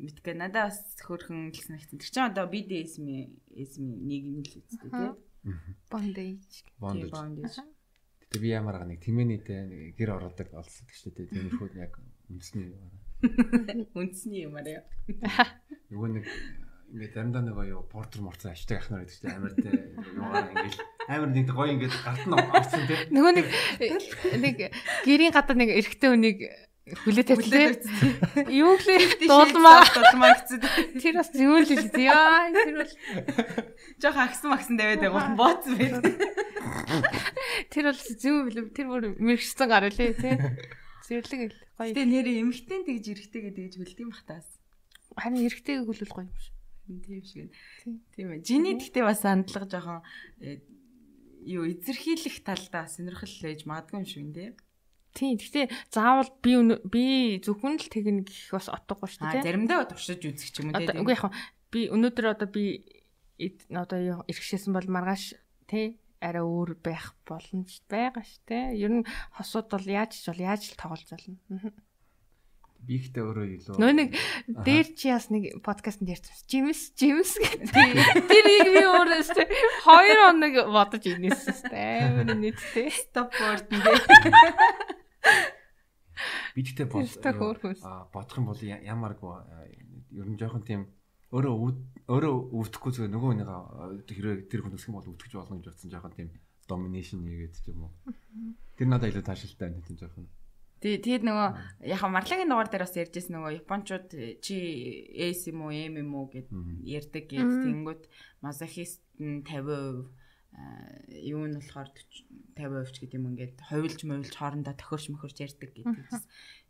мэдгээ 0.01 0.35
надад 0.35 0.73
бас 0.73 0.81
хөөрхөн 1.05 1.53
л 1.53 1.61
санагдсан. 1.61 2.01
Тэр 2.01 2.09
чинь 2.09 2.29
одоо 2.29 2.45
BDSM 2.49 3.07
SM 3.53 3.85
нэг 4.09 4.21
юм 4.25 4.41
л 4.41 4.53
үстэй 4.57 4.89
тий. 4.89 5.11
Bondage. 5.87 6.65
Bondage. 6.81 7.61
Гэтэ 8.25 8.37
би 8.41 8.49
ямар 8.49 8.83
нэг 8.83 8.99
тэмээнийтэй 9.05 9.61
нэг 9.69 9.81
гэр 9.97 10.17
ороодаг 10.17 10.49
олсон 10.53 10.85
гэж 10.89 10.99
дээ. 11.13 11.29
Тиймэрхүү 11.29 11.77
яг 11.77 11.93
үндэсний 12.29 12.73
Үндэсний 13.93 14.47
юм 14.47 14.55
аа. 14.55 14.83
нөгөө 15.91 16.09
нэг 16.15 16.25
ингээд 16.89 17.13
заримдаа 17.13 17.43
нөгөө 17.43 17.65
юу 17.69 17.83
портер 17.89 18.23
морцсон 18.23 18.55
аштай 18.55 18.79
ахнаар 18.79 19.03
гэдэг 19.03 19.17
чинь 19.19 19.35
амар 19.35 19.53
те 19.53 19.69
юугаар 20.15 20.47
ингээд 20.55 20.77
амар 21.09 21.29
нэг 21.35 21.47
гоё 21.51 21.71
ингээд 21.75 21.95
гарт 21.99 22.25
нь 22.25 22.33
орсон 22.33 22.83
те. 22.87 22.95
Нөгөө 23.11 23.33
нэг 23.35 23.47
нэг 24.39 24.55
гэрийн 25.03 25.33
гадаа 25.35 25.57
нэг 25.59 25.69
эрэгтэй 25.75 26.09
хүнийг 26.09 26.39
хүлээ 27.03 27.25
тавьлаа. 27.25 27.77
Юу 28.49 28.77
гэлээ 28.77 29.27
дуулмаа. 29.29 29.85
Дулмаа 29.89 30.33
гэсэн. 30.37 30.59
Тэр 30.97 31.15
бас 31.19 31.29
юу 31.35 31.57
л 31.61 31.69
хэлээ. 31.69 32.09
Яа, 32.09 32.49
тэр 32.53 32.75
бол 32.81 32.93
Жохо 33.99 34.19
агсан 34.23 34.49
магсан 34.53 34.75
даваад 34.79 35.01
байгаа 35.03 35.35
бооцсон 35.35 35.75
байт. 35.75 36.05
тэр 37.73 37.83
бол 37.91 37.99
зүүн 37.99 38.43
билүү. 38.47 38.65
Тэр 38.71 38.87
бүр 38.87 39.03
мэрэгчсэн 39.19 39.67
гар 39.67 39.89
үлээ 39.91 40.11
тий. 40.15 40.35
Зэрлэг 41.09 41.41
л 41.51 41.57
гоё. 41.75 41.91
Гэтэ 41.91 42.05
нэр 42.05 42.27
эмхтэн 42.45 42.85
тэгж 42.85 43.05
эрэхтэй 43.11 43.41
гэдэг 43.49 43.63
гэж 43.65 43.75
хөлт 43.81 43.99
юм 43.99 44.09
бах 44.13 44.23
таас. 44.29 44.47
Харин 45.17 45.43
эрэгтэйг 45.45 45.83
хүлээл 45.83 46.13
гоё 46.15 46.27
юм 46.29 46.37
шиг. 46.37 46.55
Тийм 46.85 47.21
шиг. 47.25 47.49
Тийм. 48.15 48.27
Ээ. 48.33 48.41
Жиний 48.45 48.75
тэгтээ 48.77 49.03
бас 49.03 49.21
хандлага 49.25 49.67
жоохон 49.69 49.99
э, 50.41 50.61
юу 51.45 51.65
эзэрхийлэх 51.69 52.41
талдаа 52.45 52.85
сонирхол 52.87 53.29
лээж 53.29 53.65
магадгүй 53.65 53.99
юм 53.99 54.07
шиг 54.07 54.25
нэ. 54.31 54.55
Тийм. 55.13 55.37
Гэхдээ 55.41 55.65
заавал 55.89 56.29
би 56.43 56.53
би 56.85 57.05
зөвхөн 57.41 57.81
л 57.81 57.89
тэгнэ 57.89 58.23
гэх 58.27 58.53
бас 58.53 58.69
отгохгүй 58.69 59.09
шүү 59.09 59.25
дээ. 59.25 59.45
заримдаа 59.45 59.89
туршиж 59.89 60.21
үзэх 60.21 60.49
ч 60.53 60.55
юм 60.61 60.71
уу 60.71 60.77
Одоо 60.77 61.01
үгүй 61.01 61.15
яг 61.17 61.33
би 61.73 61.79
өнөөдөр 61.89 62.25
одоо 62.33 62.49
би 62.49 62.85
одоо 63.73 63.99
юу 63.99 64.19
иргэшээсэн 64.29 64.73
бол 64.75 64.85
маргааш 64.85 65.39
тий 65.65 65.97
арай 66.19 66.43
өөр 66.43 66.75
байх 66.83 67.15
боломж 67.23 67.81
байгаа 67.87 68.23
ш 68.23 68.43
тий. 68.43 68.75
Ер 68.75 69.01
нь 69.01 69.07
хосууд 69.33 69.71
бол 69.71 69.87
яаж 69.87 70.19
ч 70.19 70.27
бол 70.27 70.43
яаж 70.43 70.61
л 70.67 70.79
тоглож 70.79 71.07
болно. 71.07 71.39
Мгм. 71.47 71.71
Би 72.79 72.95
ихтэй 72.95 73.23
өөрөө 73.23 73.47
илүү 73.59 73.75
Нөө 73.75 73.91
нэг 73.91 74.09
дээр 74.63 74.87
чи 74.95 75.11
бас 75.11 75.27
нэг 75.27 75.59
подкастт 75.63 75.99
ярьсан. 75.99 76.31
Жимс, 76.47 76.95
жимс 76.95 77.35
гэдэг. 77.35 77.71
Тэрийг 78.31 78.67
би 78.71 78.83
өөрөө 78.87 79.19
шүү 79.27 79.35
дээ. 79.35 79.49
Хоёр 79.83 80.19
хоног 80.31 80.55
бодож 80.71 81.03
инээсэн 81.03 81.55
шүү 81.59 81.71
дээ. 81.75 81.99
Амар 82.07 82.27
нийттэй. 82.39 82.87
стоп 82.95 83.35
ворд 83.35 83.67
нэ. 83.67 83.83
Би 86.55 86.61
а 87.83 88.07
бодох 88.13 88.37
юм 88.37 88.45
бол 88.51 88.61
ямаргүй 88.61 89.31
ер 90.19 90.27
нь 90.27 90.39
жоохон 90.39 90.63
тийм 90.65 90.81
өөрөө 91.29 91.53
өөрөө 92.09 92.33
өвдөхгүй 92.57 92.91
зүгээр 92.93 93.13
нөгөө 93.13 93.31
нэг 93.37 93.49
хэрэг 94.09 94.49
тэр 94.49 94.65
хүн 94.65 94.75
өсөх 94.75 94.89
юм 94.89 94.97
бол 94.97 95.11
өвдөх 95.13 95.29
болно 95.37 95.61
гэж 95.61 95.69
бодсон 95.69 95.93
жоохон 95.93 96.13
тийм 96.17 96.29
доминашн 96.69 97.21
хийгээд 97.25 97.53
ч 97.53 97.69
юм 97.69 97.89
уу. 97.89 97.93
Тэр 98.77 98.87
надад 98.89 99.09
илүү 99.13 99.25
таашилтай 99.25 99.69
байна 99.69 99.85
тийм 99.85 99.97
жоохон. 99.97 100.25
Тий, 100.79 100.95
тэгээд 100.95 101.27
нөгөө 101.27 101.47
яха 101.91 102.07
марлагийн 102.07 102.47
дугаар 102.47 102.69
дээр 102.71 102.85
бас 102.87 102.95
ярьжсэн 102.95 103.33
нөгөө 103.35 103.51
японочууд 103.61 104.07
чи 104.39 104.57
эс 105.11 105.43
юм 105.51 105.67
уу 105.67 105.75
эм 105.75 105.99
юм 105.99 106.11
уу 106.15 106.31
гэд 106.31 106.47
ярьдаг 106.87 107.25
гэд 107.27 107.51
тэнгүүт 107.67 108.03
мазохист 108.39 109.03
нь 109.19 109.43
50% 109.43 109.53
аа, 109.53 110.07
юу 111.09 111.45
нь 111.45 111.57
болохоор 111.57 111.89
40 111.93 112.29
50% 112.59 112.91
ч 112.91 112.97
гэдэг 112.99 113.17
юм 113.17 113.29
ингээд 113.31 113.55
ховилж 113.69 113.99
мовилж 114.03 114.33
хоорондоо 114.35 114.75
тохиорч 114.75 115.05
мөхөрч 115.13 115.37
ярьдаг 115.45 115.71
гэдэг. 115.71 115.95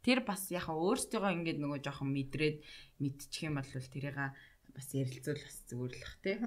Тэр 0.05 0.19
бас 0.21 0.51
яха 0.53 0.77
өөрсдөө 0.77 1.33
ингээд 1.41 1.59
нөгөө 1.59 1.79
жоохон 1.81 2.13
мэдрээд 2.13 2.61
мэдчих 3.01 3.49
юм 3.49 3.57
бол 3.57 3.65
тэрийг 3.65 4.17
бас 4.75 4.87
ярилцвал 4.93 5.41
бас 5.41 5.57
бах 5.73 6.15
тий. 6.21 6.37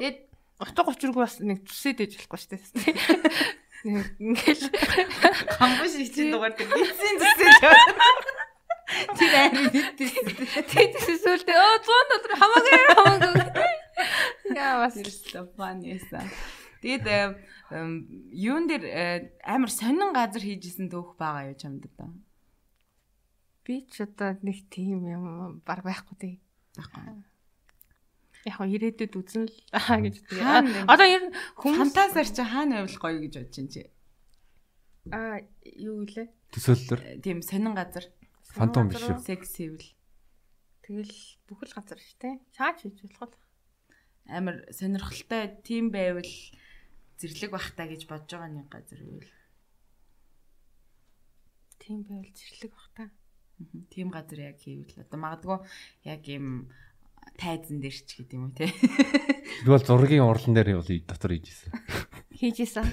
Тэгээд 0.00 0.18
Утга 0.58 0.90
учиргүй 0.90 1.22
бас 1.22 1.38
нэг 1.38 1.62
зүсээд 1.70 2.02
ээж 2.02 2.12
болохгүй 2.18 2.38
шүү 2.42 2.50
дээ. 2.50 2.98
Ингээл 4.18 4.64
хамбаш 5.54 5.94
ичийн 6.02 6.34
дугаар 6.34 6.50
дээр 6.58 6.66
бицэн 6.66 7.14
зүсээ. 7.14 7.52
Тэр 9.14 9.32
ари 9.38 9.62
нийтээс. 9.70 10.18
тэгсэн 10.66 11.18
сүлдээ 11.22 11.58
оо 11.62 11.78
100 11.78 12.10
доллар 12.10 12.34
хамаагүй 12.42 12.74
хамаагүй. 12.90 13.77
Яа 14.54 14.84
бас 14.86 14.94
фан 15.56 15.82
ясан. 15.82 16.24
Тэгээд 16.82 17.04
эм, 17.74 18.06
юун 18.30 18.70
дээр 18.70 18.84
э, 18.86 19.34
амар 19.42 19.70
сонин 19.70 20.14
газар 20.14 20.42
хийжсэн 20.42 20.86
төөх 20.86 21.18
байгаа 21.18 21.50
юу 21.50 21.58
чамд 21.58 21.90
одоо. 21.90 22.14
би 23.66 23.84
ч 23.84 24.00
одоо 24.06 24.38
нэг 24.40 24.64
тийм 24.72 25.04
юм 25.04 25.24
баг 25.66 25.82
байхгүй 25.84 26.16
тий. 26.16 26.34
Баггүй. 26.78 27.20
Яг 28.46 28.54
хоо 28.56 28.64
ирээдүйд 28.70 29.12
үзэн 29.18 29.44
л 29.50 29.56
аа 29.74 29.98
гэж 30.00 30.22
тэгээ. 30.24 30.86
вэ? 30.86 30.88
Одоо 30.88 31.06
ер 31.10 31.22
нь 31.28 31.34
хүмүүс 31.58 31.78
Фантазаар 31.82 32.28
чи 32.30 32.42
хаана 32.46 32.74
байвал 32.80 32.96
гоё 33.02 33.18
гэж 33.26 33.32
бодож 33.36 33.52
чинь 33.52 33.68
чи. 33.68 33.82
аа 35.12 35.42
юу 35.76 36.06
гэлээ? 36.06 36.28
Төсөөллөөр 36.54 37.00
Э, 37.04 37.20
Тийм 37.20 37.42
сонин 37.44 37.74
газар. 37.76 38.06
Фантом 38.56 38.88
биш 38.88 39.04
үү? 39.04 39.20
Секс 39.20 39.52
хийвэл 39.58 39.84
Тэгэл 40.88 41.12
бүхэл 41.44 41.76
газар 41.76 42.00
шүү 42.00 42.16
дээ. 42.24 42.34
Чаач 42.56 42.86
хийж 42.88 43.04
болох. 43.20 43.36
Амар 44.28 44.68
сонирхолтой 44.70 45.58
тийм 45.64 45.90
байвал 45.90 46.28
зэрлэг 47.18 47.50
бахтаа 47.50 47.88
гэж 47.88 48.04
бодож 48.04 48.30
байгаа 48.30 48.52
нэг 48.52 48.68
газар 48.68 49.00
байвал. 49.00 49.32
Тийм 51.80 52.04
байвал 52.04 52.32
зэрлэг 52.36 52.72
бах 52.76 52.88
та. 52.94 53.04
Тийм 53.90 54.12
газар 54.12 54.52
яг 54.52 54.60
хийвэл 54.60 55.00
одоо 55.00 55.18
магадгүй 55.18 55.58
яг 56.04 56.22
юм 56.28 56.68
тайзан 57.40 57.80
дээр 57.80 57.96
ч 57.96 58.20
гэдэг 58.20 58.36
юм 58.36 58.52
уу 58.52 58.54
те. 58.54 58.68
Бол 59.66 59.82
зургийн 59.82 60.28
урлан 60.28 60.54
дээр 60.54 60.78
бол 60.78 60.92
дотор 61.08 61.32
хийжсэн. 61.32 61.72
Хийжсэн. 62.36 62.86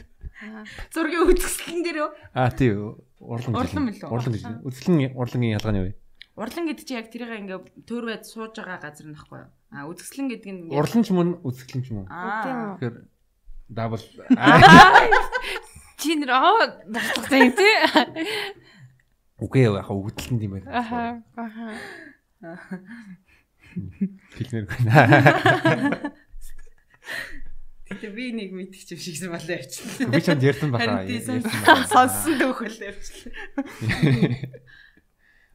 Зургийн 0.90 1.28
үзэсгэлэн 1.30 1.84
дээр 1.84 1.98
юу? 2.08 2.12
Аа 2.34 2.50
тий 2.52 2.74
урлан. 2.74 3.54
Урлан 3.56 3.84
мөлөө? 3.92 4.10
Урлан 4.10 4.34
гэж. 4.34 4.44
Үзэсгэлэн 4.66 5.16
урлагийн 5.16 5.56
ялгааны 5.56 5.82
вэ? 5.86 5.92
Урлан 6.36 6.68
гэдэг 6.68 6.84
чинь 6.84 7.00
яг 7.00 7.08
тэрийг 7.08 7.32
ингээ 7.48 7.88
төр 7.88 8.12
байд 8.12 8.28
сууж 8.28 8.60
байгаа 8.60 8.84
газар 8.84 9.08
нөхгүй 9.08 9.40
юу? 9.40 9.52
А 9.72 9.88
үзэсгэлэн 9.88 10.28
гэдэг 10.36 10.52
нь 10.52 10.68
Урлан 10.68 11.04
ч 11.08 11.16
мөн 11.16 11.40
үзэсгэлэн 11.48 11.84
ч 11.88 11.88
мөн. 11.96 12.12
Тэгэхээр 12.12 12.96
дабл 13.72 14.04
Чи 15.96 16.20
нэр 16.20 16.32
аа 16.36 16.84
бодлоготой 16.92 17.40
юм 17.40 17.56
тий. 17.56 17.76
үгүй 19.40 19.64
яа 19.64 19.80
өгдөлтөнд 19.80 20.44
юм 20.44 20.60
байна. 20.60 20.68
Аха. 20.76 21.24
Аха. 21.40 21.80
Хэлмээр 24.36 24.68
байна. 24.68 26.12
Гэтэ 27.88 28.12
би 28.12 28.36
нэг 28.36 28.52
мэдчих 28.52 28.92
юм 28.92 29.00
шигсэн 29.00 29.32
болоо 29.32 29.56
явчихлаа. 29.56 30.12
Би. 30.12 30.20
Харин 30.20 30.40
тий, 30.44 30.52
ярьсан 30.52 30.68
баха. 30.76 31.88
Сонссон 31.88 32.44
дөхөл 32.44 32.76
явчихлаа. 32.76 33.32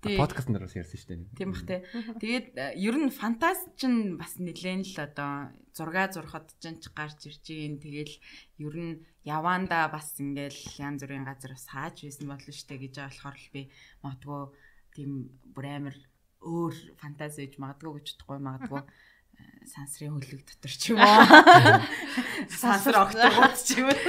Тий. 0.01 0.17
Подкаст 0.17 0.49
нэр 0.49 0.65
бас 0.65 0.73
ярьсан 0.73 0.97
шүү 0.97 1.09
дээ. 1.13 1.37
Тийм 1.37 1.53
бах 1.53 1.65
те. 1.69 1.85
Тэгээд 2.25 2.49
э, 2.57 2.73
ер 2.81 2.97
нь 2.97 3.13
фантаст 3.13 3.69
ч 3.77 3.85
нь 3.85 4.17
бас 4.17 4.41
нэлээд 4.41 4.97
л 4.97 5.05
одоо 5.05 5.53
зурга 5.77 6.09
зурхад 6.09 6.57
ч 6.57 6.73
ч 6.73 6.89
гарч 6.97 7.29
ирж 7.29 7.45
гин. 7.45 7.77
Тэгэл 7.77 8.17
ер 8.65 8.75
нь 8.81 9.05
яваанда 9.29 9.93
бас 9.93 10.17
ингээл 10.17 10.57
янз 10.81 11.05
бүрийн 11.05 11.29
газар 11.29 11.53
бас 11.53 11.69
хааж 11.69 12.01
байсан 12.01 12.33
болно 12.33 12.49
штэ 12.49 12.81
гэж 12.81 12.97
байгаа 12.97 13.13
болохоор 13.13 13.37
л 13.37 13.53
би 13.53 13.63
магадгүй 14.01 14.43
тийм 14.97 15.11
бүр 15.53 15.67
амар 15.69 15.97
өөр 16.41 16.75
фантази 16.97 17.45
гэж 17.45 17.61
магадгүй 17.61 17.93
гэж 18.01 18.07
бодохгүй 18.17 18.39
магадгүй 18.41 18.81
э, 19.37 19.69
сансрын 19.69 20.17
хөлөг 20.17 20.49
дотор 20.49 20.73
ч 20.73 20.97
юм 20.97 21.05
уу. 21.05 21.21
Сансар 22.65 23.05
октогод 23.05 23.53
ч 23.61 23.85
юм 23.85 23.93
уу. 23.93 24.01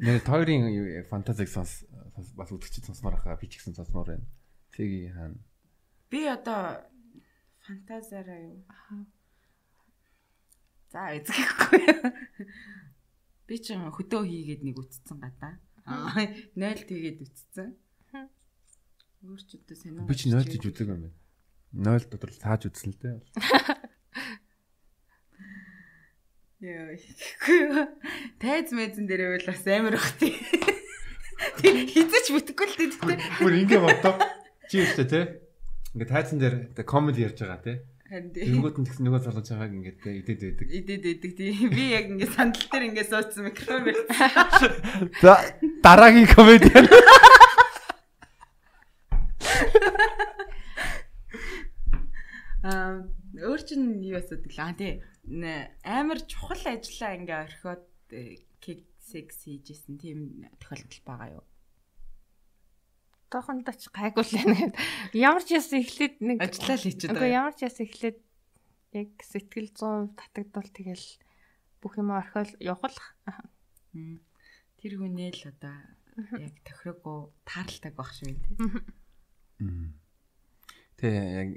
Нэр 0.00 0.24
тойрын 0.24 0.64
фантазиг 1.12 1.52
сонс 1.52 1.84
бас 2.32 2.48
үтгэж 2.48 2.88
сонсомоор 2.88 3.20
хаа 3.20 3.36
би 3.36 3.52
ч 3.52 3.60
гэсэн 3.60 3.76
сонсомоор 3.76 4.16
байна. 4.16 4.24
Тэги 4.74 5.08
хаана. 5.14 5.38
Би 6.10 6.26
одоо 6.26 6.82
фантазиараа 7.62 8.40
юу? 8.42 8.58
За 10.90 11.14
эзэхгүй. 11.14 11.82
Би 13.46 13.58
ч 13.62 13.78
хөдөө 13.78 14.22
хийгээд 14.26 14.62
нэг 14.66 14.76
үтцсэн 14.82 15.18
гадаа. 15.22 15.58
Аа 15.86 16.26
0 16.58 16.90
тэгээд 16.90 17.22
үтцсэн. 17.22 17.70
Өөр 19.24 19.40
ч 19.46 19.62
өдөө 19.62 19.76
сонио. 19.78 20.06
Би 20.10 20.14
ч 20.18 20.26
0 20.26 20.42
гэж 20.42 20.62
үзэг 20.66 20.90
юм 20.90 21.06
байна. 21.06 21.98
0 21.98 22.10
дотор 22.10 22.30
л 22.34 22.42
тааж 22.42 22.66
үзсэн 22.66 22.94
л 22.94 22.98
дээ. 22.98 23.18
Яа. 26.64 26.96
Тайз 28.42 28.72
мэзэн 28.72 29.06
дээр 29.06 29.38
байл 29.38 29.46
бас 29.48 29.66
амар 29.70 29.96
бах 29.98 30.12
тий. 30.18 30.34
Хизэж 31.62 32.26
бүтэхгүй 32.32 32.66
л 32.68 32.78
дээ. 32.78 33.18
Бүр 33.38 33.54
ингэ 33.60 33.78
бодоо. 33.82 34.14
Чи 34.70 34.84
өстэй 34.84 35.06
те. 35.08 35.20
Ингээ 35.94 36.08
тайзан 36.08 36.38
дээр 36.40 36.54
комеди 36.84 37.24
ярьж 37.24 37.38
байгаа 37.40 37.60
те. 37.64 37.74
Тэнгүүд 38.04 38.76
нь 38.78 38.86
тэгсэн 38.86 39.04
нөгөө 39.08 39.22
залгаж 39.26 39.48
байгааг 39.48 39.72
ингээд 39.74 40.00
идэд 40.06 40.40
байдаг. 40.44 40.68
Идэд 40.70 41.04
идэг 41.08 41.32
тий. 41.34 41.52
Би 41.72 41.84
яг 41.96 42.06
ингэ 42.12 42.28
сандал 42.30 42.68
дээр 42.68 42.84
ингэ 42.92 43.04
суудсан 43.08 43.48
микрофон 43.48 43.82
барьсан. 43.88 44.70
За 45.24 45.40
дараагийн 45.82 46.28
комедиан. 46.28 46.86
Аа 52.64 53.08
өөр 53.40 53.60
чинь 53.66 54.04
юу 54.04 54.20
асуудаг 54.20 54.52
л 54.52 54.60
аа 54.62 54.72
тий. 54.76 55.02
Амар 55.82 56.20
чухал 56.28 56.64
ажиллаа 56.64 57.12
ингээ 57.18 57.38
орхиод 57.44 57.84
кик 58.62 58.84
секс 59.00 59.44
хийжсэн 59.44 59.96
тийм 60.00 60.48
тохиолдол 60.60 61.02
байгаа 61.04 61.28
юу? 61.40 61.44
Тохондоо 63.34 63.74
ч 63.74 63.90
гайгүй 63.90 64.22
л 64.22 64.34
байна 64.38 64.54
гэдэг. 64.54 64.78
Ямар 65.18 65.42
ч 65.42 65.58
яс 65.58 65.74
эхлээд 65.74 66.14
нэг 66.22 66.38
Ажиллаа 66.38 66.78
л 66.78 66.86
хийчихэд 66.86 67.10
Үгүй 67.18 67.30
ямар 67.34 67.54
ч 67.58 67.60
яс 67.66 67.78
эхлээд 67.82 68.18
яг 68.94 69.10
сэтгэл 69.26 69.74
100% 69.74 70.14
татагдвал 70.14 70.70
тэгэл 70.70 71.06
бүх 71.82 71.98
юм 71.98 72.14
орхиол. 72.14 72.46
Мм. 73.90 74.22
Тэр 74.78 74.92
хүнээ 75.02 75.30
л 75.34 75.42
одоо 75.50 75.74
яг 76.38 76.54
тохироогүй 76.62 77.18
тааралтай 77.42 77.90
байх 77.90 78.10
шиг 78.14 78.30
юм 78.30 78.38
тий. 78.38 78.54
Тэ 80.94 81.10
яг 81.10 81.48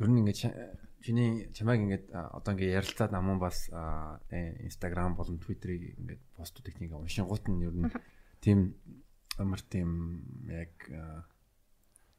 ер 0.00 0.08
нь 0.08 0.18
ингээд 0.24 0.40
чи- 0.40 0.56
чиний 1.04 1.52
чамайг 1.52 1.84
ингээд 1.84 2.06
одоо 2.16 2.56
ингээд 2.56 2.80
ярилцаад 2.80 3.12
намун 3.12 3.36
бас 3.36 3.68
Instagram 4.32 5.20
болон 5.20 5.36
Twitter-ийг 5.36 6.00
ингээд 6.00 6.22
постууд 6.32 6.68
их 6.68 6.80
нэг 6.80 6.96
уншингууд 6.96 7.44
нь 7.44 7.60
ер 7.60 7.76
нь 7.76 7.92
тийм 8.40 8.72
амар 9.38 9.60
тийм 9.60 10.22
яг 10.48 10.72
а, 10.92 11.24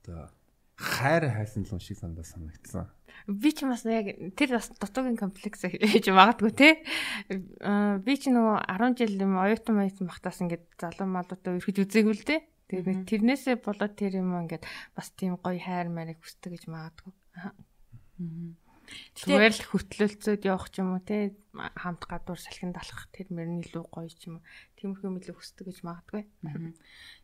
одоо 0.04 0.30
хайр 0.78 1.34
хайсан 1.34 1.66
л 1.66 1.82
шиг 1.82 1.98
сандаа 1.98 2.24
санагдсан. 2.24 2.86
Би 3.26 3.50
ч 3.50 3.66
бас 3.66 3.82
яг 3.90 4.14
тэр 4.38 4.62
бас 4.62 4.70
дутуугийн 4.78 5.18
комплекс 5.18 5.66
хийж 5.66 6.06
магадгүй 6.14 6.54
те. 6.54 6.70
Аа, 7.66 7.98
Би 7.98 8.14
ч 8.14 8.30
нөгөө 8.30 8.70
10 8.70 8.94
жил 9.02 9.18
юм 9.26 9.42
оюутан 9.42 9.82
оюутан 9.82 10.06
бахтаас 10.06 10.38
ингээд 10.46 10.78
залуу 10.78 11.10
малуудаа 11.10 11.58
өрхөж 11.58 11.82
үзээгүй 11.82 12.14
л 12.14 12.28
те. 12.30 12.46
Тэгээд 12.70 13.10
тэрнээсээ 13.10 13.58
болоод 13.66 13.98
тэр 13.98 14.22
юм 14.22 14.38
ингээд 14.38 14.64
бас 14.94 15.10
тийм 15.18 15.42
гоё 15.42 15.58
хайр 15.58 15.90
марыг 15.90 16.22
хүсдэг 16.22 16.62
гэж 16.62 16.64
магадгүй. 16.70 17.14
Аа. 17.42 17.58
Зүгээр 19.18 19.54
л 19.58 19.64
хөтлөлцөөд 19.74 20.42
явах 20.46 20.70
ч 20.70 20.86
юм 20.86 20.94
уу 20.94 21.02
те 21.02 21.34
хамт 21.58 22.04
гадуур 22.06 22.40
салхинд 22.40 22.78
алхах 22.78 23.10
тэр 23.12 23.28
мөрний 23.34 23.66
илүү 23.66 23.86
гоё 23.90 24.10
ч 24.10 24.30
юм 24.30 24.40
уу. 24.40 24.46
Тиймэрхүү 24.78 25.10
мэлээ 25.12 25.36
хүсдэг 25.36 25.66
гэж 25.68 25.80
магадгүй. 25.84 26.24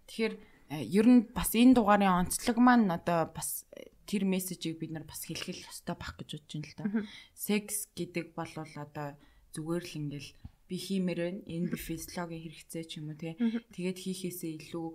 Тэгэхээр 0.09 0.33
э, 0.73 0.83
ер 0.83 1.07
нь 1.07 1.21
бас 1.31 1.53
энэ 1.53 1.77
дугаарын 1.77 2.27
онцлог 2.27 2.57
маань 2.59 2.89
одоо 2.89 3.29
бас 3.29 3.63
э, 3.77 3.93
тэр 4.09 4.27
мессежийг 4.27 4.79
бид 4.81 4.91
нар 4.91 5.05
бас 5.07 5.23
хэлхэл 5.23 5.63
ёстой 5.69 5.95
байх 5.95 6.17
гэж 6.19 6.29
бодож 6.35 6.51
байна 6.51 6.67
л 6.67 6.77
да. 6.77 6.85
Секс 7.33 7.87
гэдэг 7.95 8.35
бол 8.35 8.53
одоо 8.57 9.07
зүгээр 9.55 9.83
л 9.87 9.97
ингээл 10.01 10.29
би 10.67 10.75
хиймээр 10.75 11.19
байна. 11.19 11.41
Энэ 11.47 11.69
би 11.71 11.77
физиологийн 11.77 12.43
хэрэгцээ 12.43 12.83
ч 12.89 12.91
юм 12.99 13.13
уу 13.13 13.17
тий. 13.19 13.37
Тэгээд 13.37 13.97
хийхээсээ 14.01 14.51
илүү 14.59 14.87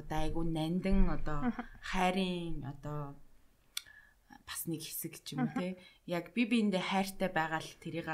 одоо 0.00 0.18
айгу 0.24 0.42
нандин 0.44 1.08
одоо 1.12 1.52
хайрын 1.84 2.64
одоо 2.64 3.16
бас 4.46 4.60
нэг 4.70 4.82
хэсэг 4.82 5.20
ч 5.22 5.36
юм 5.36 5.46
уу 5.46 5.52
тий. 5.54 5.76
Яг 6.06 6.32
би 6.32 6.46
биэндээ 6.46 6.82
хайртай 6.82 7.30
байгаа 7.30 7.60
л 7.60 7.72
тэрийг 7.82 8.08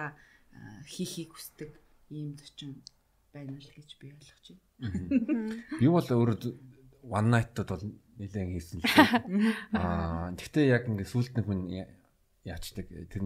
хийхийг 0.87 1.33
хүсдэг 1.35 1.71
ийм 2.11 2.37
зочин 2.37 2.83
байна 3.33 3.57
л 3.57 3.71
гэж 3.73 3.89
би 3.99 4.13
ойлгож 4.13 4.47
байна. 4.81 5.57
Би 5.81 5.87
бол 5.89 6.05
өөрөө 6.05 6.39
one 7.09 7.29
night-д 7.33 7.65
бол 7.67 7.85
нэлээд 8.21 8.53
хийсэн 8.53 8.79
л 8.79 8.87
дээ. 8.87 9.79
Аа 9.79 10.31
гэхдээ 10.37 10.67
яг 10.69 10.87
ингээд 10.87 11.11
сүулт 11.11 11.33
нэг 11.35 11.47
хүн 11.49 11.61
яачдаг 12.45 12.87
тэр 13.11 13.23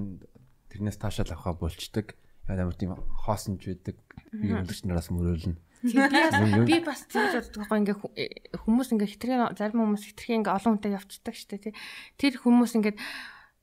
тэрнээс 0.70 0.98
таашаал 1.00 1.34
авахаа 1.34 1.58
болчдөг. 1.58 2.14
Яг 2.46 2.58
амар 2.62 2.78
тийм 2.78 2.94
хоосонч 3.26 3.66
байдаг. 3.66 3.96
Би 4.30 4.54
өнгөрч 4.54 4.86
нараас 4.86 5.10
мөрөөлнө. 5.10 5.58
Би 5.82 6.78
бас 6.80 7.04
тэгж 7.10 7.36
боддог 7.36 7.58
байхгүй 7.66 7.78
ингээ 7.84 7.96
э, 8.16 8.26
хүмүүс 8.64 8.90
ингээ 8.96 9.12
хитрхийн 9.12 9.44
зарим 9.58 9.82
хүмүүс 9.84 10.04
хитрхийн 10.08 10.40
ингээ 10.40 10.56
олон 10.56 10.72
хүнтэй 10.78 10.96
явцдаг 10.96 11.34
штэ 11.36 11.58
тий. 11.60 11.74
Тэр 12.16 12.40
хүмүүс 12.40 12.72
ингээ 12.80 12.94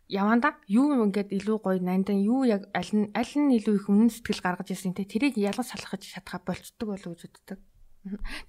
яванда 0.07 0.59
юу 0.67 0.91
ингээд 1.07 1.31
илүү 1.31 1.57
гоё 1.63 1.80
нандан 1.80 2.19
юу 2.19 2.43
яг 2.43 2.67
аль 2.75 2.91
нь 2.91 3.11
аль 3.15 3.34
нь 3.39 3.55
илүү 3.57 3.75
их 3.80 3.88
үнэн 3.88 4.11
сэтгэл 4.11 4.43
гаргаж 4.43 4.71
ирсэн 4.71 4.93
тий. 4.93 5.07
Тэрийг 5.07 5.39
ялгаж 5.39 5.71
салгаж 5.71 6.03
чадхаа 6.03 6.43
болцдог 6.43 6.88
болов 6.91 7.15
гэж 7.15 7.31
боддог. 7.31 7.59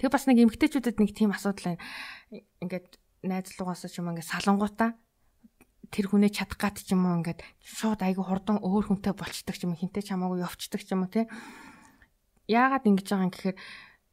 Тэгээ 0.02 0.10
бас 0.10 0.26
нэг 0.26 0.38
эмгтээчүүдэд 0.42 0.98
нэг 0.98 1.10
тийм 1.14 1.30
асуудал 1.30 1.78
байна. 1.78 1.82
Ингээд 2.58 2.98
найз 3.22 3.54
лугаас 3.56 3.86
ч 3.86 4.02
юм 4.02 4.10
ингээ 4.12 4.26
салангуудаа 4.26 4.98
тэр 5.94 6.10
хүнээ 6.10 6.32
чадах 6.34 6.58
гат 6.58 6.82
ч 6.82 6.92
юм 6.92 7.06
уу 7.06 7.22
ингээд 7.22 7.40
шууд 7.62 8.00
айгу 8.02 8.26
хурдан 8.26 8.58
өөр 8.58 8.90
хүнтэй 8.90 9.14
болцдог 9.14 9.54
ч 9.54 9.64
юм 9.64 9.72
уу 9.72 9.80
хинтээ 9.80 10.10
чамаагүй 10.10 10.42
явцдаг 10.42 10.82
ч 10.82 10.90
юм 10.90 11.06
уу 11.06 11.12
тий 11.12 11.24
яагаад 12.50 12.82
ингэж 12.82 13.06
байгаа 13.08 13.24
юм 13.24 13.32
гэхээр 13.32 13.56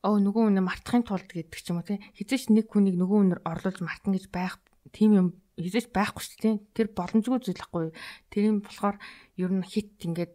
оо 0.06 0.16
нөгөө 0.22 0.44
үнэ 0.54 0.62
мартахын 0.62 1.04
тулд 1.10 1.30
гэдэг 1.30 1.58
ч 1.58 1.68
юм 1.74 1.82
уу 1.82 1.88
тий 1.90 1.98
хизээч 2.16 2.54
нэг 2.54 2.70
хүнийг 2.70 2.96
нөгөө 3.02 3.20
үнээр 3.22 3.42
орлуулж 3.42 3.80
мартан 3.82 4.14
гэж 4.14 4.26
байх 4.30 4.62
тийм 4.94 5.12
юм 5.18 5.28
хизээч 5.66 5.88
байхгүй 5.94 6.24
шүү 6.24 6.40
дээ 6.42 6.56
тэр 6.76 6.88
боломжгүй 6.98 7.40
зүйл 7.42 7.62
байхгүй 7.62 7.86
тэр 8.32 8.44
юм 8.50 8.58
болохоор 8.66 8.98
ер 9.38 9.52
нь 9.52 9.66
хит 9.66 9.98
ингээд 10.02 10.34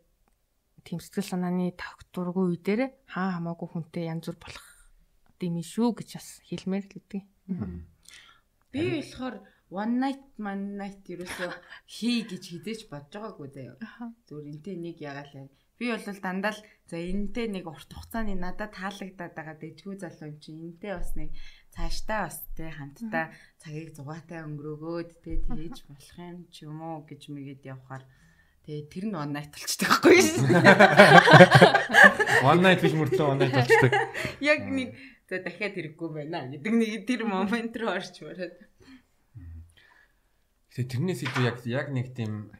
тийм 0.86 0.98
сэтгэл 1.02 1.30
санааны 1.34 1.74
тогтворгүй 1.74 2.44
үе 2.54 2.60
дээр 2.62 2.80
хаа 3.10 3.36
хамаагүй 3.36 3.68
хүнтэй 3.70 4.06
янз 4.06 4.30
бүр 4.30 4.38
болох 4.38 4.66
юм 5.42 5.60
шүү 5.60 5.88
гэж 5.98 6.10
бас 6.16 6.28
хэлмээр 6.48 6.84
л 6.86 6.92
гэдэг. 6.94 7.22
Би 8.72 8.82
болохоор 8.94 9.34
one 9.68 9.94
night 9.98 10.24
man 10.38 10.78
night 10.78 11.02
ерөөсөө 11.10 11.50
хий 11.90 12.22
гэж 12.22 12.42
хизээч 12.54 12.80
бодож 12.86 13.12
байгаагүй 13.18 13.48
дээ. 13.50 13.70
Зүгээр 14.30 14.50
энтэй 14.52 14.76
нэг 14.78 14.96
ягаал. 15.02 15.50
Би 15.76 15.92
бол 15.92 16.06
дандаа 16.06 16.54
л 16.54 16.60
за 16.88 16.96
энтэй 16.96 17.46
нэг 17.50 17.66
урт 17.66 17.90
хугацааны 17.92 18.38
надад 18.38 18.72
таалагдаад 18.72 19.32
байгаа 19.36 19.56
дэжгүй 19.60 19.96
залуу 20.00 20.30
юм 20.32 20.38
чи 20.40 20.50
энтэй 20.54 20.92
бас 20.96 21.12
нэг 21.18 21.30
цаашдаа 21.76 22.24
бас 22.24 22.40
те 22.56 22.72
хамтдаа 22.72 23.28
цагийг 23.60 23.92
зугаатай 23.92 24.40
өнгөрөөгөөд 24.48 25.10
те 25.20 25.44
тгийж 25.44 25.84
болох 25.84 26.16
юм 26.16 26.48
ч 26.48 26.64
юм 26.64 26.80
уу 26.80 27.04
гэж 27.04 27.28
мэгээд 27.28 27.68
явхаар 27.68 28.08
тэгээ 28.64 28.88
тэр 28.88 29.04
нь 29.12 29.16
one 29.20 29.32
night 29.36 29.52
болчтой 29.52 29.84
байхгүй 29.84 30.16
юу? 30.16 30.40
One 32.48 32.60
night 32.64 32.80
биш 32.80 32.96
мөртлөө 32.96 33.28
one 33.28 33.40
night 33.44 33.54
болчтой. 33.60 33.92
Яг 34.40 34.60
нэг 34.64 34.96
за 35.28 35.44
дахиад 35.44 35.76
хэрэггүй 35.76 36.08
байна 36.16 36.48
гэдэг 36.48 36.72
нэг 36.72 37.04
тэр 37.04 37.28
момент 37.28 37.76
руу 37.76 37.92
орч 37.92 38.24
мараад. 38.24 38.56
Тэгээ 40.72 40.90
тэрнээс 40.96 41.20
илүү 41.28 41.44
яг 41.44 41.58
яг 41.68 41.86
нэг 41.92 42.16
тийм 42.16 42.56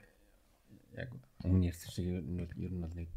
яг 0.93 1.09
өмнө 1.41 1.73
ярьсан 1.73 1.89
шиг 1.89 2.07
ер 2.21 2.21
нь 2.21 2.37
бол 2.37 2.53
ер 2.61 2.73
нь 2.77 2.85
бол 2.85 2.95
нэг 3.01 3.11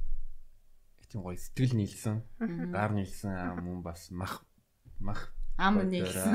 тийм 1.12 1.28
гоё 1.28 1.36
сэтгэл 1.36 1.76
нийлсэн, 1.76 2.24
гар 2.72 2.96
нийлсэн 2.96 3.60
мөн 3.60 3.82
бас 3.84 4.14
мах 4.16 4.46
мах 5.02 5.34
ам 5.60 5.76
нийлсэн. 5.92 6.32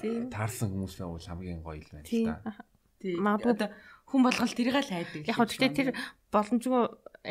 Тийм. 0.00 0.28
таарсан 0.28 0.68
хүмүүс 0.70 0.94
байвал 1.00 1.24
хамгийн 1.24 1.60
гоё 1.64 1.80
л 1.80 1.88
байна 1.88 2.04
л 2.04 2.24
да. 2.28 2.52
Тийм. 3.00 3.18
Магадгүй 3.24 3.68
хүн 4.06 4.20
болгол 4.22 4.52
тэрийг 4.54 4.76
л 4.76 4.90
хайдаг. 4.92 5.22
Яг 5.24 5.36
хөө 5.36 5.48
гэхдээ 5.48 5.72
тэр 5.72 5.88
боломжгүй 6.30 6.82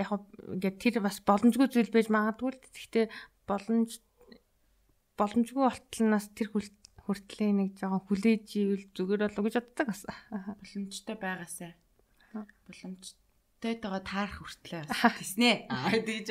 яг 0.02 0.08
хөө 0.10 0.22
ингээд 0.58 0.78
тэр 0.82 0.96
бас 1.06 1.18
боломжгүй 1.22 1.68
зүйл 1.70 1.94
байж 1.94 2.08
магадгүй 2.10 2.50
л 2.52 2.60
гэхдээ 2.74 3.06
боломж 3.46 3.92
боломжгүй 5.16 5.64
болтлоноос 5.64 6.28
тэр 6.36 6.50
хүл- 6.52 6.84
хүртлээ 7.06 7.52
нэг 7.54 7.70
жоохон 7.78 8.02
хүлээж 8.10 8.48
ивэл 8.58 8.86
зүгээр 8.98 9.22
болов 9.30 9.44
гэж 9.46 9.56
боддог 9.62 9.88
бас. 9.94 10.02
боломжтой 10.34 11.16
байгаасаа. 11.22 11.72
Боломжтой 12.66 13.25
байгаа 13.64 14.04
таарах 14.04 14.38
хүртлээ 14.44 14.84
тийснэ. 15.20 15.52
Аа 15.72 15.90
тэгж. 15.96 16.30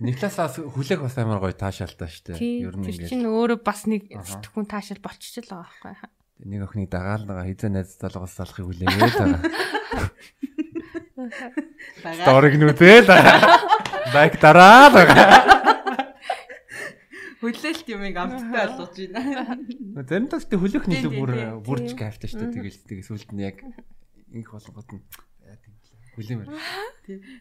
Нэг 0.00 0.16
талаас 0.18 0.56
хүлээх 0.58 1.00
бас 1.04 1.16
амар 1.20 1.38
гоё 1.44 1.54
таашаалтай 1.54 2.08
шүү 2.10 2.24
дээ. 2.34 2.66
Ер 2.66 2.74
нь 2.74 2.84
Тэр 2.88 2.94
ингээд 2.98 3.10
чинь 3.12 3.26
өөрөө 3.28 3.58
бас 3.62 3.84
нэг 3.86 4.02
Аха. 4.10 4.26
сэтгхүүн 4.40 4.66
таашаал 4.66 5.02
болчихж 5.04 5.44
л 5.44 5.52
байгаа 5.54 5.70
байхгүй. 5.70 6.10
нэг 6.50 6.60
охиныг 6.66 6.88
дагаал 6.90 7.24
байгаа 7.28 7.46
хизээ 7.46 7.70
найз 7.70 7.90
залгаас 8.00 8.34
залахыг 8.34 8.64
хүлээгээд 8.66 9.14
байгаа. 9.20 9.40
Бага. 12.02 12.24
Дорог 12.26 12.54
нүдэл. 12.58 13.08
Байк 14.12 14.34
дараа 14.42 14.90
байгаа. 14.90 15.30
Хүлээлт 17.44 17.86
юмыг 17.92 18.16
амттай 18.16 18.66
болгож 18.72 18.96
байна. 19.14 19.60
Заримдаа 20.08 20.40
ч 20.40 20.48
нийлүү 20.48 21.12
тийм, 21.12 21.12
бүр 21.20 21.30
тийм. 21.36 21.60
бүр 21.60 21.78
ч 21.84 21.92
кайфтай 21.92 22.28
шүү 22.32 22.40
дээ. 22.40 22.56
Тэгэл 22.56 22.80
тэгээ 22.88 23.04
сүлд 23.04 23.30
нь 23.36 23.44
яг 23.44 23.60
инх 24.32 24.48
болгоод 24.48 24.88
нь 24.96 25.02
хүлээмэр. 26.14 26.48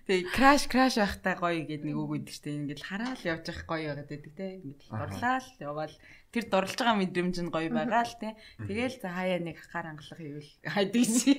Тэгээ 0.10 0.30
краш 0.34 0.68
краш 0.68 1.00
байхтай 1.00 1.36
гоё 1.40 1.64
гэдэг 1.64 1.88
нэг 1.88 1.98
үг 1.98 2.12
өгдөг 2.20 2.36
штэ. 2.36 2.52
Ингээд 2.52 2.82
хараал 2.84 3.22
явж 3.24 3.46
явах 3.48 3.66
гоё 3.70 3.86
байгаад 3.94 4.10
байдаг 4.12 4.34
те. 4.36 4.46
Ингээд 4.60 4.82
Аха. 4.90 4.98
дурлал 5.08 5.48
яваал 5.62 5.96
тэр 6.34 6.44
дурлж 6.52 6.76
байгаа 6.76 6.98
мэдрэмж 7.00 7.38
нь 7.42 7.54
гоё 7.54 7.70
байгаа 7.72 8.04
л 8.04 8.16
те. 8.20 8.30
Тэгээл 8.60 8.98
за 9.00 9.10
хаяа 9.14 9.40
нэг 9.40 9.58
хахаар 9.62 9.88
ангалах 9.94 10.20
ивэл 10.20 10.52
хайдаг 10.68 11.06
чи. 11.08 11.32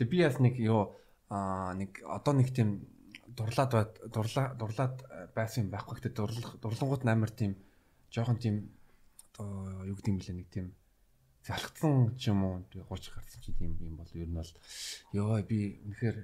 Тэгээ 0.00 0.10
би 0.10 0.18
бас 0.24 0.38
нэг 0.40 0.54
ёо 0.56 0.96
аа 1.28 1.76
нэг 1.76 2.00
одоо 2.06 2.32
нэг 2.34 2.50
тийм 2.50 2.88
дурлаад 3.36 3.70
бай 3.70 3.84
дурлаа 4.10 4.46
дурлаад 4.58 4.96
байсан 5.34 5.66
юм 5.66 5.70
байхгүй 5.70 5.94
гэхдээ 6.00 6.14
дурлах 6.16 6.56
дурлангууд 6.58 7.04
амар 7.06 7.30
тийм 7.30 7.54
жоохон 8.10 8.38
тийм 8.42 8.56
одоо 9.38 9.86
юу 9.86 9.94
гэдэг 9.94 10.10
юм 10.10 10.18
бэлээ 10.18 10.36
нэг 10.36 10.48
тийм 10.50 10.66
залхацсан 11.46 12.16
ч 12.20 12.28
юм 12.28 12.44
уу 12.44 12.54
30 12.72 13.14
гарсан 13.16 13.40
чинь 13.40 13.56
тийм 13.56 13.72
юм 13.80 13.96
бол 13.96 14.12
ер 14.12 14.28
нь 14.28 14.36
бол 14.36 14.52
ёо 15.16 15.40
би 15.44 15.80
үнэхээр 15.88 16.16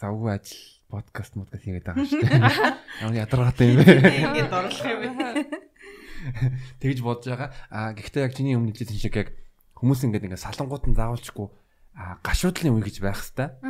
завгүй 0.00 0.30
ажил 0.32 0.62
подкаст 0.88 1.36
модкаст 1.36 1.64
хийгээд 1.64 1.86
байгаа 1.86 2.06
шүү 2.06 2.22
дээ. 2.24 2.40
Ямар 3.04 3.16
ядаргаатай 3.20 3.66
юм 3.68 3.76
бэ? 3.78 3.84
Ингээд 3.90 4.50
дурлах 4.50 4.86
юм. 4.88 5.02
Тэгж 6.80 6.98
бодож 7.04 7.26
байгаа. 7.28 7.50
А 7.68 7.92
гэхдээ 7.92 8.24
яг 8.24 8.34
чиний 8.34 8.56
өмнө 8.56 8.72
хэлсэн 8.72 8.96
шиг 8.96 9.16
яг 9.16 9.28
хүмүүс 9.76 10.04
ингээд 10.08 10.26
ингээд 10.28 10.44
салангууд 10.44 10.84
нь 10.88 10.96
заавалчгүй 10.96 11.48
а 11.96 12.16
гашуудлын 12.24 12.76
үе 12.80 12.84
гэж 12.88 12.96
байх 13.04 13.20
хэвээр. 13.20 13.60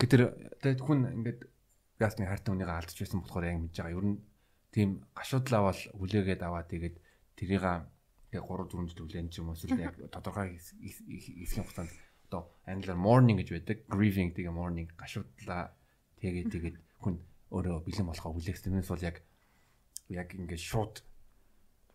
Гэтэр 0.00 0.20
тэгээд 0.60 0.80
хүн 0.84 1.00
ингээд 1.22 1.40
ясны 2.00 2.28
хайртай 2.28 2.50
хүнийг 2.52 2.68
алдаж 2.68 2.96
байсан 2.98 3.20
болохоор 3.24 3.48
яг 3.48 3.58
мэдж 3.62 3.76
байгаа. 3.80 3.96
Ер 3.96 4.06
нь 4.06 4.18
тийм 4.72 4.88
гашуудлаа 5.16 5.72
бол 5.72 5.80
хүлээгээд 5.96 6.42
аваа 6.44 6.64
тэгээд 6.68 6.96
тэрийг 7.38 7.64
яг 8.32 8.44
3 8.44 8.68
4 8.68 8.88
жил 8.92 9.02
хүлээн 9.06 9.28
ч 9.32 9.40
юм 9.40 9.48
уу 9.50 9.56
эсвэл 9.56 9.80
яг 9.88 9.96
тодорхой 10.12 10.58
хэсгийн 10.58 11.64
хугацаанд 11.64 11.92
одоо 12.28 12.52
англиар 12.68 12.98
morning 13.00 13.36
гэж 13.40 13.48
байдаг. 13.56 13.78
Grieving 13.88 14.36
тэгээ 14.36 14.52
morning 14.52 14.88
гашуудлаа 15.00 15.72
тэгээд 16.20 16.48
тэгээд 16.52 16.76
хүн 17.00 17.16
өөрөө 17.54 17.84
бэлэн 17.88 18.06
болохоо 18.12 18.36
хүлээх 18.36 18.60
тэрнээс 18.60 18.90
бол 18.92 19.00
яг 19.08 19.16
яг 20.12 20.28
ингээд 20.36 20.60
шууд 20.60 21.00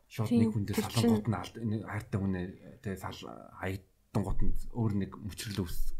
шууд 0.10 0.32
нэг 0.34 0.50
хүн 0.54 0.66
дээр 0.66 0.82
салангууд 0.90 1.28
нь 1.30 1.38
алд 1.38 1.54
хайртай 1.86 2.18
хүнээ 2.18 2.46
тэгээ 2.82 2.98
сал 2.98 3.20
хаягдангууд 3.62 4.40
нь 4.42 4.54
өөр 4.74 4.94
нэг 5.06 5.12
мөчрөл 5.22 5.66
өс- 5.70 5.94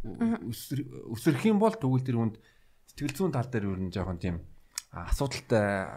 өсөр- 0.50 0.90
өсөрөх 1.14 1.44
юм 1.46 1.62
бол 1.62 1.74
тэгвэл 1.78 2.02
тэр 2.06 2.18
хүнд 2.18 2.36
сэтгэл 2.90 3.14
зүйн 3.18 3.34
тал 3.38 3.50
дээр 3.54 3.70
ер 3.70 3.82
нь 3.86 3.94
жоохон 3.94 4.18
тийм 4.18 4.42
асуудалтай 4.94 5.90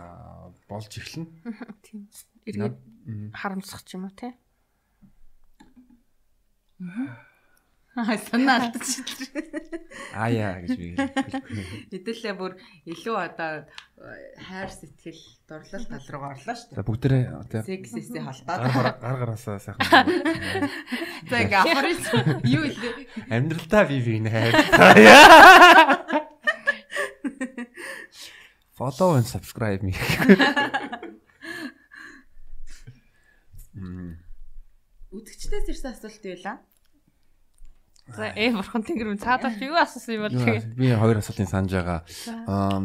болж 0.69 0.89
эхэлнэ. 0.97 1.29
Тийм. 1.85 2.09
Мгм. 3.07 3.31
харамсах 3.37 3.83
ч 3.85 3.95
юм 4.01 4.09
уу 4.09 4.15
те. 4.17 4.33
Аа 7.97 8.13
санаа 8.21 8.69
алдчихлээ. 8.69 10.13
Аа 10.13 10.29
яа 10.29 10.61
гэж 10.61 10.77
би. 10.77 10.93
Хэдүүлээ 11.97 12.35
бүр 12.37 12.53
илүү 12.85 13.17
одоо 13.17 13.65
э, 13.65 14.37
хайр 14.37 14.69
сэтгэл 14.69 15.23
дурлал 15.49 15.85
тал 15.89 16.05
руу 16.13 16.25
орлоо 16.29 16.55
шүү 16.61 16.77
дээ. 16.77 17.65
Сексэсээ 17.65 18.21
гар 18.21 18.37
холдоод. 18.37 18.61
гар- 18.69 19.01
гар 19.01 19.17
гараасаа 19.17 19.57
сайхан 19.65 19.81
За 21.33 21.37
ингээ 21.41 21.57
афрын 21.65 21.97
юу 22.45 22.65
илээ. 22.69 23.33
амьдралдаа 23.33 23.89
би 23.89 23.97
би 24.05 24.21
нэ. 24.21 24.53
Follow 28.77 29.17
and 29.17 29.25
subscribe 29.25 29.81
me. 29.83 29.95
Мм. 33.73 34.21
Үдгчдээс 35.17 35.69
ирсэн 35.73 35.97
асуулт 35.97 36.25
юу 36.29 36.37
лаа? 36.45 36.61
За 38.13 38.33
ээ 38.37 38.53
бурхан 38.53 38.85
тэнгэр 38.85 39.09
минь 39.17 39.21
цаадаач 39.23 39.61
юу 39.65 39.77
асуусан 39.81 40.13
юм 40.17 40.23
бол 40.29 40.37
Юу, 40.37 40.45
тэгээ. 40.45 40.77
Би 40.77 40.87
хоёр 40.93 41.17
асуултыг 41.25 41.49
санаж 41.49 41.73
байгаа. 41.73 42.01
Аа 42.45 42.85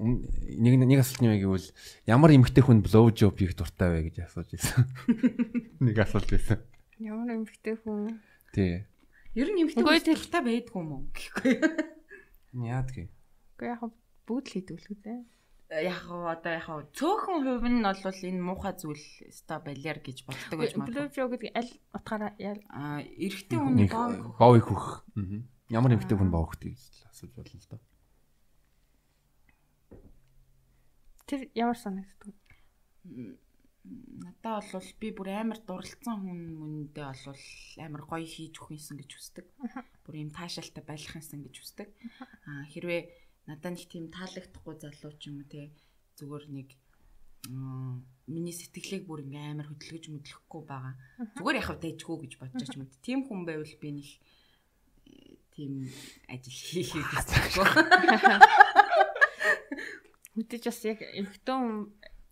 нэг 0.00 0.72
нэг 0.80 1.00
асуултны 1.04 1.28
үг 1.36 1.44
гэвэл 1.44 1.68
ямар 2.08 2.32
эмгтэй 2.32 2.64
хүн 2.64 2.80
blow 2.80 3.12
job 3.12 3.36
хийх 3.36 3.52
дуртай 3.52 3.88
вэ 3.92 4.00
гэж 4.08 4.32
асууж 4.32 4.48
байсан. 4.48 4.88
Нэг 5.84 5.96
асуулт 6.00 6.28
байсан. 6.32 6.58
Ямар 6.98 7.36
эмхтэй 7.36 7.76
хүн. 7.78 8.16
Тий. 8.56 8.88
Ер 9.36 9.48
нь 9.52 9.60
Үгүй, 9.76 10.00
тэр- 10.02 10.16
хэлтэй 10.18 10.42
байдгүй 10.42 10.80
юм 10.82 10.90
уу 10.92 11.02
гэхгүй. 11.12 11.54
Яадг. 12.66 13.08
Уу 13.60 13.64
яг 13.68 13.78
хөө 13.80 13.92
бүгд 14.26 14.46
л 14.48 14.54
хийдэг 14.58 14.76
л 14.78 14.90
үү 14.92 14.98
те. 15.02 15.14
Яг 15.72 16.04
гоо 16.04 16.28
одоо 16.28 16.52
яг 16.52 16.68
цөөхөн 16.92 17.40
хувь 17.48 17.68
нь 17.68 17.80
бол 17.80 18.20
энэ 18.28 18.42
муухай 18.44 18.74
зүйл 18.76 19.04
ста 19.32 19.56
балиар 19.58 20.04
гэж 20.04 20.28
боддог 20.28 20.58
гэж 20.60 20.76
магадгүй. 20.76 20.92
Блужо 20.92 21.24
гэдэг 21.32 21.50
аль 21.56 21.72
утгаараа 21.96 22.32
яа 22.36 22.56
Аа 22.68 23.00
эрэгтэй 23.00 23.56
хүний 23.56 23.88
боо 23.88 24.52
их 24.56 24.68
хөх. 24.68 25.08
Ямар 25.72 25.96
эмгтэй 25.96 26.16
хүн 26.20 26.28
боо 26.28 26.44
хөхтэй 26.44 26.76
гэж 26.76 27.08
асууж 27.08 27.32
болно 27.32 27.56
л 27.56 27.68
доо. 27.72 27.80
тэр 31.32 31.48
ямар 31.56 31.78
санагддаг. 31.80 32.36
надад 34.22 34.68
бол 34.72 34.90
би 35.00 35.08
бүр 35.16 35.28
амар 35.32 35.58
дурлцсан 35.64 36.20
хүн 36.22 36.40
мөндөө 36.60 37.08
бол 37.24 37.44
амар 37.82 38.02
гоё 38.04 38.28
хийж 38.28 38.60
өгөх 38.60 38.76
юмсан 38.76 39.00
гэж 39.00 39.10
үздэг. 39.16 39.46
Бүр 40.04 40.14
юм 40.22 40.30
таашаалтай 40.30 40.84
байх 40.84 41.02
юмсан 41.16 41.40
гэж 41.42 41.56
үздэг. 41.64 41.88
Аа 42.46 42.68
хэрвээ 42.68 43.00
надад 43.46 43.74
нэг 43.74 43.86
тийм 43.90 44.06
таалагдахгүй 44.14 44.74
залуу 44.78 45.12
ч 45.18 45.30
юм 45.30 45.42
уу 45.42 45.50
те 45.50 45.70
зүгээр 46.18 46.46
нэг 46.50 46.68
миний 48.30 48.54
сэтгэлийг 48.54 49.06
бүр 49.06 49.26
ингээм 49.26 49.58
амар 49.58 49.66
хөдөлгөж 49.66 50.04
мэдлэхгүй 50.14 50.62
байгаа. 50.62 50.94
Зүгээр 51.36 51.58
яхав 51.58 51.78
дайжгүй 51.82 52.16
гэж 52.22 52.32
бодож 52.38 52.66
ч 52.70 52.78
юм 52.78 52.86
уу. 52.86 53.02
Тийм 53.02 53.26
хүн 53.26 53.42
байвал 53.42 53.74
би 53.82 53.88
нэг 53.98 54.08
тийм 55.50 55.90
ажил 56.30 56.54
хийхийг 56.54 57.02
хүсэхгүй. 57.02 57.66
Мэдээж 60.38 60.64
бас 60.70 60.80
яг 60.86 61.02
эмхтэн 61.02 61.90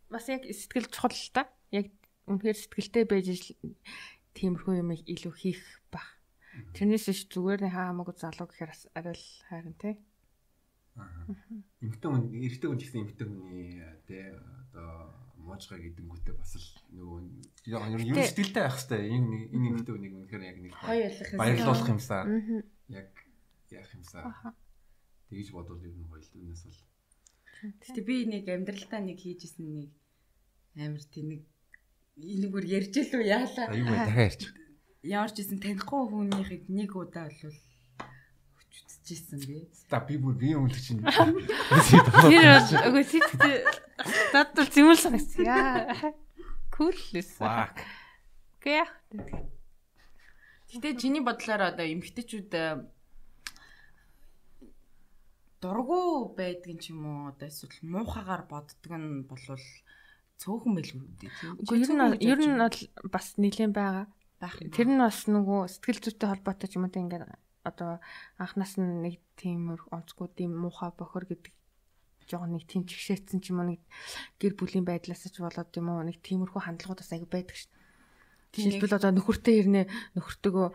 бас 0.08 0.24
яг 0.30 0.46
сэтгэл 0.46 0.88
чухал 0.88 1.12
л 1.12 1.34
та. 1.34 1.50
Яг 1.74 1.90
үнэхээр 2.30 2.56
сэтгэлтэй 2.56 3.04
байж 3.04 3.26
тиймэрхүү 4.38 4.78
юм 4.78 4.94
илүү 4.94 5.34
хийх 5.34 5.82
бах. 5.90 6.06
Тэрнээс 6.72 7.10
ш 7.10 7.26
зүгээр 7.28 7.66
нэг 7.66 7.74
хаамаагүй 7.74 8.14
залуу 8.14 8.46
гэхээр 8.46 8.72
бас 8.72 8.86
арай 8.94 9.18
л 9.18 9.26
хайрын 9.50 9.76
те. 9.76 9.98
Эмгтэй 11.80 12.08
хүн 12.10 12.24
эрэгтэй 12.34 12.68
хүн 12.68 12.78
ч 12.78 12.82
гэсэн 12.86 13.02
эмгтэй 13.06 13.26
хүний 13.26 13.80
тий 14.06 14.24
одоо 14.34 15.14
моожгаа 15.40 15.78
гэдэнгүүтээ 15.80 16.34
бас 16.36 16.52
л 16.58 16.68
нөгөө 16.94 17.18
юм 17.96 18.16
сэтгэлтэй 18.18 18.62
байх 18.66 18.76
хэвээр 18.76 19.02
энэ 19.16 19.36
энэ 19.54 19.68
эмгтэй 19.70 19.92
хүнийг 19.94 20.14
үнэхээр 20.18 20.44
яг 20.44 20.58
нэг 20.60 20.72
баярлуулах 21.38 21.88
юмсаа 21.88 22.22
Аа. 22.26 22.60
яг 22.90 23.10
яах 23.72 23.90
юмсаа 23.96 24.52
тэгж 25.30 25.48
бодвол 25.54 25.80
ер 25.80 25.94
нь 25.94 26.08
гоё 26.10 26.20
л 26.20 26.34
үнээс 26.36 26.62
бол 26.66 26.80
Гэтэ 27.60 28.00
би 28.08 28.24
нэг 28.24 28.48
амьдралдаа 28.48 29.00
нэг 29.04 29.20
хийжсэн 29.20 29.68
нэг 29.68 29.90
амар 30.80 31.04
тэнэг 31.12 31.44
энэгээр 32.16 32.66
ярьж 32.78 32.94
л 33.04 33.14
үү 33.20 33.24
яалаа. 33.28 33.66
За 33.68 33.76
юу 33.76 33.84
вэ 33.84 33.96
дахиад 34.00 34.28
ярьчих. 34.32 34.52
Ямар 35.04 35.30
ч 35.32 35.36
гэсэн 35.44 35.60
танихгүй 35.60 36.02
хүнийхэд 36.08 36.64
нэг 36.72 36.90
удаа 36.96 37.28
бол 37.28 37.60
үзчихсэн 39.10 39.42
би. 39.46 39.66
За 39.90 40.00
би 40.06 40.16
бүр 40.22 40.34
би 40.38 40.54
өмнө 40.54 40.78
чинь. 40.78 41.02
Тэр 41.02 42.06
бол 42.14 42.30
үгүй 42.30 43.04
сэтгэл 43.10 43.66
надад 44.34 44.70
зэмэл 44.70 45.00
санагц. 45.00 45.34
Яа. 45.42 46.14
Кул 46.70 46.94
лээс. 46.94 47.34
Fuck. 47.38 47.82
Гэ. 48.62 48.86
Гэтэ 50.70 50.94
чиний 51.02 51.22
бодлоор 51.26 51.74
одоо 51.74 51.86
эмгтээчүүд 51.86 52.54
э, 52.54 52.86
дургу 55.58 56.30
байдг 56.38 56.70
юм 56.70 56.78
ч 56.78 56.94
юм 56.94 57.02
уу 57.02 57.34
одоо 57.34 57.50
эсвэл 57.50 57.82
муухагаар 57.82 58.46
боддог 58.46 58.92
нь 58.94 59.26
болвол 59.26 59.66
цөөхөн 60.38 60.72
байлгүй 60.78 61.02
тийм. 61.18 61.58
Үгүй 61.58 61.82
ер 61.82 61.90
нь 61.90 62.22
ер 62.22 62.38
нь 62.38 62.62
бол 62.62 62.78
бас 63.10 63.34
нэлээд 63.34 63.74
байгаа. 63.74 64.06
Тэр 64.70 64.88
нь 64.94 65.02
бас 65.02 65.26
нөгөө 65.26 65.66
сэтгэл 65.66 66.00
зүйтэй 66.06 66.28
холбоотой 66.30 66.68
ч 66.70 66.78
юм 66.78 66.86
уу 66.86 66.94
тийм 66.94 67.10
ингээд 67.10 67.26
одоо 67.62 68.00
анхнаас 68.40 68.80
нь 68.80 69.04
нэг 69.04 69.20
тийм 69.36 69.76
тийм 70.36 70.50
муухай 70.56 70.90
бохор 70.96 71.28
гэдэг 71.28 71.52
жоохон 72.30 72.54
нэг 72.54 72.64
тийм 72.64 72.86
чигшээцсэн 72.86 73.42
ч 73.42 73.50
юм 73.50 73.60
уу 73.60 73.74
нэг 73.74 73.82
гэр 74.38 74.54
бүлийн 74.54 74.86
байдлаас 74.86 75.26
ч 75.26 75.36
болоод 75.42 75.70
юм 75.74 75.90
уу 75.90 76.06
нэг 76.06 76.22
тиймэрхүү 76.22 76.62
хандлагуудаас 76.62 77.10
аяг 77.10 77.26
байдаг 77.26 77.58
дээ. 77.58 77.74
Жишээлбэл 78.54 78.98
одоо 78.98 79.10
нөхөртэй 79.14 79.56
ирнэ 79.62 79.82
нөхөртөөгөө 80.14 80.68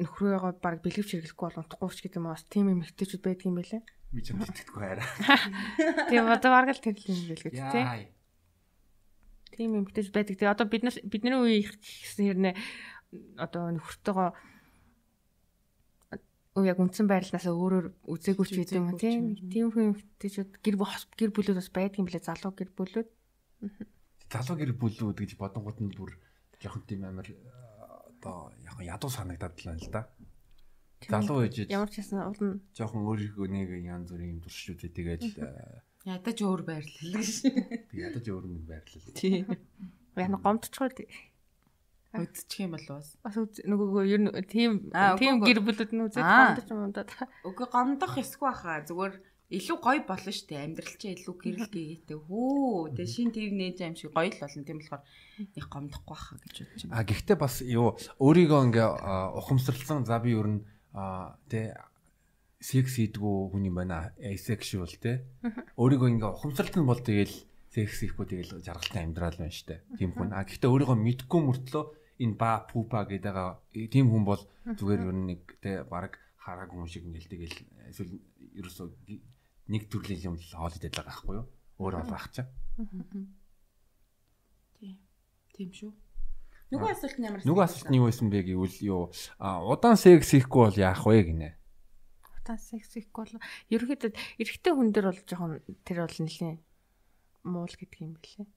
нөхрөөгөө 0.00 0.52
баг 0.60 0.80
бэлгэвч 0.84 1.10
хэрэглэхгүй 1.12 1.46
бол 1.48 1.60
унтахгүй 1.60 1.88
ч 1.92 2.00
гэдэг 2.04 2.20
юм 2.20 2.28
уу 2.28 2.36
бас 2.36 2.44
тийм 2.48 2.72
юм 2.72 2.80
ихтэйчүүд 2.84 3.24
байдаг 3.24 3.46
юм 3.48 3.56
байлаа. 3.56 3.82
Би 4.12 4.20
ч 4.24 4.32
юм 4.32 4.40
итгэдэггүй 4.40 4.80
хараа. 4.80 5.08
Тийм 6.12 6.24
одоо 6.28 6.50
баг 6.52 6.68
л 6.72 6.80
тэр 6.80 6.96
л 6.96 7.08
юм 7.08 7.20
байлгүй 7.28 7.52
тийм. 7.52 7.68
Яа. 7.68 8.08
Тийм 9.52 9.70
юм 9.76 9.84
ихтэйч 9.84 10.08
байдаг. 10.08 10.36
Тэгээ 10.40 10.54
одоо 10.56 10.66
бид 10.68 10.82
нар 10.88 10.96
бидний 11.04 11.36
үе 11.36 11.54
их 11.64 11.76
гэсэн 11.76 12.24
хэрнээ 12.32 12.54
одоо 13.36 13.76
нөхөртөөгөө 13.76 14.28
яг 16.58 16.78
үндсэн 16.82 17.06
байрлалаасаа 17.06 17.54
өөрөөр 17.54 17.86
үзээгүй 18.10 18.46
ч 18.46 18.50
гэдэг 18.58 18.78
юм 18.82 18.90
тийм. 18.98 19.22
Тийм 19.54 19.70
хүн 19.70 19.94
ихтэйчүүд 19.94 20.50
гэр 20.58 20.76
гэр 20.82 21.30
бүлүүд 21.30 21.58
бас 21.62 21.70
байдаг 21.70 22.02
юм 22.02 22.10
билээ 22.10 22.26
залуу 22.26 22.52
гэр 22.58 22.70
бүлүүд. 22.74 23.08
Залуу 24.34 24.56
гэр 24.58 24.72
бүлүүд 24.74 25.18
гэж 25.22 25.38
бодонгууд 25.38 25.78
нь 25.78 25.94
бүр 25.94 26.18
жоохон 26.58 26.82
тийм 26.90 27.06
амар 27.06 27.30
э, 27.30 27.38
одоо 28.18 28.50
яг 28.66 28.76
ядуу 28.82 29.10
санагдаад 29.14 29.54
л 29.62 29.66
байна 29.70 29.78
л 29.78 29.94
да. 29.94 30.02
Залуу 31.06 31.46
ээжид 31.46 31.70
Ямар 31.70 31.88
ч 31.88 32.02
ясна 32.02 32.26
уул 32.26 32.42
нь 32.42 32.58
жоохон 32.74 33.06
өөрийнхөө 33.06 33.46
нэг 33.46 33.70
янз 33.86 34.10
бүрийн 34.10 34.34
юм 34.34 34.42
туршилтуудыг 34.42 34.90
тэгээд 34.90 35.22
Ядаж 36.00 36.38
өөр 36.40 36.62
байрлал 36.64 37.12
гэж. 37.12 37.30
ядаж 37.92 38.24
өөр 38.24 38.44
нэг 38.48 38.64
байрлал. 38.64 39.04
Тийм. 39.14 39.44
яна 40.16 40.40
гомдчихгүй 40.40 41.06
Үдчих 42.10 42.66
юм 42.66 42.74
бол 42.74 42.86
бас. 42.90 43.14
бас 43.22 43.36
нөгөөгөө 43.38 44.04
ер 44.10 44.20
нь 44.26 44.30
тийм 44.50 44.90
тийм 44.90 45.38
гэр 45.38 45.62
бүлүүд 45.62 45.90
нь 45.94 46.04
үзээд 46.10 46.26
гомдож 46.26 46.68
юм 46.70 46.90
да. 46.90 47.06
Үгүй 47.46 47.66
гомдох 47.70 48.18
эсгүй 48.18 48.50
баха. 48.50 48.82
Зүгээр 48.82 49.14
илүү 49.50 49.78
гоё 49.78 50.02
болно 50.06 50.32
штэ. 50.34 50.58
Амьдрал 50.58 50.96
чи 50.98 51.14
илүү 51.14 51.34
гэрэл 51.38 51.70
гээтэй. 51.70 52.18
Хөө. 52.18 52.98
Тэгээ 52.98 53.14
шин 53.14 53.30
тв 53.30 53.46
нээж 53.54 53.78
юм 53.86 53.94
шиг 53.94 54.10
гоё 54.10 54.26
л 54.26 54.42
болно. 54.42 54.66
Тийм 54.66 54.78
болохоор 54.82 55.02
их 55.54 55.66
гомдохгүй 55.70 56.10
баха 56.10 56.34
гэж 56.42 56.56
бодож 56.66 56.82
байна. 56.86 56.94
А 56.98 57.06
гэхдээ 57.06 57.36
бас 57.38 57.54
юу 57.62 57.94
өөрийгөө 58.18 58.60
ингээ 58.70 58.88
ухамсарлсан 59.38 60.02
за 60.02 60.18
би 60.18 60.34
ер 60.34 60.48
нь 60.50 60.60
тэ 61.46 61.78
секс 62.60 62.98
хийдгүү 62.98 63.54
хүн 63.54 63.70
юм 63.70 63.76
байна 63.80 64.12
asexual 64.18 64.90
те 65.00 65.24
өөрийгөө 65.80 66.08
ингээ 66.12 66.30
ухамсарлсан 66.34 66.84
бол 66.84 67.00
тэгэл 67.00 67.32
секс 67.72 68.02
хийхгүй 68.04 68.26
тэгэл 68.28 68.60
жаргалтай 68.60 69.06
амьдрал 69.06 69.38
байна 69.40 69.54
штэ 69.54 69.80
тийм 69.96 70.12
хүн 70.12 70.36
а 70.36 70.44
гэхдээ 70.44 70.68
өөрийгөө 70.68 70.98
мэдгүй 71.00 71.40
мөртлөө 71.40 71.84
энэ 72.20 72.36
ба 72.36 72.68
пупа 72.68 73.08
гэдэг 73.08 73.36
тийм 73.88 74.12
хүн 74.12 74.24
бол 74.28 74.42
зүгээр 74.64 75.00
ер 75.08 75.16
нь 75.16 75.26
нэг 75.32 75.40
те 75.64 75.82
баг 75.88 76.20
хараагүй 76.36 76.76
хүн 76.78 76.92
шиг 76.92 77.04
ингээл 77.08 77.32
тэгэл 77.32 77.56
эсвэл 77.90 78.12
ерөөсөө 78.60 78.86
нэг 79.72 79.82
төрлийн 79.88 80.24
юм 80.28 80.36
л 80.36 80.54
хоол 80.54 80.76
идэл 80.76 80.92
байгаа 80.92 81.08
байхгүй 81.08 81.34
юу 81.40 81.46
өөр 81.80 81.94
бол 81.98 82.12
байх 82.12 82.28
чаа 82.30 82.46
Тийм 85.60 85.72
шүү. 85.76 85.92
Нөгөө 86.72 86.88
асуулт 86.94 87.18
нь 87.20 87.26
ямар 87.28 87.44
Нөгөө 87.44 87.64
асуулт 87.68 87.88
нь 87.92 87.98
юу 88.00 88.08
байсан 88.08 88.32
бэ 88.32 88.40
гэвэл 88.48 88.78
юу 88.80 89.02
а, 89.36 89.60
удаан 89.60 90.00
секс 90.00 90.32
хийхгүй 90.32 90.72
бол 90.72 90.78
яах 90.80 91.04
вэ 91.04 91.20
гинэ. 91.28 91.52
Та 92.46 92.56
секс 92.56 92.96
хийхгүй 92.96 93.36
бол 93.36 93.44
ерөөхдөө 93.68 94.16
эрэгтэй 94.40 94.72
хүн 94.72 94.88
дээр 94.88 95.12
бол 95.12 95.20
жоохон 95.28 95.60
тэр 95.84 96.08
бол 96.08 96.16
нэлийн 96.24 96.64
муул 97.44 97.74
гэдэг 97.76 98.00
юм 98.00 98.16
билээ. 98.16 98.48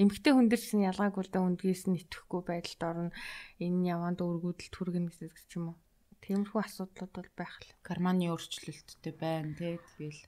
Эмэгтэй 0.00 0.32
хүн 0.32 0.48
дээр 0.48 0.62
чинь 0.64 0.88
ялгаагүй 0.88 1.28
л 1.28 1.32
да 1.32 1.44
үндгээс 1.44 1.84
нь 1.92 2.00
итгэхгүй 2.00 2.40
байдалд 2.48 2.82
орно. 2.88 3.12
Энэ 3.60 3.92
яванд 3.92 4.24
өргөдөл 4.24 4.72
түргэн 4.72 5.12
гэсэн 5.12 5.28
ч 5.28 5.60
юм 5.60 5.76
уу. 5.76 5.78
Тиймэрхүү 6.24 6.60
асуудлууд 6.64 7.12
бол 7.12 7.30
байх 7.36 7.60
л. 7.60 7.76
гормоны 7.84 8.32
өөрчлөлттэй 8.32 9.12
байна 9.12 9.52
тий. 9.52 9.76
Тэгэл 9.76 10.20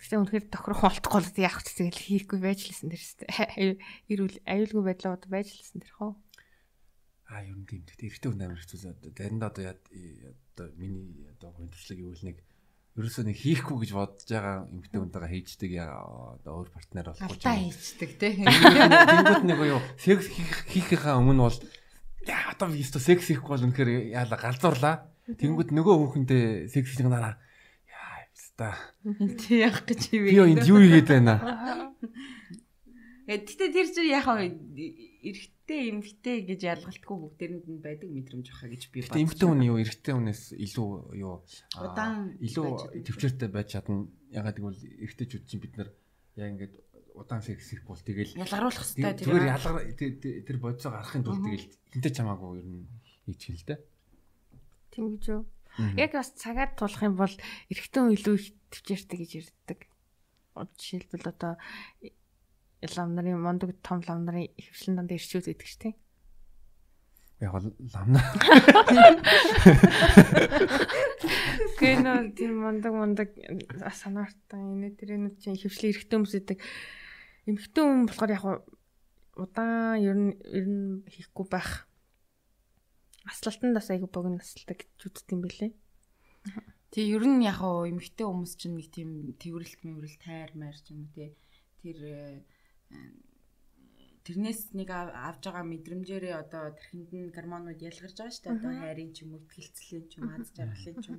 Гэтэ 0.00 0.16
үнэхээр 0.16 0.46
тохирох 0.48 0.80
болтохгүй 0.80 1.20
л 1.20 1.44
яах 1.44 1.60
ч 1.60 1.76
тэгэл 1.76 2.00
хийхгүй 2.08 2.40
байж 2.40 2.72
лсэн 2.72 2.88
тэр 2.88 3.04
сте. 3.04 3.28
Ирүүл 4.08 4.40
аюулгүй 4.48 4.82
байдлууд 4.88 5.28
байж 5.28 5.52
лсэн 5.60 5.84
тэр 5.84 5.92
хоо. 5.92 6.12
А 7.28 7.44
ер 7.44 7.52
нь 7.52 7.68
тийм 7.68 7.84
дээ. 7.84 8.08
Эрэгтэй 8.08 8.32
хүн 8.32 8.42
амар 8.48 8.64
хэцүү. 8.64 8.96
Заримдаа 9.12 9.52
одоо 9.52 9.64
яа 9.68 9.76
одоо 10.56 10.66
миний 10.80 11.28
одоо 11.36 11.52
хүн 11.52 11.68
туршлага 11.68 12.00
гэвэл 12.00 12.26
нэг 12.32 12.38
ерөөсөө 13.00 13.24
нэг 13.26 13.36
хийхгүй 13.40 13.76
гэж 13.82 13.90
бодож 13.96 14.28
байгаа 14.28 14.56
эмэгтэй 14.70 14.98
хүнтэйгээ 15.00 15.32
хийждэг 15.34 15.70
одоо 16.40 16.52
өөр 16.60 16.68
партнер 16.70 17.06
болохгүй 17.10 17.38
ч 17.40 17.44
юм. 17.48 17.56
хийцдэг 17.72 18.10
тий. 18.20 18.32
Тэнгүүд 18.44 19.44
нэг 19.48 19.58
юу 19.64 19.80
секс 19.96 20.26
хийх- 20.28 20.66
хийхийнхаа 20.70 21.16
өмнө 21.18 21.48
бол 21.48 21.58
яа 22.28 22.52
одоо 22.54 22.68
би 22.70 22.80
өстө 22.84 23.00
секс 23.00 23.26
хийхгүй 23.32 23.50
бол 23.56 23.64
үнэхээр 23.66 23.90
яалаа 24.14 24.38
галзуурлаа. 24.38 24.94
Тэнгүүд 25.40 25.70
нөгөө 25.72 25.94
хүүхэндээ 25.98 26.44
секс 26.68 26.94
хийх 26.96 27.08
нараа 27.08 27.40
яа 27.88 28.28
өстө 28.30 28.68
Тий 29.40 29.64
яах 29.64 29.82
гэж 29.88 30.02
би 30.12 30.36
юу 30.36 30.46
энд 30.50 30.66
юу 30.68 30.78
хийгээд 30.84 31.08
байна. 31.08 31.34
Гэтэ 33.30 33.70
тэр 33.70 33.86
чинь 33.94 34.10
яг 34.10 34.26
хаа 34.26 34.42
эрэгтэй 34.42 35.80
эмэгтэй 35.94 36.36
гэж 36.50 36.60
ялгалтгүй 36.66 37.16
бүгдээрэнд 37.30 37.66
нь 37.70 37.78
байдаг 37.78 38.10
мэдрэмж 38.10 38.46
баха 38.50 38.66
гэж 38.66 38.82
би 38.90 39.06
Гэтэ 39.06 39.22
эмэгтэй 39.22 39.46
хүн 39.46 39.62
юу 39.70 39.78
эрэгтэй 39.78 40.14
хүнээс 40.18 40.42
илүү 40.58 40.88
юу 41.14 41.38
аа, 41.78 41.94
Удаан 41.94 42.14
илүү 42.42 43.06
төвчээртэй 43.06 43.48
байж 43.54 43.68
чадна. 43.78 44.10
Ягаад 44.34 44.58
гэвэл 44.58 44.82
эрэгтэйчүүд 44.82 45.44
чинь 45.46 45.62
бид 45.62 45.74
нар 45.78 45.94
яг 46.42 46.48
ингээд 46.58 46.74
удаан 47.14 47.42
секс 47.46 47.70
хийх 47.70 47.86
бол 47.86 48.02
тэгэл 48.02 48.34
ялгаруулах 48.34 48.82
хэрэгтэй 48.82 49.14
тэг- 49.14 49.26
зүгээр 49.30 49.46
ялгар 49.54 49.76
тэр- 50.50 50.62
бодисоо 50.62 50.90
гарахын 50.90 51.22
тулд 51.22 51.42
тэгэл 51.46 51.70
хинтээ 51.94 52.12
чамаагүй 52.18 52.58
ер 52.58 52.66
нь 52.66 52.86
хийчих 53.30 53.62
л 53.62 53.66
дээ. 53.70 53.80
Тийм 54.90 55.06
гэж 55.14 55.24
юу? 55.30 55.42
Яг 55.94 56.10
бас 56.18 56.34
цагаад 56.34 56.74
тулах 56.74 57.02
юм 57.06 57.14
бол 57.14 57.34
эрэгтэй 57.70 58.00
хүн 58.02 58.14
илүү 58.18 58.34
их 58.42 58.46
төвчээртэй 58.74 59.18
гэж 59.22 59.30
ярьдаг. 59.38 59.80
Жишээлбэл 60.56 61.30
одоо 61.30 61.54
лам 62.96 63.14
нарын 63.14 63.40
мондөг 63.40 63.76
том 63.84 64.00
лам 64.08 64.24
нарын 64.24 64.48
хөвшлэн 64.56 64.96
дандаа 64.96 65.16
ирчүүд 65.20 65.46
гэдэг 65.52 65.68
чинь. 65.68 65.96
Яг 67.40 67.52
бол 67.56 67.72
ламна. 67.92 68.20
Гэнэ 71.80 72.36
тийм 72.36 72.60
мондөг 72.60 72.92
мондөг 72.92 73.28
санаартаа 73.92 74.60
энэ 74.60 74.92
тэрэнүүд 74.96 75.36
чинь 75.40 75.56
хөвшлийн 75.56 75.92
эрэгтэй 75.96 76.16
хүмүүс 76.16 76.34
гэдэг. 76.36 76.58
Эмэгтэй 77.48 77.84
хүн 77.84 78.04
болохоор 78.08 78.32
яг 78.36 78.44
удаан 79.40 79.96
ер 80.04 80.16
нь 80.20 80.36
ер 80.52 80.66
нь 80.68 81.00
хийхгүй 81.08 81.48
байх. 81.48 81.88
Аслалтандаас 83.24 83.88
айгу 83.88 84.12
богино 84.12 84.40
асалдаг 84.40 84.84
гэж 84.84 85.00
үздэг 85.08 85.32
юм 85.32 85.40
бэлээ. 85.40 85.72
Тэг 86.92 87.04
ер 87.08 87.24
нь 87.24 87.40
яг 87.40 87.64
эмэгтэй 87.64 88.28
хүмүүс 88.28 88.52
чинь 88.60 88.76
нэг 88.76 88.92
тийм 88.92 89.32
тэрвэрлт 89.40 89.80
мэврэл 89.80 90.20
тайр 90.20 90.52
майр 90.60 90.76
ч 90.76 90.92
юм 90.92 91.08
уу 91.08 91.12
тий. 91.16 91.32
Тэр 91.80 92.44
тэрнээс 94.24 94.76
нэг 94.76 94.88
ав- 94.92 95.14
авж 95.14 95.42
байгаа 95.48 95.64
мэдрэмжээрээ 95.64 96.34
одоо 96.36 96.76
тархинд 96.76 97.10
нь 97.10 97.32
гормонууд 97.32 97.80
ялгарч 97.80 98.14
байгаа 98.20 98.34
шүү 98.34 98.44
дээ. 98.44 98.56
Одоо 98.60 98.72
хайрын 98.84 99.10
ч 99.16 99.16
юм 99.24 99.30
уу, 99.34 99.42
ихтгэлцлийн 99.48 100.04
ч 100.10 100.12
юм, 100.20 100.28
аз 100.28 100.48
жаргалын 100.52 100.96
ч 101.00 101.06
юм. 101.08 101.18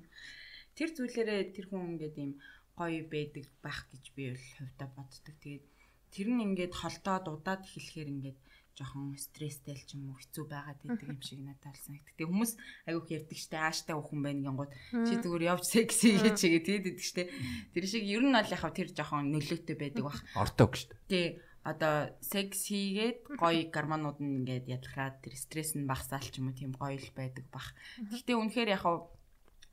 Тэр 0.77 0.89
зүйлээрээ 0.95 1.41
тэр 1.51 1.65
хүн 1.67 1.97
ингээд 1.97 2.15
ийм 2.21 2.31
гоё 2.77 3.01
байдаг 3.09 3.45
байх 3.65 3.79
гэж 3.89 4.03
би 4.15 4.23
бол 4.31 4.47
хувьдаа 4.55 4.89
боддог. 4.95 5.35
Тэгээд 5.41 5.65
тэр 6.13 6.27
нь 6.29 6.43
ингээд 6.45 6.73
холдоод 6.77 7.25
удаад 7.27 7.61
эхлэхээр 7.65 8.09
ингээд 8.13 8.39
жоохон 8.71 9.19
стресстэй 9.19 9.75
л 9.75 9.83
ч 9.83 9.99
юм 9.99 10.15
уу 10.15 10.17
хэцүү 10.21 10.45
байгаад 10.47 10.79
байдаг 10.85 11.09
юм 11.11 11.19
шиг 11.19 11.39
надад 11.43 11.75
болсон. 11.75 11.99
Гэтэ 11.99 12.23
хүмүүс 12.23 12.51
айгүйх 12.87 13.09
ярьдаг 13.11 13.37
штэ 13.41 13.57
ааштай 13.59 13.95
хүн 13.99 14.21
байна 14.23 14.41
гингууд 14.47 14.71
чи 15.11 15.13
зүгээр 15.19 15.43
явж 15.51 15.63
секси 15.67 16.15
гэж 16.15 16.35
чигээ 16.39 16.63
тэгэдэг 16.63 16.95
штэ. 17.03 17.27
Тэр 17.75 17.85
шиг 17.89 18.03
ер 18.07 18.23
нь 18.23 18.31
бол 18.31 18.47
яхав 18.47 18.71
тэр 18.71 18.87
жоохон 18.95 19.27
нөлөөтэй 19.35 19.75
байдаг 19.75 20.03
бах. 20.07 20.23
Ортог 20.39 20.71
шүү 20.79 20.95
дээ. 21.11 21.29
Одоо 21.61 22.09
секс 22.25 22.65
хийгээд 22.73 23.37
гоё 23.37 23.69
гормонууд 23.69 24.17
нь 24.17 24.41
ингээд 24.41 24.65
ялгараад 24.65 25.21
тэр 25.21 25.35
стресс 25.37 25.77
нь 25.77 25.85
багасаал 25.85 26.25
ч 26.25 26.41
юм 26.41 26.49
уу 26.49 26.57
тийм 26.57 26.73
гоё 26.73 26.97
л 26.97 27.11
байдаг 27.13 27.45
бах. 27.53 27.77
Гэхдээ 28.01 28.33
үнэхээр 28.33 28.73
яхав 28.73 29.13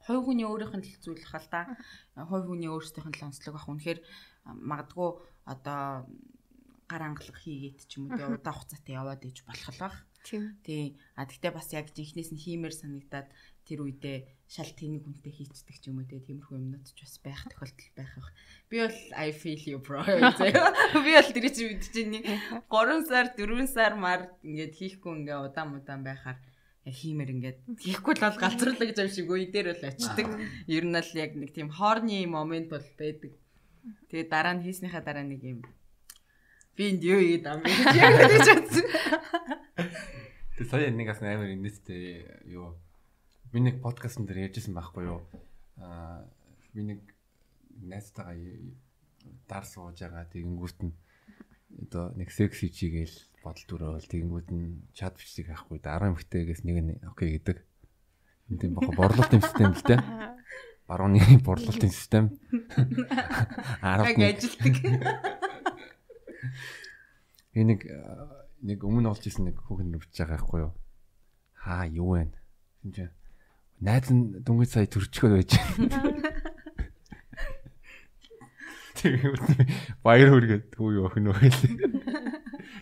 хувь 0.04 0.24
хүний 0.28 0.44
өөрийнх 0.44 0.76
нь 0.76 0.84
л 0.84 1.00
зүйл 1.00 1.24
хал 1.24 1.48
та. 1.48 1.76
Хувь 2.12 2.44
хүний 2.44 2.68
өөрсдийнх 2.68 3.08
нь 3.08 3.16
л 3.16 3.26
онцлог 3.32 3.56
бах. 3.56 3.72
Үнэхээр 3.72 4.00
магадгүй 4.44 5.10
одоо 5.48 6.04
гар 6.88 7.02
хангалах 7.04 7.40
хийгээд 7.40 7.78
ч 7.88 8.00
юм 8.00 8.08
уу 8.08 8.16
тэгээ 8.16 8.36
удаан 8.36 8.56
хугацаатай 8.56 8.94
яваад 8.96 9.22
иж 9.24 9.44
болох 9.48 9.68
л 9.72 9.80
баг. 9.80 9.94
Тийм. 10.24 10.60
Тий. 10.64 10.96
А 11.16 11.24
тэгтээ 11.24 11.52
бас 11.56 11.68
яг 11.72 11.92
жинхнээс 11.92 12.32
нь 12.32 12.40
хиймээр 12.40 12.74
санагдаад 12.76 13.28
тэр 13.68 13.84
үедээ 13.84 14.18
шал 14.48 14.72
тэнэг 14.72 15.04
хүнтэй 15.04 15.32
хийцдэг 15.36 15.76
ч 15.76 15.92
юм 15.92 16.00
уу 16.00 16.08
тиймэрхүү 16.08 16.56
юмнууд 16.56 16.88
ч 16.88 17.04
бас 17.04 17.20
байх 17.20 17.44
тохиолдол 17.52 17.92
байх 17.92 18.12
байх. 18.16 18.28
Би 18.72 18.80
бол 18.80 18.98
I 19.12 19.28
feel 19.36 19.60
you 19.60 19.78
bro. 19.84 20.00
Би 21.04 21.12
бол 21.12 21.30
тэр 21.36 21.46
чинь 21.52 21.76
мэдчихэв 21.76 22.08
нэг 22.08 22.24
3 22.72 23.04
сар 23.04 23.26
4 23.36 23.68
сар 23.68 23.92
мар 24.00 24.32
ингээд 24.40 24.72
хийхгүй 24.72 25.12
ингээ 25.20 25.44
удаан 25.44 25.76
удаан 25.76 26.00
байхаар 26.00 26.40
хиймэр 26.88 27.28
ингээд 27.36 27.58
хийхгүй 27.76 28.16
л 28.16 28.24
бол 28.24 28.40
галзруулаа 28.40 28.86
гэж 28.88 28.96
юм 29.04 29.12
шиг 29.12 29.28
үе 29.28 29.52
дээр 29.52 29.76
бол 29.76 29.84
очдөг. 29.84 30.28
Ер 30.64 30.84
нь 30.88 30.96
л 30.96 31.12
яг 31.12 31.36
нэг 31.36 31.52
тийм 31.52 31.68
хоорны 31.68 32.24
момент 32.24 32.72
бол 32.72 32.88
байдаг. 32.96 33.36
Тэгээ 34.08 34.32
дараа 34.32 34.56
нь 34.56 34.64
хийснийхаа 34.64 35.04
дараа 35.04 35.28
нэг 35.28 35.44
юм 35.44 35.60
би 36.72 36.94
энд 36.94 37.02
юу 37.02 37.20
ийд 37.20 37.44
ам 37.44 37.60
яг 38.00 38.14
гэж 38.16 38.46
бодсон. 38.48 38.86
Тэг 40.56 40.66
сая 40.70 40.88
нэг 40.88 41.10
бас 41.10 41.20
амар 41.20 41.52
инээстэй 41.52 42.24
юу 42.48 42.78
би 43.52 43.58
нэг 43.64 43.80
подкастн 43.80 44.28
дээр 44.28 44.52
ярьжсэн 44.52 44.76
байхгүй 44.76 45.08
юу? 45.08 45.20
Аа 45.80 46.28
би 46.74 46.84
нэг 46.84 47.00
найзтайгаа 47.80 48.36
дар 49.48 49.64
сууж 49.64 49.96
байгаа 49.96 50.28
тэгэнгүүт 50.28 50.78
нь 50.84 50.92
одоо 51.88 52.12
нэг 52.16 52.28
секси 52.32 52.68
чигээл 52.68 53.16
бодол 53.40 53.64
төрөөл 53.68 54.08
тэгэнгүүт 54.08 54.48
нь 54.52 54.84
чат 54.92 55.16
бичиг 55.16 55.48
авахгүй 55.48 55.80
10 55.80 56.12
эмхтэйгээс 56.12 56.62
нэг 56.68 56.76
нь 56.84 56.90
окей 57.08 57.38
гэдэг. 57.38 57.58
Энд 58.52 58.60
тийм 58.60 58.72
бохо 58.76 58.92
борлуулалтын 58.92 59.40
систем 59.44 59.72
л 59.72 59.84
дээ. 59.84 60.00
Барууны 60.88 61.20
борлуулалтын 61.44 61.92
систем. 61.92 62.36
10 63.80 64.12
Яг 64.12 64.16
ажилтдаг. 64.16 64.74
Би 67.52 67.60
нэг 67.64 67.80
нэг 68.60 68.78
өмнө 68.84 69.12
олж 69.12 69.24
исэн 69.28 69.48
нэг 69.52 69.60
хүүхэн 69.64 69.92
нүвч 69.92 70.12
байгаа 70.12 70.36
байхгүй 70.36 70.60
юу? 70.68 70.72
Хаа 71.56 71.84
юу 71.88 72.16
вэ? 72.16 72.32
Энд 72.84 72.94
чинь 72.96 73.12
найз 73.82 74.10
нь 74.10 74.42
дүнгийн 74.42 74.70
сая 74.70 74.86
төрчихөө 74.90 75.30
байж 75.38 75.50
байна. 75.54 76.28
Тэгээд 78.98 79.38
баяр 80.02 80.28
хүргээд 80.34 80.74
хүү 80.74 80.90
юу 80.98 81.06
охин 81.06 81.30
үү 81.30 81.38
гэлээ. 81.38 81.74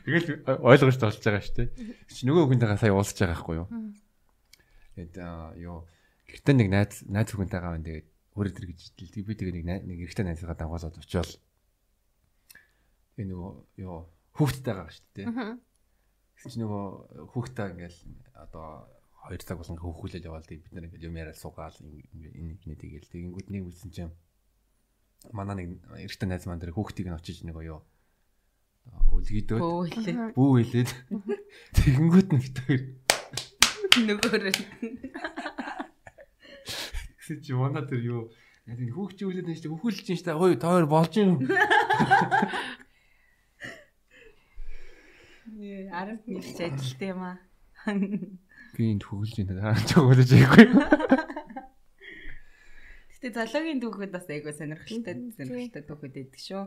Тэгэл 0.09 0.29
ойлгож 0.65 0.97
толж 0.97 1.21
байгаа 1.21 1.45
шүү 1.45 1.57
дээ. 1.61 1.69
Чи 2.09 2.25
нөгөө 2.25 2.49
хүнтэйгээ 2.49 2.81
сая 2.81 2.97
уулзж 2.97 3.21
байгаа 3.21 3.37
байхгүй 3.37 3.57
юу? 3.61 3.69
Тэгээд 4.97 5.15
юу 5.61 5.85
гэхдээ 6.25 6.55
нэг 6.57 6.69
найз 6.73 7.05
найз 7.05 7.29
хүнтэйгээ 7.37 7.69
байна 7.69 7.85
тэгээд 7.85 8.09
өөрөө 8.33 8.53
тэр 8.57 8.67
гэж 8.73 8.81
хэлдэг. 8.97 9.25
Би 9.29 9.35
тэгээ 9.37 9.55
нэг 9.61 9.67
нэг 9.85 9.99
эрэгтэй 10.09 10.25
найзгаа 10.25 10.57
дагуулад 10.57 10.97
очивол 10.97 11.33
энэ 13.21 13.31
нөгөө 13.33 13.53
юу 13.85 14.09
хүүхдтэй 14.37 14.73
байгаа 14.73 14.93
шүү 14.93 15.07
дээ. 15.17 15.27
Гэсэн 16.37 16.51
чи 16.53 16.59
нөгөө 16.61 16.85
хүүхдтэй 17.33 17.67
ингээл 17.77 18.01
одоо 18.41 18.89
2 19.31 19.43
цаг 19.43 19.59
болсон 19.59 19.79
хөөхүүлэл 19.79 20.29
яваал 20.29 20.47
бид 20.47 20.71
нар 20.71 20.87
ингээд 20.87 21.07
юм 21.07 21.19
яриад 21.19 21.39
суугаал 21.39 21.75
энэ 21.83 22.59
нэг 22.63 22.79
тэгэл 22.79 23.11
тэгэнгүүт 23.11 23.49
нэг 23.51 23.63
үлсэн 23.67 23.91
чинь 23.91 24.13
манай 25.35 25.67
нэг 25.67 25.69
эрэгтэй 26.07 26.29
найз 26.31 26.47
маань 26.47 26.63
дээр 26.63 26.75
хүүхдийг 26.77 27.11
нь 27.11 27.19
очиж 27.19 27.43
нэг 27.43 27.59
оё 27.59 27.83
хэлээ. 29.91 30.31
бүү 30.39 30.51
хэлээд. 30.63 30.91
Тэгэнгүүт 31.75 32.29
нь 32.31 32.43
битээр 32.43 32.83
Нөгөөр 33.97 34.43
гэсэн 37.17 37.43
чи 37.43 37.53
манай 37.57 37.83
дээр 37.83 38.03
юу? 38.07 38.23
Яг 38.67 38.79
хүүхчүүлээд 38.79 39.47
нэг 39.51 39.59
хөөхүүлж 39.59 40.07
чинь 40.07 40.21
штэ. 40.21 40.39
Хой 40.39 40.55
тоор 40.61 40.87
болж 40.87 41.17
юм 41.19 41.43
Нэ 45.57 45.89
арамт 45.91 46.27
нийлж 46.29 46.61
ажилтсан 46.61 47.09
юм 47.11 47.23
аа. 47.25 47.39
Би 48.77 48.93
энд 48.93 49.03
хөөхүүлж 49.09 49.37
энэ 49.41 49.57
хараач 49.57 49.91
өгөөж 49.97 50.31
яагүй 50.37 50.67
Гэтэ 53.17 53.33
залуугийн 53.33 53.81
түүхэд 53.81 54.13
бас 54.13 54.29
айгуу 54.29 54.53
сонирхолтой 54.53 55.33
сонирхолтой 55.35 55.83
түүхэд 55.89 56.15
байдаг 56.15 56.37
шүү. 56.37 56.63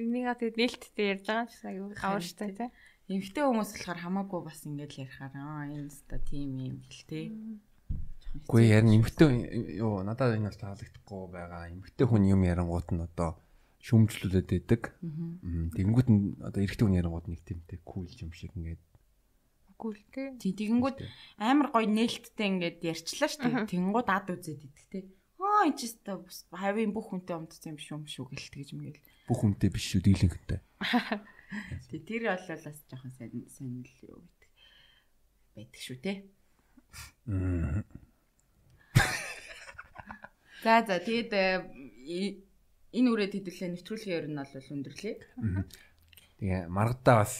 Энийгээ 0.00 0.34
тэгээд 0.34 0.56
нээлттэй 0.56 1.06
ярьж 1.14 1.24
байгаа 1.28 1.46
ч 1.46 1.62
аюу 1.68 1.92
гавар 1.94 2.24
штэ 2.24 2.56
тий. 2.56 2.68
Эмэгтэй 3.06 3.44
хүмүүс 3.46 3.70
болохоор 3.70 4.00
хамаагүй 4.02 4.40
бас 4.42 4.60
ингэж 4.66 4.92
ярихаар 4.98 5.34
аа 5.38 5.70
энэ 5.70 5.94
ста 5.94 6.18
тим 6.18 6.58
юм 6.58 6.82
гэл 6.82 7.04
тээ. 7.06 7.26
Гүй 8.50 8.62
яг 8.66 8.82
эмхтэй 8.82 9.78
юу 9.78 10.02
надад 10.02 10.34
энэ 10.34 10.50
бол 10.50 10.58
таалагдахгүй 10.58 11.22
байгаа. 11.30 11.70
Эмхтэй 11.70 12.06
хүн 12.08 12.24
юм 12.34 12.42
ярангууд 12.42 12.88
нь 12.90 13.06
одоо 13.06 13.38
шүмжлүүлээд 13.86 14.48
байдаг. 14.50 14.82
Тэгэнгүүт 15.00 16.08
нь 16.10 16.40
одоо 16.42 16.60
эрэгтэй 16.66 16.82
хүн 16.82 16.98
ярангууд 16.98 17.30
нэг 17.30 17.40
тиймтэй 17.46 17.78
кул 17.86 18.10
юм 18.10 18.34
шиг 18.34 18.50
ингээд 18.58 18.82
Гүйл 19.76 20.00
тий. 20.12 20.28
Тий 20.40 20.52
тэгэнгүүт 20.56 20.98
амар 21.40 21.68
гоё 21.72 21.86
нээлттэй 21.86 22.48
ингээд 22.48 22.80
ярьчлаа 22.82 23.28
шүү 23.28 23.40
дээ. 23.44 23.70
Тэнгууд 23.70 24.08
ад 24.08 24.28
үзээд 24.32 24.64
идэх 24.64 24.86
тээ. 24.92 25.04
Аа 25.36 25.68
энэ 25.68 25.78
ч 25.78 25.92
ста 25.92 26.18
хавийн 26.50 26.96
бүх 26.96 27.12
хүнтэй 27.12 27.36
умдсан 27.36 27.76
юм 27.76 27.78
шүү 27.78 27.96
юм 28.00 28.04
шүү 28.08 28.26
гэлт 28.32 28.54
гэж 28.56 28.70
мгил. 28.72 29.00
бүх 29.28 29.38
хүнтэй 29.42 29.70
биш 29.70 29.84
шүү 29.92 30.00
дийлэнхтэй. 30.02 30.60
Тий 31.92 32.00
тэр 32.02 32.32
бол 32.32 32.46
бас 32.48 32.78
жоохон 32.88 33.12
сайн 33.14 33.30
сайн 33.52 33.84
л 33.84 34.00
юу 34.06 34.24
гэдэг 34.24 34.50
байдаг 35.54 35.82
шүү 35.82 35.98
те. 36.02 36.12
За 40.64 40.82
за 40.82 40.98
тэгээд 40.98 41.30
э, 41.30 41.62
энэ 42.96 43.08
үрээд 43.12 43.38
хэдүүлээ 43.38 43.70
нэвтрүүлгийн 43.76 44.18
ер 44.18 44.26
нь 44.26 44.40
бол 44.40 44.50
өндөрлөө. 44.50 45.14
Тэгээ 46.40 46.66
маргадаа 46.66 47.16
бас 47.22 47.34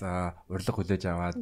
урилга 0.46 0.72
хүлээж 0.76 1.02
аваад 1.10 1.36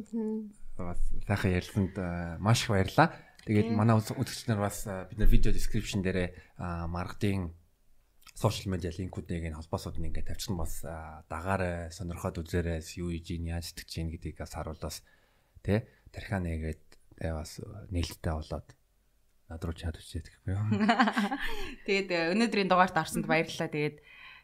бас 0.77 0.99
сайхан 1.27 1.51
ярилцсанд 1.55 1.93
маш 2.39 2.63
их 2.65 2.73
баярлаа. 2.75 3.13
Тэгээд 3.45 3.69
манай 3.71 3.95
үз- 3.95 4.15
үзэгч 4.15 4.49
нар 4.49 4.59
бас 4.65 4.83
бид 4.85 5.17
нар 5.21 5.29
видео 5.29 5.51
description 5.53 6.01
дээрээ 6.01 6.59
маргадын 6.89 7.53
сошиал 8.35 8.75
медиа 8.75 8.91
линкүүдийг 8.91 9.47
энэ 9.47 9.55
холбоосууд 9.55 9.95
нь 10.01 10.11
ингээд 10.11 10.27
тавьчихсан 10.27 10.59
бас 10.59 10.83
а, 10.83 11.23
дагаарай 11.31 11.87
сонирхоод 11.87 12.43
үзээрэй 12.43 12.83
юу 12.99 13.15
хийж 13.15 13.31
ийн 13.31 13.55
яаж 13.55 13.71
итгэж 13.71 13.91
ийн 13.95 14.11
гэдгийг 14.11 14.43
бас 14.43 14.51
харуулаас 14.51 15.05
тэ 15.63 15.87
тархиа 16.11 16.43
нэгээд 16.43 16.83
тэ 17.15 17.31
бас 17.31 17.63
нээлттэй 17.95 18.33
болоод 18.35 18.67
над 19.47 19.61
руу 19.63 19.75
чад 19.77 19.95
үчээд 19.95 20.27
гэхгүй 20.27 20.51
юу. 20.51 20.67
Тэгээд 21.87 22.09
э, 22.11 22.19
өнөөдрийн 22.35 22.67
дугаарт 22.67 22.97
орсонд 22.97 23.29
баярлалаа. 23.29 23.69
Тэгээд 23.71 23.97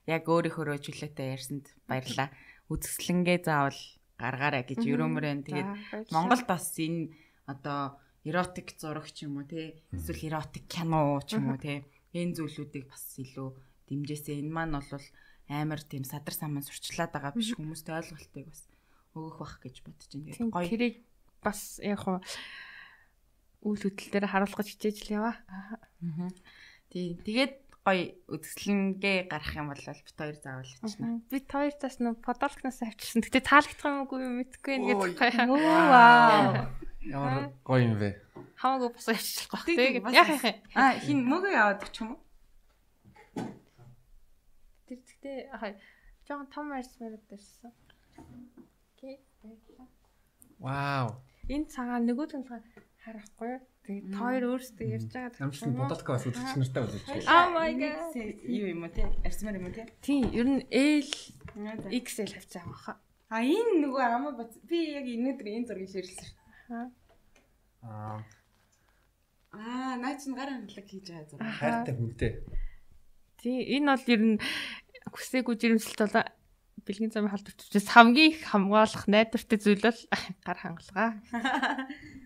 яг 0.07 0.23
өөрийнхөө 0.29 0.77
чөлөөтэй 0.77 1.27
ярьсанд 1.35 1.73
баярлалаа. 1.89 2.29
Үзэсгэлэнгээ 2.69 3.39
заавал 3.43 3.81
гаргаарай 4.21 4.63
гэж 4.63 4.85
өрөөмөр 4.85 5.25
байна. 5.25 5.43
Тэгээд 5.43 5.69
Монголд 6.13 6.45
бас 6.45 6.69
энэ 6.77 7.09
одоо 7.49 7.97
эротик 8.21 8.77
зураг 8.77 9.09
ч 9.09 9.25
юм 9.25 9.41
уу 9.41 9.49
те 9.49 9.81
эсвэл 9.89 10.29
эротик 10.29 10.69
кино 10.69 11.17
ч 11.25 11.41
юм 11.41 11.49
уу 11.49 11.57
те 11.57 11.89
энэ 12.13 12.37
зүйлүүдийг 12.37 12.85
бас 12.85 13.03
илүү 13.17 13.49
дэмжээсэй. 13.89 14.39
Энэ 14.45 14.53
маань 14.53 14.77
бол 14.77 15.05
амар 15.49 15.81
тийм 15.81 16.05
садар 16.05 16.37
саман 16.37 16.63
сурчлаад 16.63 17.11
байгаа 17.11 17.33
биш 17.35 17.57
хүмүүстэй 17.57 17.97
ойлголтыг 17.97 18.45
бас 18.47 18.61
өгөх 19.17 19.37
бах 19.41 19.55
гэж 19.59 19.75
бодож 19.83 20.11
байна. 20.13 20.31
Тийм 20.31 20.49
Тэгээд 20.49 20.53
гоё 20.53 20.69
тэрийг 20.69 20.95
бас 21.43 21.81
яг 21.83 21.99
хуу 21.99 22.21
үйл 23.65 23.81
хөдлөл 23.83 24.11
дээр 24.13 24.25
харуулгаж 24.31 24.67
хичээж 24.69 24.97
л 25.09 25.15
яваа. 25.19 25.35
тий 26.89 27.17
тэгээд 27.19 27.53
гоё 27.81 28.13
үзэсгэлэнгээ 28.29 29.17
гарах 29.31 29.53
юм 29.57 29.67
бол 29.73 29.81
бит 29.81 30.13
хоёр 30.17 30.35
заавал 30.37 30.69
ачна. 30.85 31.21
Би 31.33 31.37
хоёр 31.41 31.73
тас 31.81 31.97
нөө 31.97 32.13
подолкноос 32.21 32.79
авчирсан. 32.85 33.25
Гэтэ 33.25 33.41
таалагдах 33.41 33.85
юм 33.89 34.05
уу 34.05 34.21
юу 34.21 34.33
мэдэхгүй 34.37 34.73
ингээд 34.77 35.01
гоё. 35.17 35.45
Вау. 35.49 36.69
Ямар 37.01 37.49
гоё 37.65 37.81
юм 37.89 37.95
бэ. 37.97 38.09
Хамаагүй 38.61 38.89
бас 38.93 39.07
авчирчих 39.09 39.49
Тий, 39.65 39.75
тий, 39.75 39.99
байх. 39.99 40.03
бас- 40.05 40.13
Яг 40.13 40.27
яах 40.29 40.45
юм. 40.45 40.55
А 40.77 40.83
хин 41.01 41.19
мөгөө 41.25 41.51
яваад 41.57 41.81
ч 41.89 41.97
юм 42.05 42.09
уу? 42.13 42.21
Тэр 44.85 44.99
тэгтээ 45.01 45.37
хай 45.57 45.71
жоохон 46.29 46.47
том 46.53 46.69
арьс 46.77 46.93
бариад 47.01 47.25
дэрсэн. 47.25 47.73
Окей. 48.93 49.17
Вау. 50.61 51.17
Энэ 51.49 51.65
цагаан 51.73 52.05
нөгөө 52.05 52.27
тэнцээ 52.29 52.61
харахгүй. 53.01 53.57
Тэгээд 53.81 54.05
та 54.13 54.17
хоёр 54.21 54.43
өөрсдөө 54.53 54.87
ярьж 54.93 55.07
байгаа. 55.09 55.41
Намжлын 55.41 55.73
бодолтко 55.73 56.09
бас 56.13 56.25
үзэгч 56.29 56.53
нартай 56.53 56.81
үзэж 56.85 57.01
байна. 57.01 57.25
Oh 57.33 57.47
my 57.57 57.71
god. 57.81 58.13
Юу 58.45 58.67
юм 58.69 58.85
уу 58.85 58.93
те? 58.93 59.03
Арсмаар 59.25 59.57
юм 59.57 59.65
уу 59.67 59.73
те? 59.73 59.89
Тийм, 60.05 60.29
ер 60.37 60.47
нь 60.47 60.61
L. 60.69 61.09
XL 61.89 62.29
хавцаа 62.37 62.61
авах. 62.61 63.01
А 63.33 63.41
энэ 63.41 63.81
нөгөө 63.81 64.03
амаа 64.05 64.37
бац. 64.37 64.53
Би 64.69 64.93
яг 64.93 65.09
өнөөдөр 65.09 65.47
энэ 65.49 65.65
зургийг 65.65 65.89
ширлсэн 65.89 66.29
шүү. 66.29 66.91
Аа, 67.89 68.21
Аа, 69.51 69.97
наа 69.99 70.15
чин 70.15 70.31
гар 70.37 70.47
хангалаг 70.47 70.87
хийж 70.87 71.05
байгаа 71.11 71.27
зураг. 71.27 71.51
хайртай 71.59 71.95
хүнтэй. 71.97 72.31
Тийм, 73.41 73.59
энэ 73.81 73.91
бол 73.97 74.07
ер 74.13 74.21
нь 74.21 74.37
хүсээгүй 75.11 75.55
жирэмсэлт 75.59 75.99
бол 76.07 76.23
бэлгийн 76.85 77.11
замын 77.11 77.33
халдварчдаас 77.35 77.87
хамгийн 77.91 78.31
их 78.31 78.45
хамгаалах 78.47 79.09
найдвартай 79.11 79.57
зүйл 79.59 79.83
бол 79.83 79.99
гар 80.47 80.57
хангалгаа. 80.61 81.09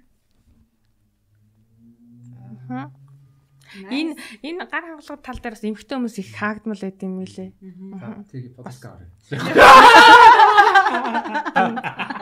Аха. 2.69 2.91
Энэ 3.89 4.15
энэ 4.45 4.65
гар 4.69 4.83
хангалгаа 4.85 5.19
тал 5.19 5.39
дээр 5.41 5.55
бас 5.57 5.65
эмхтэй 5.65 5.95
хүмүүс 5.97 6.17
их 6.21 6.29
хаагдмал 6.37 6.79
байт 6.79 7.01
юм 7.01 7.25
лээ. 7.25 7.49
За, 7.97 8.23
тэгээ 8.29 8.55
подкаст 8.55 8.83
аваа. 8.85 9.01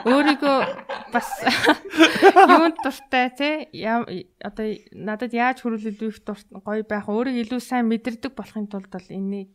өөрийгөө 0.08 0.58
бас 1.12 1.28
юунд 2.58 2.78
дуртай 2.80 3.28
те? 3.36 3.50
Одоо 4.40 4.66
надад 4.96 5.32
яаж 5.36 5.60
хөрвүүлэх 5.60 6.00
гоё 6.64 6.82
байх 6.88 7.06
өөрийг 7.12 7.44
илүү 7.44 7.60
сайн 7.60 7.86
мэдэрдэг 7.92 8.32
болохын 8.34 8.66
тулд 8.66 8.88
бол 8.88 9.08
энийг 9.12 9.52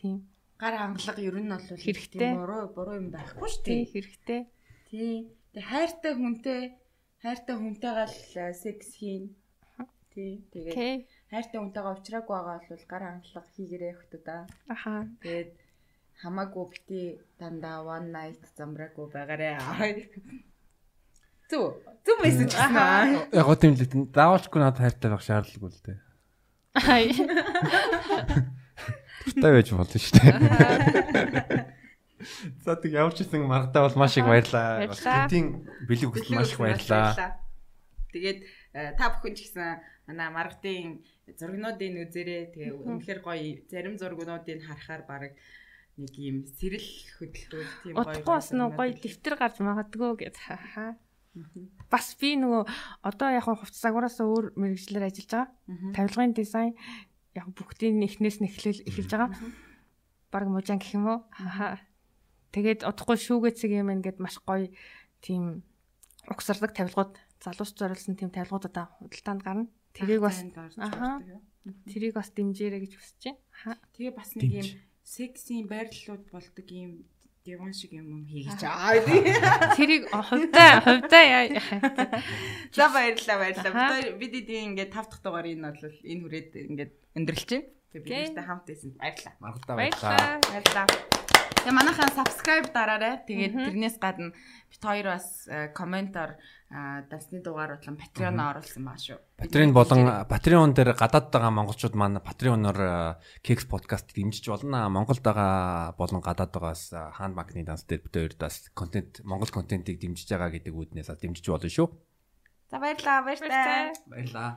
тийм 0.00 0.30
гар 0.60 0.76
хангалга 0.76 1.20
ер 1.24 1.36
нь 1.40 1.48
бол 1.48 1.68
хэрэгтэй. 1.84 2.32
буруу 2.36 2.64
буруу 2.76 2.96
юм 3.00 3.08
байхгүй 3.12 3.48
шүү 3.48 3.64
дээ. 3.64 3.84
Хэрэгтэй. 3.92 4.40
Тий. 4.92 5.16
Тэг 5.56 5.64
хайртай 5.64 6.12
хүнтэй 6.16 6.60
хайртай 7.24 7.56
хүнтэйгээ 7.56 8.08
л 8.08 8.56
секс 8.60 8.88
хийн 9.00 9.32
тий 10.20 10.44
тэгээд 10.52 11.08
хайртай 11.32 11.58
хүнтэйгээ 11.60 11.88
уулзраагүй 11.88 12.34
байгаа 12.36 12.58
бол 12.68 12.84
гар 12.92 13.02
хангалга 13.08 13.52
хийгэрээ 13.56 13.94
хөтөө 13.96 14.22
да 14.28 14.36
аха 14.68 14.92
тэгээд 15.24 15.50
хамаагүй 16.20 16.64
бити 16.72 17.00
дандаа 17.40 17.80
one 17.80 18.12
night 18.12 18.44
замбраагүй 18.56 19.08
байгаарэ. 19.08 19.56
Зүг. 21.48 21.80
Зүг 22.04 22.18
мессеж 22.20 22.52
байна. 22.52 23.24
Яг 23.32 23.46
гоо 23.48 23.56
тийм 23.56 23.72
л 23.72 23.80
заавалчгүй 24.12 24.60
надад 24.60 24.84
хайртай 24.84 25.08
байх 25.10 25.24
шаардлагагүй 25.24 25.70
л 25.72 25.80
дээ. 25.88 25.98
Хай. 26.76 27.04
Туртай 29.24 29.52
байж 29.56 29.68
болно 29.72 29.96
шүү 29.96 30.14
дээ. 30.20 30.32
За 32.60 32.76
тэг 32.76 32.92
явж 32.92 33.24
исэн 33.24 33.48
маргадаа 33.48 33.88
бол 33.88 33.96
маш 34.04 34.20
их 34.20 34.28
баярлаа. 34.28 34.92
Тэнтийн 34.92 35.64
бэлэг 35.88 36.12
хүртэл 36.12 36.36
маш 36.36 36.52
их 36.52 36.60
баярлаа. 36.60 37.40
Тэгээд 38.12 38.38
э, 38.76 38.92
та 39.00 39.08
бүхэн 39.08 39.34
ч 39.40 39.48
гэсэн 39.48 39.80
манай 40.10 40.28
маргадын 40.34 41.06
зургнуудын 41.38 42.02
үзээрээ 42.02 42.42
тэгээ 42.50 42.74
үнэхээр 42.74 43.20
гоё 43.22 43.62
зарим 43.70 43.94
зургнуудыг 43.94 44.58
харахаар 44.66 45.02
баг 45.06 45.22
нэг 45.94 46.12
юм 46.18 46.36
сэрэл 46.58 46.90
хөдөлгөөл 47.22 47.72
тийм 47.86 47.94
гоё. 47.94 48.02
Утгагүй 48.02 48.34
бас 48.34 48.50
нэг 48.50 48.74
гоё 48.74 48.92
дэвтэр 48.98 49.34
гарч 49.38 49.56
магадгүй 49.62 50.10
гэж 50.26 50.34
хаа. 50.42 50.98
Бас 51.86 52.18
би 52.18 52.34
нөгөө 52.34 52.62
одоо 53.06 53.28
яг 53.30 53.46
хувц 53.46 53.78
загвараас 53.78 54.18
өөр 54.18 54.58
мэрэгчлэр 54.58 55.06
ажиллаж 55.06 55.30
байгаа. 55.30 55.48
Тавилгын 55.94 56.34
дизайн 56.34 56.74
яг 57.38 57.46
бүгдийн 57.54 58.02
эхнээс 58.02 58.42
нь 58.42 58.50
эхлэл 58.50 58.82
эхэлж 58.82 59.10
байгаа. 59.14 59.30
Бараг 60.34 60.50
мужаан 60.50 60.82
гэх 60.82 60.98
юм 60.98 61.06
уу? 61.06 61.20
Тэгээд 62.50 62.82
удахгүй 62.82 63.14
шүүгээцэг 63.14 63.70
юм 63.70 63.94
ингээд 63.94 64.18
маш 64.18 64.42
гоё 64.42 64.74
тийм 65.22 65.62
угсардаг 66.26 66.74
тавилгууд 66.74 67.14
залуус 67.38 67.72
зориулсан 67.78 68.18
тийм 68.18 68.34
тавилгууд 68.34 68.66
одоо 68.66 68.90
худалдаанд 68.98 69.42
гарна. 69.46 69.66
Тэрийг 69.94 70.20
бас 70.22 70.38
аа. 70.78 71.20
Тэрийг 71.90 72.14
бас 72.14 72.28
дэмжээрэй 72.32 72.80
гэж 72.86 72.92
хүсэж 72.96 73.22
байна. 73.64 73.78
Тэгээ 73.94 74.12
бас 74.16 74.30
нэг 74.38 74.50
юм 74.64 74.68
сексийн 75.04 75.66
байрлалууд 75.66 76.24
болдог 76.30 76.66
юм 76.70 77.04
диван 77.44 77.72
шиг 77.72 77.92
юм 77.96 78.24
хийгэж 78.28 78.62
аа 78.64 79.00
тий. 79.00 79.20
Тэрийг 79.78 80.04
хувьдаа 80.12 80.80
хувьдаа 80.84 81.24
яа. 81.24 81.48
За 82.72 82.88
баярлалаа 82.92 83.38
баярлалаа. 83.40 84.12
Бид 84.20 84.32
эдийн 84.40 84.76
ингээд 84.76 84.92
тав 84.92 85.08
дахь 85.08 85.24
дугаар 85.24 85.48
энэ 85.48 85.72
бол 85.72 85.82
энэ 85.82 86.22
хүрээд 86.22 86.50
ингээд 86.68 86.92
өндөрлж 87.16 87.48
байна. 87.50 87.68
Тэгээ 87.90 88.06
бид 88.06 88.38
нартай 88.38 88.46
хамт 88.46 88.64
байсан 88.70 88.90
баярлалаа. 88.94 89.34
Маргалдаа 89.42 89.76
баярлалаа. 89.76 90.38
Баярлалаа. 90.46 90.86
Тэгээ 91.60 91.76
манайхаа 91.76 92.08
subscribe 92.14 92.68
дараарай. 92.70 93.14
Тэгээд 93.26 93.52
тэрнээс 93.52 93.96
гадна 93.98 94.30
бит 94.70 94.80
хоёр 94.80 95.06
бас 95.12 95.44
э, 95.50 95.68
комментоор 95.74 96.38
дасны 96.70 97.42
дугаар 97.42 97.82
болон 97.82 97.98
Patreon 97.98 98.38
оруулсан 98.38 98.86
баа 98.86 98.94
шүү. 98.94 99.18
Patreon 99.42 99.74
болон 99.74 100.06
Patreon 100.30 100.70
дээр 100.70 100.94
гадаад 100.94 101.34
байгаа 101.34 101.50
монголчууд 101.50 101.98
маань 101.98 102.22
Patreon-оор 102.22 103.18
Keks 103.42 103.66
podcast 103.66 104.14
дэмжиж 104.14 104.46
болно. 104.46 104.86
Монголд 104.86 105.20
байгаа 105.20 105.98
болон 105.98 106.22
гадаад 106.22 106.54
байгаас 106.54 106.94
хаан 106.94 107.34
банкны 107.34 107.66
данс 107.66 107.84
дээр 107.90 108.06
бит 108.06 108.14
хоёр 108.14 108.32
бас 108.38 108.70
контент 108.72 109.18
монгол 109.26 109.50
контентийг 109.50 109.98
дэмжиж 109.98 110.30
байгаа 110.30 110.54
гэдэг 110.54 110.72
үүднээс 110.72 111.10
дэмжиж 111.10 111.44
болно 111.50 111.66
шүү. 111.66 111.90
За 112.70 112.78
баярлалаа 112.78 113.26
баярлалаа. 113.26 113.92
Баярлалаа. 114.06 114.50